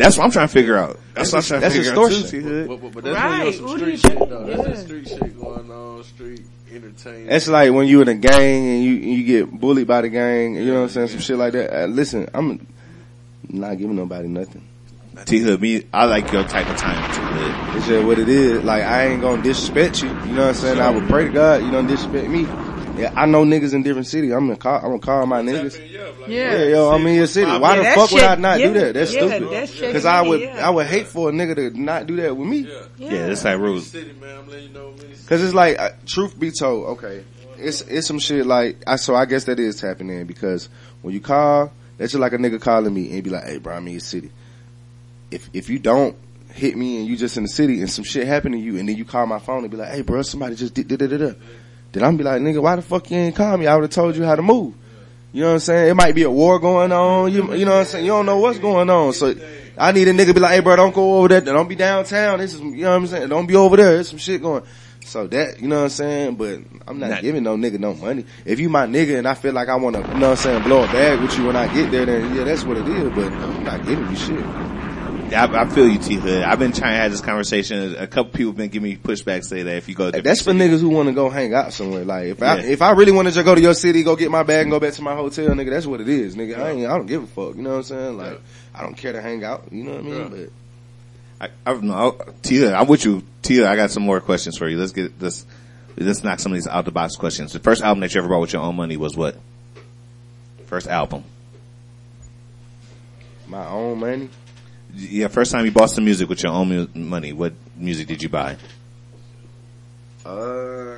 That's 0.00 0.16
what 0.18 0.24
I'm 0.24 0.30
trying 0.30 0.48
to 0.48 0.52
figure 0.52 0.76
out. 0.76 0.98
That's, 1.14 1.30
That's 1.30 1.50
what 1.50 1.56
I'm 1.56 1.60
that's 1.62 1.74
trying 1.74 1.84
to 1.84 1.90
figure 1.90 1.92
out 1.92 2.12
extortion. 2.12 2.42
too, 2.42 2.68
But, 2.68 2.80
but, 2.82 2.92
but 2.92 3.04
that's 3.04 3.16
Right. 3.16 3.30
when 3.38 3.42
you're 3.44 3.52
some 3.52 3.66
Who 3.66 3.78
do 3.78 3.90
you 3.90 3.96
street 3.96 4.18
shit 4.18 4.28
though. 4.28 4.44
That's 4.46 4.58
Yeah. 4.58 4.64
that 4.74 4.78
street 4.84 5.08
shit 5.08 5.40
going 5.40 5.70
on, 5.70 6.04
street 6.04 6.40
entertainment. 6.72 7.28
That's 7.30 7.48
like 7.48 7.72
when 7.72 7.86
you 7.86 8.00
in 8.02 8.08
a 8.08 8.14
gang 8.14 8.66
and 8.68 8.84
you 8.84 8.92
you 8.92 9.24
get 9.24 9.50
bullied 9.60 9.86
by 9.86 10.00
the 10.02 10.08
gang. 10.08 10.54
You 10.54 10.66
know 10.66 10.74
what 10.74 10.80
I'm 10.82 10.88
saying? 10.90 11.08
Some 11.08 11.20
shit 11.20 11.36
like 11.36 11.52
that. 11.54 11.72
Uh, 11.84 11.86
listen, 11.86 12.28
I'm 12.34 12.66
not 13.48 13.76
giving 13.78 13.96
nobody 13.96 14.28
nothing. 14.28 14.62
T 15.26 15.38
Hood, 15.38 15.60
me, 15.60 15.84
I 15.92 16.06
like 16.06 16.32
your 16.32 16.44
type 16.44 16.68
of 16.70 16.76
time, 16.76 17.12
T 17.12 17.20
Hood. 17.20 17.76
It's 17.76 17.86
just 17.88 18.06
what 18.06 18.18
it 18.18 18.28
is. 18.28 18.62
Like 18.64 18.84
I 18.84 19.08
ain't 19.08 19.20
gonna 19.20 19.42
disrespect 19.42 20.02
you. 20.02 20.08
You 20.08 20.14
know 20.32 20.46
what 20.46 20.48
I'm 20.48 20.54
saying? 20.54 20.80
I 20.80 20.88
would 20.90 21.08
pray 21.08 21.24
to 21.24 21.30
God 21.30 21.62
you 21.62 21.70
don't 21.70 21.86
disrespect 21.86 22.28
me. 22.28 22.46
Yeah, 23.00 23.12
I 23.16 23.26
know 23.26 23.44
niggas 23.44 23.74
in 23.74 23.82
different 23.82 24.06
cities. 24.06 24.32
I'm 24.32 24.46
gonna 24.46 24.56
call. 24.56 24.76
I'm 24.76 24.82
gonna 24.82 24.98
call 24.98 25.26
my 25.26 25.42
niggas. 25.42 25.78
Yeah. 26.28 26.52
Yeah, 26.56 26.64
yo, 26.64 26.90
I'm 26.90 27.06
in 27.06 27.14
your 27.16 27.26
city. 27.26 27.50
Why 27.50 27.72
Yeah, 27.72 27.76
the 27.76 27.82
that 27.82 27.94
fuck 27.96 28.10
would 28.12 28.22
I 28.22 28.34
not 28.36 28.60
yeah, 28.60 28.66
do 28.66 28.72
that? 28.80 28.94
That's 28.94 29.14
yeah, 29.14 29.20
stupid. 29.26 29.50
that's 29.50 29.72
shit 29.72 29.92
Cause 29.92 30.04
I 30.04 30.22
would, 30.22 30.40
yeah. 30.40 30.66
I 30.66 30.70
would 30.70 30.86
hate 30.86 31.06
for 31.06 31.28
a 31.30 31.32
nigga 31.32 31.56
to 31.56 31.80
not 31.80 32.06
do 32.06 32.16
that 32.16 32.36
with 32.36 32.48
me. 32.48 32.58
yeah. 32.60 32.82
Yeah, 33.10 33.26
that's 33.28 33.44
like 33.44 33.58
rude. 33.58 33.82
City, 33.82 34.12
man. 34.20 34.38
I'm 34.38 34.48
letting 34.48 34.68
you 34.68 34.74
know. 34.74 34.92
Cause 35.26 35.42
it's 35.42 35.54
like, 35.54 35.78
uh, 35.78 35.90
truth 36.06 36.38
be 36.38 36.50
told, 36.50 36.98
okay, 36.98 37.24
it's 37.56 37.82
it's 37.82 38.06
some 38.06 38.18
shit 38.18 38.46
like, 38.46 38.82
I 38.86 38.96
so 38.96 39.14
I 39.14 39.24
guess 39.26 39.44
that 39.44 39.58
is 39.60 39.80
tapping 39.80 40.08
in 40.10 40.26
because 40.26 40.68
when 41.02 41.14
you 41.14 41.20
call, 41.20 41.72
that's 41.98 42.12
just 42.12 42.20
like 42.20 42.32
a 42.32 42.38
nigga 42.38 42.60
calling 42.60 42.92
me 42.92 43.12
and 43.12 43.22
be 43.22 43.30
like, 43.30 43.44
hey, 43.44 43.58
bro, 43.58 43.74
I'm 43.76 43.86
in 43.86 43.92
your 43.94 44.00
city. 44.00 44.30
If 45.30 45.48
if 45.52 45.68
you 45.68 45.78
don't 45.78 46.16
hit 46.52 46.76
me 46.76 46.98
and 46.98 47.06
you 47.06 47.16
just 47.16 47.36
in 47.36 47.44
the 47.44 47.48
city 47.48 47.80
and 47.80 47.88
some 47.88 48.04
shit 48.04 48.26
happen 48.26 48.50
to 48.52 48.58
you 48.58 48.76
and 48.78 48.88
then 48.88 48.96
you 48.96 49.04
call 49.04 49.24
my 49.26 49.38
phone 49.38 49.62
and 49.62 49.70
be 49.70 49.76
like, 49.76 49.90
hey, 49.90 50.02
bro, 50.02 50.22
somebody 50.22 50.56
just 50.56 50.74
did 50.74 50.88
da 50.88 50.96
da 50.96 51.06
da 51.06 51.16
da, 51.16 51.32
then 51.92 52.04
I'm 52.04 52.16
be 52.16 52.24
like, 52.24 52.40
nigga, 52.40 52.62
why 52.62 52.76
the 52.76 52.82
fuck 52.82 53.10
you 53.10 53.16
ain't 53.18 53.36
call 53.36 53.56
me? 53.56 53.66
I 53.66 53.74
would 53.74 53.82
have 53.82 53.90
told 53.90 54.16
you 54.16 54.24
how 54.24 54.36
to 54.36 54.42
move. 54.42 54.74
You 55.32 55.42
know 55.42 55.48
what 55.48 55.52
I'm 55.54 55.58
saying? 55.60 55.90
It 55.90 55.94
might 55.94 56.14
be 56.14 56.22
a 56.24 56.30
war 56.30 56.58
going 56.58 56.92
on. 56.92 57.32
You 57.32 57.54
you 57.54 57.64
know 57.64 57.72
what 57.72 57.80
I'm 57.80 57.84
saying? 57.86 58.04
You 58.04 58.10
don't 58.12 58.26
know 58.26 58.38
what's 58.38 58.58
going 58.58 58.90
on. 58.90 59.12
So 59.12 59.34
I 59.78 59.92
need 59.92 60.08
a 60.08 60.12
nigga 60.12 60.34
be 60.34 60.40
like, 60.40 60.52
hey, 60.52 60.60
bro, 60.60 60.76
don't 60.76 60.94
go 60.94 61.18
over 61.18 61.28
there. 61.28 61.40
Don't 61.40 61.68
be 61.68 61.76
downtown. 61.76 62.38
This 62.40 62.54
is 62.54 62.60
you 62.60 62.82
know 62.82 62.90
what 62.90 62.96
I'm 62.96 63.06
saying? 63.06 63.28
Don't 63.28 63.46
be 63.46 63.54
over 63.56 63.76
there. 63.76 63.92
There's 63.92 64.08
some 64.08 64.18
shit 64.18 64.42
going. 64.42 64.64
So 65.04 65.26
that, 65.28 65.60
you 65.60 65.66
know 65.66 65.76
what 65.78 65.82
I'm 65.84 65.88
saying? 65.88 66.34
But 66.36 66.60
I'm 66.86 66.98
not, 67.00 67.10
Not- 67.10 67.22
giving 67.22 67.42
no 67.42 67.56
nigga 67.56 67.78
no 67.80 67.94
money. 67.94 68.24
If 68.44 68.60
you 68.60 68.68
my 68.68 68.86
nigga 68.86 69.18
and 69.18 69.26
I 69.26 69.34
feel 69.34 69.52
like 69.52 69.68
I 69.68 69.76
want 69.76 69.96
to, 69.96 70.02
you 70.02 70.08
know 70.20 70.30
what 70.30 70.30
I'm 70.30 70.36
saying, 70.36 70.62
blow 70.62 70.84
a 70.84 70.86
bag 70.86 71.20
with 71.20 71.36
you 71.38 71.46
when 71.46 71.56
I 71.56 71.72
get 71.72 71.90
there, 71.90 72.06
then 72.06 72.34
yeah, 72.34 72.44
that's 72.44 72.64
what 72.64 72.76
it 72.76 72.86
is. 72.86 73.08
But 73.10 73.32
I'm 73.32 73.64
not 73.64 73.84
giving 73.86 74.08
you 74.08 74.16
shit. 74.16 74.79
I, 75.32 75.62
I 75.62 75.68
feel 75.68 75.88
you, 75.88 75.98
T 75.98 76.14
Hood. 76.14 76.42
I've 76.42 76.58
been 76.58 76.72
trying 76.72 76.92
to 76.92 77.02
have 77.02 77.10
this 77.10 77.20
conversation. 77.20 77.96
A 77.96 78.06
couple 78.06 78.32
people 78.32 78.52
have 78.52 78.56
been 78.56 78.70
giving 78.70 78.90
me 78.90 78.96
pushback, 78.96 79.44
say 79.44 79.62
that 79.62 79.76
if 79.76 79.88
you 79.88 79.94
go, 79.94 80.10
to 80.10 80.22
That's 80.22 80.42
for 80.42 80.52
niggas 80.52 80.80
who 80.80 80.90
want 80.90 81.08
to 81.08 81.14
go 81.14 81.28
hang 81.30 81.54
out 81.54 81.72
somewhere. 81.72 82.04
Like 82.04 82.26
if 82.26 82.42
I 82.42 82.58
if 82.58 82.82
I 82.82 82.92
really 82.92 83.12
want 83.12 83.32
to 83.32 83.42
go 83.42 83.54
to 83.54 83.60
your 83.60 83.74
city, 83.74 84.02
go 84.02 84.16
get 84.16 84.30
my 84.30 84.42
bag 84.42 84.62
and 84.62 84.70
go 84.70 84.80
back 84.80 84.94
to 84.94 85.02
my 85.02 85.14
hotel, 85.14 85.48
nigga, 85.48 85.70
that's 85.70 85.86
what 85.86 86.00
it 86.00 86.08
is, 86.08 86.36
nigga. 86.36 86.58
I 86.58 86.70
ain't, 86.70 86.86
I 86.86 86.96
don't 86.96 87.06
give 87.06 87.22
a 87.22 87.26
fuck. 87.26 87.56
You 87.56 87.62
know 87.62 87.70
what 87.70 87.76
I'm 87.76 87.82
saying? 87.84 88.16
Like 88.16 88.40
I 88.74 88.82
don't 88.82 88.96
care 88.96 89.12
to 89.12 89.22
hang 89.22 89.44
out. 89.44 89.64
You 89.70 89.84
know 89.84 89.92
what 89.92 90.00
I 90.00 90.02
mean? 90.02 90.18
Yeah. 90.20 90.46
But 91.38 91.50
I, 91.66 91.70
I 91.70 91.74
don't 91.74 91.84
know. 91.84 92.18
T 92.42 92.56
Hood, 92.56 92.72
I'm 92.72 92.86
with 92.88 93.04
you. 93.04 93.22
T 93.42 93.56
Hood, 93.56 93.66
I 93.66 93.76
got 93.76 93.90
some 93.90 94.02
more 94.02 94.20
questions 94.20 94.58
for 94.58 94.68
you. 94.68 94.78
Let's 94.78 94.92
get 94.92 95.18
this. 95.18 95.46
Let's 95.96 96.24
knock 96.24 96.40
some 96.40 96.52
of 96.52 96.56
these 96.56 96.66
out 96.66 96.84
the 96.84 96.92
box 96.92 97.16
questions. 97.16 97.52
The 97.52 97.58
first 97.58 97.82
album 97.82 98.00
that 98.00 98.14
you 98.14 98.20
ever 98.20 98.28
bought 98.28 98.40
with 98.40 98.52
your 98.52 98.62
own 98.62 98.76
money 98.76 98.96
was 98.96 99.16
what? 99.16 99.36
First 100.66 100.86
album. 100.86 101.24
my 103.48 103.66
own 103.66 103.98
money. 103.98 104.30
Yeah, 104.94 105.28
first 105.28 105.52
time 105.52 105.64
you 105.64 105.70
bought 105.72 105.90
some 105.90 106.04
music 106.04 106.28
with 106.28 106.42
your 106.42 106.52
own 106.52 106.68
mu- 106.68 106.88
money. 106.94 107.32
What 107.32 107.52
music 107.76 108.06
did 108.06 108.22
you 108.22 108.28
buy? 108.28 108.56
Uh, 110.24 110.96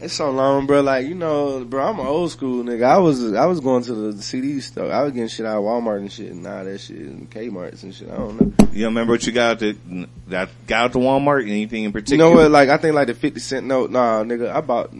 it's 0.00 0.14
so 0.14 0.30
long, 0.30 0.66
bro. 0.66 0.80
Like 0.80 1.06
you 1.06 1.14
know, 1.14 1.64
bro, 1.64 1.86
I'm 1.86 2.00
an 2.00 2.06
old 2.06 2.30
school 2.32 2.64
nigga. 2.64 2.82
I 2.84 2.98
was 2.98 3.32
I 3.34 3.46
was 3.46 3.60
going 3.60 3.84
to 3.84 4.12
the 4.12 4.22
CD 4.22 4.60
store. 4.60 4.92
I 4.92 5.02
was 5.04 5.12
getting 5.12 5.28
shit 5.28 5.46
out 5.46 5.58
of 5.58 5.64
Walmart 5.64 5.98
and 5.98 6.10
shit, 6.10 6.32
and 6.32 6.44
all 6.46 6.64
that 6.64 6.80
shit, 6.80 6.96
and 6.96 7.30
Kmart's 7.30 7.84
and 7.84 7.94
shit. 7.94 8.10
I 8.10 8.16
don't 8.16 8.40
know. 8.40 8.66
You 8.72 8.82
don't 8.82 8.94
remember 8.94 9.12
what 9.12 9.24
you 9.26 9.32
got 9.32 9.52
out 9.52 9.58
the 9.60 10.08
that 10.28 10.48
got 10.66 10.84
out 10.86 10.92
to 10.94 10.98
Walmart? 10.98 11.42
Anything 11.42 11.84
in 11.84 11.92
particular? 11.92 12.24
You 12.28 12.34
know 12.34 12.42
what? 12.42 12.50
Like 12.50 12.68
I 12.68 12.78
think 12.78 12.94
like 12.94 13.06
the 13.06 13.14
fifty 13.14 13.38
cent 13.38 13.66
note. 13.66 13.90
Nah, 13.90 14.24
nigga, 14.24 14.50
I 14.50 14.60
bought 14.60 14.92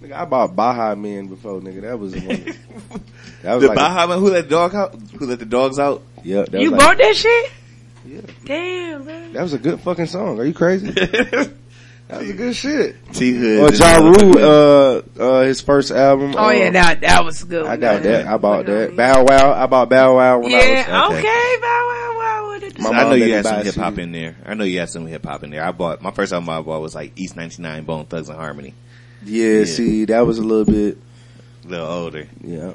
Nigga, 0.00 0.12
I 0.12 0.24
bought 0.24 0.54
Baha 0.54 0.94
Men 0.96 1.26
before, 1.28 1.60
nigga. 1.60 1.82
That 1.82 1.98
was 1.98 2.14
one. 2.14 2.54
That 3.42 3.54
was 3.54 3.62
The 3.62 3.68
like, 3.68 3.76
Baha 3.76 4.08
Man, 4.08 4.18
who 4.18 4.30
let 4.30 4.44
the 4.44 4.50
dog 4.50 4.74
out? 4.74 4.94
Who 5.18 5.26
let 5.26 5.38
the 5.38 5.46
dogs 5.46 5.78
out? 5.78 6.02
yeah, 6.24 6.42
that 6.44 6.60
You 6.60 6.72
was 6.72 6.78
like, 6.80 6.80
bought 6.80 6.98
that 6.98 7.16
shit? 7.16 7.50
Yeah. 8.06 8.20
Damn, 8.44 9.04
bro. 9.04 9.32
that 9.32 9.42
was 9.42 9.52
a 9.52 9.58
good 9.58 9.80
fucking 9.80 10.06
song. 10.06 10.40
Are 10.40 10.44
you 10.44 10.54
crazy? 10.54 10.90
that 10.90 11.50
was 12.10 12.30
a 12.30 12.32
good 12.32 12.56
shit. 12.56 12.96
T 13.12 13.32
Hood. 13.32 13.72
Or 13.72 13.74
Ja 13.76 13.98
Rule, 13.98 14.38
uh, 14.38 15.02
uh, 15.22 15.42
his 15.42 15.60
first 15.60 15.90
album. 15.92 16.34
Oh 16.36 16.46
uh, 16.46 16.50
yeah, 16.50 16.70
that 16.70 17.00
that 17.02 17.24
was 17.24 17.44
good. 17.44 17.64
I 17.66 17.70
one. 17.70 17.80
got 17.80 18.02
that. 18.02 18.26
I 18.26 18.36
bought 18.38 18.66
that. 18.66 18.96
Bow 18.96 19.24
Wow. 19.24 19.52
I 19.52 19.66
bought 19.66 19.88
Bow 19.90 20.16
Wow 20.16 20.38
when 20.40 20.50
Yeah, 20.50 20.86
I 20.88 21.08
was. 21.08 21.18
okay. 21.18 21.28
okay, 21.28 21.56
Bow 21.60 21.88
Wow 21.88 22.18
Wow 22.18 22.50
with 22.60 22.86
I 22.86 23.02
know 23.04 23.14
you 23.14 23.24
me 23.26 23.30
had 23.30 23.44
buy 23.44 23.50
some 23.50 23.64
hip 23.64 23.74
hop 23.74 23.98
in 23.98 24.12
there. 24.12 24.36
I 24.46 24.54
know 24.54 24.64
you 24.64 24.78
had 24.80 24.88
some 24.90 25.06
hip 25.06 25.24
hop 25.24 25.42
in 25.44 25.50
there. 25.50 25.62
I 25.64 25.70
bought 25.72 26.00
my 26.02 26.10
first 26.12 26.32
album 26.32 26.48
I 26.50 26.60
bought 26.62 26.80
was 26.80 26.94
like 26.94 27.12
East 27.16 27.36
ninety 27.36 27.60
nine 27.62 27.84
Bone 27.84 28.06
Thugs 28.06 28.28
and 28.28 28.38
Harmony. 28.38 28.74
Yeah, 29.24 29.58
Yeah. 29.60 29.64
see, 29.64 30.04
that 30.06 30.26
was 30.26 30.38
a 30.38 30.42
little 30.42 30.64
bit. 30.64 30.98
A 31.64 31.68
little 31.68 31.86
older. 31.86 32.28
Yeah. 32.42 32.72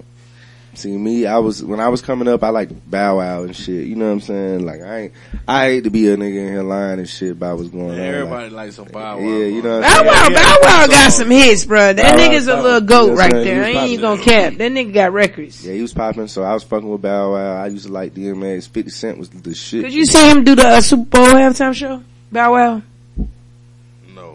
See 0.76 0.98
me, 0.98 1.28
I 1.28 1.38
was 1.38 1.64
when 1.64 1.80
I 1.80 1.90
was 1.90 2.02
coming 2.02 2.28
up, 2.28 2.44
I 2.44 2.50
like 2.50 2.70
Bow 2.90 3.18
Wow 3.18 3.44
and 3.44 3.56
shit. 3.56 3.86
You 3.86 3.96
know 3.96 4.08
what 4.08 4.14
I'm 4.14 4.22
saying? 4.22 4.66
Like 4.66 4.82
I 4.82 4.98
ain't, 5.02 5.14
I 5.48 5.66
hate 5.66 5.84
to 5.84 5.92
be 5.92 6.08
a 6.10 6.18
nigga 6.18 6.36
in 6.48 6.48
here 6.48 6.64
lying 6.64 6.98
and 6.98 7.08
shit 7.08 7.34
about 7.34 7.58
what's 7.58 7.70
going 7.70 7.92
on. 7.92 8.00
Everybody 8.00 8.46
Like, 8.46 8.52
likes 8.54 8.76
some 8.78 8.86
Bow 8.86 9.18
Wow. 9.18 9.24
yeah, 9.24 9.46
you 9.46 9.62
know. 9.62 9.82
What 9.82 10.04
Bow 10.04 10.04
Wow. 10.08 10.30
Bow 10.30 10.58
Wow 10.64 10.88
got 10.88 11.12
some 11.14 11.30
hits, 11.30 11.66
bro. 11.66 11.94
That 11.94 11.98
Bow 12.18 12.18
Wow 12.18 12.28
nigga's 12.28 12.48
a 12.48 12.60
little 12.60 12.82
goat 12.82 13.10
Yes, 13.10 13.18
right 13.20 13.32
there. 13.32 13.64
I 13.64 13.68
ain't 13.70 13.90
even 13.92 14.02
gonna 14.02 14.24
cap. 14.24 14.54
That 14.56 14.72
nigga 14.72 14.94
got 14.96 15.14
records. 15.14 15.64
Yeah, 15.64 15.74
he 15.74 15.82
was 15.84 15.94
popping, 15.94 16.28
so 16.28 16.42
I 16.42 16.56
was 16.56 16.64
fucking 16.64 16.90
with 16.90 17.04
Bow 17.04 17.34
Wow. 17.34 17.64
I 17.64 17.68
used 17.68 17.86
to 17.86 17.92
like 17.92 18.16
DMX. 18.16 18.68
Fifty 18.68 18.90
Cent 18.90 19.20
was 19.20 19.30
the 19.30 19.54
shit. 19.54 19.84
Did 19.84 19.94
you 19.94 20.08
see 20.08 20.28
him 20.32 20.44
do 20.44 20.56
the 20.56 20.68
uh, 20.68 20.82
Super 20.82 21.06
Bowl 21.20 21.28
halftime 21.28 21.76
show? 21.76 22.02
Bow 22.32 22.52
Wow. 22.54 22.82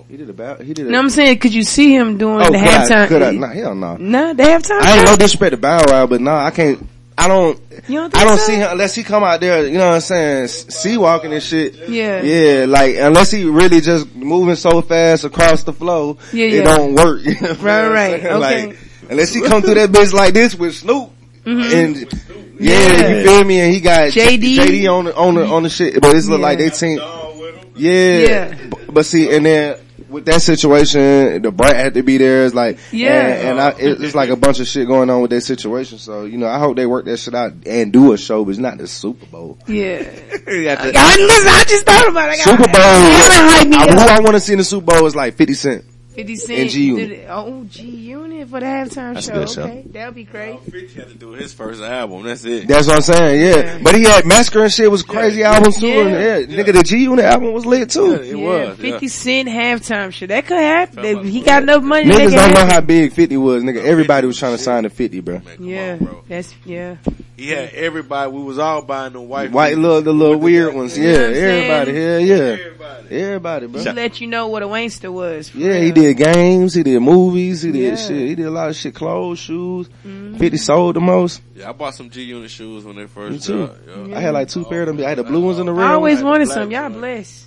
No. 0.08 0.12
He 0.12 0.16
did 0.16 0.30
about. 0.30 0.60
He 0.62 0.68
did. 0.74 0.78
You 0.86 0.90
know 0.92 0.98
what 0.98 1.04
I'm 1.04 1.10
saying? 1.10 1.38
Could 1.38 1.52
you 1.54 1.62
see 1.62 1.94
him 1.94 2.16
doing 2.18 2.40
oh, 2.40 2.50
the 2.50 2.58
could 2.58 2.66
halftime? 2.66 3.02
I? 3.02 3.06
Could 3.08 3.22
I? 3.22 3.30
Nah, 3.32 3.48
hell 3.48 3.74
no. 3.74 3.96
No, 3.96 4.32
the 4.34 4.42
halftime 4.42 4.80
I 4.80 4.92
ain't 4.98 5.06
show? 5.06 5.12
no 5.12 5.16
disrespect 5.16 5.50
to 5.52 5.56
Bow 5.58 5.82
Wow, 5.86 6.06
but 6.06 6.20
nah, 6.20 6.44
I 6.44 6.50
can't. 6.50 6.86
I 7.16 7.26
don't. 7.28 7.60
You 7.88 7.98
don't 8.00 8.10
think 8.12 8.22
I 8.22 8.24
don't 8.28 8.38
so? 8.38 8.44
see 8.46 8.54
him 8.54 8.68
unless 8.70 8.94
he 8.94 9.02
come 9.02 9.24
out 9.24 9.40
there. 9.40 9.66
You 9.66 9.74
know 9.76 9.88
what 9.88 9.94
I'm 9.96 10.00
saying? 10.00 10.44
s- 10.44 10.66
C-walking 10.74 11.32
and 11.32 11.42
shit. 11.42 11.74
Yeah. 11.88 12.22
Yeah, 12.22 12.66
like 12.66 12.94
unless 12.96 13.30
he 13.32 13.44
really 13.44 13.80
just 13.80 14.14
moving 14.14 14.54
so 14.54 14.80
fast 14.82 15.24
across 15.24 15.64
the 15.64 15.72
flow, 15.72 16.18
Yeah, 16.32 16.46
yeah. 16.46 16.60
it 16.60 16.64
don't 16.64 16.94
work. 16.94 17.20
You 17.24 17.34
know 17.34 17.48
what 17.48 17.60
Right, 17.60 17.84
I'm 17.84 17.92
right, 17.92 18.20
saying? 18.22 18.26
okay. 18.26 18.66
Like 18.68 18.78
unless 19.10 19.34
he 19.34 19.42
come 19.42 19.62
through 19.62 19.74
that 19.74 19.90
bitch 19.90 20.12
like 20.12 20.32
this 20.32 20.54
with 20.54 20.74
Snoop 20.76 21.10
and 21.44 21.96
yeah, 21.96 22.04
Mm-hmm. 22.06 22.64
Yeah. 22.64 23.08
you 23.08 23.24
feel 23.24 23.44
me? 23.44 23.60
And 23.60 23.72
he 23.74 23.80
got 23.80 24.10
JD. 24.12 24.56
JD 24.56 24.92
on 24.92 25.04
the 25.06 25.16
on 25.16 25.34
the 25.34 25.44
on 25.46 25.62
the 25.64 25.70
shit, 25.70 26.00
but 26.00 26.14
it's 26.14 26.28
look 26.28 26.38
Yeah. 26.40 26.46
like 26.46 26.58
they 26.58 26.70
team. 26.70 26.98
Dog 26.98 27.38
with 27.40 27.54
him. 27.56 27.72
Yeah. 27.76 28.18
Yeah. 28.18 28.70
But 28.92 29.06
see, 29.06 29.34
and 29.34 29.44
then 29.44 29.76
with 30.08 30.24
that 30.26 30.40
situation, 30.42 31.42
Da 31.42 31.50
Brat 31.50 31.76
had 31.76 31.94
to 31.94 32.02
be 32.02 32.18
there. 32.18 32.44
It's 32.46 32.54
like, 32.54 32.78
Yeah. 32.92 33.26
and, 33.26 33.48
and 33.48 33.60
I, 33.60 33.68
it, 33.70 34.02
it's 34.02 34.14
like 34.14 34.30
a 34.30 34.36
bunch 34.36 34.60
of 34.60 34.66
shit 34.66 34.86
going 34.86 35.10
on 35.10 35.20
with 35.20 35.30
that 35.30 35.42
situation. 35.42 35.98
So, 35.98 36.24
you 36.24 36.38
know, 36.38 36.46
I 36.46 36.58
hope 36.58 36.76
they 36.76 36.86
work 36.86 37.04
that 37.06 37.18
shit 37.18 37.34
out 37.34 37.52
and 37.66 37.92
do 37.92 38.12
a 38.12 38.18
show, 38.18 38.44
but 38.44 38.50
it's 38.50 38.58
not 38.58 38.78
the 38.78 38.86
Super 38.86 39.26
Bowl. 39.26 39.58
Yeah. 39.66 39.98
Got 40.02 40.78
I, 40.80 41.16
listen, 41.16 41.48
I 41.48 41.64
just 41.68 41.84
thought 41.84 42.08
about 42.08 42.30
it. 42.30 42.32
I 42.32 42.50
Super 42.50 42.56
Bowl. 42.56 42.82
Y'all 42.82 43.50
hype 43.50 43.68
me 43.68 43.76
I, 43.76 43.92
who. 43.92 43.98
I 44.16 44.20
want 44.20 44.34
to 44.34 44.40
see 44.40 44.52
in 44.52 44.58
the 44.58 44.64
Super 44.64 44.94
Bowl 44.94 45.06
is 45.06 45.14
like 45.16 45.34
50 45.34 45.54
Cent. 45.54 45.84
50 46.18 46.36
Cent. 46.36 46.58
and 46.60 46.70
G 46.70 46.84
Unit. 46.86 47.08
did 47.08 47.18
it. 47.20 47.26
Oh, 47.30 47.64
G 47.68 47.82
Unit 47.82 48.48
for 48.48 48.60
the 48.60 48.66
halftime 48.66 49.14
That's 49.14 49.28
a 49.28 49.30
show. 49.30 49.38
good 49.38 49.50
show. 49.50 49.62
Okay. 49.62 49.84
That'll 49.86 50.12
be 50.12 50.24
great. 50.24 50.60
50 50.64 50.86
had 51.00 51.08
to 51.08 51.14
do 51.14 51.30
his 51.32 51.52
first 51.54 51.80
album. 51.80 52.24
That's 52.24 52.44
it. 52.44 52.66
That's 52.66 52.86
what 52.88 52.96
I'm 52.96 53.02
saying, 53.02 53.40
yeah. 53.40 53.56
Yeah. 53.56 53.80
But 53.82 53.94
he 53.94 54.02
had 54.02 54.26
Massacre 54.26 54.62
and 54.64 54.72
shit 54.72 54.90
was 54.90 55.02
crazy 55.02 55.42
albums 55.44 55.78
too. 55.78 55.86
Yeah. 55.86 56.00
And 56.38 56.50
yeah, 56.50 56.58
nigga, 56.64 56.72
the 56.72 56.82
G 56.82 56.98
Unit 57.04 57.24
album 57.24 57.52
was 57.52 57.64
lit 57.64 57.90
too. 57.90 58.10
Yeah, 58.10 58.16
it 58.18 58.36
yeah, 58.36 58.68
was. 58.68 58.78
50 58.78 58.88
yeah. 59.06 59.10
Cent 59.10 59.48
halftime 59.48 60.12
show. 60.12 60.26
That 60.26 60.46
could 60.46 60.58
happen. 60.58 61.24
He 61.24 61.40
got 61.42 61.62
enough 61.62 61.82
money. 61.82 62.06
to 62.06 62.12
Niggas 62.12 62.34
don't 62.34 62.54
know 62.54 62.66
how 62.66 62.80
big 62.80 63.12
50 63.12 63.36
was, 63.36 63.62
nigga. 63.62 63.82
Everybody 63.84 64.26
was 64.26 64.38
trying 64.38 64.56
to 64.56 64.62
sign 64.62 64.82
to 64.82 64.90
50, 64.90 65.20
bro. 65.20 65.34
Man, 65.38 65.56
come 65.56 65.64
Yeah, 65.66 65.92
on, 65.92 65.98
bro. 66.04 66.24
that's 66.28 66.54
yeah. 66.64 66.96
He 67.38 67.48
had 67.50 67.70
everybody. 67.72 68.30
We 68.32 68.42
was 68.42 68.58
all 68.58 68.82
buying 68.82 69.12
the 69.12 69.20
white. 69.20 69.52
White 69.52 69.70
people 69.70 69.82
little, 69.84 70.02
the 70.02 70.12
little 70.12 70.34
with 70.34 70.42
weird 70.42 70.72
the- 70.72 70.76
ones. 70.76 70.98
You 70.98 71.04
know 71.04 71.10
Yeah, 71.10 71.18
what 71.28 71.36
everybody. 71.36 71.94
Hell 71.94 72.20
yeah. 72.20 72.34
Everybody. 72.36 73.08
Everybody, 73.10 73.66
bro. 73.68 73.82
He 73.84 73.92
let 73.92 74.20
you 74.20 74.26
know 74.26 74.48
what 74.48 74.62
a 74.62 74.68
Wangster 74.68 75.10
was. 75.12 75.48
for 75.48 75.58
Yeah, 75.58 75.78
he 75.78 75.92
did 75.92 76.16
games, 76.16 76.74
he 76.74 76.82
did 76.82 77.00
movies, 77.00 77.62
he 77.62 77.72
did 77.72 77.80
Yeah. 77.80 77.96
shit, 77.96 78.16
he 78.28 78.34
did 78.34 78.44
a 78.46 78.50
lot 78.50 78.68
of 78.68 78.76
shit, 78.76 78.94
clothes, 78.94 79.38
shoes. 79.38 79.88
Mm-hmm. 80.06 80.36
50 80.36 80.56
sold 80.58 80.96
the 80.96 81.00
most. 81.00 81.40
Yeah, 81.54 81.70
I 81.70 81.72
bought 81.72 81.94
some 81.94 82.10
G 82.10 82.22
Unit 82.24 82.50
shoes 82.50 82.84
when 82.84 82.96
they 82.96 83.06
first 83.06 83.32
Me 83.32 83.38
too. 83.38 83.66
dropped. 83.66 83.78
Yeah. 84.10 84.16
I 84.18 84.20
had 84.20 84.34
like 84.34 84.48
two 84.48 84.64
pair 84.64 84.82
of 84.82 84.88
them. 84.88 84.98
I 85.06 85.08
had 85.08 85.18
the 85.18 85.24
blue 85.24 85.40
ones 85.40 85.58
and 85.58 85.68
the 85.68 85.72
red 85.72 85.86
I 85.86 85.92
always 85.94 86.16
ones. 86.16 86.24
Wanted 86.24 86.48
the 86.48 86.54
some. 86.54 86.70
Y'all 86.72 86.82
one. 86.90 86.92
blessed. 86.94 87.46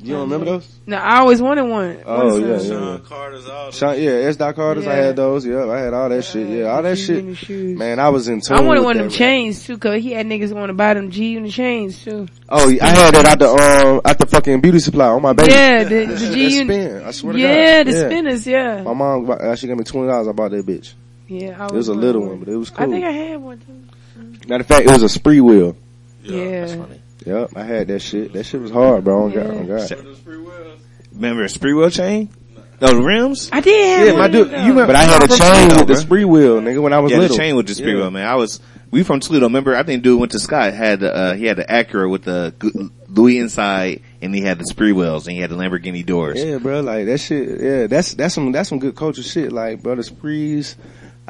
You 0.00 0.12
don't 0.12 0.30
remember 0.30 0.44
those? 0.46 0.78
No, 0.86 0.96
I 0.96 1.18
always 1.18 1.42
wanted 1.42 1.64
one. 1.64 2.00
Oh, 2.06 2.36
yeah, 2.38 2.46
yeah. 2.46 2.58
Sean 2.68 3.00
Carter's 3.02 3.48
all 3.48 3.72
Sean, 3.72 4.00
yeah, 4.00 4.10
S. 4.10 4.36
Dot 4.36 4.54
Carter's, 4.54 4.86
I 4.86 4.94
had 4.94 5.16
those. 5.16 5.44
Yeah, 5.44 5.64
I 5.68 5.80
had 5.80 5.92
all 5.92 6.08
that 6.08 6.22
shit. 6.22 6.48
Yeah, 6.48 6.66
all 6.66 6.82
that 6.84 6.96
G 6.96 7.02
shit. 7.04 7.36
Shoes. 7.36 7.76
Man, 7.76 7.98
I 7.98 8.08
was 8.10 8.28
in 8.28 8.40
tune 8.40 8.56
I 8.56 8.60
wanted 8.60 8.80
with 8.80 8.84
one 8.84 8.96
of 8.96 8.98
them 8.98 9.06
man. 9.08 9.16
chains 9.18 9.64
too, 9.66 9.76
cause 9.76 10.00
he 10.00 10.12
had 10.12 10.26
niggas 10.26 10.52
want 10.52 10.68
to 10.70 10.74
buy 10.74 10.94
them 10.94 11.10
G 11.10 11.30
Unit 11.30 11.50
chains 11.50 12.04
too. 12.04 12.28
Oh, 12.48 12.68
I 12.70 12.86
had 12.86 13.12
that 13.14 13.26
at 13.26 13.38
the, 13.40 13.48
um, 13.48 14.00
at 14.04 14.18
the 14.18 14.26
fucking 14.26 14.60
beauty 14.60 14.78
supply 14.78 15.08
on 15.08 15.20
my 15.20 15.32
baby. 15.32 15.50
Yeah, 15.50 15.82
the, 15.84 16.04
the 16.04 16.16
G 16.16 16.26
that 16.26 16.36
Unit. 16.52 16.66
spin. 16.92 17.02
I 17.04 17.10
swear 17.10 17.32
to 17.32 17.38
Yeah, 17.40 17.82
God. 17.82 17.92
the 17.92 17.98
spinners. 18.00 18.46
Yeah, 18.46 18.82
My 18.82 18.92
mom, 18.94 19.26
bought- 19.26 19.40
uh, 19.40 19.56
she 19.56 19.66
gave 19.66 19.76
me 19.78 19.82
$20. 19.84 20.28
I 20.28 20.32
bought 20.32 20.52
that 20.52 20.64
bitch. 20.64 20.92
yeah. 21.26 21.56
I 21.58 21.64
was 21.64 21.72
It 21.72 21.76
was 21.76 21.88
a 21.88 21.94
little 21.94 22.24
one, 22.24 22.38
but 22.38 22.48
it 22.48 22.56
was 22.56 22.70
cool. 22.70 22.86
I 22.86 22.88
think 22.88 23.04
I 23.04 23.10
had 23.10 23.42
one 23.42 23.58
too. 23.58 24.46
Matter 24.48 24.60
of 24.62 24.66
fact, 24.68 24.86
it 24.86 24.92
was 24.92 25.02
a 25.02 25.18
Sprewell. 25.18 25.74
Yeah, 26.22 26.60
That's 26.60 26.74
funny. 26.74 27.00
Yep, 27.26 27.50
I 27.56 27.64
had 27.64 27.88
that 27.88 28.00
shit. 28.00 28.32
That 28.32 28.44
shit 28.44 28.60
was 28.60 28.70
hard, 28.70 29.04
bro. 29.04 29.24
On 29.24 29.32
God, 29.32 29.46
Yeah. 29.46 29.58
on 29.58 29.66
God. 29.66 29.90
Remember 31.14 31.42
a 31.42 31.46
Sprewell 31.48 31.92
chain? 31.92 32.28
No, 32.80 32.94
the 32.94 33.02
rims? 33.02 33.50
I 33.52 33.60
did 33.60 33.98
have 33.98 34.06
Yeah, 34.06 34.12
my 34.20 34.28
dude, 34.28 34.52
you 34.52 34.56
remember, 34.58 34.86
but 34.86 34.96
I 34.96 35.02
had 35.02 35.24
a 35.24 35.26
chain 35.28 35.68
Toledo, 35.68 35.78
with 35.84 35.88
the 35.88 35.94
Sprewell, 35.94 36.62
nigga, 36.62 36.80
when 36.80 36.92
I 36.92 37.00
was 37.00 37.10
Yeah, 37.10 37.18
little. 37.18 37.36
the 37.36 37.42
chain 37.42 37.56
with 37.56 37.66
the 37.66 37.74
spree 37.74 37.90
Yeah. 37.92 37.98
wheel, 38.02 38.10
man. 38.12 38.24
I 38.28 38.36
was, 38.36 38.60
we 38.92 39.02
from 39.02 39.18
Toledo. 39.18 39.46
Remember, 39.46 39.74
I 39.74 39.82
think 39.82 40.04
dude 40.04 40.20
went 40.20 40.30
to 40.32 40.38
Scott, 40.38 40.72
had 40.74 41.02
uh, 41.02 41.32
he 41.32 41.46
had 41.46 41.56
the 41.56 41.64
Acura 41.64 42.08
with 42.08 42.22
the 42.22 42.54
Louis 43.08 43.38
inside, 43.38 44.02
and 44.22 44.32
he 44.32 44.42
had 44.42 44.58
the 44.60 44.64
Sprewells, 44.72 45.26
and 45.26 45.34
he 45.34 45.40
had 45.40 45.50
the 45.50 45.56
Lamborghini 45.56 46.06
doors. 46.06 46.40
Yeah, 46.42 46.58
bro, 46.58 46.80
like 46.82 47.06
that 47.06 47.18
shit. 47.18 47.60
Yeah, 47.60 47.86
that's 47.88 48.14
that's 48.14 48.34
some 48.36 48.52
that's 48.52 48.68
some 48.68 48.78
good 48.78 48.94
culture 48.94 49.24
shit. 49.24 49.50
Like, 49.50 49.82
bro, 49.82 49.96
the 49.96 50.04
sprees. 50.04 50.76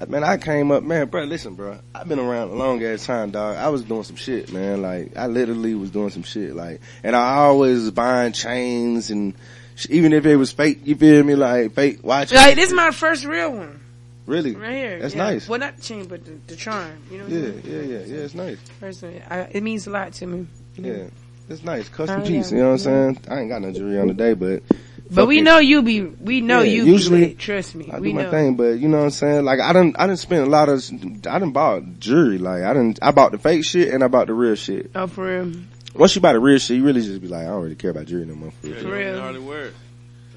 I, 0.00 0.04
man, 0.06 0.22
I 0.22 0.36
came 0.36 0.70
up, 0.70 0.84
man, 0.84 1.08
bro. 1.08 1.24
Listen, 1.24 1.54
bro, 1.54 1.78
I've 1.94 2.06
been 2.08 2.18
around 2.20 2.50
a 2.50 2.54
long 2.54 2.82
ass 2.84 3.04
time, 3.06 3.30
dog. 3.30 3.56
I 3.56 3.68
was 3.68 3.82
doing 3.82 4.04
some 4.04 4.16
shit, 4.16 4.52
man. 4.52 4.80
Like, 4.80 5.16
I 5.16 5.26
literally 5.26 5.74
was 5.74 5.90
doing 5.90 6.10
some 6.10 6.22
shit. 6.22 6.54
Like, 6.54 6.80
and 7.02 7.16
I 7.16 7.36
always 7.38 7.90
buying 7.90 8.32
chains 8.32 9.10
and 9.10 9.34
sh- 9.74 9.88
even 9.90 10.12
if 10.12 10.24
it 10.24 10.36
was 10.36 10.52
fake, 10.52 10.80
you 10.84 10.94
feel 10.94 11.24
me? 11.24 11.34
Like 11.34 11.72
fake 11.72 12.04
watches. 12.04 12.36
Like 12.36 12.54
this 12.54 12.68
is 12.68 12.74
my 12.74 12.92
first 12.92 13.24
real 13.24 13.52
one 13.52 13.80
really, 14.26 14.54
right 14.54 14.74
here. 14.74 15.00
That's 15.00 15.14
yeah. 15.14 15.24
nice. 15.24 15.48
Well, 15.48 15.58
not 15.58 15.76
the 15.76 15.82
chain, 15.82 16.04
but 16.06 16.24
the, 16.24 16.32
the 16.46 16.54
charm. 16.56 17.02
You 17.10 17.18
know. 17.18 17.24
What 17.24 17.32
Yeah, 17.32 17.38
I'm 17.48 17.62
saying? 17.62 17.90
yeah, 17.90 17.98
yeah, 17.98 18.04
yeah. 18.04 18.24
It's 18.24 18.34
nice. 18.34 19.02
One. 19.02 19.22
I, 19.30 19.38
it 19.50 19.62
means 19.64 19.86
a 19.86 19.90
lot 19.90 20.12
to 20.12 20.26
me. 20.26 20.46
Yeah, 20.76 21.08
it's 21.48 21.64
nice. 21.64 21.88
Custom 21.88 22.20
Oh, 22.20 22.24
piece. 22.24 22.52
yeah. 22.52 22.58
You 22.58 22.62
know 22.64 22.68
what 22.70 22.86
I'm 22.86 23.14
saying? 23.14 23.18
I 23.28 23.40
ain't 23.40 23.48
got 23.48 23.62
no 23.62 23.72
jewelry 23.72 23.98
on 23.98 24.06
today, 24.08 24.34
but 24.34 24.62
But 25.10 25.26
we 25.26 25.38
it. 25.38 25.42
know 25.42 25.58
you 25.58 25.82
be. 25.82 26.02
We 26.02 26.40
know 26.40 26.60
Yeah, 26.60 26.72
you. 26.72 26.84
usually, 26.84 27.28
be 27.28 27.34
trust 27.34 27.74
me. 27.74 27.88
I 27.90 27.98
we 27.98 28.08
do 28.10 28.14
my 28.16 28.22
know. 28.24 28.30
thing, 28.30 28.56
but 28.56 28.78
you 28.78 28.88
know 28.88 28.98
what 28.98 29.04
I'm 29.04 29.10
saying? 29.10 29.44
Like 29.44 29.60
I 29.60 29.72
didn't, 29.72 29.96
I 29.98 30.06
didn't 30.06 30.18
spend 30.18 30.42
a 30.42 30.50
lot 30.50 30.68
of, 30.68 30.84
I 30.92 31.38
didn't 31.38 31.52
bought 31.52 31.98
jewelry. 31.98 32.38
Like 32.38 32.62
I 32.62 32.74
didn't, 32.74 32.98
I 33.00 33.10
bought 33.12 33.32
the 33.32 33.38
fake 33.38 33.64
shit 33.64 33.92
and 33.92 34.04
I 34.04 34.08
bought 34.08 34.26
the 34.26 34.34
real 34.34 34.54
shit. 34.54 34.90
Oh, 34.94 35.06
for 35.06 35.26
real. 35.42 35.52
Once 35.94 36.14
you 36.14 36.20
buy 36.20 36.32
the 36.34 36.40
real 36.40 36.58
shit, 36.58 36.76
you 36.76 36.84
really 36.84 37.00
just 37.00 37.20
be 37.22 37.28
like, 37.28 37.42
I 37.44 37.48
don't 37.48 37.62
really 37.62 37.74
care 37.74 37.90
about 37.90 38.06
jewelry 38.06 38.26
no 38.26 38.34
more. 38.34 38.50
For 38.50 38.66
real. 38.66 38.74
Yeah, 38.76 38.80
For 38.82 38.88
you 38.88 38.94
real. 38.94 39.20
hardly 39.20 39.40
wear 39.40 39.70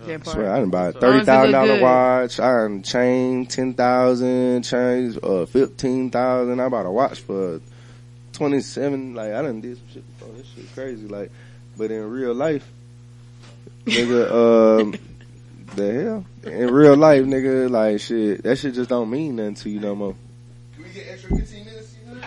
I 0.04 0.18
swear, 0.24 0.52
I 0.52 0.58
didn't 0.60 0.72
buy 0.72 0.82
a 0.88 0.92
long 0.92 0.94
thirty 0.94 1.18
as 1.18 1.22
it 1.24 1.26
thousand 1.26 1.52
look 1.52 1.52
dollar 1.52 1.74
good. 1.76 1.82
watch. 1.84 2.40
I 2.40 2.52
done 2.52 2.82
chain 2.82 3.46
ten 3.46 3.74
thousand, 3.76 4.64
chains 4.64 5.18
uh 5.22 5.46
fifteen 5.46 6.10
thousand. 6.10 6.60
I 6.60 6.70
bought 6.70 6.88
a 6.88 6.92
watch 6.92 7.20
for 7.20 7.62
twenty 8.34 8.62
seven. 8.62 9.14
Like 9.14 9.34
I 9.34 9.42
done 9.44 9.62
did 9.62 9.78
some 9.78 9.88
shit 9.94 10.18
before. 10.18 10.34
This 10.36 10.48
shit 10.56 10.74
crazy. 10.74 11.08
Like, 11.08 11.30
but 11.78 11.92
in 11.92 12.10
real 12.10 12.34
life, 12.34 12.68
nigga, 13.86 14.82
um, 14.82 14.96
the 15.76 15.94
hell 15.94 16.26
in 16.44 16.72
real 16.72 16.96
life, 16.96 17.24
nigga, 17.24 17.70
like 17.70 18.00
shit, 18.00 18.44
that 18.44 18.58
shit 18.58 18.74
just 18.74 18.90
don't 18.90 19.10
mean 19.10 19.36
nothing 19.36 19.56
to 19.56 19.70
you 19.70 19.80
no 19.80 19.96
more. 19.96 20.16
Can 20.76 20.84
we 20.84 20.90
get 20.92 21.08
extra 21.10 21.36
15 21.36 21.66
minutes? 21.66 21.96
You 22.06 22.16
know? 22.16 22.22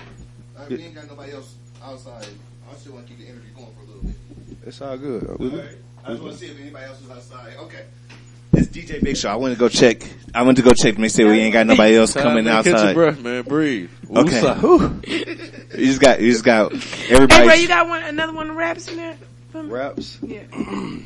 Uh, 0.57 0.67
we 0.69 0.83
ain't 0.83 0.95
got 0.95 1.09
nobody 1.09 1.33
else 1.33 1.55
outside. 1.83 2.27
I 2.71 2.75
still 2.77 2.95
want 2.95 3.07
to 3.07 3.13
keep 3.13 3.21
the 3.25 3.31
interview 3.31 3.51
going 3.55 3.69
for 3.75 3.83
a 3.83 3.87
little 3.87 4.03
bit. 4.03 4.17
It's 4.67 4.81
all 4.81 4.97
good. 4.97 5.25
Alright. 5.25 5.79
I 6.05 6.11
just 6.11 6.23
want 6.23 6.35
to 6.35 6.39
see 6.39 6.47
if 6.47 6.61
anybody 6.61 6.85
else 6.87 7.01
is 7.01 7.11
outside. 7.11 7.55
Okay. 7.59 7.85
It's 8.53 8.69
DJ 8.69 9.03
Big 9.03 9.17
Cheaux. 9.17 9.31
I 9.31 9.37
went 9.37 9.55
to 9.55 9.59
go 9.59 9.69
check. 9.69 10.03
I 10.35 10.43
went 10.43 10.59
to 10.59 10.63
go 10.63 10.71
check. 10.71 10.97
They 10.97 11.09
say 11.09 11.25
we 11.25 11.41
ain't 11.41 11.53
got 11.53 11.67
nobody 11.67 11.97
else 11.97 12.13
coming 12.13 12.45
Time 12.45 12.63
to 12.63 12.71
Catch 12.71 12.85
your 12.85 12.95
breath, 12.95 13.21
man. 13.21 13.43
Breathe. 13.43 13.91
Okay. 14.09 14.41
Woosah. 14.41 14.61
Whew. 14.61 15.01
You 15.77 15.87
just 15.87 16.01
got, 16.01 16.21
you 16.21 16.31
just 16.31 16.45
got 16.45 16.73
Hey, 16.73 17.15
everybody. 17.15 17.47
bro, 17.47 17.55
you 17.55 17.69
got 17.69 17.89
one, 17.89 18.03
another 18.05 18.33
one 18.33 18.51
of 18.51 18.57
raps 18.57 18.89
in 18.89 18.97
there? 18.97 19.17
Raps. 19.55 20.19
Yeah. 20.23 20.43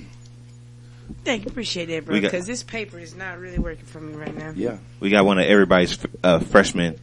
Thank 1.25 1.45
you, 1.45 1.51
appreciate 1.51 1.87
that, 1.87 2.05
bro. 2.07 2.15
We 2.15 2.21
got- 2.21 2.31
Because 2.33 2.47
this 2.47 2.63
paper 2.63 2.99
is 2.99 3.15
not 3.15 3.39
really 3.39 3.59
working 3.59 3.85
for 3.85 4.01
me 4.01 4.15
right 4.15 4.35
now. 4.37 4.53
Yeah. 4.57 4.79
We 5.01 5.11
got 5.11 5.25
one 5.27 5.39
of 5.39 5.45
everybody's 5.47 5.99
uh, 6.25 6.39
freshman 6.41 6.99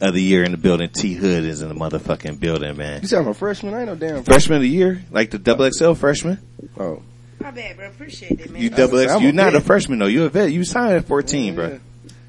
of 0.00 0.14
the 0.14 0.22
year 0.22 0.44
in 0.44 0.52
the 0.52 0.56
building. 0.58 0.88
T 0.90 1.14
Hood 1.14 1.44
is 1.44 1.62
in 1.62 1.68
the 1.68 1.74
motherfucking 1.74 2.40
building, 2.40 2.76
man. 2.76 3.02
You 3.02 3.08
said 3.08 3.18
I'm 3.20 3.28
a 3.28 3.34
freshman. 3.34 3.74
I 3.74 3.80
ain't 3.80 3.86
no 3.88 3.94
damn. 3.96 4.22
Freshman 4.24 4.56
of 4.56 4.62
the 4.62 4.68
year, 4.68 5.02
like 5.10 5.30
the 5.30 5.38
double 5.38 5.70
XL 5.70 5.92
freshman. 5.94 6.38
Oh. 6.78 7.02
My 7.40 7.50
bad, 7.50 7.76
bro. 7.76 7.86
Appreciate 7.88 8.40
it, 8.40 8.50
man. 8.50 8.62
You 8.62 8.70
double 8.70 8.98
X. 8.98 9.12
I'm 9.12 9.22
You're 9.22 9.32
not 9.32 9.54
a 9.54 9.58
vet. 9.58 9.66
freshman 9.66 9.98
though. 9.98 10.06
You're 10.06 10.26
a 10.26 10.30
vet. 10.30 10.52
You 10.52 10.64
signed 10.64 10.92
at 10.94 11.04
14, 11.06 11.54
bro. 11.54 11.78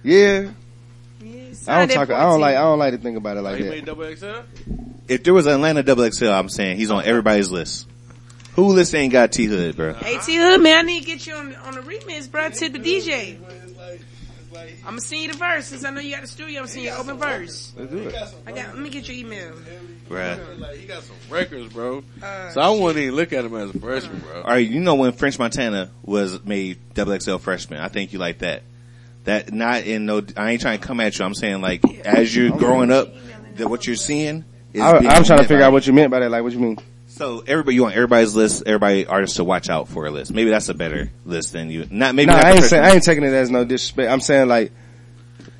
Yeah, 0.04 0.50
Yeah, 1.22 1.54
I 1.68 1.86
don't 1.86 1.90
talk. 1.96 2.10
I 2.12 2.24
don't 2.24 2.40
like. 2.42 2.56
I 2.56 2.62
don't 2.62 2.78
like 2.80 2.94
to 2.94 2.98
think 3.00 3.18
about 3.18 3.38
it 3.38 3.40
Oh, 3.40 3.44
like 3.44 3.58
he 3.58 3.64
that. 3.64 3.70
made 3.70 3.86
double 3.86 4.14
XL? 4.16 4.42
If 5.08 5.24
there 5.24 5.34
was 5.34 5.46
an 5.46 5.54
Atlanta 5.54 5.82
double 5.84 6.10
XL, 6.12 6.28
I'm 6.30 6.50
saying 6.50 6.78
he's 6.78 6.92
on 6.92 7.04
everybody's 7.06 7.50
list. 7.52 7.88
Who 8.58 8.74
list 8.74 8.94
ain't 8.96 9.14
got 9.14 9.32
T 9.32 9.46
Hood, 9.46 9.76
bro? 9.78 9.94
Hey 9.94 10.18
T 10.18 10.36
Hood, 10.36 10.62
man, 10.62 10.80
I 10.80 10.82
need 10.82 11.02
to 11.02 11.06
get 11.06 11.26
you 11.26 11.36
on 11.36 11.56
on 11.56 11.76
the 11.76 11.82
remix, 11.82 12.30
bro. 12.30 12.50
To 12.50 12.70
the 12.70 12.80
DJ. 12.80 13.38
I'm 14.84 14.94
gonna 14.94 15.02
send 15.02 15.22
you 15.22 15.32
the 15.32 15.38
verse 15.38 15.68
since 15.68 15.86
I 15.86 15.92
know 15.92 16.02
you 16.02 16.12
got 16.12 16.22
the 16.22 16.28
studio. 16.28 16.62
I'm 16.62 16.66
gonna 16.66 16.68
send 16.70 16.86
you 16.86 16.92
open 16.92 17.18
verse. 17.18 17.74
Let's 17.78 17.92
do 17.92 17.98
it. 18.00 18.16
I 18.48 18.52
got. 18.52 18.74
Let 18.74 18.78
me 18.80 18.90
get 18.90 19.08
your 19.08 19.16
email. 19.18 19.54
Bruh. 20.10 20.60
Like, 20.60 20.78
he 20.78 20.88
got 20.88 21.04
some 21.04 21.16
records, 21.30 21.72
bro. 21.72 22.04
Uh, 22.24 22.50
So 22.50 22.62
I 22.62 22.70
wouldn't 22.70 22.98
even 22.98 23.16
look 23.16 23.32
at 23.34 23.46
him 23.46 23.54
as 23.56 23.76
a 23.76 23.80
freshman, 23.80 24.20
bro. 24.22 24.42
All 24.42 24.48
right, 24.50 24.68
you 24.68 24.80
know 24.80 24.96
when 24.96 25.12
French 25.12 25.38
Montana 25.38 25.92
was 26.02 26.44
made 26.44 26.80
double 26.96 27.20
XL 27.20 27.38
freshman. 27.38 27.80
I 27.80 27.90
think 27.90 28.14
you 28.14 28.20
like 28.20 28.40
that. 28.40 28.64
That 29.26 29.54
not 29.54 29.84
in 29.84 30.08
no. 30.08 30.24
I 30.36 30.52
ain't 30.54 30.62
trying 30.62 30.80
to 30.80 30.88
come 30.88 31.00
at 31.00 31.20
you. 31.20 31.26
I'm 31.26 31.36
saying 31.36 31.62
like 31.62 31.84
as 32.00 32.36
you're 32.36 32.58
growing 32.58 32.92
up, 32.92 33.10
that 33.58 33.70
what 33.70 33.86
you're 33.86 33.96
seeing. 33.96 34.46
Is 34.74 34.82
I, 34.82 34.98
being 35.00 35.12
I'm 35.12 35.24
trying 35.26 35.40
to 35.40 35.44
figure 35.44 35.60
by- 35.60 35.66
out 35.68 35.74
what 35.74 35.86
you 35.86 35.94
meant 35.94 36.10
by 36.10 36.20
that. 36.22 36.32
Like, 36.32 36.42
what 36.42 36.54
you 36.54 36.60
mean? 36.60 36.78
So 37.18 37.44
everybody, 37.48 37.74
you 37.76 37.82
want 37.82 37.96
everybody's 37.96 38.36
list, 38.36 38.64
everybody 38.68 39.08
artists 39.08 39.38
to 39.38 39.44
watch 39.44 39.70
out 39.70 39.88
for 39.88 40.06
a 40.06 40.12
list. 40.12 40.32
Maybe 40.32 40.52
that's 40.52 40.70
a 40.70 40.76
better 40.76 41.10
list 41.26 41.52
than 41.52 41.72
you. 41.72 41.88
Not 41.90 42.14
maybe. 42.14 42.28
No, 42.28 42.34
not 42.34 42.46
I 42.46 42.52
ain't 42.52 42.64
saying. 42.66 42.84
I 42.84 42.92
ain't 42.92 43.04
taking 43.04 43.24
it 43.24 43.34
as 43.34 43.50
no 43.50 43.64
disrespect. 43.66 44.12
I'm 44.12 44.22
saying 44.22 44.48
like, 44.48 44.72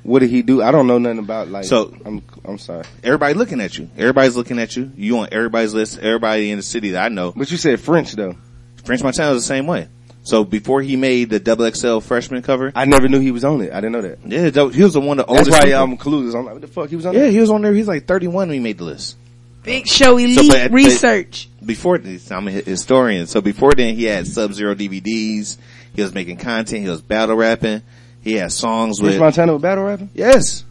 what 0.04 0.20
did 0.20 0.30
he 0.30 0.42
do? 0.42 0.62
I 0.62 0.70
don't 0.70 0.86
know 0.86 0.98
nothing 0.98 1.18
about 1.18 1.48
like. 1.48 1.64
So- 1.64 1.92
I'm. 2.04 2.22
I'm 2.44 2.58
sorry. 2.58 2.84
Everybody 3.02 3.34
looking 3.34 3.60
at 3.60 3.76
you. 3.76 3.90
Everybody's 3.96 4.36
looking 4.36 4.60
at 4.60 4.76
you. 4.76 4.92
You 4.96 5.18
on 5.18 5.28
everybody's 5.32 5.74
list. 5.74 5.98
Everybody 5.98 6.50
in 6.52 6.58
the 6.58 6.62
city 6.62 6.90
that 6.90 7.04
I 7.04 7.08
know. 7.08 7.32
But 7.34 7.50
you 7.50 7.56
said 7.56 7.80
French 7.80 8.12
though. 8.12 8.36
French 8.84 9.02
Montana 9.02 9.32
was 9.32 9.42
the 9.42 9.48
same 9.48 9.66
way. 9.66 9.88
So 10.22 10.44
before 10.44 10.80
he 10.82 10.94
made 10.96 11.30
the 11.30 11.40
double 11.40 11.70
XL 11.70 11.98
freshman 11.98 12.42
cover, 12.42 12.70
I 12.74 12.84
never 12.84 13.08
knew 13.08 13.18
he 13.18 13.32
was 13.32 13.44
on 13.44 13.62
it. 13.62 13.72
I 13.72 13.80
didn't 13.80 13.92
know 13.92 14.02
that. 14.02 14.18
yeah, 14.26 14.70
he 14.70 14.82
was 14.84 14.92
the 14.92 15.00
one 15.00 15.18
of 15.18 15.26
the 15.26 15.32
That's 15.32 15.48
oldest. 15.48 15.66
why. 15.66 15.72
I'm 15.74 15.96
clueless. 15.96 16.38
I'm 16.38 16.44
like, 16.44 16.54
what 16.54 16.60
the 16.60 16.68
fuck? 16.68 16.88
He 16.88 16.96
was 16.96 17.06
on 17.06 17.14
yeah, 17.14 17.24
it. 17.24 17.32
he 17.32 17.40
was 17.40 17.50
on 17.50 17.62
there. 17.62 17.72
He's 17.72 17.88
like 17.88 18.06
31 18.06 18.48
when 18.48 18.50
he 18.50 18.60
made 18.60 18.78
the 18.78 18.84
list. 18.84 19.16
Big 19.62 19.86
Cheaux 19.86 20.16
Elite 20.16 20.36
So, 20.38 20.48
but- 20.48 20.70
but- 20.70 20.72
Research. 20.72 21.48
Before 21.64 21.98
this, 21.98 22.30
I'm 22.30 22.48
a 22.48 22.52
historian. 22.52 23.26
So 23.26 23.40
before 23.40 23.72
then, 23.76 23.94
he 23.94 24.04
had 24.04 24.26
Sub 24.26 24.52
Zero 24.54 24.74
DVDs. 24.74 25.58
He 25.94 26.00
was 26.02 26.14
making 26.14 26.36
content. 26.38 26.82
He 26.84 26.88
was 26.88 27.02
battle 27.02 27.36
rapping. 27.36 27.82
He 28.22 28.34
had 28.34 28.52
songs 28.52 28.98
French 29.00 29.12
with 29.14 29.20
Montana 29.20 29.52
with 29.54 29.62
battle 29.62 29.84
rapping. 29.84 30.10
yes, 30.14 30.64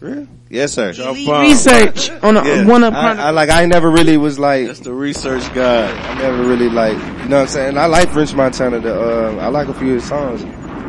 Really? 0.00 0.26
yes, 0.50 0.72
sir. 0.72 0.90
Elite. 0.90 1.28
Research 1.28 2.10
on 2.22 2.36
a, 2.36 2.44
Yeah. 2.44 2.66
one 2.66 2.82
up. 2.84 2.94
I, 2.94 3.14
I 3.28 3.30
like. 3.30 3.50
I 3.50 3.64
never 3.66 3.90
really 3.90 4.16
was 4.16 4.38
like. 4.38 4.66
That's 4.66 4.80
the 4.80 4.92
research 4.92 5.42
guy. 5.54 5.86
I 5.90 6.14
never 6.18 6.42
really 6.44 6.68
like, 6.68 6.94
you 6.96 7.28
know 7.28 7.36
what 7.36 7.42
I'm 7.42 7.48
saying? 7.48 7.78
I 7.78 7.86
like 7.86 8.10
French 8.10 8.34
Montana. 8.34 8.80
The, 8.80 8.94
uh, 8.94 9.36
I 9.40 9.48
like 9.48 9.68
a 9.68 9.74
few 9.74 9.88
of 9.90 9.94
his 10.00 10.04
songs. 10.08 10.42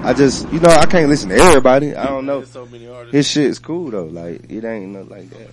I 0.06 0.14
just, 0.14 0.52
you 0.52 0.60
know, 0.60 0.70
I 0.70 0.86
can't 0.86 1.08
listen 1.10 1.30
to 1.30 1.36
everybody. 1.36 1.96
I 1.96 2.06
don't 2.08 2.26
know. 2.26 2.40
There's 2.40 2.52
so 2.52 2.66
many 2.66 2.88
artists. 2.88 3.14
His 3.14 3.28
shit's 3.30 3.60
cool 3.60 3.92
though. 3.92 4.06
Like, 4.06 4.50
it 4.50 4.64
ain't 4.66 4.90
no 4.90 5.02
like 5.04 5.30
that. 5.30 5.50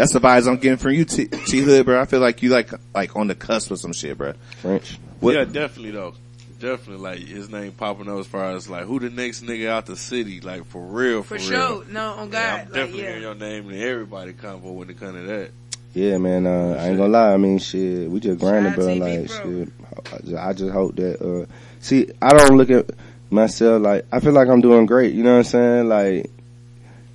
That's 0.00 0.14
the 0.14 0.18
vibes 0.20 0.48
I'm 0.48 0.56
getting 0.56 0.78
from 0.78 0.92
you, 0.92 1.04
T, 1.04 1.26
T 1.26 1.58
Hood, 1.60 1.84
bro. 1.84 2.00
I 2.00 2.06
feel 2.06 2.20
like 2.20 2.42
you 2.42 2.48
like 2.48 2.70
like 2.94 3.14
on 3.16 3.26
the 3.26 3.34
cusp 3.34 3.70
of 3.70 3.78
some 3.78 3.92
shit, 3.92 4.16
bro. 4.16 4.32
French. 4.62 4.98
What- 5.20 5.34
Yeah, 5.34 5.44
definitely 5.44 5.90
though. 5.90 6.14
Definitely 6.58 7.02
like 7.02 7.18
his 7.18 7.50
name 7.50 7.72
popping 7.72 8.08
up 8.08 8.18
as 8.18 8.26
far 8.26 8.52
as 8.52 8.66
like 8.66 8.84
who 8.86 8.98
the 8.98 9.10
next 9.10 9.42
nigga 9.44 9.68
out 9.68 9.84
the 9.84 9.96
city, 9.96 10.40
like 10.40 10.64
for 10.64 10.80
real, 10.80 11.22
for, 11.22 11.38
For 11.38 11.50
real. 11.50 11.82
sure. 11.82 11.84
No, 11.90 12.12
on 12.14 12.32
Yeah, 12.32 12.32
God. 12.32 12.48
I'm 12.50 12.56
like, 12.64 12.66
definitely 12.72 12.98
yeah. 13.02 13.06
hearing 13.08 13.22
your 13.22 13.34
name 13.34 13.68
and 13.68 13.78
everybody 13.78 14.32
combo 14.32 14.72
when 14.72 14.88
it 14.88 14.98
comes 14.98 15.16
to 15.16 15.22
that. 15.26 15.50
Yeah, 15.92 16.16
man. 16.16 16.46
Uh, 16.46 16.76
I 16.80 16.88
ain't 16.88 16.96
gonna 16.96 17.12
lie. 17.12 17.34
I 17.34 17.36
mean, 17.36 17.58
shit. 17.58 18.10
We 18.10 18.20
just 18.20 18.40
grinding, 18.40 18.72
Shout 18.72 18.76
bro. 18.80 18.94
Like, 18.94 19.12
TV 19.20 19.28
shit. 19.28 19.72
I 20.14 20.18
just, 20.20 20.34
I 20.36 20.52
just 20.54 20.72
hope 20.72 20.96
that. 20.96 21.20
Uh, 21.20 21.46
see, 21.80 22.08
I 22.22 22.30
don't 22.30 22.56
look 22.56 22.70
at 22.70 22.86
myself 23.28 23.82
like. 23.82 24.06
I 24.10 24.20
feel 24.20 24.32
like 24.32 24.48
I'm 24.48 24.62
doing 24.62 24.86
great. 24.86 25.12
You 25.12 25.24
know 25.24 25.32
what 25.32 25.38
I'm 25.38 25.44
saying? 25.44 25.88
Like, 25.90 26.30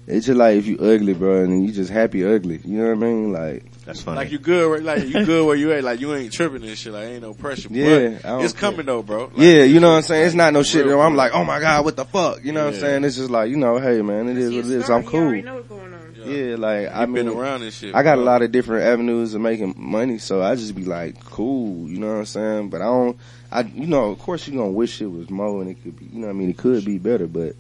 it's 0.07 0.27
just 0.27 0.37
like 0.37 0.57
if 0.57 0.67
you 0.67 0.77
ugly, 0.77 1.13
bro, 1.13 1.43
and 1.43 1.65
you 1.65 1.71
just 1.71 1.89
happy 1.89 2.25
ugly. 2.25 2.61
You 2.63 2.77
know 2.77 2.85
what 2.89 2.91
I 2.91 2.95
mean? 2.95 3.33
Like, 3.33 3.71
That's 3.85 4.01
funny. 4.01 4.17
Like 4.17 4.31
you 4.31 4.37
good, 4.37 4.71
right? 4.71 4.83
Like 4.83 5.07
you 5.07 5.25
good 5.25 5.45
where 5.45 5.55
you 5.55 5.71
at? 5.73 5.83
Like 5.83 5.99
you 5.99 6.13
ain't 6.13 6.31
tripping 6.31 6.63
and 6.63 6.77
shit. 6.77 6.93
Like 6.93 7.05
ain't 7.05 7.21
no 7.23 7.33
pressure. 7.33 7.69
Yeah, 7.71 8.19
but 8.21 8.43
it's 8.43 8.53
care. 8.53 8.71
coming 8.71 8.85
though, 8.85 9.01
bro. 9.01 9.25
Like, 9.25 9.37
yeah, 9.37 9.63
you 9.63 9.79
know 9.79 9.89
what 9.89 9.97
I'm 9.97 10.01
saying? 10.03 10.27
It's 10.27 10.35
not 10.35 10.53
no 10.53 10.63
shit. 10.63 10.85
real, 10.85 10.97
where 10.97 11.05
I'm 11.05 11.15
like, 11.15 11.33
oh 11.33 11.43
my 11.43 11.59
god, 11.59 11.85
what 11.85 11.95
the 11.95 12.05
fuck? 12.05 12.43
You 12.43 12.51
know 12.51 12.65
what 12.65 12.75
I'm 12.75 12.79
saying? 12.79 13.03
It's 13.03 13.15
just 13.15 13.31
like, 13.31 13.49
you 13.49 13.57
know, 13.57 13.77
hey 13.79 14.01
man, 14.01 14.29
it 14.29 14.37
is 14.37 14.53
what 14.53 14.65
it 14.65 14.71
is. 14.71 14.89
I'm 14.89 15.03
cool. 15.03 15.21
already 15.21 15.41
know 15.41 15.55
what's 15.55 15.67
going 15.67 15.93
on. 15.93 16.05
Yeah, 16.25 16.55
like 16.55 16.87
I 16.87 17.03
I've 17.03 17.13
been 17.13 17.27
around 17.27 17.61
this 17.61 17.75
shit. 17.75 17.93
I 17.93 18.01
got 18.01 18.17
a 18.17 18.21
lot 18.21 18.41
of 18.41 18.51
different 18.51 18.85
avenues 18.85 19.35
of 19.35 19.41
making 19.41 19.75
money, 19.77 20.17
so 20.17 20.41
I 20.41 20.55
just 20.55 20.75
be 20.75 20.83
like, 20.83 21.23
cool, 21.23 21.87
you 21.87 21.99
know 21.99 22.07
what 22.07 22.17
I'm 22.17 22.25
saying? 22.25 22.69
But 22.69 22.81
I 22.81 22.85
don't, 22.85 23.17
I, 23.51 23.61
you 23.61 23.85
know, 23.85 24.11
of 24.11 24.19
course 24.19 24.47
you're 24.47 24.57
gonna 24.57 24.71
wish 24.71 25.01
it 25.01 25.07
was 25.07 25.29
more 25.29 25.61
and 25.61 25.69
it 25.69 25.81
could 25.83 25.97
be, 25.97 26.05
you 26.05 26.19
know 26.19 26.27
what 26.27 26.33
I 26.33 26.37
mean? 26.37 26.49
It 26.49 26.57
could 26.57 26.83
be 26.83 26.97
better, 26.97 27.27
but 27.27 27.55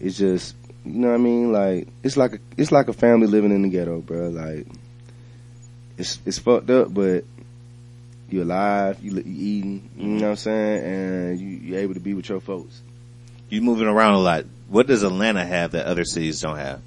it's 0.00 0.18
just, 0.18 0.56
you 0.88 0.98
know 1.00 1.08
what 1.08 1.14
I 1.14 1.18
mean? 1.18 1.52
Like, 1.52 1.88
it's 2.02 2.16
like 2.16 2.34
a, 2.34 2.38
it's 2.56 2.72
like 2.72 2.88
a 2.88 2.92
family 2.92 3.26
living 3.26 3.52
in 3.52 3.62
the 3.62 3.68
ghetto, 3.68 4.00
bro. 4.00 4.28
Like, 4.28 4.66
it's, 5.96 6.18
it's 6.24 6.38
fucked 6.38 6.70
up, 6.70 6.92
but 6.92 7.24
you're 8.30 8.42
alive, 8.42 8.98
you, 9.02 9.12
li- 9.12 9.22
you 9.24 9.58
eating, 9.58 9.90
you 9.96 10.06
know 10.06 10.22
what 10.22 10.30
I'm 10.30 10.36
saying? 10.36 10.84
And 10.84 11.40
you, 11.40 11.46
you're 11.46 11.78
able 11.80 11.94
to 11.94 12.00
be 12.00 12.14
with 12.14 12.28
your 12.28 12.40
folks. 12.40 12.80
you 13.48 13.60
moving 13.62 13.86
around 13.88 14.14
a 14.14 14.18
lot. 14.18 14.44
What 14.68 14.86
does 14.86 15.02
Atlanta 15.02 15.44
have 15.44 15.72
that 15.72 15.86
other 15.86 16.04
cities 16.04 16.40
don't 16.40 16.58
have? 16.58 16.82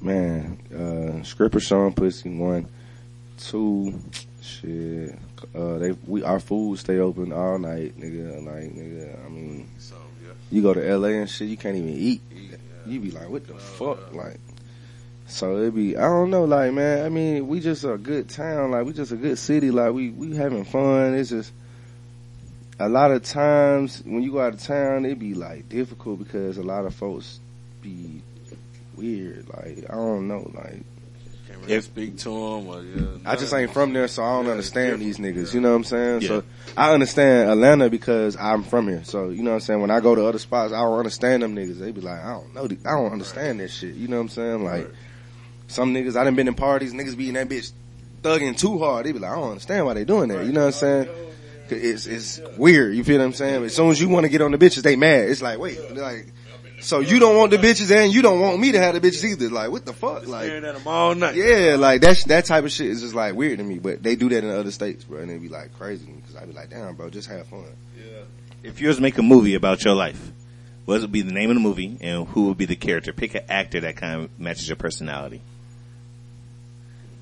Man, 0.00 0.58
uh, 0.74 1.22
Scripper 1.24 1.60
Sean 1.60 1.92
Pussy 1.92 2.28
one, 2.36 2.66
two, 3.38 4.00
shit. 4.40 5.16
Uh, 5.54 5.78
they 5.78 5.92
we 6.06 6.24
our 6.24 6.40
food 6.40 6.78
stay 6.78 6.98
open 6.98 7.32
all 7.32 7.56
night, 7.58 7.96
nigga. 7.98 8.44
Like 8.44 8.74
nigga, 8.74 9.24
I 9.24 9.28
mean, 9.28 9.68
So 9.78 9.94
yeah. 10.24 10.32
you 10.50 10.60
go 10.62 10.74
to 10.74 10.96
LA 10.96 11.08
and 11.20 11.30
shit, 11.30 11.48
you 11.48 11.56
can't 11.56 11.76
even 11.76 11.90
eat. 11.90 12.20
You 12.86 13.00
be 13.00 13.10
like, 13.10 13.28
what 13.28 13.46
the 13.46 13.54
fuck, 13.54 14.12
like. 14.12 14.38
So 15.26 15.56
it 15.58 15.74
be, 15.74 15.96
I 15.96 16.02
don't 16.02 16.30
know, 16.30 16.44
like 16.44 16.72
man. 16.72 17.06
I 17.06 17.08
mean, 17.08 17.48
we 17.48 17.60
just 17.60 17.84
a 17.84 17.96
good 17.96 18.28
town, 18.28 18.72
like 18.72 18.84
we 18.84 18.92
just 18.92 19.12
a 19.12 19.16
good 19.16 19.38
city, 19.38 19.70
like 19.70 19.92
we 19.92 20.10
we 20.10 20.36
having 20.36 20.64
fun. 20.64 21.14
It's 21.14 21.30
just 21.30 21.52
a 22.78 22.88
lot 22.88 23.12
of 23.12 23.22
times 23.22 24.02
when 24.04 24.22
you 24.22 24.32
go 24.32 24.40
out 24.40 24.54
of 24.54 24.60
town, 24.60 25.06
it 25.06 25.18
be 25.18 25.34
like 25.34 25.68
difficult 25.68 26.18
because 26.18 26.58
a 26.58 26.62
lot 26.62 26.84
of 26.84 26.94
folks 26.94 27.40
be 27.80 28.20
weird. 28.96 29.48
Like 29.48 29.88
I 29.88 29.94
don't 29.94 30.28
know, 30.28 30.50
like 30.54 30.82
If- 31.68 31.84
speak 31.84 32.18
to 32.18 32.30
him. 32.30 32.66
Or, 32.68 32.82
yeah, 32.82 33.06
I 33.24 33.36
just 33.36 33.52
ain't 33.54 33.72
from 33.72 33.92
there, 33.92 34.08
so 34.08 34.22
I 34.22 34.36
don't 34.36 34.46
Yeah, 34.46 34.52
understand 34.52 35.00
these 35.00 35.18
niggas. 35.18 35.54
You 35.54 35.60
know 35.60 35.70
what 35.70 35.76
I'm 35.76 35.84
saying? 35.84 36.22
Yeah. 36.22 36.28
So 36.28 36.44
I 36.76 36.92
understand 36.92 37.50
Atlanta 37.50 37.90
because 37.90 38.36
I'm 38.36 38.62
from 38.64 38.88
here. 38.88 39.02
So 39.04 39.30
you 39.30 39.42
know 39.42 39.50
what 39.50 39.56
I'm 39.56 39.60
saying? 39.60 39.80
When 39.80 39.90
I 39.90 40.00
go 40.00 40.14
to 40.14 40.26
other 40.26 40.38
spots, 40.38 40.72
I 40.72 40.80
don't 40.80 40.98
understand 40.98 41.42
them 41.42 41.54
niggas. 41.54 41.78
They 41.78 41.92
be 41.92 42.00
like, 42.00 42.20
I 42.20 42.32
don't 42.32 42.54
know, 42.54 42.64
I 42.64 42.92
don't 42.92 43.12
understand 43.12 43.60
that 43.60 43.70
shit. 43.70 43.94
You 43.94 44.08
know 44.08 44.16
what 44.16 44.22
I'm 44.22 44.28
saying? 44.28 44.64
Like 44.64 44.90
some 45.68 45.94
niggas, 45.94 46.16
I 46.16 46.24
done 46.24 46.34
been 46.34 46.48
in 46.48 46.54
parties, 46.54 46.92
niggas 46.92 47.16
be 47.16 47.28
in 47.28 47.34
that 47.34 47.48
bitch 47.48 47.72
thugging 48.22 48.56
too 48.58 48.78
hard. 48.78 49.06
They 49.06 49.12
be 49.12 49.18
like, 49.18 49.32
I 49.32 49.36
don't 49.36 49.50
understand 49.50 49.86
why 49.86 49.94
they 49.94 50.04
doing 50.04 50.28
that. 50.28 50.44
You 50.46 50.52
know 50.52 50.66
what 50.66 50.74
I'm 50.82 51.06
saying? 51.06 51.08
It's 51.70 52.06
it's 52.06 52.40
weird. 52.58 52.94
You 52.94 53.02
feel 53.04 53.18
what 53.18 53.24
I'm 53.24 53.32
saying? 53.32 53.60
But 53.60 53.66
as 53.66 53.74
soon 53.74 53.90
as 53.90 54.00
you 54.00 54.08
want 54.08 54.24
to 54.24 54.28
get 54.30 54.42
on 54.42 54.52
the 54.52 54.58
bitches, 54.58 54.82
they 54.82 54.96
mad. 54.96 55.28
It's 55.28 55.42
like, 55.42 55.58
wait, 55.58 55.78
like. 55.94 56.32
So 56.82 56.98
you 56.98 57.20
don't 57.20 57.36
want 57.36 57.52
the 57.52 57.58
bitches 57.58 57.90
and 57.94 58.12
you 58.12 58.22
don't 58.22 58.40
want 58.40 58.58
me 58.58 58.72
to 58.72 58.78
have 58.80 58.94
the 58.94 59.00
bitches 59.00 59.24
either. 59.24 59.48
Like, 59.48 59.70
what 59.70 59.86
the 59.86 59.92
fuck? 59.92 60.26
Like, 60.26 60.46
Staring 60.46 60.64
at 60.64 60.74
him 60.74 60.82
all 60.86 61.14
night. 61.14 61.36
yeah, 61.36 61.76
like 61.78 62.00
that 62.00 62.18
that 62.26 62.44
type 62.44 62.64
of 62.64 62.72
shit 62.72 62.88
is 62.88 63.00
just 63.02 63.14
like 63.14 63.34
weird 63.34 63.58
to 63.58 63.64
me. 63.64 63.78
But 63.78 64.02
they 64.02 64.16
do 64.16 64.28
that 64.30 64.42
in 64.42 64.50
other 64.50 64.72
states, 64.72 65.04
bro, 65.04 65.20
and 65.20 65.30
it'd 65.30 65.42
be 65.42 65.48
like 65.48 65.72
crazy 65.78 66.06
because 66.06 66.34
I'd 66.36 66.48
be 66.48 66.54
like, 66.54 66.70
damn, 66.70 66.94
bro, 66.96 67.08
just 67.08 67.28
have 67.28 67.46
fun. 67.46 67.64
Yeah. 67.96 68.22
If 68.64 68.80
you 68.80 68.88
was 68.88 68.96
to 68.96 69.02
make 69.02 69.16
a 69.18 69.22
movie 69.22 69.54
about 69.54 69.84
your 69.84 69.94
life, 69.94 70.32
what 70.84 71.00
would 71.00 71.12
be 71.12 71.22
the 71.22 71.32
name 71.32 71.50
of 71.50 71.56
the 71.56 71.60
movie 71.62 71.98
and 72.00 72.26
who 72.26 72.46
would 72.48 72.58
be 72.58 72.64
the 72.64 72.74
character? 72.76 73.12
Pick 73.12 73.36
an 73.36 73.44
actor 73.48 73.80
that 73.80 73.96
kind 73.96 74.22
of 74.24 74.40
matches 74.40 74.68
your 74.68 74.76
personality. 74.76 75.40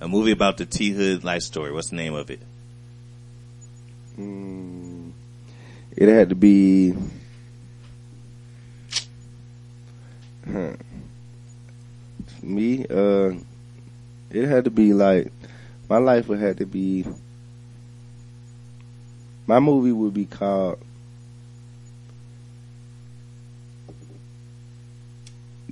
A 0.01 0.09
movie 0.09 0.31
about 0.33 0.57
the 0.57 0.65
T 0.65 0.91
Hood 0.93 1.23
life 1.25 1.43
story. 1.43 1.71
What's 1.71 1.91
the 1.91 1.97
name 1.97 2.15
of 2.15 2.31
it? 2.31 2.41
Mm, 4.19 5.13
it 5.95 6.09
had 6.09 6.31
to 6.31 6.35
be. 6.35 6.95
Huh. 10.53 10.73
Me, 12.43 12.85
uh, 12.91 13.33
it 14.31 14.49
had 14.49 14.65
to 14.65 14.71
be 14.71 14.93
like 14.93 15.31
my 15.89 15.99
life 15.99 16.29
would 16.29 16.41
have 16.41 16.57
to 16.57 16.67
be. 16.67 17.05
My 19.47 19.61
movie 19.61 19.93
would 19.93 20.15
be 20.15 20.27
called 20.27 20.81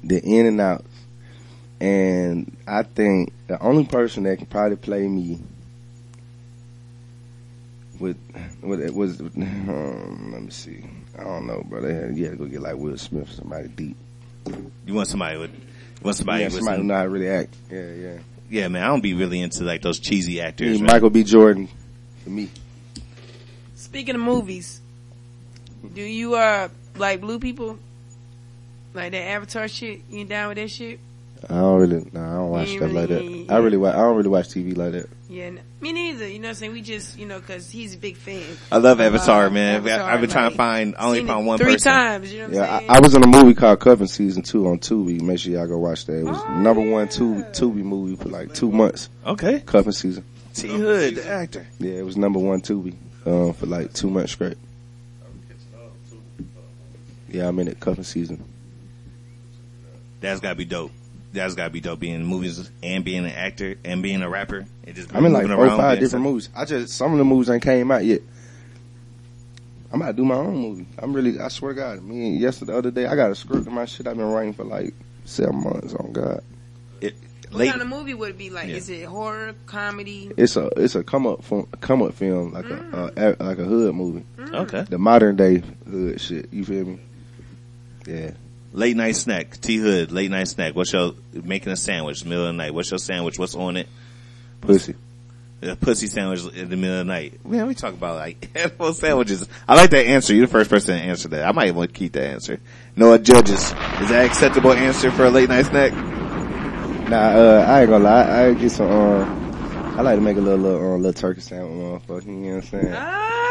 The 0.04 0.20
In 0.22 0.46
and 0.46 0.60
Out, 0.60 0.84
and 1.80 2.56
I 2.66 2.82
think 2.82 3.32
the 3.46 3.60
only 3.60 3.84
person 3.84 4.24
that 4.24 4.38
can 4.38 4.46
probably 4.46 4.76
play 4.76 5.08
me 5.08 5.40
with 7.98 8.16
what 8.60 8.78
it 8.78 8.94
was 8.94 9.20
um, 9.20 10.30
let 10.32 10.42
me 10.42 10.50
see. 10.50 10.84
I 11.18 11.24
don't 11.24 11.46
know, 11.46 11.64
bro. 11.64 11.80
They 11.80 11.94
had, 11.94 12.16
you 12.16 12.24
had 12.24 12.32
to 12.32 12.44
go 12.44 12.46
get 12.46 12.60
like 12.60 12.76
Will 12.76 12.96
Smith 12.96 13.28
or 13.28 13.32
somebody 13.32 13.68
deep. 13.68 13.96
You 14.86 14.94
want 14.94 15.08
somebody 15.08 15.38
with, 15.38 15.52
you 15.52 15.60
want 16.02 16.16
somebody 16.16 16.40
yeah, 16.42 16.46
with 16.46 16.54
somebody 16.56 16.76
who 16.76 16.80
some, 16.80 16.86
know 16.88 16.94
how 16.94 17.02
to 17.02 17.08
really 17.08 17.28
act. 17.28 17.54
Yeah, 17.70 17.92
yeah. 17.92 18.18
yeah, 18.48 18.68
man. 18.68 18.82
I 18.82 18.86
don't 18.86 19.02
be 19.02 19.14
really 19.14 19.40
into 19.40 19.64
like 19.64 19.82
those 19.82 19.98
cheesy 19.98 20.40
actors. 20.40 20.80
right? 20.80 20.92
Michael 20.92 21.10
B. 21.10 21.24
Jordan 21.24 21.68
for 22.24 22.30
me. 22.30 22.50
Speaking 23.74 24.14
of 24.14 24.20
movies, 24.20 24.80
do 25.94 26.02
you 26.02 26.34
uh 26.34 26.68
like 26.96 27.20
blue 27.20 27.38
people? 27.38 27.78
Like 28.94 29.12
that 29.12 29.22
Avatar 29.22 29.68
shit? 29.68 30.00
You 30.10 30.24
down 30.24 30.48
with 30.48 30.58
that 30.58 30.70
shit? 30.70 31.00
I 31.44 31.54
don't 31.54 31.80
really, 31.80 32.06
nah, 32.12 32.30
I 32.32 32.34
don't 32.38 32.50
watch 32.50 32.68
You 32.70 32.78
stuff 32.78 32.92
like 32.92 33.08
that. 33.08 33.20
really- 33.22 33.46
I 33.50 33.58
really, 33.58 33.76
wa- 33.76 33.90
I 33.90 33.96
don't 33.96 34.16
really 34.16 34.28
watch 34.28 34.48
TV 34.48 34.76
like 34.76 34.92
that. 34.92 35.08
Yeah, 35.28 35.44
n- 35.44 35.60
me 35.80 35.92
neither. 35.92 36.26
You 36.26 36.38
know 36.38 36.44
what 36.44 36.48
I'm 36.50 36.54
saying? 36.54 36.72
We 36.72 36.80
just, 36.82 37.18
you 37.18 37.26
know, 37.26 37.40
cause 37.40 37.70
he's 37.70 37.94
a 37.94 37.98
big 37.98 38.16
fan. 38.16 38.42
I 38.72 38.78
love 38.78 38.98
Uh, 39.00 39.04
Avatar, 39.04 39.50
man. 39.50 39.76
Avatar, 39.86 40.10
I've 40.10 40.20
been 40.20 40.30
trying 40.30 40.50
to 40.50 40.56
find, 40.56 40.94
I 40.98 41.04
only 41.06 41.24
found 41.26 41.46
one 41.46 41.58
three 41.58 41.72
person. 41.74 41.92
times. 41.92 42.32
You 42.32 42.40
know 42.40 42.44
what 42.46 42.54
Yeah, 42.54 42.62
I'm 42.74 42.78
saying? 42.80 42.90
I, 42.90 42.94
I 42.96 43.00
was 43.00 43.14
in 43.14 43.22
a 43.22 43.26
movie 43.26 43.54
called 43.54 43.78
Coven 43.80 44.08
Season 44.08 44.42
2 44.42 44.66
on 44.68 44.78
Tubi. 44.78 45.20
Make 45.20 45.38
sure 45.38 45.52
y'all 45.52 45.66
go 45.66 45.78
watch 45.78 46.06
that. 46.06 46.18
It 46.18 46.24
was 46.24 46.38
Oh, 46.40 46.54
number 46.60 46.80
one 46.80 47.04
yeah. 47.06 47.12
Tubi, 47.12 47.50
Tubi 47.56 47.82
movie 47.82 48.16
for 48.16 48.28
like 48.30 48.54
two 48.54 48.70
months. 48.72 49.08
Okay. 49.26 49.60
Coven 49.60 49.92
Season. 49.92 50.24
T 50.54 50.66
Hood, 50.68 51.16
the 51.16 51.28
actor. 51.28 51.66
Yeah, 51.78 51.92
it 51.92 52.04
was 52.04 52.16
number 52.16 52.38
one 52.40 52.60
Tubi, 52.62 52.94
um, 53.26 53.52
for 53.52 53.66
like 53.66 53.92
two 53.92 54.10
months 54.10 54.32
straight. 54.32 54.56
Yeah, 57.30 57.46
I'm 57.48 57.58
in 57.58 57.68
it, 57.68 57.78
Coven 57.78 58.04
Season. 58.04 58.42
That's 60.20 60.40
gotta 60.40 60.54
be 60.56 60.64
dope. 60.64 60.90
That's 61.32 61.54
gotta 61.54 61.70
be 61.70 61.80
dope 61.80 62.00
being 62.00 62.14
in 62.14 62.24
movies 62.26 62.70
and 62.82 63.04
being 63.04 63.24
an 63.24 63.30
actor 63.32 63.76
and 63.84 64.02
being 64.02 64.22
a 64.22 64.28
rapper 64.28 64.64
and 64.84 64.96
just 64.96 65.14
I'm 65.14 65.24
in 65.26 65.32
like 65.32 65.42
moving 65.42 65.56
four 65.56 65.66
or 65.66 65.76
five 65.76 65.98
different 66.00 66.10
stuff. 66.10 66.20
movies. 66.22 66.48
I 66.56 66.64
just, 66.64 66.94
some 66.94 67.12
of 67.12 67.18
the 67.18 67.24
movies 67.24 67.50
ain't 67.50 67.62
came 67.62 67.90
out 67.90 68.04
yet. 68.04 68.22
I'm 69.92 70.00
about 70.02 70.12
to 70.12 70.16
do 70.18 70.24
my 70.24 70.34
own 70.36 70.56
movie. 70.56 70.86
I'm 70.98 71.12
really, 71.14 71.38
I 71.40 71.48
swear 71.48 71.72
to 71.74 71.80
God, 71.80 72.02
me 72.02 72.28
and 72.28 72.40
yesterday, 72.40 72.72
the 72.72 72.78
other 72.78 72.90
day, 72.90 73.06
I 73.06 73.14
got 73.16 73.30
a 73.30 73.34
script 73.34 73.66
of 73.66 73.72
my 73.72 73.84
shit 73.86 74.06
I've 74.06 74.16
been 74.16 74.26
writing 74.26 74.52
for 74.52 74.64
like 74.64 74.94
seven 75.24 75.62
months 75.62 75.94
on 75.94 76.12
God. 76.12 76.42
what 77.00 77.12
Late, 77.50 77.70
kind 77.70 77.80
of 77.80 77.88
movie 77.88 78.12
would 78.12 78.30
it 78.30 78.38
be 78.38 78.50
like? 78.50 78.68
Yeah. 78.68 78.74
Is 78.76 78.90
it 78.90 79.04
horror, 79.06 79.54
comedy? 79.66 80.30
It's 80.36 80.56
a, 80.56 80.68
it's 80.76 80.94
a 80.94 81.02
come 81.02 81.26
up, 81.26 81.42
film, 81.44 81.66
come 81.80 82.02
up 82.02 82.12
film, 82.14 82.52
like 82.52 82.66
Mm. 82.66 82.92
a, 82.92 83.42
uh, 83.42 83.46
like 83.46 83.58
a 83.58 83.64
hood 83.64 83.94
movie. 83.94 84.24
okay. 84.38 84.84
The 84.88 84.98
modern 84.98 85.36
day 85.36 85.62
hood 85.90 86.20
shit. 86.20 86.52
You 86.52 86.64
feel 86.66 86.84
me? 86.84 86.98
Yeah. 88.06 88.32
Late 88.72 88.96
night 88.96 89.16
snack. 89.16 89.60
T 89.60 89.76
Hood, 89.76 90.12
late 90.12 90.30
night 90.30 90.48
snack. 90.48 90.74
What's 90.74 90.92
your, 90.92 91.12
making 91.32 91.72
a 91.72 91.76
sandwich, 91.76 92.24
middle 92.24 92.44
of 92.44 92.48
the 92.48 92.52
night. 92.52 92.74
What's 92.74 92.90
your 92.90 92.98
sandwich? 92.98 93.38
What's 93.38 93.54
on 93.54 93.76
it? 93.76 93.88
Pussy. 94.60 94.94
A 95.60 95.74
pussy 95.74 96.06
sandwich 96.06 96.44
in 96.54 96.68
the 96.68 96.76
middle 96.76 97.00
of 97.00 97.06
the 97.06 97.12
night. 97.12 97.44
Man, 97.44 97.66
we 97.66 97.74
talk 97.74 97.94
about 97.94 98.16
like 98.16 98.50
edible 98.54 98.92
sandwiches. 98.92 99.48
I 99.66 99.74
like 99.74 99.90
that 99.90 100.06
answer. 100.06 100.34
You're 100.34 100.46
the 100.46 100.52
first 100.52 100.70
person 100.70 100.96
to 100.96 101.02
answer 101.02 101.28
that. 101.28 101.48
I 101.48 101.52
might 101.52 101.74
want 101.74 101.92
to 101.92 101.98
keep 101.98 102.12
that 102.12 102.30
answer. 102.30 102.60
Noah 102.94 103.18
judges. 103.18 103.60
Is 103.60 104.08
that 104.10 104.24
acceptable 104.26 104.72
answer 104.72 105.10
for 105.10 105.24
a 105.24 105.30
late 105.30 105.48
night 105.48 105.66
snack? 105.66 105.92
Nah, 107.08 107.16
uh, 107.16 107.64
I 107.66 107.80
ain't 107.80 107.90
gonna 107.90 108.04
lie. 108.04 108.22
I, 108.22 108.46
I 108.48 108.54
get 108.54 108.70
some, 108.70 108.90
um, 108.90 109.94
I 109.98 110.02
like 110.02 110.16
to 110.16 110.20
make 110.20 110.36
a 110.36 110.40
little, 110.40 110.60
little, 110.60 110.94
um, 110.94 111.02
little 111.02 111.18
turkey 111.18 111.40
sandwich, 111.40 111.72
motherfucker. 111.72 112.26
You 112.26 112.32
know 112.32 112.54
what 112.56 112.56
I'm 112.56 112.62
saying? 112.62 112.94
Ah, 112.94 113.47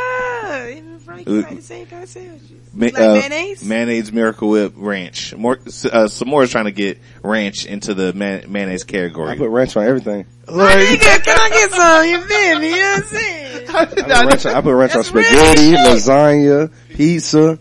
even 0.70 1.00
Frank, 1.00 1.28
you 1.28 1.42
like 1.42 1.56
the 1.56 1.62
same 1.62 1.86
kind 1.88 2.04
of 2.04 2.10
sandwiches. 2.10 2.52
Ma- 2.74 2.86
like 2.86 3.00
uh, 3.00 3.14
mayonnaise? 3.14 3.64
Mayonnaise 3.64 4.12
Miracle 4.12 4.50
Whip 4.50 4.74
ranch. 4.76 5.34
More, 5.36 5.60
uh, 5.92 6.08
some 6.08 6.28
more 6.30 6.44
is 6.44 6.52
trying 6.52 6.66
to 6.66 6.72
get 6.72 7.00
ranch 7.24 7.66
into 7.66 7.94
the 7.94 8.14
man, 8.14 8.46
mayonnaise 8.52 8.84
I 8.84 8.88
category. 8.92 9.38
put 9.38 9.50
ranch 9.50 9.76
on 9.78 9.86
everything. 9.86 10.26
My 10.48 10.72
nigga, 10.74 11.24
can 11.24 11.40
I 11.40 11.50
get 11.50 11.72
some? 11.72 12.06
You 12.06 12.22
feel 12.22 12.60
me? 12.60 12.70
You 12.70 12.76
know 12.76 12.92
what 12.92 12.98
I'm 13.02 13.08
saying? 13.08 13.70
I 13.76 13.86
put 13.86 14.08
ranch 14.08 14.46
on, 14.46 14.56
I 14.56 14.62
put 14.62 14.74
ranch 14.76 14.96
on 14.96 15.04
spaghetti, 15.04 15.72
lasagna, 15.74 16.72
pizza, 16.96 17.60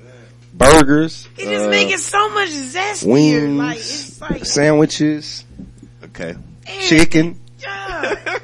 burgers, 0.55 1.29
It 1.37 1.45
just 1.45 1.67
uh, 1.67 1.71
make 1.71 1.91
it 1.91 1.99
so 2.01 2.29
much 2.31 2.49
zestier. 2.51 3.07
wings, 3.13 3.59
Like, 3.59 3.77
it's 3.79 4.21
like, 4.21 4.45
sandwiches, 4.45 5.45
okay. 6.05 6.33
man, 6.35 6.81
chicken. 6.83 7.41
Yeah, 7.67 8.39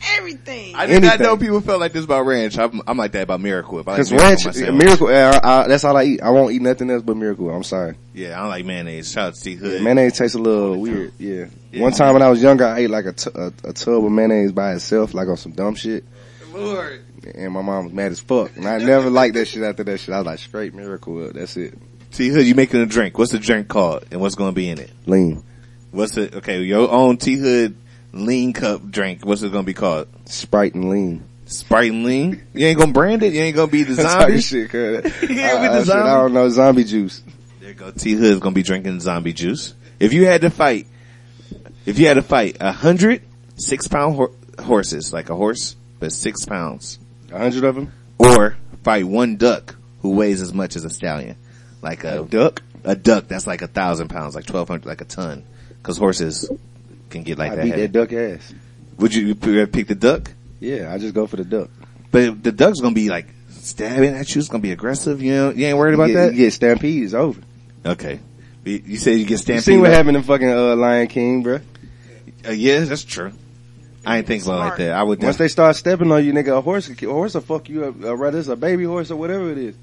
everything. 0.18 0.74
I 0.74 0.86
did 0.86 1.02
not 1.02 1.20
know 1.20 1.36
people 1.36 1.60
felt 1.60 1.80
like 1.80 1.92
this 1.92 2.04
about 2.04 2.26
ranch. 2.26 2.58
I'm, 2.58 2.80
I'm 2.86 2.96
like 2.96 3.12
that 3.12 3.22
about 3.22 3.40
Miracle 3.40 3.74
Whip. 3.76 3.88
I 3.88 3.92
like 3.92 3.98
Cause 3.98 4.10
Miracle 4.10 4.28
ranch, 4.28 4.46
on 4.46 4.48
my 4.48 4.52
sandwich. 4.52 4.84
miracle, 4.86 5.06
uh, 5.08 5.10
uh, 5.42 5.68
that's 5.68 5.84
all 5.84 5.96
I 5.96 6.04
eat. 6.04 6.22
I 6.22 6.30
won't 6.30 6.52
eat 6.52 6.62
nothing 6.62 6.90
else 6.90 7.02
but 7.02 7.16
miracle. 7.16 7.50
I'm 7.50 7.62
sorry. 7.64 7.96
Yeah, 8.14 8.36
I 8.38 8.40
don't 8.42 8.48
like 8.48 8.64
mayonnaise. 8.64 9.10
Shout 9.12 9.28
out 9.28 9.34
to 9.34 9.40
T 9.42 9.54
Hood. 9.56 9.82
Mayonnaise 9.82 10.16
tastes 10.18 10.34
a 10.36 10.38
little 10.38 10.78
weird. 10.78 11.12
Yeah. 11.18 11.46
Yeah. 11.70 11.82
One 11.82 11.92
time 11.92 12.12
when 12.12 12.22
I 12.22 12.28
was 12.28 12.42
younger, 12.42 12.66
I 12.66 12.80
ate 12.80 12.90
like 12.90 13.06
a, 13.06 13.12
t- 13.12 13.30
a, 13.34 13.52
a 13.64 13.72
tub 13.72 14.04
of 14.04 14.12
mayonnaise 14.12 14.52
by 14.52 14.74
itself, 14.74 15.14
like 15.14 15.28
on 15.28 15.36
some 15.36 15.52
dumb 15.52 15.74
shit. 15.74 16.04
Lord. 16.52 17.02
And 17.34 17.52
my 17.52 17.62
mom 17.62 17.84
was 17.84 17.92
mad 17.94 18.12
as 18.12 18.20
fuck. 18.20 18.56
And 18.56 18.66
I 18.68 18.78
never 18.78 19.08
liked 19.08 19.34
that 19.34 19.46
shit 19.46 19.62
after 19.62 19.84
that 19.84 19.98
shit. 19.98 20.14
I 20.14 20.18
was 20.18 20.26
like, 20.26 20.38
straight 20.40 20.74
miracle. 20.74 21.14
Whip. 21.14 21.32
That's 21.34 21.56
it. 21.56 21.78
T 22.10 22.28
Hood, 22.28 22.44
you 22.46 22.54
making 22.54 22.80
a 22.82 22.86
drink. 22.86 23.16
What's 23.16 23.32
the 23.32 23.38
drink 23.38 23.68
called 23.68 24.04
and 24.10 24.20
what's 24.20 24.34
going 24.34 24.50
to 24.50 24.54
be 24.54 24.68
in 24.68 24.78
it? 24.78 24.90
Lean. 25.06 25.42
What's 25.92 26.16
it? 26.18 26.34
Okay, 26.34 26.60
your 26.62 26.90
own 26.90 27.16
T 27.16 27.36
Hood 27.36 27.76
lean 28.12 28.52
cup 28.52 28.88
drink. 28.90 29.24
What's 29.24 29.42
it 29.42 29.52
going 29.52 29.64
to 29.64 29.66
be 29.66 29.74
called? 29.74 30.08
Sprite 30.26 30.74
and 30.74 30.88
lean. 30.90 31.24
Sprite 31.46 31.90
and 31.90 32.04
lean? 32.04 32.42
You 32.54 32.66
ain't 32.66 32.78
going 32.78 32.90
to 32.90 32.94
brand 32.94 33.22
it? 33.22 33.32
You 33.34 33.40
ain't 33.42 33.56
going 33.56 33.68
to 33.68 33.72
be 33.72 33.82
the 33.82 33.94
zombie? 34.02 34.40
shit, 34.40 34.74
I, 34.74 34.78
with 34.78 35.04
I, 35.22 35.28
the 35.28 35.70
I 35.70 35.82
zombie. 35.82 36.08
don't 36.08 36.32
know. 36.34 36.48
Zombie 36.48 36.84
juice. 36.84 37.22
There 37.60 37.68
you 37.70 37.74
go. 37.74 37.90
T 37.92 38.12
Hood's 38.12 38.40
gonna 38.40 38.54
be 38.54 38.62
drinking 38.64 38.98
zombie 39.00 39.32
juice. 39.32 39.74
If 40.00 40.12
you 40.12 40.26
had 40.26 40.40
to 40.40 40.50
fight, 40.50 40.88
if 41.86 41.98
you 42.00 42.08
had 42.08 42.14
to 42.14 42.22
fight 42.22 42.56
a 42.60 42.72
hundred 42.72 43.22
six 43.56 43.86
pound 43.86 44.16
hor- 44.16 44.32
horses, 44.58 45.12
like 45.12 45.30
a 45.30 45.36
horse, 45.36 45.76
but 46.00 46.10
six 46.12 46.44
pounds, 46.44 46.98
A 47.30 47.38
hundred 47.38 47.62
of 47.62 47.76
them. 47.76 47.92
or 48.18 48.56
fight 48.82 49.04
one 49.04 49.36
duck 49.36 49.76
who 50.00 50.10
weighs 50.16 50.42
as 50.42 50.52
much 50.52 50.74
as 50.74 50.84
a 50.84 50.90
stallion, 50.90 51.36
like 51.82 52.02
a, 52.02 52.22
A 52.22 52.24
duck. 52.24 52.62
a 52.82 52.96
duck 52.96 53.28
that's 53.28 53.46
like 53.46 53.62
a 53.62 53.68
thousand 53.68 54.08
pounds, 54.08 54.34
like 54.34 54.46
twelve 54.46 54.66
hundred, 54.66 54.86
like 54.88 55.00
a 55.00 55.04
ton, 55.04 55.44
because 55.78 55.96
horses 55.98 56.50
can 57.12 57.22
get 57.22 57.38
like 57.38 57.52
I 57.52 57.56
that. 57.56 57.64
beat 57.64 57.76
that 57.76 57.92
duck 57.92 58.12
ass. 58.12 58.52
Would 58.98 59.14
you 59.14 59.34
pick 59.34 59.86
the 59.86 59.94
duck? 59.94 60.30
Yeah, 60.60 60.92
I 60.92 60.98
just 60.98 61.14
go 61.14 61.26
for 61.26 61.36
the 61.36 61.44
duck. 61.44 61.70
But 62.10 62.42
the 62.42 62.52
duck's 62.52 62.80
gonna 62.80 62.94
be 62.94 63.08
like 63.08 63.26
stabbing 63.50 64.14
at 64.14 64.34
you. 64.34 64.40
It's 64.40 64.48
gonna 64.48 64.62
be 64.62 64.72
aggressive. 64.72 65.22
You 65.22 65.32
know, 65.32 65.50
you 65.50 65.66
ain't 65.66 65.78
worried 65.78 65.94
about 65.94 66.08
you 66.08 66.14
get, 66.14 66.20
that. 66.20 66.32
You 66.32 66.38
get 66.44 66.52
stampede. 66.52 67.04
It's 67.04 67.14
over. 67.14 67.40
Okay. 67.84 68.20
You 68.64 68.82
you 68.84 68.98
said 68.98 69.18
you 69.18 69.24
get 69.24 69.30
You 69.30 69.36
stampede. 69.38 69.64
seen 69.64 69.80
what 69.80 69.90
happened 69.90 70.16
in 70.16 70.22
fucking 70.22 70.48
uh, 70.48 70.76
Lion 70.76 71.06
King, 71.08 71.42
bro? 71.42 71.60
Uh, 72.46 72.50
yeah, 72.50 72.80
that's 72.80 73.04
true. 73.04 73.32
I 74.04 74.18
ain't 74.18 74.26
think 74.26 74.42
about 74.44 74.58
like 74.58 74.76
that. 74.78 74.92
I 74.92 75.02
would. 75.02 75.22
Once 75.22 75.36
they 75.36 75.48
start 75.48 75.76
stepping 75.76 76.10
on 76.10 76.24
you, 76.24 76.32
nigga, 76.32 76.58
a 76.58 76.60
horse, 76.60 76.88
a 76.88 77.06
horse 77.06 77.34
will 77.34 77.40
fuck 77.40 77.68
you 77.68 77.84
up. 77.84 78.04
Uh, 78.04 78.16
whether 78.16 78.38
it's 78.38 78.48
a 78.48 78.56
baby 78.56 78.84
horse 78.84 79.10
or 79.10 79.16
whatever 79.16 79.50
it 79.50 79.58
is. 79.58 79.74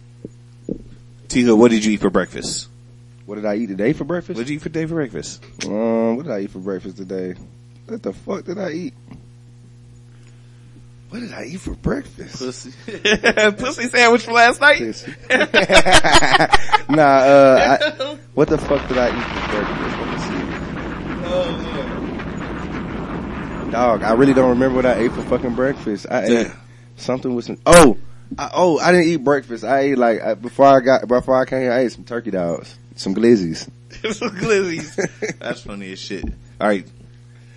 T 1.30 1.42
Hood, 1.42 1.58
what 1.58 1.72
did 1.72 1.86
you 1.86 1.94
eat 1.94 2.02
for 2.02 2.10
breakfast? 2.10 2.68
What 3.30 3.36
did 3.36 3.46
I 3.46 3.58
eat 3.58 3.68
today 3.68 3.94
for 3.94 4.06
breakfast? 4.06 4.38
What 4.38 4.48
did 4.48 4.50
you 4.50 4.56
eat 4.56 4.64
for 4.64 4.70
day 4.70 4.88
for 4.88 4.96
breakfast? 4.96 5.46
Um, 5.64 6.18
what 6.18 6.26
did 6.26 6.32
I 6.32 6.40
eat 6.40 6.50
for 6.50 6.58
breakfast 6.58 6.98
today? 6.98 7.36
What 7.86 8.02
the 8.02 8.12
fuck 8.12 8.44
did 8.44 8.58
I 8.58 8.72
eat? 8.72 8.96
What 11.10 11.20
did 11.20 11.32
I 11.34 11.44
eat 11.44 11.60
for 11.60 11.76
breakfast? 11.76 12.40
Pussy. 12.40 12.72
Pussy 12.88 13.84
sandwich 13.84 14.24
from 14.24 14.34
last 14.34 14.60
night. 14.60 14.80
Nah, 16.90 17.04
uh, 17.04 17.78
I, 17.80 18.18
what 18.34 18.48
the 18.48 18.58
fuck 18.58 18.88
did 18.88 18.98
I 18.98 19.10
eat 19.10 19.24
for 19.24 19.46
breakfast? 19.52 20.00
Let 20.00 20.10
me 20.12 20.18
see. 23.66 23.72
Dog, 23.72 24.02
I 24.02 24.14
really 24.14 24.34
don't 24.34 24.50
remember 24.50 24.78
what 24.78 24.88
I 24.88 24.96
ate 25.02 25.12
for 25.12 25.22
fucking 25.22 25.54
breakfast. 25.54 26.08
I 26.10 26.24
ate 26.24 26.48
something 26.96 27.36
with 27.36 27.46
some. 27.46 27.60
Oh, 27.68 27.96
I, 28.40 28.50
oh, 28.56 28.80
I 28.80 28.92
didn't 28.92 29.06
eat 29.08 29.24
breakfast. 29.24 29.64
I 29.64 29.82
ate 29.82 30.00
like 30.00 30.42
before 30.42 30.66
I 30.66 30.80
got 30.80 31.08
before 31.08 31.40
I 31.40 31.46
came 31.46 31.62
here. 31.62 31.74
I 31.74 31.82
ate 31.82 31.92
some 31.92 32.06
turkey 32.06 32.32
dogs, 32.32 32.76
some 33.00 33.16
glizzies. 33.16 33.68
Some 34.14 34.30
glizzies. 34.30 35.40
That's 35.40 35.62
funny 35.62 35.92
as 35.92 36.00
shit. 36.00 36.24
All 36.62 36.68
right. 36.68 36.86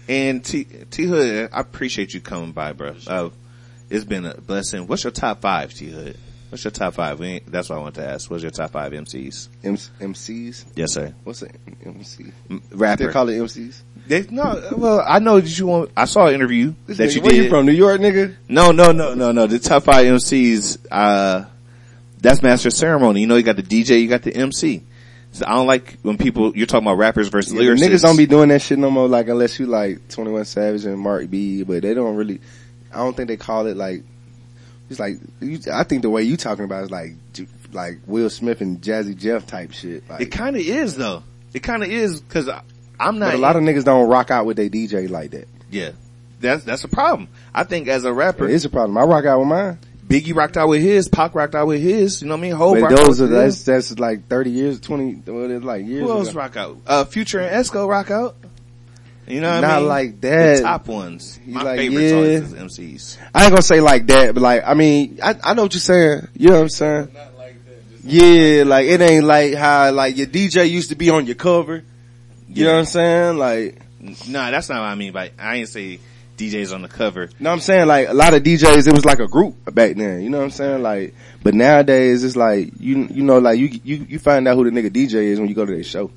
And 0.09 0.43
T 0.45 0.65
T 0.65 1.05
Hood, 1.05 1.51
I 1.53 1.61
appreciate 1.61 2.15
you 2.15 2.21
coming 2.21 2.53
by, 2.53 2.73
bro. 2.73 2.95
Uh, 3.07 3.29
it's 3.91 4.05
been 4.05 4.25
a 4.27 4.35
blessing. 4.41 4.87
What's 4.87 5.05
your 5.05 5.11
top 5.11 5.43
five, 5.43 5.75
T 5.75 5.91
Hood? 5.91 6.17
What's 6.49 6.65
your 6.65 6.71
top 6.71 6.95
five? 6.95 7.19
That's 7.47 7.69
what 7.71 7.77
I 7.77 7.81
want 7.83 7.95
to 7.97 8.07
ask. 8.07 8.31
What's 8.31 8.43
your 8.43 8.51
top 8.51 8.71
five 8.73 8.93
MCs? 8.93 9.49
M- 9.65 9.77
MCs. 9.77 10.65
Yes, 10.75 10.93
sir. 10.95 11.15
What's 11.25 11.43
an 11.43 11.51
MC? 11.85 12.33
M- 12.51 12.63
They 12.71 12.77
Rapper. 12.77 13.13
call 13.13 13.29
it 13.29 13.39
MCs. 13.39 13.81
They, 14.07 14.23
no, 14.31 14.71
well, 14.77 15.05
I 15.07 15.19
know 15.19 15.39
that 15.41 15.59
you 15.59 15.67
want. 15.67 15.91
I 15.97 16.07
saw 16.07 16.27
an 16.27 16.35
interview 16.35 16.75
This 16.87 16.99
that 16.99 17.11
nigga, 17.11 17.15
you 17.17 17.21
where 17.23 17.31
did. 17.31 17.45
you 17.45 17.51
from? 17.51 17.67
New 17.67 17.73
York, 17.73 18.01
nigga. 18.01 18.35
No, 18.49 18.73
no, 18.73 18.93
no, 18.93 19.15
no, 19.15 19.33
no. 19.33 19.47
The 19.47 19.59
top 19.59 19.85
five 19.85 20.07
MCs, 20.07 20.79
uh, 20.91 21.45
that's 22.21 22.43
master 22.43 22.71
ceremony. 22.71 23.21
You 23.21 23.27
know, 23.29 23.37
you 23.37 23.43
got 23.43 23.57
the 23.57 23.63
DJ, 23.63 24.01
you 24.03 24.09
got 24.09 24.23
the 24.23 24.35
MC. 24.35 24.83
So 25.33 25.47
I 25.47 25.55
don't 25.55 25.67
like 25.67 25.99
when 26.03 26.19
people, 26.19 26.55
you're 26.57 26.67
talking 26.67 26.87
about 26.87 26.99
rappers 26.99 27.29
versus 27.29 27.53
Yeah, 27.55 27.63
lyricists. 27.63 27.79
niggas 27.89 28.03
don't 28.03 28.17
be 28.19 28.27
doing 28.27 28.51
that 28.51 28.61
shit 28.63 28.79
no 28.79 28.91
more. 28.91 29.09
Like 29.09 29.29
unless 29.29 29.59
you 29.59 29.67
like 29.67 30.09
Twenty 30.09 30.31
One 30.31 30.45
Savage 30.45 30.85
and 30.85 30.99
Mark 30.99 31.31
B, 31.31 31.63
but 31.63 31.83
they 31.83 31.95
don't 31.95 32.17
really. 32.17 32.41
I 32.93 32.99
don't 32.99 33.17
think 33.17 33.29
they 33.29 33.37
call 33.39 33.67
it 33.67 33.77
like. 33.77 34.03
It's 34.91 35.01
like 35.01 35.15
you, 35.41 35.59
I 35.73 35.85
think 35.85 36.03
the 36.03 36.11
way 36.11 36.23
you 36.23 36.37
talking 36.37 36.65
about 36.67 36.85
is 36.85 36.91
like 36.91 37.13
like 37.73 38.01
Will 38.07 38.29
Smith 38.29 38.61
and 38.61 38.83
Jazzy 38.83 39.17
Jeff 39.17 39.47
type 39.47 39.73
shit. 39.73 40.07
Like, 40.11 40.21
It 40.21 40.27
kind 40.27 40.55
of 40.55 40.61
is 40.61 40.97
though. 40.97 41.23
It 41.55 41.63
kind 41.63 41.83
of 41.83 41.91
is 41.91 42.21
because 42.21 42.49
I'm 43.01 43.19
not. 43.19 43.31
but 43.33 43.35
a 43.35 43.39
lot 43.39 43.57
of 43.57 43.63
niggas 43.63 43.85
don't 43.85 44.09
rock 44.11 44.31
out 44.31 44.45
with 44.45 44.59
their 44.59 44.69
DJ 44.69 45.09
like 45.09 45.31
that. 45.31 45.49
yeah, 45.71 45.93
that's 46.41 46.65
that's 46.65 46.85
a 46.85 46.89
problem. 46.89 47.29
I 47.55 47.65
think 47.65 47.89
as 47.89 48.05
a 48.05 48.13
rapper, 48.13 48.47
It's 48.47 48.67
a 48.67 48.71
problem. 48.71 48.99
I 48.99 49.05
rock 49.05 49.25
out 49.25 49.39
with 49.39 49.49
mine, 49.49 49.79
Biggie 50.07 50.35
rocked 50.35 50.57
out 50.57 50.69
with 50.69 50.83
his, 50.83 51.09
Pac 51.09 51.35
rocked 51.35 51.55
out 51.55 51.67
with 51.69 51.81
his. 51.81 52.21
You 52.23 52.29
know 52.29 52.35
what 52.35 52.39
I 52.39 52.43
mean? 52.43 52.53
Whole 52.53 52.75
but 52.75 52.83
rocked 52.83 52.97
those 52.97 53.21
out 53.23 53.27
are 53.27 53.29
with 53.31 53.45
his. 53.45 53.65
that's 53.65 53.89
that's 53.91 53.99
like 54.01 54.29
thirty 54.29 54.51
years, 54.51 54.81
twenty. 54.81 55.15
Well, 55.27 55.51
it's 55.51 55.65
like 55.65 55.87
years. 55.87 56.03
Who 56.05 56.11
else 56.11 56.31
ago. 56.31 56.39
rock 56.39 56.57
out? 56.57 56.79
Uh, 56.87 57.05
Future 57.05 57.41
and 57.41 57.55
Esco 57.65 57.89
rock 57.89 58.11
out. 58.11 58.37
You 59.27 59.41
know 59.41 59.55
what 59.55 59.61
Not 59.61 59.71
I 59.71 59.79
mean? 59.79 59.89
like 59.89 60.21
The 60.21 60.29
that. 60.29 60.63
top 60.63 60.89
ones. 60.89 61.39
You 61.47 61.55
My 61.55 61.63
like, 61.63 61.79
favorite 61.79 62.03
yeah. 62.03 62.39
songs 62.41 62.53
is 62.53 62.79
MCs. 62.79 63.19
I 63.35 63.45
ain't 63.45 63.53
gonna 63.53 63.63
say 63.63 63.81
like 63.81 64.07
that, 64.09 64.35
but 64.35 64.41
like, 64.43 64.63
I 64.67 64.75
mean, 64.75 65.21
I, 65.23 65.37
I 65.43 65.55
know 65.55 65.63
what 65.63 65.73
you're 65.75 65.81
saying. 65.81 66.27
You 66.35 66.49
know 66.49 66.55
what 66.57 66.63
I'm 66.63 66.69
saying? 66.69 67.09
Like 67.39 67.65
that, 67.65 68.05
Yeah, 68.05 68.65
like 68.65 68.87
it 68.89 69.01
ain't 69.01 69.25
like 69.25 69.55
how 69.55 69.93
like 69.93 70.17
your 70.17 70.27
DJ 70.27 70.69
used 70.69 70.91
to 70.91 70.97
be 70.97 71.09
on 71.11 71.27
your 71.27 71.37
cover. 71.37 71.85
You 72.49 72.65
know 72.65 72.73
what 72.73 72.79
I'm 72.81 72.85
saying? 72.87 73.39
Like, 73.39 73.81
Nah, 74.29 74.51
that's 74.51 74.69
not 74.69 74.81
what 74.81 74.89
I 74.89 74.97
mean. 74.97 75.13
By 75.13 75.31
I 75.39 75.57
ain't 75.59 75.69
say 75.69 76.01
DJs 76.51 76.75
on 76.75 76.83
the 76.83 76.89
cover. 76.89 77.29
know 77.41 77.51
what 77.51 77.55
I'm 77.55 77.61
saying? 77.61 77.87
Like 77.87 78.09
a 78.09 78.15
lot 78.15 78.35
of 78.35 78.43
DJs, 78.43 78.87
it 78.89 78.93
was 78.95 79.05
like 79.05 79.21
a 79.21 79.29
group 79.29 79.55
back 79.75 79.97
then. 79.97 80.23
You 80.23 80.31
know 80.31 80.39
what 80.39 80.45
I'm 80.45 80.51
saying? 80.51 80.83
Like, 80.83 81.15
but 81.43 81.55
nowadays 81.55 82.25
it's 82.25 82.37
like 82.37 82.73
you 82.81 83.07
you 83.11 83.23
know 83.23 83.39
like 83.39 83.59
you 83.59 83.69
you 83.85 84.07
you 84.09 84.19
find 84.19 84.47
out 84.49 84.57
who 84.57 84.69
the 84.69 84.71
nigga 84.71 84.91
DJ 84.91 85.15
is 85.15 85.39
when 85.41 85.49
you 85.49 85.55
go 85.55 85.65
to 85.67 85.73
their 85.73 85.85
show. 85.85 86.11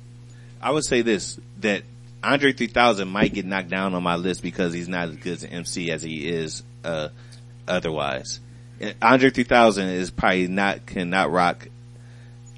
I 0.60 0.70
would 0.70 0.84
say 0.84 1.02
this 1.02 1.38
that 1.60 1.82
Andre 2.22 2.52
3000 2.52 3.06
might 3.08 3.32
get 3.32 3.44
knocked 3.44 3.68
down 3.68 3.94
on 3.94 4.02
my 4.02 4.16
list 4.16 4.42
because 4.42 4.72
he's 4.72 4.88
not 4.88 5.08
as 5.10 5.16
good 5.16 5.32
as 5.34 5.44
an 5.44 5.50
MC 5.50 5.90
as 5.92 6.02
he 6.02 6.28
is 6.28 6.62
uh, 6.84 7.08
otherwise. 7.68 8.40
Andre 9.00 9.30
3000 9.30 9.88
is 9.88 10.10
probably 10.10 10.48
not 10.48 10.86
cannot 10.86 11.30
rock 11.30 11.68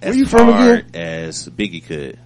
as 0.03 0.11
Where 0.11 0.19
you 0.19 0.27
from 0.27 0.49
again? 0.49 0.87
as 0.95 1.49
Biggie 1.49 1.85
could. 1.85 2.19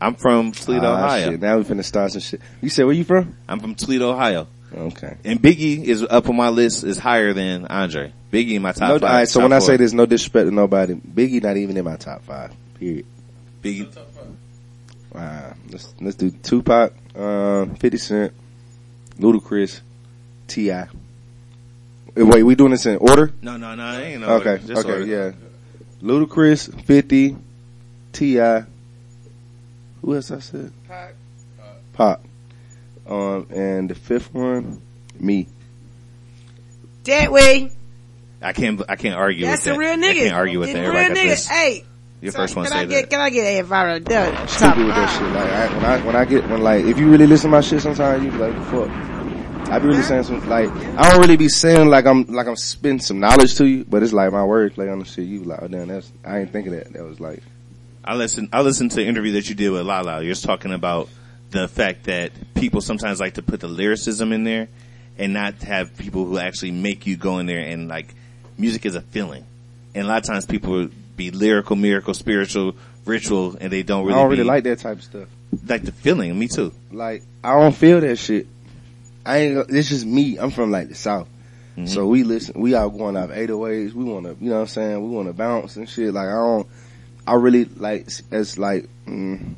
I'm 0.00 0.14
from 0.14 0.52
Toledo, 0.52 0.86
Ah, 0.86 1.04
Ohio. 1.06 1.30
Shit, 1.32 1.40
now 1.40 1.56
we 1.58 1.64
finna 1.64 1.84
start 1.84 2.12
some 2.12 2.20
shit. 2.20 2.40
You 2.60 2.68
said 2.70 2.84
where 2.84 2.94
you 2.94 3.04
from? 3.04 3.36
I'm 3.48 3.58
from 3.60 3.74
Toledo, 3.74 4.12
Ohio. 4.12 4.46
Okay. 4.74 5.16
And 5.24 5.40
Biggie 5.40 5.82
is 5.84 6.02
up 6.02 6.28
on 6.28 6.36
my 6.36 6.50
list 6.50 6.84
is 6.84 6.98
higher 6.98 7.32
than 7.32 7.66
Andre. 7.66 8.12
Biggie 8.32 8.52
in 8.52 8.62
my 8.62 8.72
top 8.72 8.88
No, 8.88 8.98
five. 8.98 9.02
all 9.02 9.08
right, 9.16 9.28
so 9.28 9.40
top 9.40 9.44
when 9.50 9.52
I 9.54 9.60
say 9.60 9.76
this, 9.78 9.92
no 9.94 10.04
disrespect 10.06 10.46
to 10.48 10.54
nobody. 10.54 10.94
Biggie 10.94 11.42
not 11.42 11.56
even 11.56 11.76
in 11.76 11.84
my 11.84 11.96
top 11.96 12.22
five. 12.24 12.52
Period. 12.78 13.06
Biggie, 13.62 13.96
Wow. 15.12 15.54
Let's 15.70 15.94
let's 16.00 16.16
do 16.16 16.30
Tupac, 16.30 16.92
um, 17.16 17.74
Fifty 17.76 17.96
Cent, 17.96 18.34
Ludacris, 19.18 19.80
Ti. 20.48 20.72
Wait, 22.14 22.42
we 22.42 22.54
doing 22.54 22.72
this 22.72 22.84
in 22.84 22.96
order? 22.98 23.32
no, 23.40 23.56
no, 23.56 23.74
no, 23.74 23.82
I 23.84 24.00
ain't 24.02 24.20
no 24.20 24.28
Okay, 24.34 24.50
order. 24.50 24.66
Just 24.66 24.84
okay, 24.86 24.92
order. 25.00 25.06
yeah. 25.06 25.32
Ludacris, 26.02 26.82
Fifty, 26.84 27.36
Ti. 28.12 28.34
Who 30.02 30.14
else 30.14 30.30
I 30.30 30.38
said? 30.40 30.72
Pac. 30.86 31.14
Pop. 31.94 32.22
Um, 33.08 33.46
and 33.50 33.88
the 33.88 33.94
fifth 33.94 34.32
one, 34.34 34.80
me. 35.18 35.48
That 37.04 37.32
way. 37.32 37.72
I 38.42 38.52
can't, 38.52 38.80
I 38.88 38.96
can't 38.96 39.16
argue 39.16 39.46
That's 39.46 39.62
with 39.64 39.74
a 39.74 39.78
that. 39.78 39.78
real 39.78 40.04
I 40.04 40.14
can't 40.14 40.34
argue 40.34 40.60
with 40.60 40.68
It's 40.68 40.76
that. 40.76 40.84
a 40.84 40.86
Everybody 40.86 41.08
real 41.08 41.14
got 41.14 41.24
nigga. 41.24 41.28
this. 41.30 41.46
Hey. 41.48 41.84
Your 42.20 42.32
so 42.32 42.38
first 42.38 42.56
one 42.56 42.64
can 42.66 42.72
say 42.72 42.78
I 42.80 42.84
get, 42.84 43.02
that. 43.02 43.10
Can 43.10 43.20
I 43.20 43.30
get 43.30 43.60
a 43.60 43.64
viral 43.64 44.04
done? 44.04 44.34
Top 44.34 44.48
Stupid 44.48 44.78
with 44.86 44.94
that 44.94 45.18
shit. 45.18 45.32
Like 45.32 45.50
I, 45.50 45.74
when 45.76 45.84
I 45.84 46.06
when 46.06 46.16
I 46.16 46.24
get 46.24 46.48
when 46.50 46.62
like 46.62 46.84
if 46.84 46.98
you 46.98 47.08
really 47.10 47.26
listen 47.28 47.50
to 47.50 47.56
my 47.56 47.60
shit, 47.60 47.80
sometimes 47.80 48.24
you 48.24 48.30
be 48.32 48.38
like, 48.38 48.54
fuck. 48.66 48.88
I 49.70 49.78
be 49.78 49.86
really 49.86 50.02
saying 50.02 50.24
some 50.24 50.48
like 50.48 50.68
I 50.70 51.10
don't 51.10 51.20
really 51.20 51.36
be 51.36 51.48
saying 51.48 51.88
like 51.88 52.06
I'm 52.06 52.24
like 52.24 52.48
I'm 52.48 52.56
spitting 52.56 52.98
some 53.00 53.20
knowledge 53.20 53.54
to 53.56 53.66
you, 53.66 53.84
but 53.84 54.02
it's 54.02 54.12
like 54.12 54.32
my 54.32 54.40
wordplay 54.40 54.90
on 54.90 54.98
the 54.98 55.04
shit. 55.04 55.26
You 55.26 55.40
be 55.40 55.46
like, 55.46 55.60
oh 55.62 55.68
damn, 55.68 55.88
that's 55.88 56.10
I 56.24 56.40
ain't 56.40 56.50
thinking 56.52 56.72
that. 56.72 56.92
That 56.92 57.04
was 57.04 57.20
like 57.20 57.40
I 58.04 58.14
listen. 58.16 58.48
I 58.52 58.62
listened 58.62 58.90
to 58.92 58.96
the 58.96 59.06
interview 59.06 59.32
that 59.32 59.48
you 59.48 59.54
did 59.54 59.70
with 59.70 59.82
Lala. 59.86 60.22
You're 60.22 60.32
just 60.32 60.44
talking 60.44 60.72
about 60.72 61.08
the 61.50 61.68
fact 61.68 62.04
that 62.04 62.32
people 62.54 62.80
sometimes 62.80 63.20
like 63.20 63.34
to 63.34 63.42
put 63.42 63.60
the 63.60 63.68
lyricism 63.68 64.32
in 64.32 64.44
there, 64.44 64.68
and 65.16 65.32
not 65.32 65.54
have 65.62 65.96
people 65.96 66.24
who 66.24 66.38
actually 66.38 66.70
make 66.70 67.06
you 67.06 67.16
go 67.16 67.38
in 67.38 67.46
there 67.46 67.58
and 67.60 67.88
like 67.88 68.14
music 68.56 68.86
is 68.86 68.94
a 68.94 69.00
feeling. 69.00 69.44
And 69.94 70.06
a 70.06 70.08
lot 70.08 70.18
of 70.18 70.24
times 70.24 70.46
people 70.46 70.88
be 71.16 71.30
lyrical, 71.32 71.74
miracle, 71.74 72.14
spiritual, 72.14 72.76
ritual, 73.04 73.56
and 73.60 73.72
they 73.72 73.82
don't 73.82 74.04
really 74.04 74.14
I 74.14 74.22
don't 74.22 74.30
really 74.30 74.42
be- 74.44 74.48
like 74.48 74.64
that 74.64 74.78
type 74.78 74.98
of 74.98 75.02
stuff. 75.04 75.28
like 75.66 75.82
the 75.82 75.92
feeling. 75.92 76.38
Me 76.38 76.46
too. 76.46 76.72
Like 76.92 77.22
I 77.42 77.58
don't 77.58 77.74
feel 77.74 78.00
that 78.00 78.16
shit. 78.16 78.46
I 79.26 79.38
ain't. 79.38 79.70
It's 79.70 79.88
just 79.88 80.06
me. 80.06 80.38
I'm 80.38 80.50
from 80.50 80.70
like 80.70 80.88
the 80.88 80.94
south. 80.94 81.28
Mhm. 81.76 81.88
So 81.88 82.06
we 82.06 82.22
listen, 82.22 82.60
we 82.60 82.74
all 82.74 82.88
going 82.90 83.16
off 83.16 83.30
808s. 83.30 83.92
We 83.92 84.04
want 84.04 84.26
to, 84.26 84.36
you 84.40 84.50
know 84.50 84.56
what 84.56 84.60
I'm 84.62 84.66
saying? 84.68 85.02
We 85.02 85.14
want 85.14 85.28
to 85.28 85.32
bounce 85.34 85.76
and 85.76 85.88
shit. 85.88 86.12
Like 86.14 86.28
I 86.28 86.32
don't, 86.32 86.66
I 87.26 87.34
really 87.34 87.64
like, 87.64 88.08
It's 88.30 88.56
like, 88.58 88.88
mm, 89.06 89.54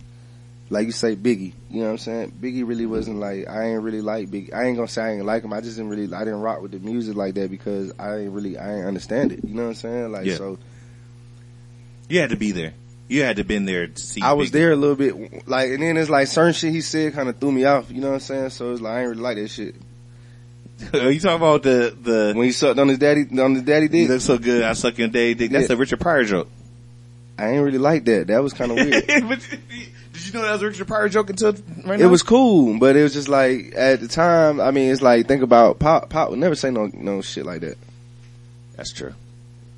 like 0.71 0.87
you 0.87 0.93
say 0.93 1.17
Biggie, 1.17 1.53
you 1.69 1.81
know 1.81 1.87
what 1.87 1.91
I'm 1.93 1.99
saying? 1.99 2.33
Biggie 2.41 2.67
really 2.67 2.87
wasn't 2.87 3.19
like, 3.19 3.49
I 3.49 3.71
ain't 3.71 3.83
really 3.83 4.01
like 4.01 4.29
Biggie. 4.31 4.55
I 4.55 4.65
ain't 4.67 4.77
gonna 4.77 4.89
say 4.89 5.03
I 5.03 5.11
ain't 5.15 5.25
like 5.27 5.43
him. 5.45 5.53
I 5.53 5.61
just 5.61 5.77
didn't 5.77 5.91
really, 5.91 6.15
I 6.15 6.21
didn't 6.21 6.41
rock 6.41 6.63
with 6.63 6.71
the 6.71 6.79
music 6.79 7.17
like 7.17 7.35
that 7.35 7.51
because 7.51 7.93
I 7.99 8.19
ain't 8.19 8.33
really, 8.33 8.57
I 8.57 8.77
ain't 8.77 8.87
understand 8.87 9.33
it. 9.33 9.41
You 9.45 9.55
know 9.55 9.63
what 9.65 9.69
I'm 9.71 9.75
saying? 9.75 10.13
Like, 10.13 10.27
Yeah. 10.27 10.37
so 10.37 10.59
You 12.09 12.21
had 12.21 12.31
to 12.31 12.37
be 12.37 12.53
there. 12.53 12.73
You 13.09 13.25
had 13.25 13.37
to 13.37 13.45
been 13.45 13.65
there 13.65 13.89
to 13.89 14.01
see. 14.01 14.23
I 14.23 14.35
was 14.35 14.53
there 14.53 14.71
a 14.71 14.77
little 14.77 14.95
bit, 14.95 15.49
like, 15.49 15.71
and 15.71 15.83
then 15.83 15.97
it's 15.97 16.09
like 16.09 16.29
certain 16.29 16.53
shit 16.53 16.73
he 16.73 16.81
said 16.81 17.13
kind 17.13 17.29
of 17.29 17.39
threw 17.39 17.51
me 17.51 17.65
off. 17.65 17.91
You 17.91 18.01
know 18.01 18.09
what 18.09 18.15
I'm 18.15 18.21
saying? 18.21 18.51
So 18.51 18.71
it's 18.71 18.81
like, 18.81 18.93
I 18.93 19.01
ain't 19.01 19.09
really 19.11 19.23
like 19.23 19.37
that 19.37 19.49
shit. 19.49 19.75
Are 20.95 21.11
you 21.11 21.19
talking 21.19 21.37
about 21.37 21.63
the 21.65 21.95
the? 22.01 22.33
When 22.37 22.47
he 22.47 22.53
sucked 22.53 22.79
on 22.79 22.87
his 22.89 22.99
daddy, 22.99 23.27
on 23.41 23.55
his 23.55 23.65
daddy 23.65 23.83
You 23.87 23.89
dick, 23.89 24.09
look 24.11 24.21
so 24.21 24.39
good. 24.39 24.63
I 24.63 24.73
suck 24.75 24.97
your 24.97 25.09
daddy 25.09 25.35
dick. 25.35 25.51
That's 25.51 25.69
Yeah. 25.69 25.75
a 25.75 25.79
Richard 25.79 25.99
Pryor 26.01 26.23
joke. 26.25 26.49
I 27.37 27.51
ain't 27.51 27.65
really 27.65 27.79
like 27.79 28.05
that. 28.05 28.29
That 28.29 28.43
was 28.43 28.53
kind 28.53 28.71
of 28.71 28.77
weird. 28.77 29.05
But 29.29 29.41
you 30.33 30.41
know 30.41 30.47
that 30.47 30.53
was 30.53 30.63
a 30.63 30.67
Richard 30.67 30.89
Pryor 30.89 31.09
joke 31.09 31.31
until 31.31 31.55
right 31.85 32.01
It 32.01 32.07
was 32.07 32.23
cool, 32.23 32.79
but 32.79 32.97
it 32.97 33.03
was 33.03 33.13
just 33.13 33.29
like 33.29 33.75
at 33.77 34.01
the 34.01 34.09
time. 34.09 34.61
I 34.61 34.71
mean, 34.71 34.91
it's 34.91 35.03
like 35.03 35.27
think 35.29 35.43
about 35.43 35.79
Pop. 35.79 36.09
Pop 36.11 36.31
would 36.31 36.39
never 36.39 36.55
say 36.55 36.71
no 36.71 36.91
no 36.93 37.21
shit 37.23 37.47
like 37.47 37.61
that. 37.63 37.77
That's 38.77 38.93
true. 38.93 39.15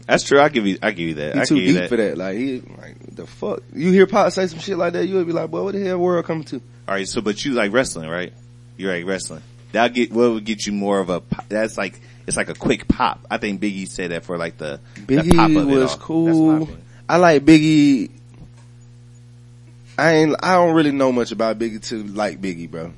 That's 0.07 0.25
true. 0.25 0.41
I 0.41 0.49
give 0.49 0.67
you. 0.67 0.79
I 0.83 0.91
give 0.91 1.09
you 1.09 1.15
that. 1.15 1.35
He 1.35 1.41
I 1.41 1.45
too 1.45 1.55
give 1.57 1.65
you 1.65 1.73
deep 1.73 1.81
that. 1.83 1.89
for 1.89 1.97
that. 1.97 2.19
Like 2.19 2.37
he 2.37 2.61
like 2.79 3.17
the 3.17 3.27
fuck. 3.27 3.63
You 3.75 3.93
hear 3.93 4.07
Pop 4.07 4.33
say 4.33 4.47
some 4.47 4.59
shit 4.59 4.77
like 4.77 4.93
that, 4.95 5.07
you 5.07 5.15
would 5.17 5.27
be 5.27 5.33
like, 5.33 5.51
boy, 5.51 5.63
what 5.63 5.75
the 5.75 5.81
hell 5.81 5.99
world 5.99 6.25
coming 6.25 6.45
to? 6.45 6.57
All 6.89 6.95
right. 6.95 7.09
So, 7.09 7.21
but 7.21 7.45
you 7.45 7.53
like 7.53 7.73
wrestling, 7.73 8.09
right? 8.09 8.33
You 8.77 8.89
like 8.89 9.07
wrestling. 9.07 9.43
That 9.73 9.95
get 9.95 10.13
what 10.13 10.31
would 10.33 10.45
get 10.45 10.67
you 10.67 10.73
more 10.73 10.99
of 11.01 11.09
a. 11.09 11.21
pop- 11.21 11.49
That's 11.49 11.79
like 11.79 12.01
it's 12.27 12.37
like 12.37 12.49
a 12.49 12.55
quick 12.55 12.89
pop. 12.89 13.25
I 13.31 13.39
think 13.39 13.61
Biggie 13.61 13.89
said 13.89 14.11
that 14.11 14.25
for 14.25 14.37
like 14.37 14.59
the 14.59 14.81
the 15.07 15.17
pop 15.17 15.27
Biggie 15.27 15.61
of 15.61 15.69
it 15.69 15.73
was 15.73 15.77
all. 15.77 15.79
That's 15.79 15.95
cool. 15.95 16.59
my. 16.67 16.67
I 17.09 17.17
like 17.17 17.45
Biggie. 17.45 18.11
I 20.03 20.13
ain't. 20.15 20.37
I 20.43 20.55
don't 20.55 20.75
really 20.75 20.93
know 20.93 21.13
much 21.13 21.33
about 21.33 21.59
Biggie 21.59 21.83
to 21.89 22.03
like 22.05 22.41
Biggie, 22.41 22.71
bro. 22.71 22.93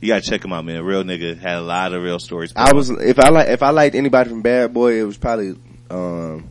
You 0.00 0.08
gotta 0.08 0.20
check 0.20 0.44
him 0.44 0.52
out, 0.52 0.64
man. 0.64 0.82
Real 0.84 1.02
nigga 1.02 1.38
had 1.38 1.56
a 1.56 1.62
lot 1.62 1.94
of 1.94 2.02
real 2.02 2.18
stories. 2.18 2.52
I 2.54 2.72
was 2.74 2.90
if 2.90 3.18
I 3.18 3.30
like 3.30 3.48
if 3.48 3.62
I 3.62 3.70
liked 3.70 3.94
anybody 3.96 4.28
from 4.30 4.42
Bad 4.42 4.74
Boy, 4.74 5.00
it 5.00 5.04
was 5.04 5.16
probably 5.16 5.56
um 5.90 6.50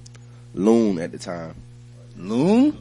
Loon 0.56 0.98
at 1.00 1.12
the 1.12 1.20
time. 1.20 1.54
Loon 2.18 2.78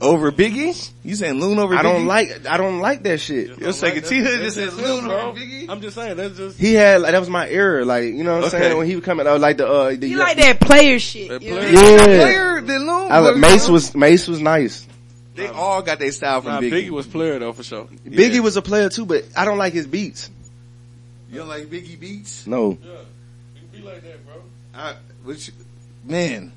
over 0.00 0.30
Biggie. 0.32 0.90
You 1.04 1.14
saying 1.14 1.40
Loon 1.40 1.58
over? 1.58 1.74
I 1.74 1.78
Biggie? 1.78 1.82
don't 1.84 2.06
like 2.06 2.46
I 2.46 2.56
don't 2.58 2.80
like 2.80 3.02
that 3.04 3.20
shit. 3.20 3.58
You're 3.58 3.72
saying 3.72 4.02
T 4.02 4.18
Hood 4.18 4.40
just 4.40 4.56
said 4.56 4.74
Loon 4.74 5.06
over 5.10 5.38
Biggie. 5.40 5.66
I'm 5.70 5.80
just 5.80 5.94
saying 5.94 6.16
that's 6.18 6.36
just 6.36 6.58
He 6.58 6.74
had 6.74 7.00
like 7.00 7.12
that 7.12 7.20
was 7.20 7.30
my 7.30 7.48
era, 7.48 7.84
like 7.86 8.04
you 8.04 8.24
know 8.24 8.32
what 8.34 8.38
I'm 8.44 8.48
Okay. 8.48 8.58
saying 8.60 8.76
when 8.76 8.86
he 8.86 8.96
was 8.96 9.04
coming 9.04 9.26
out 9.26 9.40
like 9.40 9.56
the 9.56 9.66
uh 9.66 9.90
the 9.96 10.06
You 10.08 10.18
like 10.18 10.36
that 10.36 10.60
player 10.60 10.98
shit. 10.98 11.28
That 11.30 11.40
you 11.42 11.52
player- 11.54 11.70
Yeah. 11.70 12.04
Player 12.22 12.60
than 12.60 12.86
Loon. 12.86 13.10
I, 13.12 13.18
like- 13.20 13.36
Mase 13.36 13.68
was 13.70 13.94
Mase 13.94 14.28
was 14.28 14.40
nice. 14.40 14.86
They 15.34 15.48
all 15.48 15.82
got 15.82 15.98
their 15.98 16.12
style 16.12 16.40
from 16.42 16.52
nah, 16.52 16.60
Biggie. 16.60 16.86
Biggie 16.86 16.90
was 16.90 17.06
player 17.06 17.38
though 17.38 17.52
for 17.52 17.62
sure. 17.62 17.86
Biggie 18.06 18.40
was 18.40 18.56
a 18.56 18.62
player 18.62 18.88
too, 18.88 19.04
but 19.06 19.24
I 19.36 19.44
don't 19.44 19.58
like 19.58 19.72
his 19.72 19.86
beats. 19.86 20.30
You 21.30 21.40
don't 21.40 21.48
like 21.48 21.64
Biggie 21.64 21.98
beats? 21.98 22.46
No, 22.46 22.78
Yeah, 22.82 22.90
you 23.56 23.80
be 23.80 23.84
like 23.86 24.02
that, 24.02 24.24
bro. 24.24 24.34
I, 24.74 24.94
which, 25.24 25.50
man, 26.04 26.52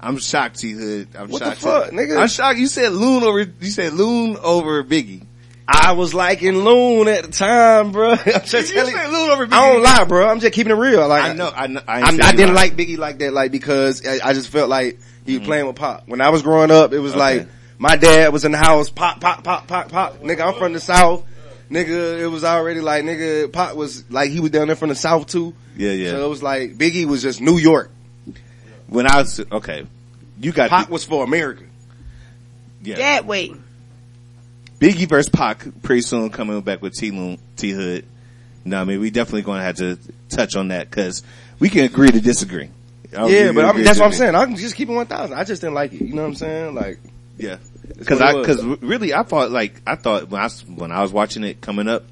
I'm 0.00 0.18
shocked, 0.18 0.58
T 0.58 0.72
Hood. 0.72 1.08
I'm 1.16 1.28
What 1.28 1.38
the 1.40 1.50
shocked. 1.54 1.60
fuck, 1.60 1.90
nigga? 1.92 2.18
I'm 2.20 2.28
shocked. 2.28 2.58
You 2.58 2.66
said 2.66 2.92
Loon 2.92 3.22
over. 3.22 3.40
You 3.40 3.70
said 3.70 3.92
Loon 3.92 4.36
over 4.42 4.82
Biggie. 4.82 5.22
I 5.68 5.92
was 5.92 6.14
liking 6.14 6.56
Loon 6.64 7.08
at 7.08 7.24
the 7.24 7.30
time, 7.32 7.90
bro. 7.92 8.10
I'm 8.12 8.16
just 8.44 8.70
You 8.70 8.74
telling 8.76 8.94
said 8.94 9.10
Loon 9.10 9.30
over 9.30 9.46
Biggie. 9.46 9.52
I 9.52 9.72
don't 9.72 9.82
lie, 9.82 10.04
bro. 10.04 10.28
I'm 10.28 10.40
just 10.40 10.52
keeping 10.54 10.72
it 10.72 10.76
real. 10.76 11.06
Like 11.08 11.22
I 11.24 11.32
know. 11.32 11.50
I 11.54 11.66
know. 11.68 11.80
I, 11.86 12.00
I, 12.02 12.10
ain't 12.10 12.24
I 12.24 12.30
didn't 12.32 12.48
you 12.48 12.54
like 12.54 12.76
Biggie 12.76 12.98
like 12.98 13.18
that, 13.18 13.32
like 13.32 13.50
because 13.52 14.04
I, 14.06 14.18
I 14.28 14.32
just 14.32 14.48
felt 14.48 14.68
like 14.68 14.98
he 15.24 15.38
was 15.38 15.46
playing 15.46 15.66
with 15.66 15.76
Pop. 15.76 16.04
When 16.06 16.20
I 16.20 16.30
was 16.30 16.42
growing 16.42 16.70
up, 16.72 16.92
it 16.92 16.98
was 17.00 17.12
Mm-hmm. 17.12 17.20
Okay. 17.20 17.38
like 17.38 17.48
my 17.78 17.96
dad 17.96 18.32
was 18.32 18.44
in 18.44 18.52
the 18.52 18.58
house, 18.58 18.88
pop, 18.90 19.20
pop, 19.20 19.44
pop, 19.44 19.66
pop, 19.66 19.90
pop. 19.90 20.20
Nigga, 20.20 20.46
I'm 20.46 20.58
from 20.58 20.72
the 20.72 20.80
south. 20.80 21.24
Nigga, 21.70 22.20
it 22.20 22.28
was 22.28 22.44
already 22.44 22.80
like 22.80 23.04
nigga, 23.04 23.52
Pop 23.52 23.74
was 23.74 24.08
like 24.10 24.30
he 24.30 24.38
was 24.38 24.52
down 24.52 24.68
there 24.68 24.76
from 24.76 24.88
the 24.88 24.94
south 24.94 25.26
too. 25.26 25.52
Yeah, 25.76 25.90
yeah. 25.90 26.10
So 26.12 26.24
it 26.24 26.28
was 26.28 26.42
like 26.42 26.76
Biggie 26.76 27.06
was 27.06 27.22
just 27.22 27.40
New 27.40 27.58
York. 27.58 27.90
When 28.86 29.06
I 29.10 29.18
was 29.18 29.40
okay, 29.50 29.84
you 30.40 30.52
got 30.52 30.70
Pop 30.70 30.88
was 30.88 31.04
for 31.04 31.24
America. 31.24 31.64
yeah. 32.82 32.96
That 32.96 33.26
way. 33.26 33.52
Biggie 34.78 35.08
versus 35.08 35.28
Pac 35.28 35.66
pretty 35.82 36.02
soon 36.02 36.30
coming 36.30 36.60
back 36.60 36.82
with 36.82 36.94
T 36.94 37.10
Loon 37.10 37.38
T 37.56 37.70
Hood. 37.70 38.04
No, 38.64 38.80
I 38.80 38.84
mean 38.84 39.00
we 39.00 39.10
definitely 39.10 39.42
going 39.42 39.58
to 39.58 39.64
have 39.64 39.76
to 39.76 39.98
touch 40.28 40.54
on 40.54 40.68
that 40.68 40.88
because 40.88 41.24
we 41.58 41.68
can 41.68 41.84
agree 41.84 42.10
to 42.10 42.20
disagree. 42.20 42.70
Yeah, 43.12 43.52
but 43.52 43.64
I 43.64 43.72
mean, 43.72 43.84
that's 43.84 43.98
what 43.98 44.06
I'm 44.06 44.12
saying. 44.12 44.34
I 44.34 44.44
can 44.44 44.56
just 44.56 44.74
keep 44.74 44.88
it 44.90 44.92
1,000. 44.92 45.36
I 45.36 45.44
just 45.44 45.62
didn't 45.62 45.74
like 45.74 45.92
it. 45.94 46.02
You 46.02 46.12
know 46.12 46.22
what 46.22 46.28
I'm 46.28 46.34
saying? 46.34 46.74
Like, 46.74 46.98
Yeah, 47.38 47.58
because 47.96 48.20
I 48.20 48.32
because 48.32 48.64
really 48.64 49.12
I 49.12 49.22
thought 49.22 49.50
like 49.50 49.82
I 49.86 49.96
thought 49.96 50.28
when 50.28 50.40
I 50.40 50.48
when 50.74 50.92
I 50.92 51.02
was 51.02 51.12
watching 51.12 51.44
it 51.44 51.60
coming 51.60 51.88
up, 51.88 52.04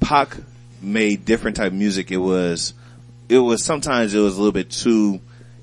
Pac 0.00 0.36
made 0.82 1.24
different 1.24 1.56
type 1.56 1.68
of 1.68 1.74
music. 1.74 2.10
It 2.10 2.16
was 2.16 2.74
it 3.28 3.38
was 3.38 3.64
sometimes 3.64 4.14
it 4.14 4.18
was 4.18 4.36
a 4.36 4.38
little 4.38 4.52
bit 4.52 4.70
too 4.70 5.20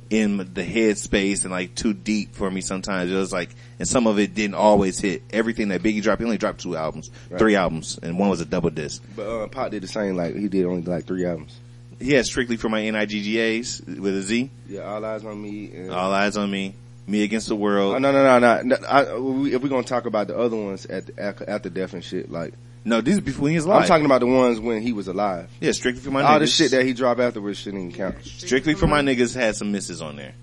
in 0.09 0.53
the 0.53 0.63
head 0.63 0.97
space 0.97 1.43
and 1.43 1.51
like 1.51 1.75
too 1.75 1.93
deep 1.93 2.33
for 2.33 2.49
me 2.49 2.61
sometimes. 2.61 3.11
It 3.11 3.15
was 3.15 3.33
like, 3.33 3.49
and 3.79 3.87
some 3.87 4.07
of 4.07 4.19
it 4.19 4.33
didn't 4.33 4.55
always 4.55 4.99
hit 4.99 5.23
everything 5.31 5.67
that 5.69 5.83
Biggie 5.83 6.01
dropped. 6.01 6.21
He 6.21 6.25
only 6.25 6.37
dropped 6.37 6.61
two 6.61 6.75
albums, 6.75 7.09
three 7.37 7.55
albums, 7.55 7.99
and 8.01 8.17
one 8.17 8.29
was 8.29 8.41
a 8.41 8.45
double 8.45 8.69
disc. 8.69 9.03
But 9.15 9.27
uh, 9.27 9.47
Pop 9.47 9.71
did 9.71 9.83
the 9.83 9.87
same. 9.87 10.15
Like 10.15 10.35
he 10.35 10.47
did 10.47 10.65
only 10.65 10.83
like 10.83 11.05
three 11.05 11.25
albums. 11.25 11.57
He 11.99 12.13
had 12.13 12.25
strictly 12.25 12.57
for 12.57 12.69
my 12.69 12.81
NIGGAs 12.81 13.99
with 13.99 14.15
a 14.15 14.21
Z. 14.21 14.51
Yeah, 14.69 14.81
all 14.81 15.03
eyes 15.03 15.25
on 15.25 15.41
me. 15.41 15.71
And, 15.73 15.91
All 15.91 16.11
eyes 16.13 16.37
on 16.37 16.49
me. 16.49 16.75
Me 17.09 17.23
against 17.23 17.47
the 17.47 17.55
world. 17.55 17.95
Oh, 17.95 17.97
no, 17.99 18.11
no, 18.11 18.21
no, 18.23 18.61
no. 18.61 18.61
no 18.63 18.75
I, 18.87 19.17
we, 19.17 19.53
if 19.55 19.63
we're 19.63 19.69
gonna 19.69 19.83
talk 19.83 20.05
about 20.05 20.27
the 20.27 20.37
other 20.37 20.57
ones 20.57 20.85
at 20.87 21.05
the, 21.07 21.21
after, 21.21 21.49
after 21.49 21.69
death 21.69 21.93
and 21.93 22.03
shit, 22.03 22.29
like 22.29 22.53
No, 22.83 22.99
these 22.99 23.17
are 23.19 23.21
before 23.21 23.47
he 23.47 23.55
was 23.55 23.63
alive. 23.65 23.83
I'm 23.83 23.87
talking 23.87 24.05
about 24.05 24.19
the 24.19 24.27
ones 24.27 24.59
when 24.59 24.81
he 24.81 24.91
was 24.91 25.07
alive. 25.07 25.49
yeah, 25.61 25.71
strictly 25.71 26.01
for 26.01 26.11
my 26.11 26.21
All 26.23 26.35
niggas. 26.37 26.39
the 26.41 26.47
shit 26.47 26.71
that 26.71 26.85
he 26.85 26.93
dropped 26.93 27.19
afterwards 27.21 27.59
shouldn't 27.59 27.81
even 27.83 27.95
count. 27.97 28.25
strictly 28.25 28.73
for 28.73 28.87
my 28.87 29.01
niggas 29.01 29.33
had 29.33 29.55
some 29.55 29.71
misses 29.71 30.01
on 30.01 30.17
there. 30.17 30.33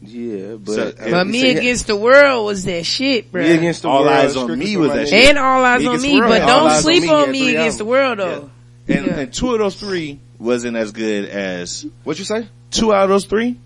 Yeah, 0.00 0.54
but 0.54 0.72
So- 0.74 0.92
But 0.96 1.26
you 1.26 1.32
me 1.32 1.40
say- 1.40 1.56
against 1.56 1.86
the 1.88 1.96
world 1.96 2.46
was 2.46 2.64
that 2.66 2.86
shit, 2.86 3.32
bro. 3.32 3.42
me 3.42 3.50
against 3.50 3.82
the 3.82 3.88
All 3.88 4.02
world. 4.02 4.12
Eyes 4.12 4.36
on 4.36 4.56
Me 4.56 4.76
was 4.76 4.92
that 4.92 5.08
shit. 5.08 5.30
And 5.30 5.38
all 5.38 5.64
eyes 5.64 5.80
Me 5.80 5.86
on 5.88 6.00
me, 6.00 6.20
but 6.20 6.38
don't 6.46 6.48
Eyes 6.70 6.76
on 6.76 6.82
sleep 6.82 7.02
Me 7.02 7.08
on 7.08 7.30
me 7.32 7.38
three 7.40 7.48
against 7.56 7.78
the 7.78 7.84
world 7.84 8.18
though. 8.20 8.50
And, 8.86 9.06
Yeah. 9.06 9.18
and 9.18 9.34
two 9.34 9.52
of 9.52 9.58
those 9.58 9.74
three 9.74 10.20
wasn't 10.38 10.76
as 10.76 10.92
good 10.92 11.28
as 11.28 11.84
What 12.04 12.20
you 12.20 12.24
say? 12.24 12.46
two 12.70 12.94
out 12.94 13.02
of 13.04 13.10
those 13.10 13.24
three, 13.24 13.56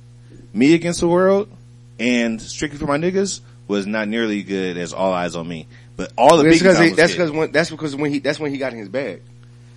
Me 0.55 0.73
Against 0.75 1.01
the 1.01 1.09
World 1.09 1.49
and 1.99 2.41
Strictly 2.41 2.79
for 2.79 2.87
My 2.87 2.99
Niggas 2.99 3.41
was 3.69 3.87
not 3.87 4.09
nearly 4.09 4.43
good 4.43 4.77
as 4.77 4.93
All 4.93 5.13
Eyes 5.13 5.37
on 5.37 5.47
Me. 5.49 5.67
But 5.97 6.13
all 6.17 6.37
the 6.39 6.45
That's 6.45 6.57
big 6.57 6.63
because 6.63 6.79
he, 6.79 6.89
that's 6.91 7.13
because 7.13 7.31
when 7.31 7.53
that's 7.53 7.71
because 7.71 7.95
when 7.95 8.11
he 8.11 8.19
that's 8.19 8.41
when 8.41 8.51
he 8.51 8.59
got 8.59 8.73
in 8.73 8.79
his 8.79 8.89
bag. 8.89 9.23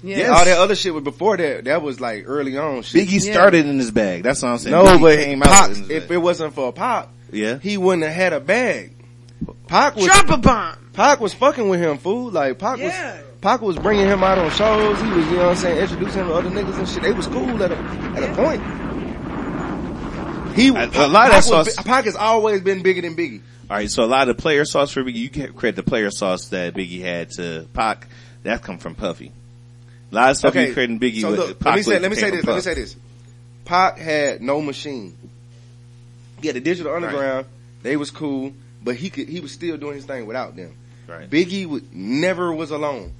Yeah. 0.01 0.17
Yes. 0.17 0.29
All 0.29 0.45
that 0.45 0.57
other 0.59 0.75
shit 0.75 0.93
was 0.93 1.03
before 1.03 1.35
that. 1.37 1.65
That 1.65 1.81
was 1.81 1.99
like 1.99 2.23
early 2.27 2.57
on 2.57 2.83
shit. 2.83 3.07
Biggie 3.07 3.25
Yeah. 3.25 3.33
started 3.33 3.65
in 3.65 3.77
his 3.79 3.91
bag. 3.91 4.23
That's 4.23 4.41
what 4.41 4.49
I'm 4.49 4.57
saying. 4.59 4.71
no, 4.71 4.85
Biggie 4.85 5.01
but 5.01 5.19
came 5.19 5.43
out 5.43 5.49
Pac, 5.49 5.69
in 5.77 5.91
if 5.91 6.09
it 6.09 6.17
wasn't 6.17 6.53
for 6.53 6.71
Pop, 6.71 7.11
yeah, 7.31 7.57
he 7.59 7.77
wouldn't 7.77 8.03
have 8.03 8.13
had 8.13 8.33
a 8.33 8.39
bag. 8.39 8.93
Pac 9.67 9.95
was 9.95 10.05
Drop 10.05 10.29
a 10.29 10.37
bomb. 10.37 10.77
Pac 10.93 11.19
was 11.19 11.33
fucking 11.33 11.67
with 11.67 11.81
him, 11.81 11.97
fool. 11.97 12.31
Like 12.31 12.57
Pac 12.59 12.77
Yeah. 12.79 13.15
was 13.17 13.23
Pac 13.41 13.61
was 13.61 13.77
bringing 13.77 14.05
him 14.05 14.23
out 14.23 14.37
on 14.37 14.49
shows. 14.51 14.99
He 15.01 15.07
was, 15.09 15.25
you 15.27 15.31
know 15.33 15.37
what 15.43 15.49
I'm 15.49 15.55
saying, 15.57 15.77
introducing 15.79 16.21
him 16.21 16.27
to 16.29 16.33
other 16.33 16.49
niggas 16.49 16.77
and 16.79 16.87
shit. 16.87 17.03
They 17.03 17.11
was 17.11 17.27
cool 17.27 17.61
at 17.61 17.71
a 17.71 17.77
at 17.77 18.23
a 18.23 18.33
point. 18.35 18.61
He 20.55 20.69
A- 20.69 20.71
a 20.71 21.07
lot 21.07 21.27
of 21.27 21.33
that 21.33 21.43
sauce- 21.43 21.67
was, 21.67 21.75
Pac 21.75 22.05
has 22.05 22.15
always 22.15 22.61
been 22.61 22.81
bigger 22.81 23.01
than 23.01 23.15
Biggie. 23.15 23.41
All 23.69 23.77
right, 23.77 23.89
so 23.89 24.03
a 24.03 24.05
lot 24.05 24.29
of 24.29 24.37
the 24.37 24.41
player 24.41 24.63
sauce 24.63 24.91
for 24.91 25.03
Biggie, 25.03 25.15
you 25.15 25.29
can't 25.29 25.55
credit 25.55 25.75
the 25.75 25.83
player 25.83 26.11
sauce 26.11 26.49
that 26.49 26.75
Biggie 26.75 27.01
had 27.01 27.31
to 27.31 27.67
Pac. 27.73 28.07
That 28.43 28.61
come 28.61 28.77
from 28.77 28.95
Puffy. 28.95 29.31
A 30.11 30.15
lot 30.15 30.29
of 30.31 30.37
stuff 30.37 30.55
you 30.55 30.71
crediting 30.71 30.99
Biggie 30.99 31.21
so 31.21 31.31
with. 31.31 31.39
look, 31.39 31.59
Pac 31.59 31.65
let 31.65 31.75
me 31.77 31.83
say, 31.83 31.99
let 31.99 32.11
me 32.11 32.17
say 32.17 32.31
this. 32.31 32.45
Let 32.45 32.55
me 32.55 32.61
say 32.61 32.73
this. 32.75 32.95
Pac 33.65 33.97
had 33.97 34.41
no 34.41 34.61
machine. 34.61 35.17
He 36.41 36.47
had 36.47 36.55
the 36.55 36.61
digital 36.61 36.93
underground. 36.93 37.47
They 37.81 37.97
was 37.97 38.11
cool, 38.11 38.53
but 38.83 38.95
he 38.95 39.09
could. 39.09 39.27
He 39.27 39.39
was 39.39 39.51
still 39.51 39.77
doing 39.77 39.95
his 39.95 40.05
thing 40.05 40.25
without 40.27 40.55
them. 40.55 40.75
Right. 41.07 41.29
Biggie 41.29 41.65
would 41.65 41.93
never 41.93 42.53
was 42.53 42.71
alone. 42.71 43.13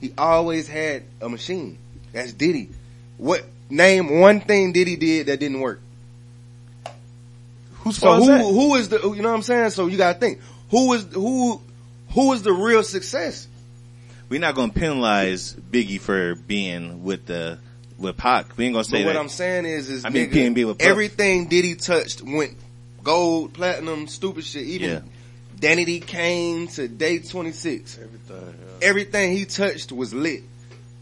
He 0.00 0.12
always 0.16 0.66
had 0.66 1.04
a 1.20 1.28
machine. 1.28 1.78
That's 2.12 2.32
Diddy. 2.32 2.70
What 3.16 3.44
name 3.68 4.20
one 4.20 4.40
thing 4.40 4.72
Diddy 4.72 4.96
did 4.96 5.26
that 5.26 5.38
didn't 5.38 5.60
work? 5.60 5.80
Who's 7.80 7.96
So 7.98 8.14
who 8.14 8.26
that? 8.26 8.40
who 8.42 8.74
is 8.76 8.88
the 8.88 9.00
you 9.00 9.22
know 9.22 9.30
what 9.30 9.36
I'm 9.36 9.42
saying? 9.42 9.70
So 9.70 9.86
you 9.86 9.96
gotta 9.96 10.18
think 10.18 10.40
who 10.70 10.92
is 10.94 11.04
who 11.12 11.60
who 12.12 12.32
is 12.32 12.42
the 12.42 12.52
real 12.52 12.82
success? 12.82 13.46
We're 14.28 14.40
not 14.40 14.54
gonna 14.54 14.72
penalize 14.72 15.54
Biggie 15.54 16.00
for 16.00 16.34
being 16.34 17.02
with 17.04 17.26
the 17.26 17.58
with 17.98 18.16
Pac. 18.16 18.56
We 18.56 18.66
ain't 18.66 18.74
gonna 18.74 18.84
say 18.84 19.00
But 19.02 19.06
what 19.08 19.12
that. 19.14 19.18
I'm 19.20 19.28
saying 19.28 19.64
is, 19.66 19.90
is 19.90 20.04
I 20.04 20.08
mean, 20.10 20.28
nigga, 20.28 20.32
P&B 20.32 20.64
with 20.64 20.78
Puff. 20.78 20.86
everything 20.88 21.48
Diddy 21.48 21.74
touched 21.74 22.22
went 22.22 22.52
gold, 23.02 23.52
platinum, 23.54 24.06
stupid 24.08 24.44
shit. 24.44 24.64
Even 24.66 24.90
Yeah. 24.90 25.00
Danity 25.58 26.04
Kane 26.04 26.68
to 26.68 26.88
day 26.88 27.18
26. 27.18 27.98
Everything. 28.02 28.54
Everything 28.82 29.36
he 29.36 29.44
touched 29.44 29.92
was 29.92 30.14
lit. 30.14 30.42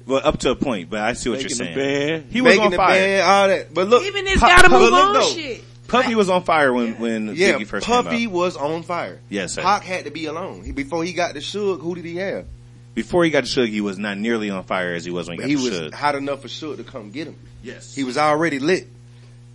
well, 0.06 0.20
up 0.24 0.38
to 0.40 0.50
a 0.50 0.56
point, 0.56 0.90
but 0.90 1.00
I 1.00 1.12
see 1.12 1.28
what 1.30 1.36
Making 1.42 1.56
you're 1.56 1.58
the 1.58 1.74
saying. 1.74 1.76
band. 2.22 2.32
He 2.32 2.40
was 2.40 2.50
Making 2.52 2.64
on 2.64 2.70
the 2.72 2.76
fire. 2.78 3.00
band, 3.00 3.22
all 3.22 3.48
that. 3.48 3.74
But 3.74 3.88
look, 3.88 4.04
Even 4.04 4.24
this 4.24 4.40
Puff- 4.40 4.48
gotta 4.48 4.70
but 4.70 4.80
move 4.80 4.92
on 4.92 5.12
though, 5.12 5.20
shit. 5.32 5.62
Puffy 5.88 6.14
was 6.14 6.28
on 6.28 6.42
fire 6.44 6.72
when 6.72 6.98
when 7.00 7.34
Yeah, 7.34 7.54
Biggie 7.54 7.66
first 7.66 7.86
Puffy 7.86 7.96
came 8.02 8.06
out. 8.06 8.10
Puffy 8.12 8.26
was 8.28 8.56
on 8.56 8.82
fire. 8.84 9.18
Yes, 9.28 9.54
sir. 9.54 9.62
Pac 9.62 9.82
had 9.82 10.04
to 10.04 10.10
be 10.10 10.26
alone. 10.26 10.62
He, 10.64 10.72
before 10.72 11.02
he 11.02 11.12
got 11.12 11.34
the 11.34 11.40
Suge, 11.40 11.80
who 11.80 11.94
did 11.94 12.04
he 12.04 12.16
have? 12.16 12.46
Before 12.94 13.24
he 13.24 13.30
got 13.30 13.44
to 13.44 13.50
Suge, 13.60 13.68
he 13.68 13.80
was 13.80 13.98
not 13.98 14.18
nearly 14.18 14.50
on 14.50 14.64
fire 14.64 14.92
as 14.94 15.04
he 15.04 15.10
was 15.10 15.28
when 15.28 15.38
he 15.38 15.42
But 15.42 15.42
got 15.42 15.48
he 15.48 15.56
to 15.56 15.82
was 15.82 15.90
Suge. 15.92 15.94
hot 15.94 16.14
enough 16.14 16.42
for 16.42 16.48
Suge 16.48 16.76
to 16.78 16.84
come 16.84 17.10
get 17.10 17.26
him. 17.28 17.36
Yes, 17.62 17.94
He 17.94 18.04
was 18.04 18.16
already 18.18 18.58
lit. 18.58 18.86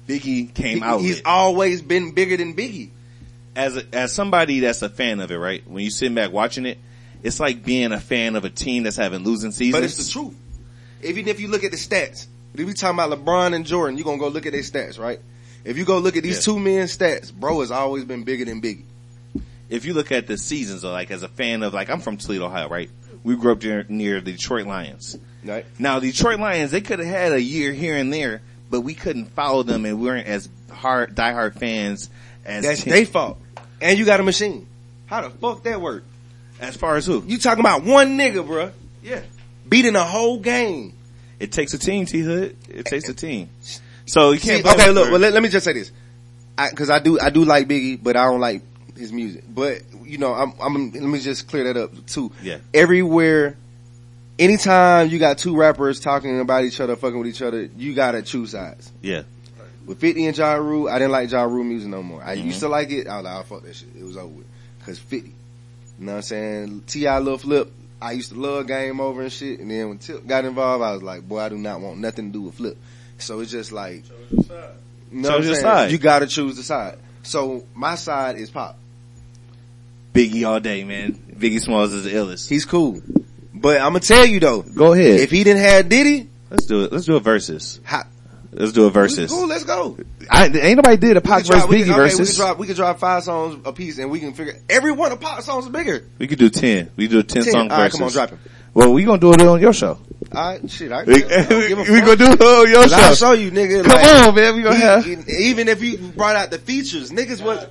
Biggie 0.07 0.53
came 0.53 0.77
He- 0.79 0.83
out. 0.83 0.99
he's 1.01 1.15
lit. 1.17 1.25
always 1.25 1.81
been 1.81 2.11
bigger 2.11 2.35
than 2.37 2.55
Biggie. 2.55 2.89
as 3.55 3.77
a, 3.77 3.83
as 3.93 4.11
somebody 4.11 4.59
that's 4.61 4.81
a 4.81 4.89
fan 4.89 5.19
of 5.19 5.31
it, 5.31 5.37
right? 5.37 5.63
When 5.67 5.83
you 5.83 5.91
sit 5.91 6.13
back 6.15 6.31
watching 6.31 6.65
it, 6.65 6.77
it's 7.21 7.39
like 7.39 7.63
being 7.63 7.91
a 7.91 7.99
fan 7.99 8.35
of 8.35 8.43
a 8.45 8.49
team 8.49 8.83
that's 8.83 8.97
having 8.97 9.23
losing 9.23 9.51
seasons. 9.51 9.73
But 9.75 9.83
it's 9.83 10.03
the 10.05 10.11
truth. 10.11 10.35
Even 11.03 11.27
if 11.27 11.39
you 11.39 11.47
look 11.47 11.63
at 11.63 11.71
the 11.71 11.77
stats, 11.77 12.27
if 12.55 12.65
we 12.65 12.73
talking 12.73 12.99
about 12.99 13.11
LeBron 13.17 13.53
and 13.53 13.65
Jordan, 13.65 13.97
you're 13.97 14.03
gonna 14.05 14.17
go 14.17 14.27
look 14.29 14.45
at 14.45 14.51
their 14.53 14.61
stats, 14.61 14.99
right? 14.99 15.19
If 15.65 15.77
you 15.77 15.85
go 15.85 15.97
look 15.99 16.17
at 16.17 16.23
these 16.23 16.35
Yeah. 16.37 16.53
two 16.53 16.59
men's 16.59 16.95
stats, 16.97 17.31
bro 17.33 17.61
has 17.61 17.71
always 17.71 18.03
been 18.03 18.23
bigger 18.23 18.45
than 18.45 18.61
Biggie. 18.61 18.83
If 19.69 19.85
you 19.85 19.93
look 19.93 20.11
at 20.11 20.27
the 20.27 20.37
seasons, 20.37 20.81
though, 20.81 20.91
like 20.91 21.09
as 21.09 21.23
a 21.23 21.27
fan 21.27 21.63
of, 21.63 21.73
like 21.73 21.89
I'm 21.89 21.99
from 22.01 22.17
Toledo, 22.17 22.45
Ohio, 22.45 22.67
right? 22.69 22.89
We 23.23 23.35
grew 23.35 23.53
up 23.53 23.63
near, 23.63 23.85
near 23.87 24.19
the 24.21 24.33
Detroit 24.33 24.67
Lions. 24.67 25.17
Right? 25.43 25.65
Now, 25.79 25.99
the 25.99 26.11
Detroit 26.11 26.39
Lions, 26.39 26.71
they 26.71 26.81
could 26.81 26.99
have 26.99 27.07
had 27.07 27.31
a 27.31 27.41
year 27.41 27.71
here 27.73 27.95
and 27.95 28.11
there, 28.13 28.41
but 28.69 28.81
we 28.81 28.93
couldn't 28.93 29.27
follow 29.33 29.63
them 29.63 29.85
and 29.85 29.99
we 29.99 30.05
weren't 30.07 30.27
as 30.27 30.49
hard, 30.71 31.15
diehard 31.15 31.57
fans 31.57 32.09
as 32.45 32.63
That's 32.65 32.83
their 32.83 33.05
fault. 33.05 33.39
And 33.81 33.97
you 33.97 34.05
got 34.05 34.19
a 34.19 34.23
machine. 34.23 34.67
How 35.05 35.21
the 35.21 35.29
fuck 35.29 35.63
that 35.63 35.79
work? 35.81 36.03
as 36.59 36.77
far 36.77 36.95
as 36.95 37.05
who? 37.05 37.23
You 37.27 37.37
talking 37.39 37.59
about 37.59 37.83
one 37.83 38.17
nigga, 38.17 38.45
bro. 38.45 38.71
Yeah. 39.01 39.21
beating 39.67 39.95
a 39.95 40.03
whole 40.03 40.39
game. 40.39 40.93
It 41.39 41.51
takes 41.51 41.73
a 41.73 41.77
team, 41.77 42.05
T 42.05 42.19
Hood. 42.19 42.55
It 42.69 42.85
takes 42.85 43.09
a 43.09 43.13
team. 43.13 43.49
So 44.05 44.31
you 44.31 44.39
can't. 44.39 44.63
blame 44.63 44.75
okay, 44.75 44.89
look, 44.91 45.11
well, 45.11 45.19
let, 45.19 45.33
let 45.33 45.41
me 45.43 45.49
just 45.49 45.65
say 45.65 45.73
this. 45.73 45.91
I, 46.57 46.69
cause 46.69 46.89
I 46.89 46.99
do, 46.99 47.19
I 47.19 47.29
do 47.29 47.45
like 47.45 47.67
Biggie, 47.67 47.99
but 48.01 48.15
I 48.15 48.25
don't 48.25 48.39
like 48.39 48.61
his 48.97 49.11
music. 49.11 49.43
But, 49.47 49.81
you 50.03 50.17
know, 50.17 50.33
I'm, 50.33 50.53
I'm, 50.61 50.91
let 50.91 51.01
me 51.03 51.19
just 51.19 51.47
clear 51.47 51.63
that 51.71 51.77
up 51.77 52.05
too. 52.05 52.31
Yeah. 52.43 52.57
Everywhere, 52.73 53.57
anytime 54.37 55.09
you 55.09 55.19
got 55.19 55.37
two 55.37 55.55
rappers 55.55 55.99
talking 55.99 56.39
about 56.39 56.63
each 56.63 56.79
other, 56.79 56.95
fucking 56.95 57.17
with 57.17 57.27
each 57.27 57.41
other, 57.41 57.69
you 57.77 57.93
gotta 57.93 58.21
choose 58.21 58.51
sides. 58.51 58.91
yeah. 59.01 59.23
With 59.85 59.99
50 59.99 60.27
and 60.27 60.37
Ja 60.37 60.53
Rule, 60.53 60.87
I 60.87 60.93
didn't 60.97 61.11
like 61.11 61.29
Ja 61.29 61.43
Rule 61.43 61.65
music 61.65 61.89
no 61.89 62.01
more. 62.01 62.23
I 62.23 62.37
Mhm. 62.37 62.45
used 62.45 62.61
to 62.61 62.69
like 62.69 62.89
it. 62.91 63.05
I 63.05 63.17
was 63.17 63.25
like, 63.25 63.35
oh, 63.35 63.43
fuck 63.43 63.63
that 63.63 63.75
shit. 63.75 63.89
It 63.99 64.03
was 64.05 64.15
over 64.15 64.27
with. 64.27 64.45
Cause 64.85 64.97
50. 64.97 65.27
You 65.27 65.33
know 66.05 66.11
what 66.13 66.15
I'm 66.19 66.21
saying? 66.21 66.83
T.I. 66.87 67.19
Lil 67.19 67.37
Flip, 67.37 67.69
I 68.01 68.13
used 68.13 68.29
to 68.31 68.39
love 68.39 68.65
Game 68.67 69.01
Over 69.01 69.23
and 69.23 69.31
shit. 69.31 69.59
And 69.59 69.69
then 69.69 69.89
when 69.89 69.97
Tip 69.97 70.25
got 70.25 70.45
involved, 70.45 70.81
I 70.85 70.93
was 70.93 71.03
like, 71.03 71.27
boy, 71.27 71.39
I 71.39 71.49
do 71.49 71.57
not 71.57 71.81
want 71.81 71.97
nothing 71.97 72.27
to 72.27 72.31
do 72.31 72.41
with 72.43 72.55
Flip. 72.55 72.77
So 73.17 73.39
it's 73.39 73.51
just 73.51 73.71
like, 73.71 74.03
you 74.31 74.43
know 75.11 75.37
Choose 75.37 75.47
your 75.47 75.55
side. 75.55 75.91
You 75.91 75.97
gotta 75.97 76.27
choose 76.27 76.55
the 76.57 76.63
side. 76.63 76.97
So 77.23 77.63
my 77.73 77.95
side 77.95 78.37
is 78.37 78.49
Pop. 78.51 78.77
Biggie 80.13 80.47
all 80.47 80.59
day, 80.59 80.83
man. 80.83 81.13
Biggie 81.13 81.59
Smalls 81.61 81.93
is 81.93 82.03
the 82.03 82.11
illest. 82.11 82.47
He's 82.49 82.65
cool. 82.65 83.01
But 83.53 83.77
I'm 83.77 83.87
gonna 83.89 83.99
tell 84.01 84.25
you 84.25 84.39
though, 84.39 84.61
Go 84.61 84.93
ahead. 84.93 85.19
if 85.19 85.31
he 85.31 85.43
didn't 85.43 85.61
have 85.63 85.89
Diddy, 85.89 86.29
let's 86.49 86.65
do 86.65 86.83
it. 86.83 86.91
Let's 86.91 87.05
do 87.05 87.15
a 87.15 87.19
versus. 87.19 87.79
how, 87.83 88.03
Let's 88.51 88.71
do 88.73 88.85
a 88.85 88.89
versus. 88.91 89.31
cool, 89.31 89.47
let's 89.47 89.63
go. 89.63 89.97
I, 90.29 90.45
ain't 90.47 90.75
nobody 90.75 90.97
did 90.97 91.17
a 91.17 91.19
We 91.19 91.21
Pac 91.21 91.37
could 91.43 91.51
drop- 91.51 91.55
versus 91.61 91.69
we 91.69 91.75
Biggie 91.77 91.85
could- 91.85 91.91
okay, 91.93 92.01
We 92.01 92.09
versus. 92.09 92.29
could 92.31 92.35
drop, 92.37 92.59
we 92.59 92.67
could 92.67 92.75
drop 92.75 92.99
five 92.99 93.23
songs 93.23 93.59
a 93.65 93.73
piece 93.73 93.97
and 93.97 94.11
we 94.11 94.19
can 94.19 94.33
figure, 94.33 94.59
every 94.69 94.91
one 94.91 95.11
of 95.11 95.19
Pop 95.21 95.41
songs 95.41 95.65
is 95.65 95.71
bigger. 95.71 96.03
We 96.19 96.27
could 96.27 96.39
do 96.39 96.49
ten. 96.49 96.91
We 96.95 97.07
do 97.07 97.19
a 97.19 97.23
ten, 97.23 97.43
10. 97.43 97.51
song 97.53 97.71
All 97.71 97.77
right, 97.77 97.85
versus. 97.91 97.99
come 97.99 98.05
on, 98.07 98.11
drop 98.11 98.29
him. 98.31 98.39
Well, 98.73 98.91
we 98.93 99.03
gonna 99.03 99.19
do 99.19 99.33
it 99.33 99.41
on 99.41 99.61
your 99.61 99.73
show. 99.73 99.99
Alright, 100.33 100.69
shit, 100.69 100.91
I, 100.91 101.03
We, 101.07 101.23
I 101.25 101.43
don't 101.45 101.67
give 101.67 101.77
a 101.79 101.81
we 101.91 101.99
gonna 102.01 102.15
do 102.15 102.25
it 102.31 102.41
on 102.41 102.67
your 102.69 102.83
'Cause 102.83 102.93
I'll 102.93 103.09
show. 103.09 103.15
show 103.27 103.31
you, 103.33 103.51
nigga. 103.51 103.83
Come 103.83 103.91
like, 103.95 104.27
on, 104.27 104.35
man. 104.35 104.55
We 104.55 104.63
gonna 104.63 104.75
have. 104.77 105.07
even 105.29 105.67
if 105.67 105.83
you 105.83 105.97
brought 105.99 106.35
out 106.35 106.49
the 106.49 106.57
features, 106.57 107.11
niggas 107.11 107.41
was, 107.43 107.67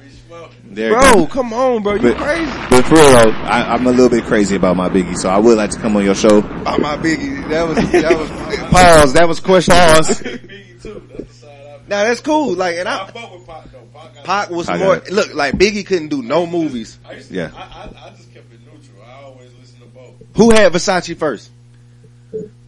There 0.64 0.92
bro, 0.92 1.00
go. 1.14 1.26
come 1.26 1.52
on, 1.52 1.82
bro, 1.82 1.94
you 1.94 2.00
But- 2.02 2.16
crazy. 2.18 2.52
But 2.70 2.84
for 2.84 2.94
real 2.94 3.10
though, 3.10 3.30
I, 3.30 3.74
I'm 3.74 3.86
a 3.86 3.90
little 3.90 4.08
bit 4.10 4.24
crazy 4.24 4.54
about 4.56 4.76
my 4.76 4.88
Biggie, 4.88 5.16
so 5.16 5.28
I 5.28 5.38
would 5.38 5.56
like 5.58 5.70
to 5.70 5.78
come 5.80 5.96
on 5.96 6.04
your 6.04 6.14
show. 6.14 6.40
Oh, 6.42 6.78
my 6.78 6.96
biggie, 6.96 7.48
that 7.48 7.66
was, 7.66 7.76
that 7.90 8.18
was, 8.18 8.30
pause, 8.70 9.12
that 9.14 9.28
was 9.28 9.40
question. 9.40 9.74
Pause. 9.74 10.20
Biggie 10.22 10.82
too. 10.82 11.08
That's 11.16 11.28
the 11.40 11.46
side 11.46 11.50
I. 11.66 11.88
Now 11.88 12.04
that's 12.04 12.20
cool, 12.20 12.54
like, 12.54 12.76
and 12.76 12.88
I 12.88 13.02
I, 13.06 13.10
fuck 13.10 13.32
with 13.34 13.46
Pac 13.46 13.64
though. 13.72 13.78
Pac. 13.92 14.24
Pac 14.24 14.50
was 14.50 14.68
I 14.68 14.78
more, 14.78 15.02
look, 15.10 15.34
like 15.34 15.54
Biggie 15.56 15.84
couldn't 15.84 16.08
do 16.08 16.22
no 16.22 16.46
movies. 16.46 16.98
I 17.04 17.14
used 17.14 17.28
to, 17.30 17.34
Yeah. 17.34 17.50
I, 17.56 17.58
I, 17.60 18.06
I 18.06 18.10
just 18.10 18.32
kept 18.32 18.52
it 18.52 18.60
neutral. 18.60 19.02
I 19.04 19.24
always 19.24 19.50
listen 19.60 19.80
to 19.80 19.86
both. 19.86 20.14
Who 20.36 20.50
had 20.50 20.72
Versace 20.72 21.16
first? 21.16 21.50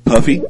Puffy, 0.04 0.42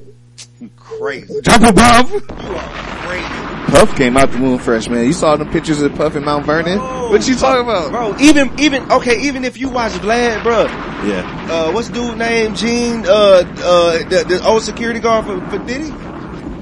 Crazy. 0.76 1.40
drop 1.42 1.62
a 1.62 1.72
bomb. 1.72 2.06
Crazy. 2.20 3.24
Puff 3.70 3.96
came 3.96 4.16
out 4.16 4.30
the 4.30 4.38
moon 4.38 4.58
fresh, 4.58 4.88
man. 4.88 5.06
You 5.06 5.12
saw 5.12 5.36
them 5.36 5.50
pictures 5.50 5.80
of 5.80 5.94
Puff 5.94 6.16
in 6.16 6.24
Mount 6.24 6.44
Vernon. 6.44 6.78
Oh. 6.80 7.10
what 7.10 7.26
you 7.26 7.34
talking 7.34 7.62
about? 7.64 7.90
Bro, 7.90 8.16
even, 8.20 8.50
even, 8.60 8.90
okay, 8.92 9.22
even 9.22 9.44
if 9.44 9.58
you 9.58 9.68
watch 9.68 9.92
Vlad, 9.92 10.42
bro, 10.42 10.64
Yeah, 11.08 11.48
uh, 11.50 11.72
what's 11.72 11.88
dude 11.88 12.18
name? 12.18 12.54
Gene, 12.54 13.04
uh, 13.06 13.10
uh, 13.10 13.98
the, 14.08 14.24
the 14.28 14.46
old 14.46 14.62
security 14.62 15.00
guard 15.00 15.24
for, 15.26 15.40
for 15.50 15.64
Diddy? 15.64 15.90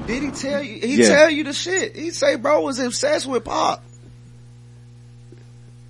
Did 0.07 0.23
he 0.23 0.31
tell 0.31 0.61
you? 0.63 0.79
He 0.79 0.95
Yeah. 1.01 1.09
tell 1.09 1.29
you 1.29 1.43
the 1.43 1.53
shit. 1.53 1.95
He 1.95 2.11
say 2.11 2.35
bro 2.35 2.61
was 2.61 2.79
obsessed 2.79 3.25
with 3.27 3.43
Pop. 3.43 3.83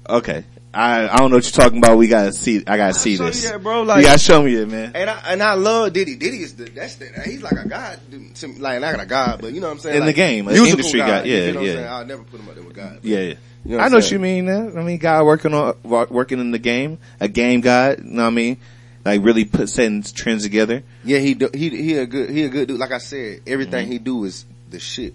Okay. 0.09 0.43
I, 0.73 1.07
I 1.07 1.17
don't 1.17 1.29
know 1.29 1.37
what 1.37 1.43
you're 1.43 1.51
talking 1.63 1.77
about. 1.77 1.97
We 1.97 2.07
gotta 2.07 2.33
see, 2.33 2.63
I 2.65 2.77
gotta 2.77 2.95
see 2.95 3.15
this. 3.15 3.49
that, 3.49 3.61
bro, 3.61 3.81
you 3.81 4.01
gotta 4.01 4.17
show 4.17 4.41
me 4.41 4.55
it, 4.55 4.67
man. 4.67 4.91
And 4.95 5.09
I 5.09 5.21
and 5.27 5.43
I 5.43 5.53
love 5.53 5.93
Diddy. 5.93 6.15
Diddy 6.15 6.37
is 6.41 6.55
the 6.55 6.65
that's 6.65 6.95
the 6.95 7.05
he's 7.25 7.43
like 7.43 7.53
a 7.53 7.67
god 7.67 7.99
to 8.11 8.47
me, 8.47 8.59
like 8.59 8.81
not 8.81 8.99
a 8.99 9.05
god, 9.05 9.41
but 9.41 9.53
you 9.53 9.61
know 9.61 9.67
what 9.67 9.73
I'm 9.73 9.79
saying. 9.79 9.97
In 9.97 10.05
the 10.05 10.13
game, 10.13 10.47
an 10.47 10.53
musical 10.53 10.79
industry 10.79 10.99
god, 10.99 11.07
god, 11.07 11.25
you 11.27 11.35
yeah, 11.35 11.47
what 11.47 11.57
I'm 11.57 11.63
yeah. 11.63 11.73
saying? 11.73 11.87
I'll 11.87 12.05
never 12.05 12.23
put 12.23 12.39
him 12.39 12.49
up 12.49 12.55
there 12.55 12.63
with 12.63 12.75
God. 12.75 12.99
Yeah. 13.03 13.19
You 13.19 13.35
know 13.65 13.77
what 13.77 13.83
I 13.85 13.87
know 13.89 13.97
what 13.97 14.11
you 14.11 14.19
mean. 14.19 14.45
Man. 14.45 14.77
I 14.77 14.81
mean, 14.83 14.97
guy 14.97 15.21
working 15.21 15.53
on 15.53 15.75
working 15.83 16.39
in 16.39 16.51
the 16.51 16.59
game, 16.59 16.97
a 17.19 17.27
game 17.27 17.61
guy. 17.61 17.91
You 17.91 18.03
know 18.03 18.23
what 18.23 18.27
I 18.27 18.31
mean? 18.31 18.57
Like 19.05 19.23
really 19.23 19.45
put 19.45 19.69
setting 19.69 20.01
trends 20.01 20.43
together. 20.43 20.83
Yeah, 21.03 21.19
he 21.19 21.33
do, 21.35 21.49
he 21.53 21.69
he 21.69 21.97
a 21.97 22.05
good 22.05 22.29
he 22.29 22.43
a 22.43 22.49
good 22.49 22.67
dude. 22.67 22.79
Like 22.79 22.91
I 22.91 22.97
said, 22.97 23.41
everything 23.45 23.85
Mm-hmm. 23.85 23.91
he 23.91 23.99
do 23.99 24.23
is 24.23 24.45
the 24.69 24.79
shit. 24.79 25.13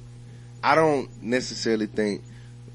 I 0.63 0.75
don't 0.75 1.23
necessarily 1.23 1.87
think 1.87 2.23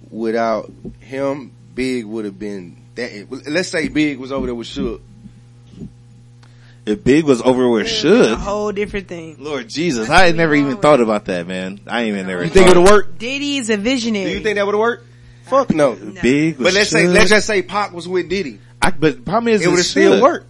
without 0.10 0.72
him, 1.00 1.52
Big 1.74 2.06
would 2.06 2.26
have 2.26 2.38
been 2.38 2.78
that. 2.96 3.28
Let's 3.48 3.70
say 3.70 3.88
Big 3.88 4.20
was 4.20 4.32
over 4.32 4.46
there 4.46 4.56
with 4.56 4.68
Suge. 4.68 5.02
If 6.86 7.04
Big 7.04 7.24
was 7.24 7.42
over 7.42 7.70
where 7.70 7.86
should 7.86 8.34
A 8.34 8.36
whole 8.36 8.74
different 8.74 9.08
thing. 9.08 9.38
Lord 9.40 9.70
Jesus, 9.70 10.10
I 10.10 10.26
had 10.26 10.36
never 10.36 10.54
even 10.54 10.78
thought 10.78 11.00
about 11.00 11.26
that, 11.26 11.48
man. 11.48 11.80
I 11.88 12.02
ain't 12.02 12.10
even 12.10 12.28
never. 12.28 12.44
You 12.44 12.50
think 12.50 12.68
it 12.68 12.76
would 12.76 12.86
have 12.86 12.92
worked? 12.92 13.20
Diddy 13.20 13.58
is 13.58 13.70
a 13.70 13.78
visionary. 13.78 14.32
Do 14.32 14.38
you 14.38 14.44
think 14.44 14.56
that 14.56 14.66
would 14.66 14.76
have 14.76 14.80
worked? 14.80 15.08
Fuck 15.44 15.70
no. 15.72 15.96
Big? 15.96 16.58
But 16.58 16.74
let's 16.74 16.90
say 16.90 17.08
let's 17.08 17.30
just 17.30 17.48
say 17.48 17.62
Pac 17.62 17.94
was 17.94 18.08
with 18.08 18.28
Diddy. 18.28 18.60
I, 18.82 18.92
but 18.92 19.16
the 19.16 19.22
problem 19.22 19.54
is 19.54 19.66
It 19.66 19.70
would 19.70 19.78
have 19.78 19.86
still 19.86 20.22
Suge. 20.22 20.46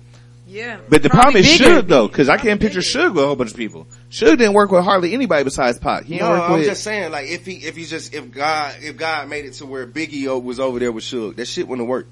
Worked. 0.53 0.65
Yeah. 0.67 0.77
But 0.89 1.03
the 1.03 1.09
problem 1.09 1.37
is 1.37 1.57
bigger. 1.57 1.81
Suge 1.81 1.87
though, 1.87 2.07
because 2.07 2.29
I 2.29 2.37
can't 2.37 2.59
picture 2.61 2.79
Suge 2.79 3.13
with 3.13 3.23
a 3.23 3.27
whole 3.27 3.35
bunch 3.35 3.51
of 3.51 3.57
people. 3.57 3.87
Suge 4.11 4.37
didn't 4.37 4.53
work 4.53 4.71
with 4.71 4.83
hardly 4.83 5.13
anybody 5.13 5.43
besides 5.43 5.79
Pac. 5.79 6.03
He 6.03 6.15
didn't 6.15 6.27
No, 6.27 6.33
work 6.33 6.41
I'm 6.49 6.51
with. 6.59 6.65
just 6.65 6.83
saying, 6.83 7.11
like 7.11 7.27
if 7.29 7.45
he 7.45 7.53
if 7.53 7.75
he 7.75 7.85
just 7.85 8.13
if 8.13 8.31
God 8.31 8.75
if 8.81 8.97
God 8.97 9.29
made 9.29 9.45
it 9.45 9.53
to 9.55 9.65
where 9.65 9.87
Biggie 9.87 10.27
O 10.27 10.37
was 10.39 10.59
over 10.59 10.79
there 10.79 10.91
with 10.91 11.03
Suge, 11.03 11.35
that 11.37 11.45
shit 11.47 11.67
wouldn't 11.67 11.85
have 11.85 11.89
worked. 11.89 12.09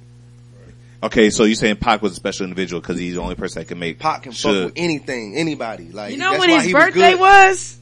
Okay, 1.04 1.32
so 1.32 1.46
you're 1.46 1.56
saying 1.56 1.78
Pac 1.78 2.02
was 2.04 2.12
a 2.12 2.16
special 2.16 2.44
individual 2.44 2.80
because 2.80 3.00
he's 3.00 3.16
the 3.16 3.22
only 3.22 3.34
person 3.36 3.62
that 3.62 3.68
can 3.68 3.80
make 3.80 3.98
Pac 3.98 4.24
can 4.24 4.34
fuck 4.34 4.52
with 4.66 4.74
anything, 4.76 5.36
anybody. 5.36 5.86
Like 5.92 6.12
You 6.12 6.18
know 6.20 6.32
that's 6.32 6.40
when 6.48 6.60
his 6.62 6.72
birthday 6.72 7.16
was, 7.16 7.80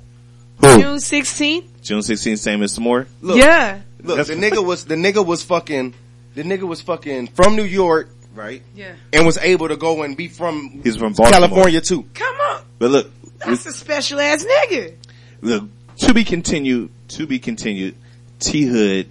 was? 0.61 0.75
Who? 0.75 0.81
June 0.81 0.97
16th? 0.97 1.81
June 1.81 1.99
16th, 1.99 2.37
same 2.39 2.63
as 2.63 2.77
Samore. 2.77 3.07
Look, 3.21 3.37
yeah. 3.37 3.81
look, 4.03 4.25
the 4.27 4.35
nigga 4.35 4.63
was 4.65 4.85
the 4.85 4.95
nigga 4.95 5.25
was 5.25 5.43
fucking 5.43 5.93
the 6.35 6.43
nigga 6.43 6.63
was 6.63 6.81
fucking 6.81 7.27
from 7.27 7.55
New 7.57 7.63
York, 7.63 8.09
right? 8.35 8.61
Yeah. 8.75 8.95
And 9.13 9.25
was 9.25 9.37
able 9.37 9.67
to 9.69 9.77
go 9.77 10.03
and 10.03 10.15
be 10.17 10.27
from 10.27 10.81
He's 10.83 10.95
from 10.97 11.13
Baltimore. 11.13 11.31
California 11.49 11.81
too. 11.81 12.03
Come 12.13 12.35
on. 12.35 12.61
But 12.77 12.91
look, 12.91 13.11
That's 13.39 13.65
a 13.65 13.71
special 13.73 14.19
ass 14.19 14.43
nigga. 14.45 14.95
look, 15.41 15.63
to 15.97 16.13
be 16.13 16.23
continued, 16.23 16.89
to 17.09 17.27
be 17.27 17.39
continued. 17.39 17.95
T 18.39 18.63
Hood, 18.63 19.09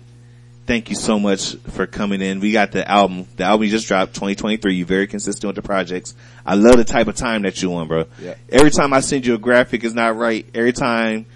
thank 0.67 0.89
you 0.89 0.97
so 0.97 1.19
much 1.19 1.55
for 1.71 1.87
coming 1.87 2.23
in. 2.23 2.41
We 2.41 2.53
got 2.53 2.73
the 2.73 2.89
album. 2.91 3.27
The 3.37 3.45
album 3.45 3.65
you 3.65 3.71
just 3.71 3.87
dropped, 3.89 4.15
2023. 4.15 4.75
You're 4.75 4.87
very 4.87 5.07
consistent 5.07 5.45
with 5.49 5.57
the 5.57 5.63
projects. 5.63 6.15
I 6.47 6.55
love 6.55 6.77
the 6.79 6.85
type 6.85 7.09
of 7.09 7.17
time 7.17 7.43
that 7.43 7.61
you 7.61 7.75
on, 7.75 7.89
bro. 7.89 8.07
Yeah. 8.21 8.35
Every 8.49 8.71
time 8.71 8.95
I 8.95 9.01
send 9.01 9.27
you 9.27 9.35
a 9.35 9.39
graphic 9.39 9.85
is 9.85 9.95
not 9.95 10.17
right. 10.17 10.47
Every 10.55 10.73
time 10.73 11.27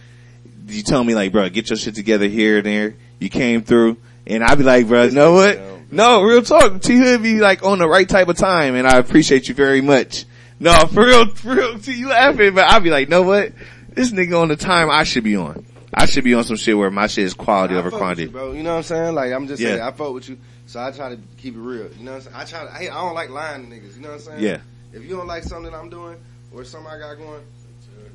you 0.68 0.83
tell 0.83 1.05
me 1.05 1.14
like, 1.14 1.33
bro, 1.33 1.51
get 1.51 1.68
your 1.68 1.76
shit 1.76 1.95
together 1.95 2.28
here 2.28 2.59
and 2.59 2.66
there. 2.66 2.95
You 3.18 3.28
came 3.28 3.62
through 3.62 3.99
and 4.26 4.43
I'd 4.43 4.57
be 4.57 4.64
like, 4.64 4.87
bro, 4.89 5.05
you 5.05 5.11
know 5.11 5.33
what? 5.35 5.59
No, 5.93 6.22
real 6.22 6.43
talk. 6.43 6.80
T 6.82 6.97
Hood 6.97 7.22
be 7.22 7.38
like 7.38 7.62
on 7.64 7.78
the 7.78 7.86
right 7.88 8.09
type 8.09 8.28
of 8.28 8.36
time 8.36 8.74
and 8.74 8.86
I 8.88 8.97
appreciate 8.97 9.49
you 9.49 9.55
very 9.55 9.80
much. 9.80 10.24
No, 10.59 10.86
for 10.93 11.05
real, 11.05 11.28
for 11.28 11.55
real, 11.55 11.78
T, 11.78 11.93
you 11.93 12.09
laughing, 12.09 12.55
but 12.55 12.64
I 12.64 12.78
be 12.78 12.90
like, 12.90 13.09
know 13.09 13.22
what? 13.22 13.53
This 13.90 14.11
nigga 14.11 14.40
on 14.40 14.49
the 14.49 14.57
time 14.57 14.90
I 14.90 15.05
should 15.05 15.24
be 15.24 15.36
on. 15.36 15.66
I 15.95 16.07
should 16.07 16.24
be 16.24 16.32
on 16.34 16.45
some 16.45 16.57
shit 16.57 16.76
where 16.78 16.90
my 16.90 17.07
shit 17.07 17.24
is 17.24 17.34
quality 17.34 17.74
I 17.74 17.78
over 17.78 17.90
quantity. 17.90 18.22
you, 18.22 18.30
bro. 18.30 18.53
You 18.53 18.62
know 18.62 18.70
what 18.70 18.76
I'm 18.78 18.82
saying? 18.84 19.14
Like 19.14 19.32
I'm 19.32 19.47
just 19.47 19.61
Yeah. 19.61 19.70
saying, 19.70 19.82
I 19.82 19.90
fuck 19.93 20.14
with 20.14 20.28
you, 20.30 20.38
so 20.66 20.80
I 20.82 20.90
try 20.90 21.11
to 21.11 21.18
keep 21.36 21.55
it 21.55 21.59
real. 21.61 21.90
You 21.99 22.05
know 22.05 22.12
what 22.12 22.16
I'm 22.16 22.22
saying? 22.22 22.36
I 22.36 22.45
try 22.45 22.64
to. 22.64 22.72
Hey, 22.72 22.88
I 22.88 22.95
don't 23.03 23.14
like 23.14 23.28
lying 23.28 23.68
to 23.68 23.76
niggas. 23.76 23.97
You 23.97 24.03
know 24.03 24.09
what 24.09 24.14
I'm 24.14 24.20
saying? 24.20 24.40
Yeah. 24.43 24.59
If 24.95 25.03
you 25.03 25.16
don't 25.16 25.26
like 25.26 25.43
something 25.43 25.74
I'm 25.74 25.90
doing 25.90 26.16
or 26.55 26.64
something 26.64 26.90
I 26.90 26.99
got 26.99 27.16
going, 27.18 27.43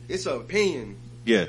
it's 0.09 0.25
an 0.25 0.37
opinion. 0.37 0.95
Yeah. 1.25 1.45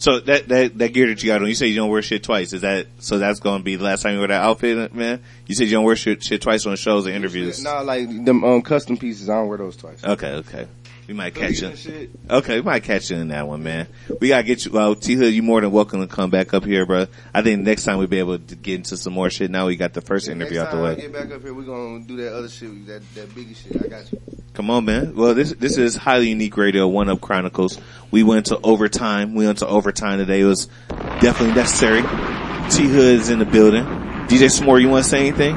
So 0.00 0.18
that, 0.18 0.48
that, 0.48 0.78
that 0.78 0.94
gear 0.94 1.08
that 1.08 1.22
you 1.22 1.28
got 1.28 1.42
on, 1.42 1.48
you 1.48 1.54
say 1.54 1.66
you 1.66 1.76
don't 1.76 1.90
wear 1.90 2.00
shit 2.00 2.22
twice. 2.22 2.54
Is 2.54 2.62
that, 2.62 2.86
so 3.00 3.18
that's 3.18 3.38
gonna 3.38 3.62
be 3.62 3.76
the 3.76 3.84
last 3.84 4.02
time 4.02 4.14
you 4.14 4.18
wear 4.18 4.28
that 4.28 4.42
outfit, 4.42 4.94
man? 4.94 5.22
You 5.46 5.54
said 5.54 5.64
you 5.64 5.72
don't 5.72 5.84
wear 5.84 5.94
shit, 5.94 6.24
shit 6.24 6.40
twice 6.40 6.64
on 6.64 6.74
shows 6.76 7.04
and 7.04 7.14
interviews. 7.14 7.62
Nah, 7.62 7.82
like 7.82 8.08
them 8.24 8.42
um, 8.42 8.62
custom 8.62 8.96
pieces, 8.96 9.28
I 9.28 9.34
don't 9.34 9.48
wear 9.48 9.58
those 9.58 9.76
twice. 9.76 10.02
Okay, 10.02 10.32
okay. 10.32 10.66
We 11.10 11.16
might 11.16 11.34
catch 11.34 11.60
you. 11.60 12.08
Okay, 12.30 12.60
we 12.60 12.62
might 12.62 12.84
catch 12.84 13.10
you 13.10 13.16
in 13.16 13.28
that 13.28 13.48
one, 13.48 13.64
man. 13.64 13.88
We 14.20 14.28
gotta 14.28 14.44
get 14.44 14.64
you, 14.64 14.70
well, 14.70 14.94
T 14.94 15.14
Hood, 15.14 15.34
you 15.34 15.42
more 15.42 15.60
than 15.60 15.72
welcome 15.72 16.00
to 16.02 16.06
come 16.06 16.30
back 16.30 16.54
up 16.54 16.64
here, 16.64 16.86
bro. 16.86 17.08
I 17.34 17.42
think 17.42 17.62
next 17.62 17.82
time 17.82 17.98
we'll 17.98 18.06
be 18.06 18.20
able 18.20 18.38
to 18.38 18.54
get 18.54 18.76
into 18.76 18.96
some 18.96 19.14
more 19.14 19.28
shit. 19.28 19.50
Now 19.50 19.66
we 19.66 19.74
got 19.74 19.92
the 19.92 20.02
first 20.02 20.28
interview 20.28 20.58
Next 20.58 20.68
out 20.68 20.70
the 20.70 20.76
time 20.76 20.86
I 20.86 20.94
way. 20.94 21.00
get 21.00 21.12
back 21.12 21.32
up 21.32 21.42
here, 21.42 21.52
we're 21.52 21.64
gonna 21.64 22.04
do 22.04 22.16
that 22.18 22.32
other 22.32 22.48
shit, 22.48 22.86
that 22.86 23.02
that 23.16 23.28
biggie 23.30 23.56
shit. 23.56 23.84
I 23.84 23.88
got 23.88 24.12
you. 24.12 24.20
Come 24.54 24.70
on, 24.70 24.84
man. 24.84 25.16
Well, 25.16 25.34
this 25.34 25.52
this 25.54 25.78
is 25.78 25.96
highly 25.96 26.28
unique 26.28 26.56
radio, 26.56 26.86
One 26.86 27.08
Up 27.08 27.20
Chronicles. 27.20 27.76
We 28.12 28.22
went 28.22 28.46
to 28.46 28.60
overtime. 28.62 29.34
We 29.34 29.46
went 29.46 29.58
to 29.58 29.66
overtime 29.66 30.18
today. 30.18 30.42
It 30.42 30.44
was 30.44 30.68
definitely 31.20 31.56
necessary. 31.56 32.02
T 32.70 32.84
Hood 32.84 33.16
is 33.18 33.30
in 33.30 33.40
the 33.40 33.46
building. 33.46 33.82
DJ 34.28 34.46
Samore, 34.46 34.80
you 34.80 34.88
want 34.88 35.02
to 35.02 35.10
say 35.10 35.26
anything? 35.26 35.56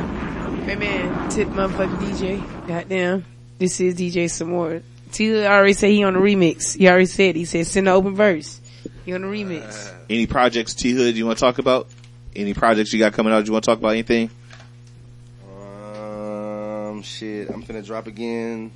Hey 0.63 0.77
man, 0.77 1.29
tip 1.29 1.47
motherfucking 1.49 1.97
DJ. 1.99 2.67
Goddamn. 2.67 3.23
This 3.59 3.79
is 3.79 3.93
DJ 3.93 4.25
Samore. 4.25 4.81
T 5.13 5.27
Hood 5.27 5.45
already 5.45 5.73
said 5.73 5.91
he 5.91 6.03
on 6.03 6.13
the 6.13 6.19
remix. 6.19 6.75
He 6.75 6.89
already 6.89 7.05
said, 7.05 7.35
he 7.35 7.45
said 7.45 7.67
send 7.67 7.87
the 7.87 7.91
open 7.91 8.15
verse. 8.15 8.59
He 9.05 9.13
on 9.13 9.21
the 9.21 9.27
remix. 9.27 9.93
Any 10.09 10.27
projects, 10.27 10.73
T 10.73 10.91
Hood, 10.91 11.15
you 11.15 11.25
want 11.25 11.37
to 11.37 11.41
talk 11.43 11.59
about? 11.59 11.87
Any 12.35 12.53
projects 12.53 12.91
you 12.93 12.99
got 12.99 13.13
coming 13.13 13.31
out? 13.31 13.45
You 13.45 13.51
want 13.53 13.63
to 13.63 13.69
talk 13.71 13.77
about 13.77 13.89
anything? 13.89 14.31
Um, 15.47 17.03
shit, 17.03 17.49
I'm 17.49 17.63
finna 17.63 17.85
drop 17.85 18.07
again. 18.07 18.71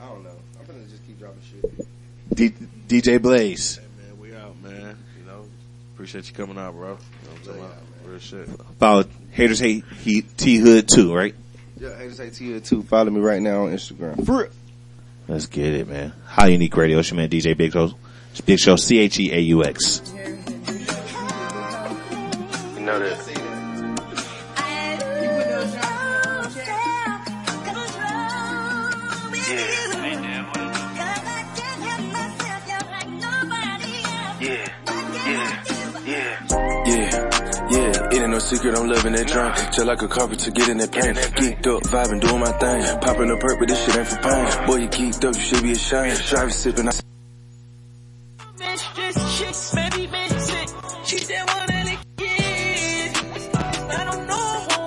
I 0.00 0.06
don't 0.08 0.24
know. 0.24 0.30
I'm 0.58 0.66
finna 0.66 0.90
just 0.90 1.06
keep 1.06 1.18
dropping 1.18 1.40
shit. 1.42 1.86
D- 2.34 2.50
DJ 2.88 3.18
Blaz. 3.18 3.78
Man, 3.78 4.20
we 4.20 4.34
out, 4.34 4.60
man. 4.62 4.96
You 5.18 5.26
know, 5.26 5.46
appreciate 5.94 6.28
you 6.28 6.34
coming 6.34 6.58
out, 6.58 6.74
bro. 6.74 6.88
You 6.88 6.88
know 6.88 6.96
what 6.96 7.38
I'm 7.38 7.44
talking 7.44 7.60
about? 7.64 7.76
Real 8.04 8.18
shit. 8.18 8.48
Follow 8.78 9.04
Haters 9.30 9.60
Hate 9.60 9.84
Heat 10.02 10.36
T 10.36 10.56
Hood 10.56 10.88
too, 10.88 11.14
right? 11.14 11.34
Yeah, 11.78 11.96
haters 11.96 12.16
say 12.16 12.30
T 12.30 12.50
Hood 12.50 12.64
too. 12.64 12.82
Follow 12.82 13.10
me 13.10 13.20
right 13.20 13.40
now 13.40 13.66
on 13.66 13.72
Instagram. 13.72 14.24
For 14.26 14.42
real. 14.42 14.50
Let's 15.26 15.46
get 15.46 15.72
it, 15.74 15.88
man. 15.88 16.12
High 16.26 16.48
Unique 16.48 16.76
Radio. 16.76 16.98
It's 16.98 17.10
your 17.10 17.16
man 17.16 17.28
DJ 17.28 17.56
Big 17.56 17.72
Cheaux. 17.72 17.94
Big 18.44 18.58
Cheaux 18.58 18.76
C 18.76 18.98
H 18.98 19.20
E 19.20 19.32
A 19.32 19.38
U 19.38 19.64
X. 19.64 20.02
You 22.76 22.80
know 22.80 22.98
that. 22.98 23.33
No 38.34 38.40
secret 38.40 38.76
I'm 38.76 38.88
loving 38.88 39.12
that 39.12 39.28
drink. 39.28 39.54
Just 39.54 39.86
like 39.86 40.02
a 40.02 40.08
carpenter 40.08 40.50
in 40.70 40.78
that 40.78 40.90
pain. 40.90 41.14
Geeked 41.14 41.66
up, 41.68 41.82
vibing, 41.84 42.20
doing 42.20 42.40
my 42.40 42.52
thing. 42.58 42.98
Popping 43.00 43.30
a 43.30 43.36
perk, 43.36 43.58
but 43.60 43.68
this 43.68 43.84
shit 43.84 43.96
ain't 43.96 44.08
for 44.08 44.16
pain. 44.16 44.66
Boy, 44.66 44.76
you 44.76 44.88
geeked 44.88 45.24
up, 45.24 45.34
you 45.36 45.40
should 45.40 45.62
be 45.62 45.72
ashamed. 45.72 46.18
Driving, 46.28 46.50
sipping, 46.50 46.88
I 46.88 46.92
She 51.04 51.18
said 51.18 51.46
one 51.46 51.62
of 51.62 51.84
the 51.88 51.96
kids. 52.16 53.20
I 53.54 54.04
don't 54.10 54.26
know 54.26 54.44
her 54.70 54.84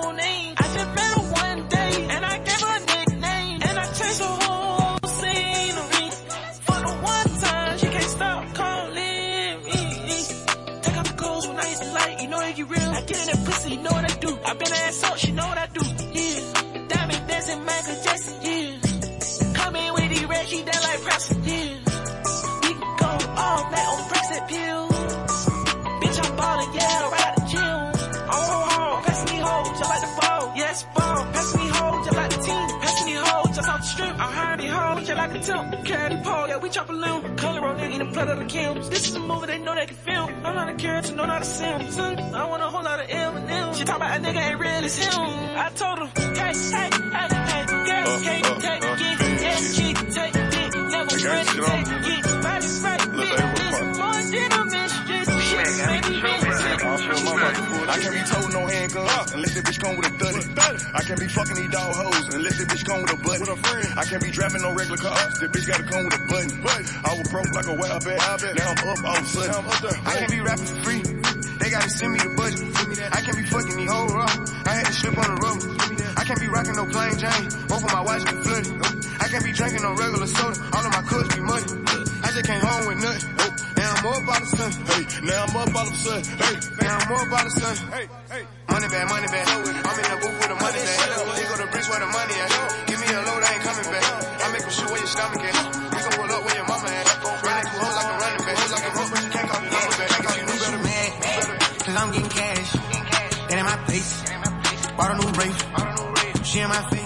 I 12.98 13.00
get 13.02 13.20
in 13.20 13.26
that 13.28 13.46
pussy, 13.46 13.70
you 13.70 13.76
know 13.76 13.90
what 13.92 14.10
I 14.10 14.14
do. 14.18 14.38
I 14.44 14.54
been 14.54 14.72
ass 14.72 15.04
up, 15.04 15.16
she 15.18 15.30
know 15.30 15.46
what 15.46 15.56
I 15.56 15.66
do. 15.68 15.84
Yeah, 16.18 16.86
diamond 16.88 17.28
dancing, 17.28 17.64
Michael 17.64 18.02
Jackson. 18.02 18.34
Yeah, 18.42 19.54
come 19.54 19.76
in 19.76 19.94
with 19.94 20.08
these 20.08 20.24
red, 20.24 20.48
she 20.48 20.64
down 20.64 20.82
like 20.82 21.00
Preston. 21.02 21.44
Yeah, 21.44 21.78
we 22.62 22.74
can 22.74 22.96
go 22.98 23.06
all 23.06 23.70
night 23.70 23.88
on 23.94 24.02
Brexit 24.10 24.48
pills. 24.48 24.87
and 36.18 36.26
Paul, 36.26 36.48
yeah, 36.48 36.56
we 36.58 36.68
chop 36.70 36.88
a 36.88 36.92
limb. 36.92 37.36
Color 37.36 37.66
on 37.66 37.78
nigga, 37.78 37.98
the 37.98 38.04
blood 38.06 38.28
of 38.28 38.38
the 38.38 38.44
kiln. 38.44 38.78
This 38.90 39.08
is 39.08 39.14
a 39.14 39.20
movie 39.20 39.46
they 39.46 39.58
know 39.58 39.74
they 39.74 39.86
can 39.86 39.96
film. 39.96 40.30
I'm 40.44 40.54
not 40.54 40.68
a 40.68 40.74
character, 40.74 41.14
know 41.14 41.24
not 41.24 41.42
a 41.42 41.44
sim. 41.44 41.80
I 42.34 42.44
want 42.48 42.62
a 42.62 42.66
whole 42.66 42.82
lot 42.82 43.00
of 43.00 43.08
M 43.08 43.36
and 43.36 43.50
M. 43.50 43.74
She 43.74 43.84
talk 43.84 43.96
about 43.96 44.16
a 44.16 44.20
nigga 44.20 44.50
ain't 44.50 44.60
real, 44.60 44.70
as 44.70 44.98
him. 44.98 45.12
I 45.14 45.70
told 45.74 45.98
him, 45.98 46.08
hey, 46.16 46.52
hey, 46.74 46.90
hey, 47.14 47.28
hey, 47.48 47.64
gas 47.88 48.22
can't 48.22 48.44
take 48.60 48.84
it, 48.84 49.42
ass 49.44 49.76
cheek, 49.76 49.96
take 50.14 50.36
it, 50.36 50.74
never 50.74 51.16
ready, 51.16 51.48
take 51.48 52.26
it. 52.26 52.42
Body's 52.42 52.82
right, 52.82 53.00
bitch, 53.00 53.56
this 53.58 53.76
is 53.78 53.98
more 53.98 54.22
than 54.32 54.52
a 54.52 54.62
bitch, 54.72 54.94
this 55.08 55.28
shit, 55.48 55.66
baby, 55.86 56.12
bitch. 56.20 56.58
I 57.88 57.98
can't 58.00 58.14
be 58.14 58.20
told 58.30 58.47
bitch 59.78 59.86
come 59.86 59.96
with 59.96 60.06
a 60.06 60.18
thuddy. 60.18 60.84
I 60.94 61.02
can't 61.02 61.20
be 61.20 61.28
fucking 61.28 61.56
these 61.56 61.70
dog 61.70 61.94
hoes 61.94 62.34
unless 62.34 62.58
the 62.58 62.64
bitch 62.64 62.84
come 62.84 63.02
with 63.02 63.12
a 63.12 63.16
button. 63.22 63.98
I 63.98 64.04
can't 64.04 64.22
be 64.22 64.30
driving 64.30 64.62
no 64.62 64.74
regular 64.74 64.98
cars. 64.98 65.38
The 65.38 65.46
bitch 65.48 65.66
gotta 65.66 65.84
come 65.84 66.04
with 66.04 66.14
a 66.14 66.22
button. 66.26 66.50
I 67.04 67.10
was 67.14 67.28
broke 67.30 67.52
like 67.54 67.66
a 67.66 67.74
wild 67.74 68.04
bet. 68.04 68.18
Now 68.56 68.74
I'm 68.74 68.88
up 68.88 69.04
all 69.04 69.16
of 69.16 69.22
a 69.22 69.26
sudden. 69.26 70.06
I 70.06 70.12
can't 70.18 70.30
be 70.30 70.40
rapping 70.40 70.66
for 70.66 70.80
free. 70.82 71.02
They 71.58 71.70
gotta 71.70 71.90
send 71.90 72.12
me 72.12 72.18
the 72.18 72.34
budget. 72.34 72.60
I 73.12 73.20
can't 73.22 73.36
be 73.36 73.46
fucking 73.46 73.76
these 73.76 73.90
hoes 73.90 74.12
raw. 74.12 74.30
I 74.66 74.72
had 74.74 74.86
to 74.86 74.92
slip 74.92 75.18
on 75.18 75.28
the 75.34 75.38
rubber. 75.42 75.62
I 76.18 76.22
can't 76.24 76.40
be 76.40 76.48
rocking 76.48 76.76
no 76.76 76.86
plain 76.86 77.14
Jane. 77.18 77.46
Both 77.68 77.84
of 77.84 77.92
my 77.92 78.02
wives 78.02 78.24
be 78.24 78.34
flooded. 78.42 78.72
I 79.18 79.26
can't 79.28 79.44
be 79.44 79.52
drinking 79.52 79.82
no 79.82 79.94
regular 79.94 80.26
soda. 80.26 80.58
All 80.74 80.84
of 80.86 80.92
my 80.92 81.02
cups 81.06 81.34
be 81.34 81.40
muddy. 81.42 81.68
I 82.22 82.28
just 82.34 82.46
came 82.46 82.62
home 82.62 82.84
with 82.88 82.98
nothing. 83.02 83.26
Now 83.78 83.94
I'm 83.94 84.02
more 84.02 84.18
about 84.22 84.40
the 84.42 84.50
sun. 84.58 84.70
Hey, 84.90 85.02
now 85.22 85.44
I'm 85.46 85.56
up 85.56 85.74
all 85.74 85.86
of 85.86 85.92
a 85.92 85.96
sudden. 85.96 86.24
Hey, 86.38 86.56
now 86.82 86.98
I'm 86.98 87.08
more 87.08 87.24
about 87.26 87.44
the 87.46 87.50
sun. 87.50 87.76
Hey, 87.92 88.06
hey. 88.30 88.57
Money 88.68 88.88
bag, 88.88 89.08
money 89.08 89.28
bag. 89.28 89.48
I'm 89.48 89.64
in 89.64 90.08
the 90.12 90.16
booth 90.20 90.36
with 90.38 90.48
the 90.48 90.58
money 90.60 90.80
bag. 90.84 90.98
We 91.38 91.42
go 91.48 91.56
to 91.56 91.66
bricks 91.72 91.88
where 91.88 92.00
the 92.00 92.06
money 92.06 92.36
at. 92.36 92.52
Give 92.86 93.00
me 93.00 93.08
a 93.08 93.20
load, 93.24 93.42
I 93.42 93.48
ain't 93.56 93.64
coming 93.64 93.88
back. 93.88 94.04
I 94.44 94.52
make 94.52 94.62
them 94.62 94.70
shoot 94.70 94.90
where 94.92 95.00
your 95.00 95.08
stomach 95.08 95.40
at. 95.40 95.56
We 95.88 95.98
gon' 96.04 96.12
pull 96.12 96.28
up 96.28 96.44
where 96.44 96.56
your 96.56 96.68
mama 96.68 96.88
at. 96.92 97.06
Run 97.24 97.54
like 97.56 97.68
two 97.72 97.80
hoes 97.80 97.96
like 97.96 98.10
a 98.12 98.16
running 98.20 98.44
back. 98.44 98.56
Hoes 98.60 98.72
like 98.76 98.84
a 98.84 98.90
hook, 98.92 99.08
but 99.08 99.20
you 99.24 99.30
can't 99.32 99.48
call 99.48 99.60
me 99.64 99.68
number 99.72 99.96
back. 99.96 100.10
Cause 100.20 100.36
you 100.36 100.44
knew 100.44 100.58
better. 100.60 100.82
mad, 100.84 101.10
cause 101.80 101.96
I'm 101.96 102.10
getting 102.12 102.28
cash. 102.28 102.70
That 103.48 103.56
in 103.56 103.64
my 103.64 103.78
face. 103.88 104.12
Bought 104.96 105.10
a 105.10 105.16
new 105.16 105.30
Wraith. 105.38 106.46
She 106.46 106.60
in 106.60 106.68
my 106.68 106.82
face. 106.90 106.97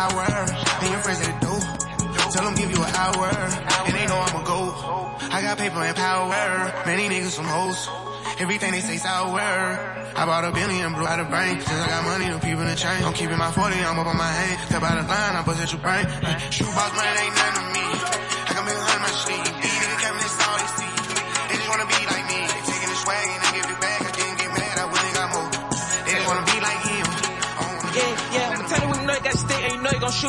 Can 0.00 0.16
fuck 0.16 0.28
in 0.28 0.46
the 0.46 0.56
shower. 0.56 0.80
And 0.80 0.90
your 0.90 1.00
friends 1.00 1.20
at 1.20 1.40
the 1.40 1.46
door. 1.46 1.60
Tell 2.32 2.44
them 2.44 2.54
give 2.54 2.70
you 2.70 2.82
an 2.82 2.94
hour. 2.94 3.28
And 3.86 3.94
they 3.94 4.06
know 4.06 4.16
I'ma 4.16 4.42
go. 4.44 4.72
I 5.30 5.42
got 5.42 5.58
paper 5.58 5.80
and 5.80 5.96
power. 5.96 6.28
Man, 6.86 6.98
these 6.98 7.10
niggas 7.10 7.30
some 7.30 7.46
hoes. 7.46 7.88
Everything 8.38 8.72
they 8.72 8.80
say 8.80 8.96
sour. 8.96 9.40
I 9.40 10.26
bought 10.26 10.44
a 10.44 10.52
billion, 10.52 10.92
blew 10.92 11.06
out 11.06 11.18
the 11.18 11.24
bank. 11.24 11.62
Since 11.62 11.80
I 11.80 11.88
got 11.88 12.04
money, 12.04 12.30
the 12.32 12.38
people 12.38 12.62
in 12.62 12.68
the 12.68 12.76
chain. 12.76 13.04
I'm 13.04 13.12
keeping 13.12 13.38
my 13.38 13.50
40, 13.50 13.76
I'm 13.76 13.98
up 13.98 14.06
on 14.06 14.16
my 14.16 14.26
hand. 14.26 14.60
Step 14.68 14.82
out 14.82 14.98
of 14.98 15.08
line, 15.08 15.36
I 15.36 15.42
bust 15.44 15.62
at 15.62 15.72
your 15.72 15.80
brain. 15.80 16.06
Shoebox 16.50 16.96
man 16.96 17.16
ain't 17.24 17.39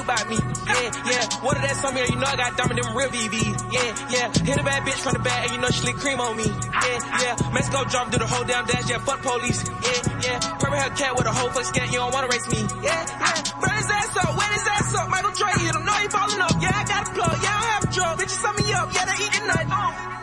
me. 0.05 0.37
Yeah, 0.37 0.89
yeah, 1.05 1.23
what 1.45 1.57
of 1.57 1.63
that 1.63 1.75
some 1.77 1.95
here, 1.95 2.05
you 2.05 2.15
know 2.15 2.27
I 2.27 2.35
got 2.35 2.57
diamond 2.57 2.79
them 2.81 2.95
real 2.95 3.09
BBs. 3.09 3.57
Yeah, 3.71 3.89
yeah, 4.09 4.27
hit 4.45 4.57
a 4.57 4.63
bad 4.63 4.81
bitch 4.83 5.01
from 5.01 5.13
the 5.13 5.19
back 5.19 5.45
and 5.45 5.51
you 5.53 5.59
know 5.61 5.69
she 5.69 5.85
lick 5.85 5.97
cream 5.97 6.19
on 6.19 6.37
me. 6.37 6.47
Yeah, 6.47 6.99
yeah, 7.21 7.33
Mexico 7.53 7.83
drop 7.85 8.11
do 8.11 8.17
the 8.17 8.27
whole 8.27 8.43
damn 8.45 8.65
dash, 8.65 8.89
yeah, 8.89 8.99
fuck 8.99 9.21
police. 9.21 9.61
Yeah, 9.67 10.01
yeah, 10.25 10.39
purple 10.57 10.77
hair 10.77 10.89
cat 10.95 11.15
with 11.15 11.27
a 11.27 11.33
whole 11.33 11.49
fuck 11.49 11.65
scat, 11.65 11.87
you 11.91 11.99
don't 11.99 12.13
wanna 12.13 12.27
race 12.27 12.47
me. 12.49 12.61
Yeah, 12.81 13.01
yeah, 13.03 13.37
burn 13.61 13.75
his 13.77 13.89
ass 13.89 14.17
up, 14.17 14.37
wet 14.37 14.51
his 14.51 14.67
ass 14.67 14.95
up, 14.95 15.09
Michael 15.09 15.31
Dre 15.31 15.51
hit 15.61 15.75
him, 15.75 15.85
know 15.85 15.97
he 16.01 16.07
falling 16.07 16.41
up. 16.41 16.55
Yeah, 16.61 16.71
I 16.73 16.83
got 16.85 17.07
a 17.07 17.11
plug, 17.13 17.37
yeah, 17.41 17.57
I 17.57 17.65
have 17.77 17.83
a 17.83 17.89
drug, 17.91 18.13
bitches 18.19 18.41
sum 18.41 18.55
me 18.55 18.73
up, 18.73 18.87
yeah, 18.93 19.05
they 19.05 19.17
eating 19.25 19.47
nut. 19.47 20.20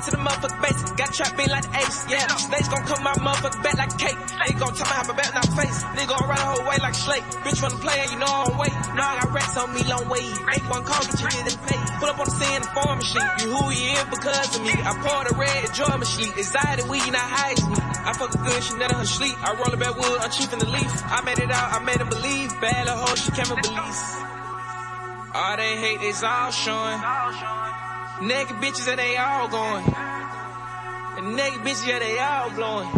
Back 0.00 0.08
to 0.08 0.16
the 0.16 0.24
motherfucking 0.24 0.62
base. 0.64 0.80
Got 0.96 1.12
trap 1.12 1.36
beat 1.36 1.50
like 1.52 1.60
the 1.60 1.76
ace. 1.76 2.08
Yeah, 2.08 2.24
snakes 2.40 2.68
gon' 2.72 2.88
come 2.88 3.04
my 3.04 3.12
motherfucking 3.20 3.60
back 3.60 3.76
like 3.76 3.92
cake. 4.00 4.16
They 4.16 4.56
gon' 4.56 4.72
tell 4.72 4.88
me 4.88 4.96
how 4.96 5.04
my 5.04 5.12
back 5.12 5.28
not 5.36 5.44
face. 5.52 5.84
They 5.92 6.08
gon' 6.08 6.24
ride 6.24 6.40
the 6.40 6.48
whole 6.56 6.64
way 6.64 6.80
like 6.80 6.96
slate. 6.96 7.20
Bitch 7.44 7.60
wanna 7.60 7.76
play 7.84 8.00
and 8.00 8.08
you 8.08 8.16
know 8.16 8.24
I 8.24 8.48
don't 8.48 8.56
wait. 8.56 8.72
Now 8.96 9.12
I 9.12 9.20
got 9.20 9.28
racks 9.36 9.60
on 9.60 9.68
me 9.76 9.84
long 9.84 10.08
way. 10.08 10.24
Make 10.48 10.64
one 10.72 10.88
call, 10.88 11.04
get 11.04 11.20
your 11.20 11.28
hit 11.28 11.52
and 11.52 11.60
pay. 11.68 11.76
Pull 12.00 12.08
up 12.08 12.16
on 12.16 12.32
the 12.32 12.32
scene, 12.32 12.60
the 12.64 12.70
form 12.72 12.96
machine. 12.96 13.28
You 13.44 13.48
who 13.52 13.60
you 13.76 13.92
is 13.92 14.08
because 14.08 14.48
of 14.56 14.62
me. 14.64 14.72
I 14.72 14.92
pour 15.04 15.20
the 15.28 15.36
red, 15.36 15.68
enjoy 15.68 15.92
my 15.92 16.08
sleep. 16.08 16.32
Anxiety, 16.32 16.82
we 16.88 16.96
not 17.12 17.28
high 17.36 17.60
me. 17.68 17.76
I 18.00 18.16
fuck 18.16 18.32
a 18.32 18.40
good, 18.40 18.56
she 18.64 18.72
let 18.80 18.96
her 18.96 19.04
sleep. 19.04 19.36
I 19.44 19.52
roll 19.52 19.68
a 19.68 19.76
bad 19.76 20.00
wood, 20.00 20.16
I'm 20.24 20.32
chief 20.32 20.48
in 20.48 20.64
the 20.64 20.70
leaf. 20.80 20.92
I 21.12 21.20
made 21.28 21.44
it 21.44 21.52
out, 21.52 21.76
I 21.76 21.84
made 21.84 22.00
them 22.00 22.08
believe. 22.08 22.48
Bad 22.56 22.88
little 22.88 23.04
hoe, 23.04 23.20
she 23.20 23.28
can't 23.36 23.52
believe. 23.52 23.96
All 25.36 25.56
they 25.60 25.76
hate 25.76 26.00
is 26.08 26.24
all 26.24 26.48
showing. 26.48 27.69
Naked 28.22 28.56
bitches 28.56 28.86
and 28.86 28.98
they 28.98 29.16
all 29.16 29.48
going. 29.48 29.82
And 31.16 31.36
naked 31.36 31.60
bitches, 31.60 31.86
yeah, 31.88 31.98
they 32.00 32.18
all 32.18 32.50
blowing. 32.50 32.88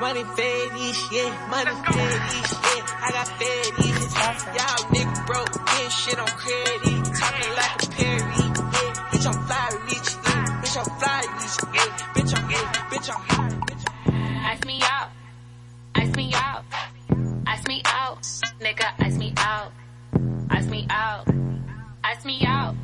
Money 0.00 0.24
fetish, 0.24 1.12
yeah, 1.12 1.28
money 1.50 1.76
fetish, 1.84 2.52
yeah. 2.64 2.86
I 3.04 3.10
got 3.12 3.28
fetish. 3.36 3.96
Y'all 4.56 4.88
nigga 4.88 5.26
broke, 5.26 5.52
getting 5.66 5.90
shit 5.90 6.18
on 6.18 6.28
credit. 6.28 7.04
Talking 7.12 7.52
like 7.60 7.82
a 7.82 7.88
Perry, 7.92 8.16
yeah. 8.16 8.92
Bitch, 9.12 9.26
I'm 9.26 9.46
fly 9.46 9.68
rich, 9.84 10.10
yeah. 10.24 10.60
Bitch, 10.62 10.76
I'm 10.78 10.98
fly 10.98 11.20
rich, 11.36 11.56
yeah. 11.74 11.90
Bitch, 12.14 12.32
I'm, 12.38 12.50
yeah. 12.50 12.72
Bitch, 12.88 13.10
I'm 13.14 13.20
high, 13.20 13.50
bitch, 13.68 13.84
I'm 14.06 14.46
Ice 14.46 14.64
me 14.64 14.80
out. 14.82 15.10
Ice 15.94 16.16
me 16.16 16.32
out. 16.34 16.64
Ice 17.46 17.66
me 17.66 17.82
out. 17.84 18.22
Nigga, 18.60 18.92
ice 18.98 19.18
me 19.18 19.34
out. 19.36 19.72
Ice 20.48 20.66
me 20.68 20.86
out. 20.88 21.28
Ice 22.02 22.24
me 22.24 22.46
out. 22.46 22.74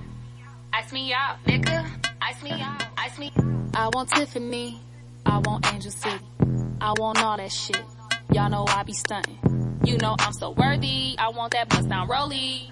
Ice 0.74 0.90
me 0.92 1.12
out. 1.12 1.36
Nigga, 1.44 1.86
ice 2.22 2.42
me 2.42 2.50
out. 2.52 2.82
Ice 2.96 3.18
me 3.18 3.30
I 3.74 3.88
want 3.92 4.08
Tiffany. 4.10 4.80
I 5.26 5.38
want 5.38 5.66
Angel 5.72 5.90
City. 5.90 6.24
I 6.80 6.94
want 6.98 7.22
all 7.22 7.36
that 7.36 7.52
shit. 7.52 7.82
Y'all 8.32 8.48
know 8.48 8.64
I 8.66 8.82
be 8.82 8.94
stunting. 8.94 9.38
You 9.84 9.98
know 9.98 10.16
I'm 10.18 10.32
so 10.32 10.50
worthy. 10.50 11.14
I 11.18 11.28
want 11.28 11.52
that 11.52 11.68
bust 11.68 11.88
down 11.88 12.08
rollie. 12.08 12.70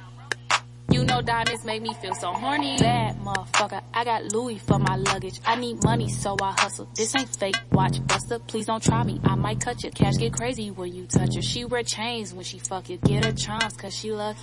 You 0.91 1.05
know 1.05 1.21
diamonds 1.21 1.65
make 1.65 1.83
me 1.83 1.93
feel 1.95 2.15
so 2.15 2.33
horny. 2.33 2.79
Bad 2.79 3.19
motherfucker, 3.21 3.83
I 3.93 4.05
got 4.05 4.33
Louis 4.33 4.59
for 4.59 4.79
my 4.79 4.97
luggage. 4.97 5.41
I 5.47 5.57
need 5.57 5.85
money, 5.85 6.09
so 6.09 6.37
I 6.41 6.53
hustle. 6.53 6.89
This 6.97 7.15
ain't 7.15 7.29
fake. 7.37 7.57
Watch 7.71 8.05
Buster, 8.07 8.39
please 8.39 8.67
don't 8.67 8.83
try 8.83 9.05
me. 9.05 9.21
I 9.25 9.35
might 9.35 9.61
cut 9.61 9.85
you. 9.85 9.91
Cash 9.91 10.17
get 10.17 10.33
crazy 10.33 10.71
when 10.71 10.93
you 10.95 11.07
touch 11.07 11.37
her. 11.37 11.43
She 11.43 11.65
wear 11.65 11.83
chains 11.83 12.33
when 12.33 12.45
she 12.45 12.59
fuck 12.59 12.89
you. 12.89 12.97
Get 12.97 13.25
her 13.25 13.33
charms 13.33 13.77
cause 13.77 13.95
she 13.95 14.11
lucky. 14.11 14.41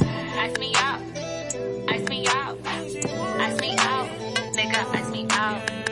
Ice 0.00 0.58
me 0.58 0.72
out. 0.76 1.00
Ice 1.88 2.08
me 2.08 2.26
out. 2.28 2.58
Ice 2.66 3.60
me 3.60 3.76
out. 3.78 4.08
Nigga, 4.54 4.94
ice 4.94 5.10
me 5.10 5.26
out. 5.30 5.85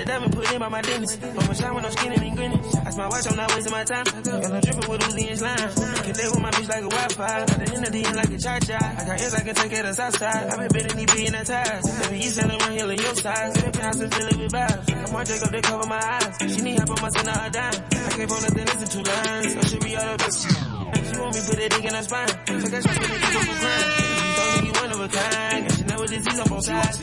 The 0.00 0.06
diamond 0.06 0.32
put 0.32 0.52
in 0.52 0.58
by 0.58 0.68
my 0.68 0.80
dentist. 0.80 1.20
Put 1.20 1.34
my 1.34 1.54
shine 1.54 1.74
when 1.74 1.84
I'm 1.84 1.92
skinning 1.92 2.20
and 2.20 2.36
grinning. 2.36 2.62
That's 2.84 2.96
my 2.96 3.08
watch, 3.08 3.26
I'm 3.28 3.36
not 3.36 3.54
wasting 3.54 3.72
my 3.72 3.84
time. 3.84 4.04
Got 4.04 4.24
no 4.24 4.60
dripping 4.60 4.88
with 4.90 5.00
Uzi 5.00 5.28
and 5.28 5.38
slime. 5.38 5.70
Can 6.00 6.14
live 6.16 6.30
with 6.32 6.40
my 6.40 6.50
bitch 6.50 6.68
like 6.68 6.84
a 6.84 6.88
Wi-Fi. 6.88 7.38
Got 7.44 7.58
the 7.60 7.68
energy 7.76 8.04
in 8.04 8.14
like 8.16 8.30
a 8.30 8.38
cha-cha. 8.38 8.80
I 8.80 9.04
got 9.04 9.20
ends 9.20 9.34
I 9.34 9.40
can 9.40 9.54
take 9.54 9.72
it 9.72 9.82
to 9.82 9.94
south 9.94 10.16
side. 10.16 10.48
I 10.48 10.56
been 10.56 10.68
bending 10.72 10.96
these 10.96 11.12
being 11.14 11.34
at 11.34 11.46
ties. 11.46 11.84
Baby, 12.00 12.24
you 12.24 12.30
selling 12.30 12.58
one 12.58 12.72
hill 12.72 12.90
in 12.90 12.98
your 12.98 13.14
size. 13.14 13.52
Get 13.54 13.68
a 13.68 13.70
penthouse 13.70 14.00
and 14.00 14.12
it 14.14 14.36
with 14.40 14.52
vibes. 14.52 15.08
I'm 15.08 15.16
on 15.16 15.26
Jacob, 15.26 15.50
they 15.52 15.60
cover 15.60 15.86
my 15.86 16.00
eyes. 16.00 16.54
She 16.54 16.60
need 16.62 16.78
help, 16.78 16.90
I'ma 16.96 17.08
send 17.10 17.28
a 17.28 17.50
dime. 17.50 17.74
I 17.92 18.08
can't 18.16 18.30
phone 18.30 18.42
nothing, 18.42 18.64
listen 18.64 18.88
two 18.88 19.02
lines. 19.04 19.52
So 19.52 19.60
she 19.68 19.78
be 19.84 19.96
all 19.96 20.08
up 20.08 20.20
this. 20.20 20.36
She 20.40 21.16
want 21.20 21.34
me 21.34 21.40
put 21.44 21.56
that 21.60 21.70
dick 21.70 21.84
in 21.84 21.94
her 21.94 22.02
spine. 22.02 22.28
So 22.28 22.68
that 22.72 22.82
she 22.82 22.88
keep 22.88 23.04
up 23.04 23.20
with 23.20 23.60
crime. 23.60 23.84
You 24.00 24.32
told 24.40 24.56
me 24.56 24.68
you 24.68 24.74
one 24.80 24.92
of 24.96 25.00
a 25.00 25.08
kind. 25.12 25.68
Got 25.68 25.78
you 25.78 25.84
know 25.84 25.98
with 26.00 26.10
disease 26.10 26.40
on 26.40 26.48
both 26.48 26.64
sides. 26.64 26.96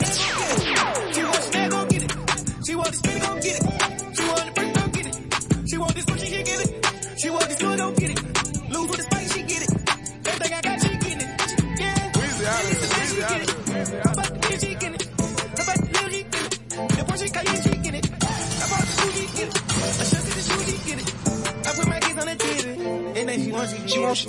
Want 2.78 2.94
gon' 3.02 3.02
get 3.02 3.10
it. 3.10 3.18
She 3.18 3.18
want 3.18 3.18
the 3.18 3.18
spin, 3.18 3.18
gon' 3.18 3.40
get 3.40 3.56
it. 3.58 3.62
She 4.14 4.22
want 4.22 4.44
the 4.46 4.52
brick, 4.54 4.70
gon' 4.74 4.90
get 4.92 5.06
it. 5.08 5.14
She 5.68 5.76
want 5.78 5.94
this 5.96 6.06
one, 6.06 6.18
she 6.18 6.30
can 6.30 6.44
get 6.44 6.58
it. 6.62 6.70
She 7.18 7.30
want 7.30 7.48
this 7.48 7.58
good, 7.58 7.78
gon' 7.78 7.94
get 7.94 8.10
it. 8.10 8.22
Lose 8.70 8.88
with 8.88 8.98
the 8.98 9.02
spice, 9.02 9.32
she 9.34 9.42
get 9.42 9.62
it. 9.66 9.70
Everything 10.28 10.52
I 10.54 10.60
got, 10.62 10.78
she 10.78 10.88
get 10.94 11.18
it. 11.18 11.28
Yeah. 11.82 12.12
Weezy 12.14 12.44
out 12.46 12.62
of 12.62 12.70
here. 12.70 12.86
Weezy 12.94 13.22
out 13.26 13.34
of 13.34 13.50
here. 13.66 14.02
How 14.06 14.12
about 14.14 14.30
the 14.30 14.38
kid, 14.46 14.60
she 14.62 14.74
get 14.78 14.94
it. 14.94 15.02
How 15.18 15.62
about 15.66 15.78
the 15.78 15.90
little, 15.90 16.10
she 16.14 16.22
get 16.22 16.38
it. 16.38 16.54
The 16.70 17.02
Porsche 17.02 17.28
Cayenne, 17.34 17.62
she 17.66 17.74
get 17.82 17.94
it. 17.98 18.06
How 18.06 18.70
about 18.70 18.86
the 18.86 18.92
shoe, 18.94 19.10
she 19.10 19.26
get 19.34 19.48
it. 19.48 19.58
A 19.58 20.04
shot 20.06 20.22
the 20.22 20.42
shoe, 20.46 20.62
she 20.70 20.76
get 20.86 20.98
it. 21.02 21.08
I 21.66 21.70
put 21.74 21.86
my 21.88 21.98
kids 21.98 22.18
on 22.22 22.26
the 22.30 22.36
TV. 22.38 22.62
And 23.18 23.28
then 23.28 23.36
she 23.42 23.50
wants, 23.50 23.74
she, 23.74 23.88
she 23.88 23.98
wants. 23.98 24.22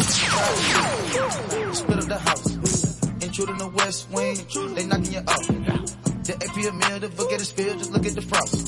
Split 1.77 1.99
up 2.01 2.07
the 2.09 2.17
house. 2.17 2.49
Intruder 3.21 3.51
in 3.51 3.57
the 3.59 3.69
west 3.77 4.09
wing, 4.09 4.37
they 4.73 4.85
knocking 4.87 5.13
you 5.13 5.21
out. 5.27 5.58
The 6.29 6.35
AP 6.45 6.57
a 6.57 6.71
meal, 6.71 6.99
the 6.99 7.09
book 7.09 7.33
at 7.33 7.39
his 7.39 7.51
field, 7.51 7.79
just 7.79 7.91
look 7.91 8.05
at 8.05 8.13
the 8.13 8.21
frost. 8.21 8.67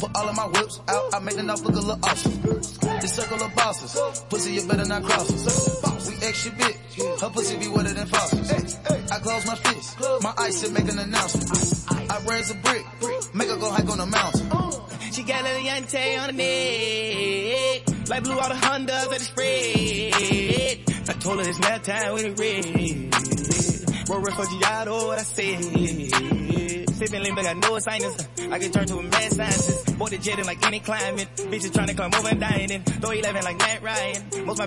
Put 0.00 0.10
all 0.16 0.28
of 0.28 0.34
my 0.34 0.46
whips 0.46 0.80
out, 0.88 1.14
I 1.14 1.20
make 1.20 1.36
the 1.36 1.44
knife 1.44 1.62
look 1.62 1.76
a 1.76 1.78
little 1.78 2.00
awesome. 2.02 2.42
The 2.42 3.06
circle 3.06 3.40
of 3.40 3.54
bosses, 3.54 4.22
pussy 4.28 4.54
you 4.54 4.66
better 4.66 4.84
not 4.84 5.04
cross 5.04 5.30
us. 5.30 6.08
We 6.08 6.26
extra 6.26 6.50
big, 6.58 6.74
her 7.20 7.30
pussy 7.30 7.56
be 7.56 7.68
wetter 7.68 7.94
than 7.94 8.08
faucets. 8.08 8.78
I 9.12 9.18
close 9.20 9.46
my 9.46 9.54
fist, 9.54 10.00
my 10.24 10.34
ice 10.38 10.64
and 10.64 10.74
make 10.74 10.90
an 10.90 10.98
announcement. 10.98 12.10
I 12.10 12.18
raise 12.26 12.50
a 12.50 12.56
brick, 12.66 12.84
make 13.32 13.48
her 13.48 13.56
go 13.58 13.70
hike 13.70 13.88
on 13.88 13.98
the 13.98 14.06
mountain. 14.06 14.50
She 15.12 15.22
got 15.22 15.42
a 15.42 15.54
Leontay 15.54 16.18
on 16.18 16.34
the 16.34 16.42
neck. 16.42 18.08
Like 18.08 18.24
blue 18.24 18.40
all 18.40 18.48
the 18.48 18.56
Hondas 18.56 19.04
at 19.04 19.18
the 19.18 19.24
spread. 19.24 20.82
I 21.08 21.12
told 21.20 21.38
her 21.38 21.48
it's 21.48 21.60
nap 21.60 21.84
time 21.84 22.14
with 22.14 22.24
a 22.24 22.32
red. 22.34 23.77
Roll 24.08 24.22
refugiado, 24.22 24.88
oh, 24.88 25.06
what 25.08 25.18
I 25.18 25.22
said. 25.22 25.62
Sipping 26.94 27.22
lean, 27.22 27.34
but 27.34 27.46
I 27.46 27.52
know 27.52 27.76
it's. 27.76 27.86
I 27.86 28.58
can 28.58 28.72
turn 28.72 28.86
to 28.86 28.98
a 28.98 29.02
mad 29.02 29.32
scientist. 29.32 29.98
Boy, 29.98 30.08
the 30.08 30.18
jetting 30.18 30.46
like 30.46 30.66
any 30.66 30.80
climate. 30.80 31.28
Bitches 31.36 31.74
trying 31.74 31.88
to 31.88 31.94
climb 31.94 32.14
over 32.14 32.28
and 32.28 32.40
dining. 32.40 32.82
Throw 32.82 33.10
11 33.10 33.44
like 33.44 33.58
Matt 33.58 33.82
Ryan. 33.82 34.46
Most 34.46 34.58
my 34.58 34.66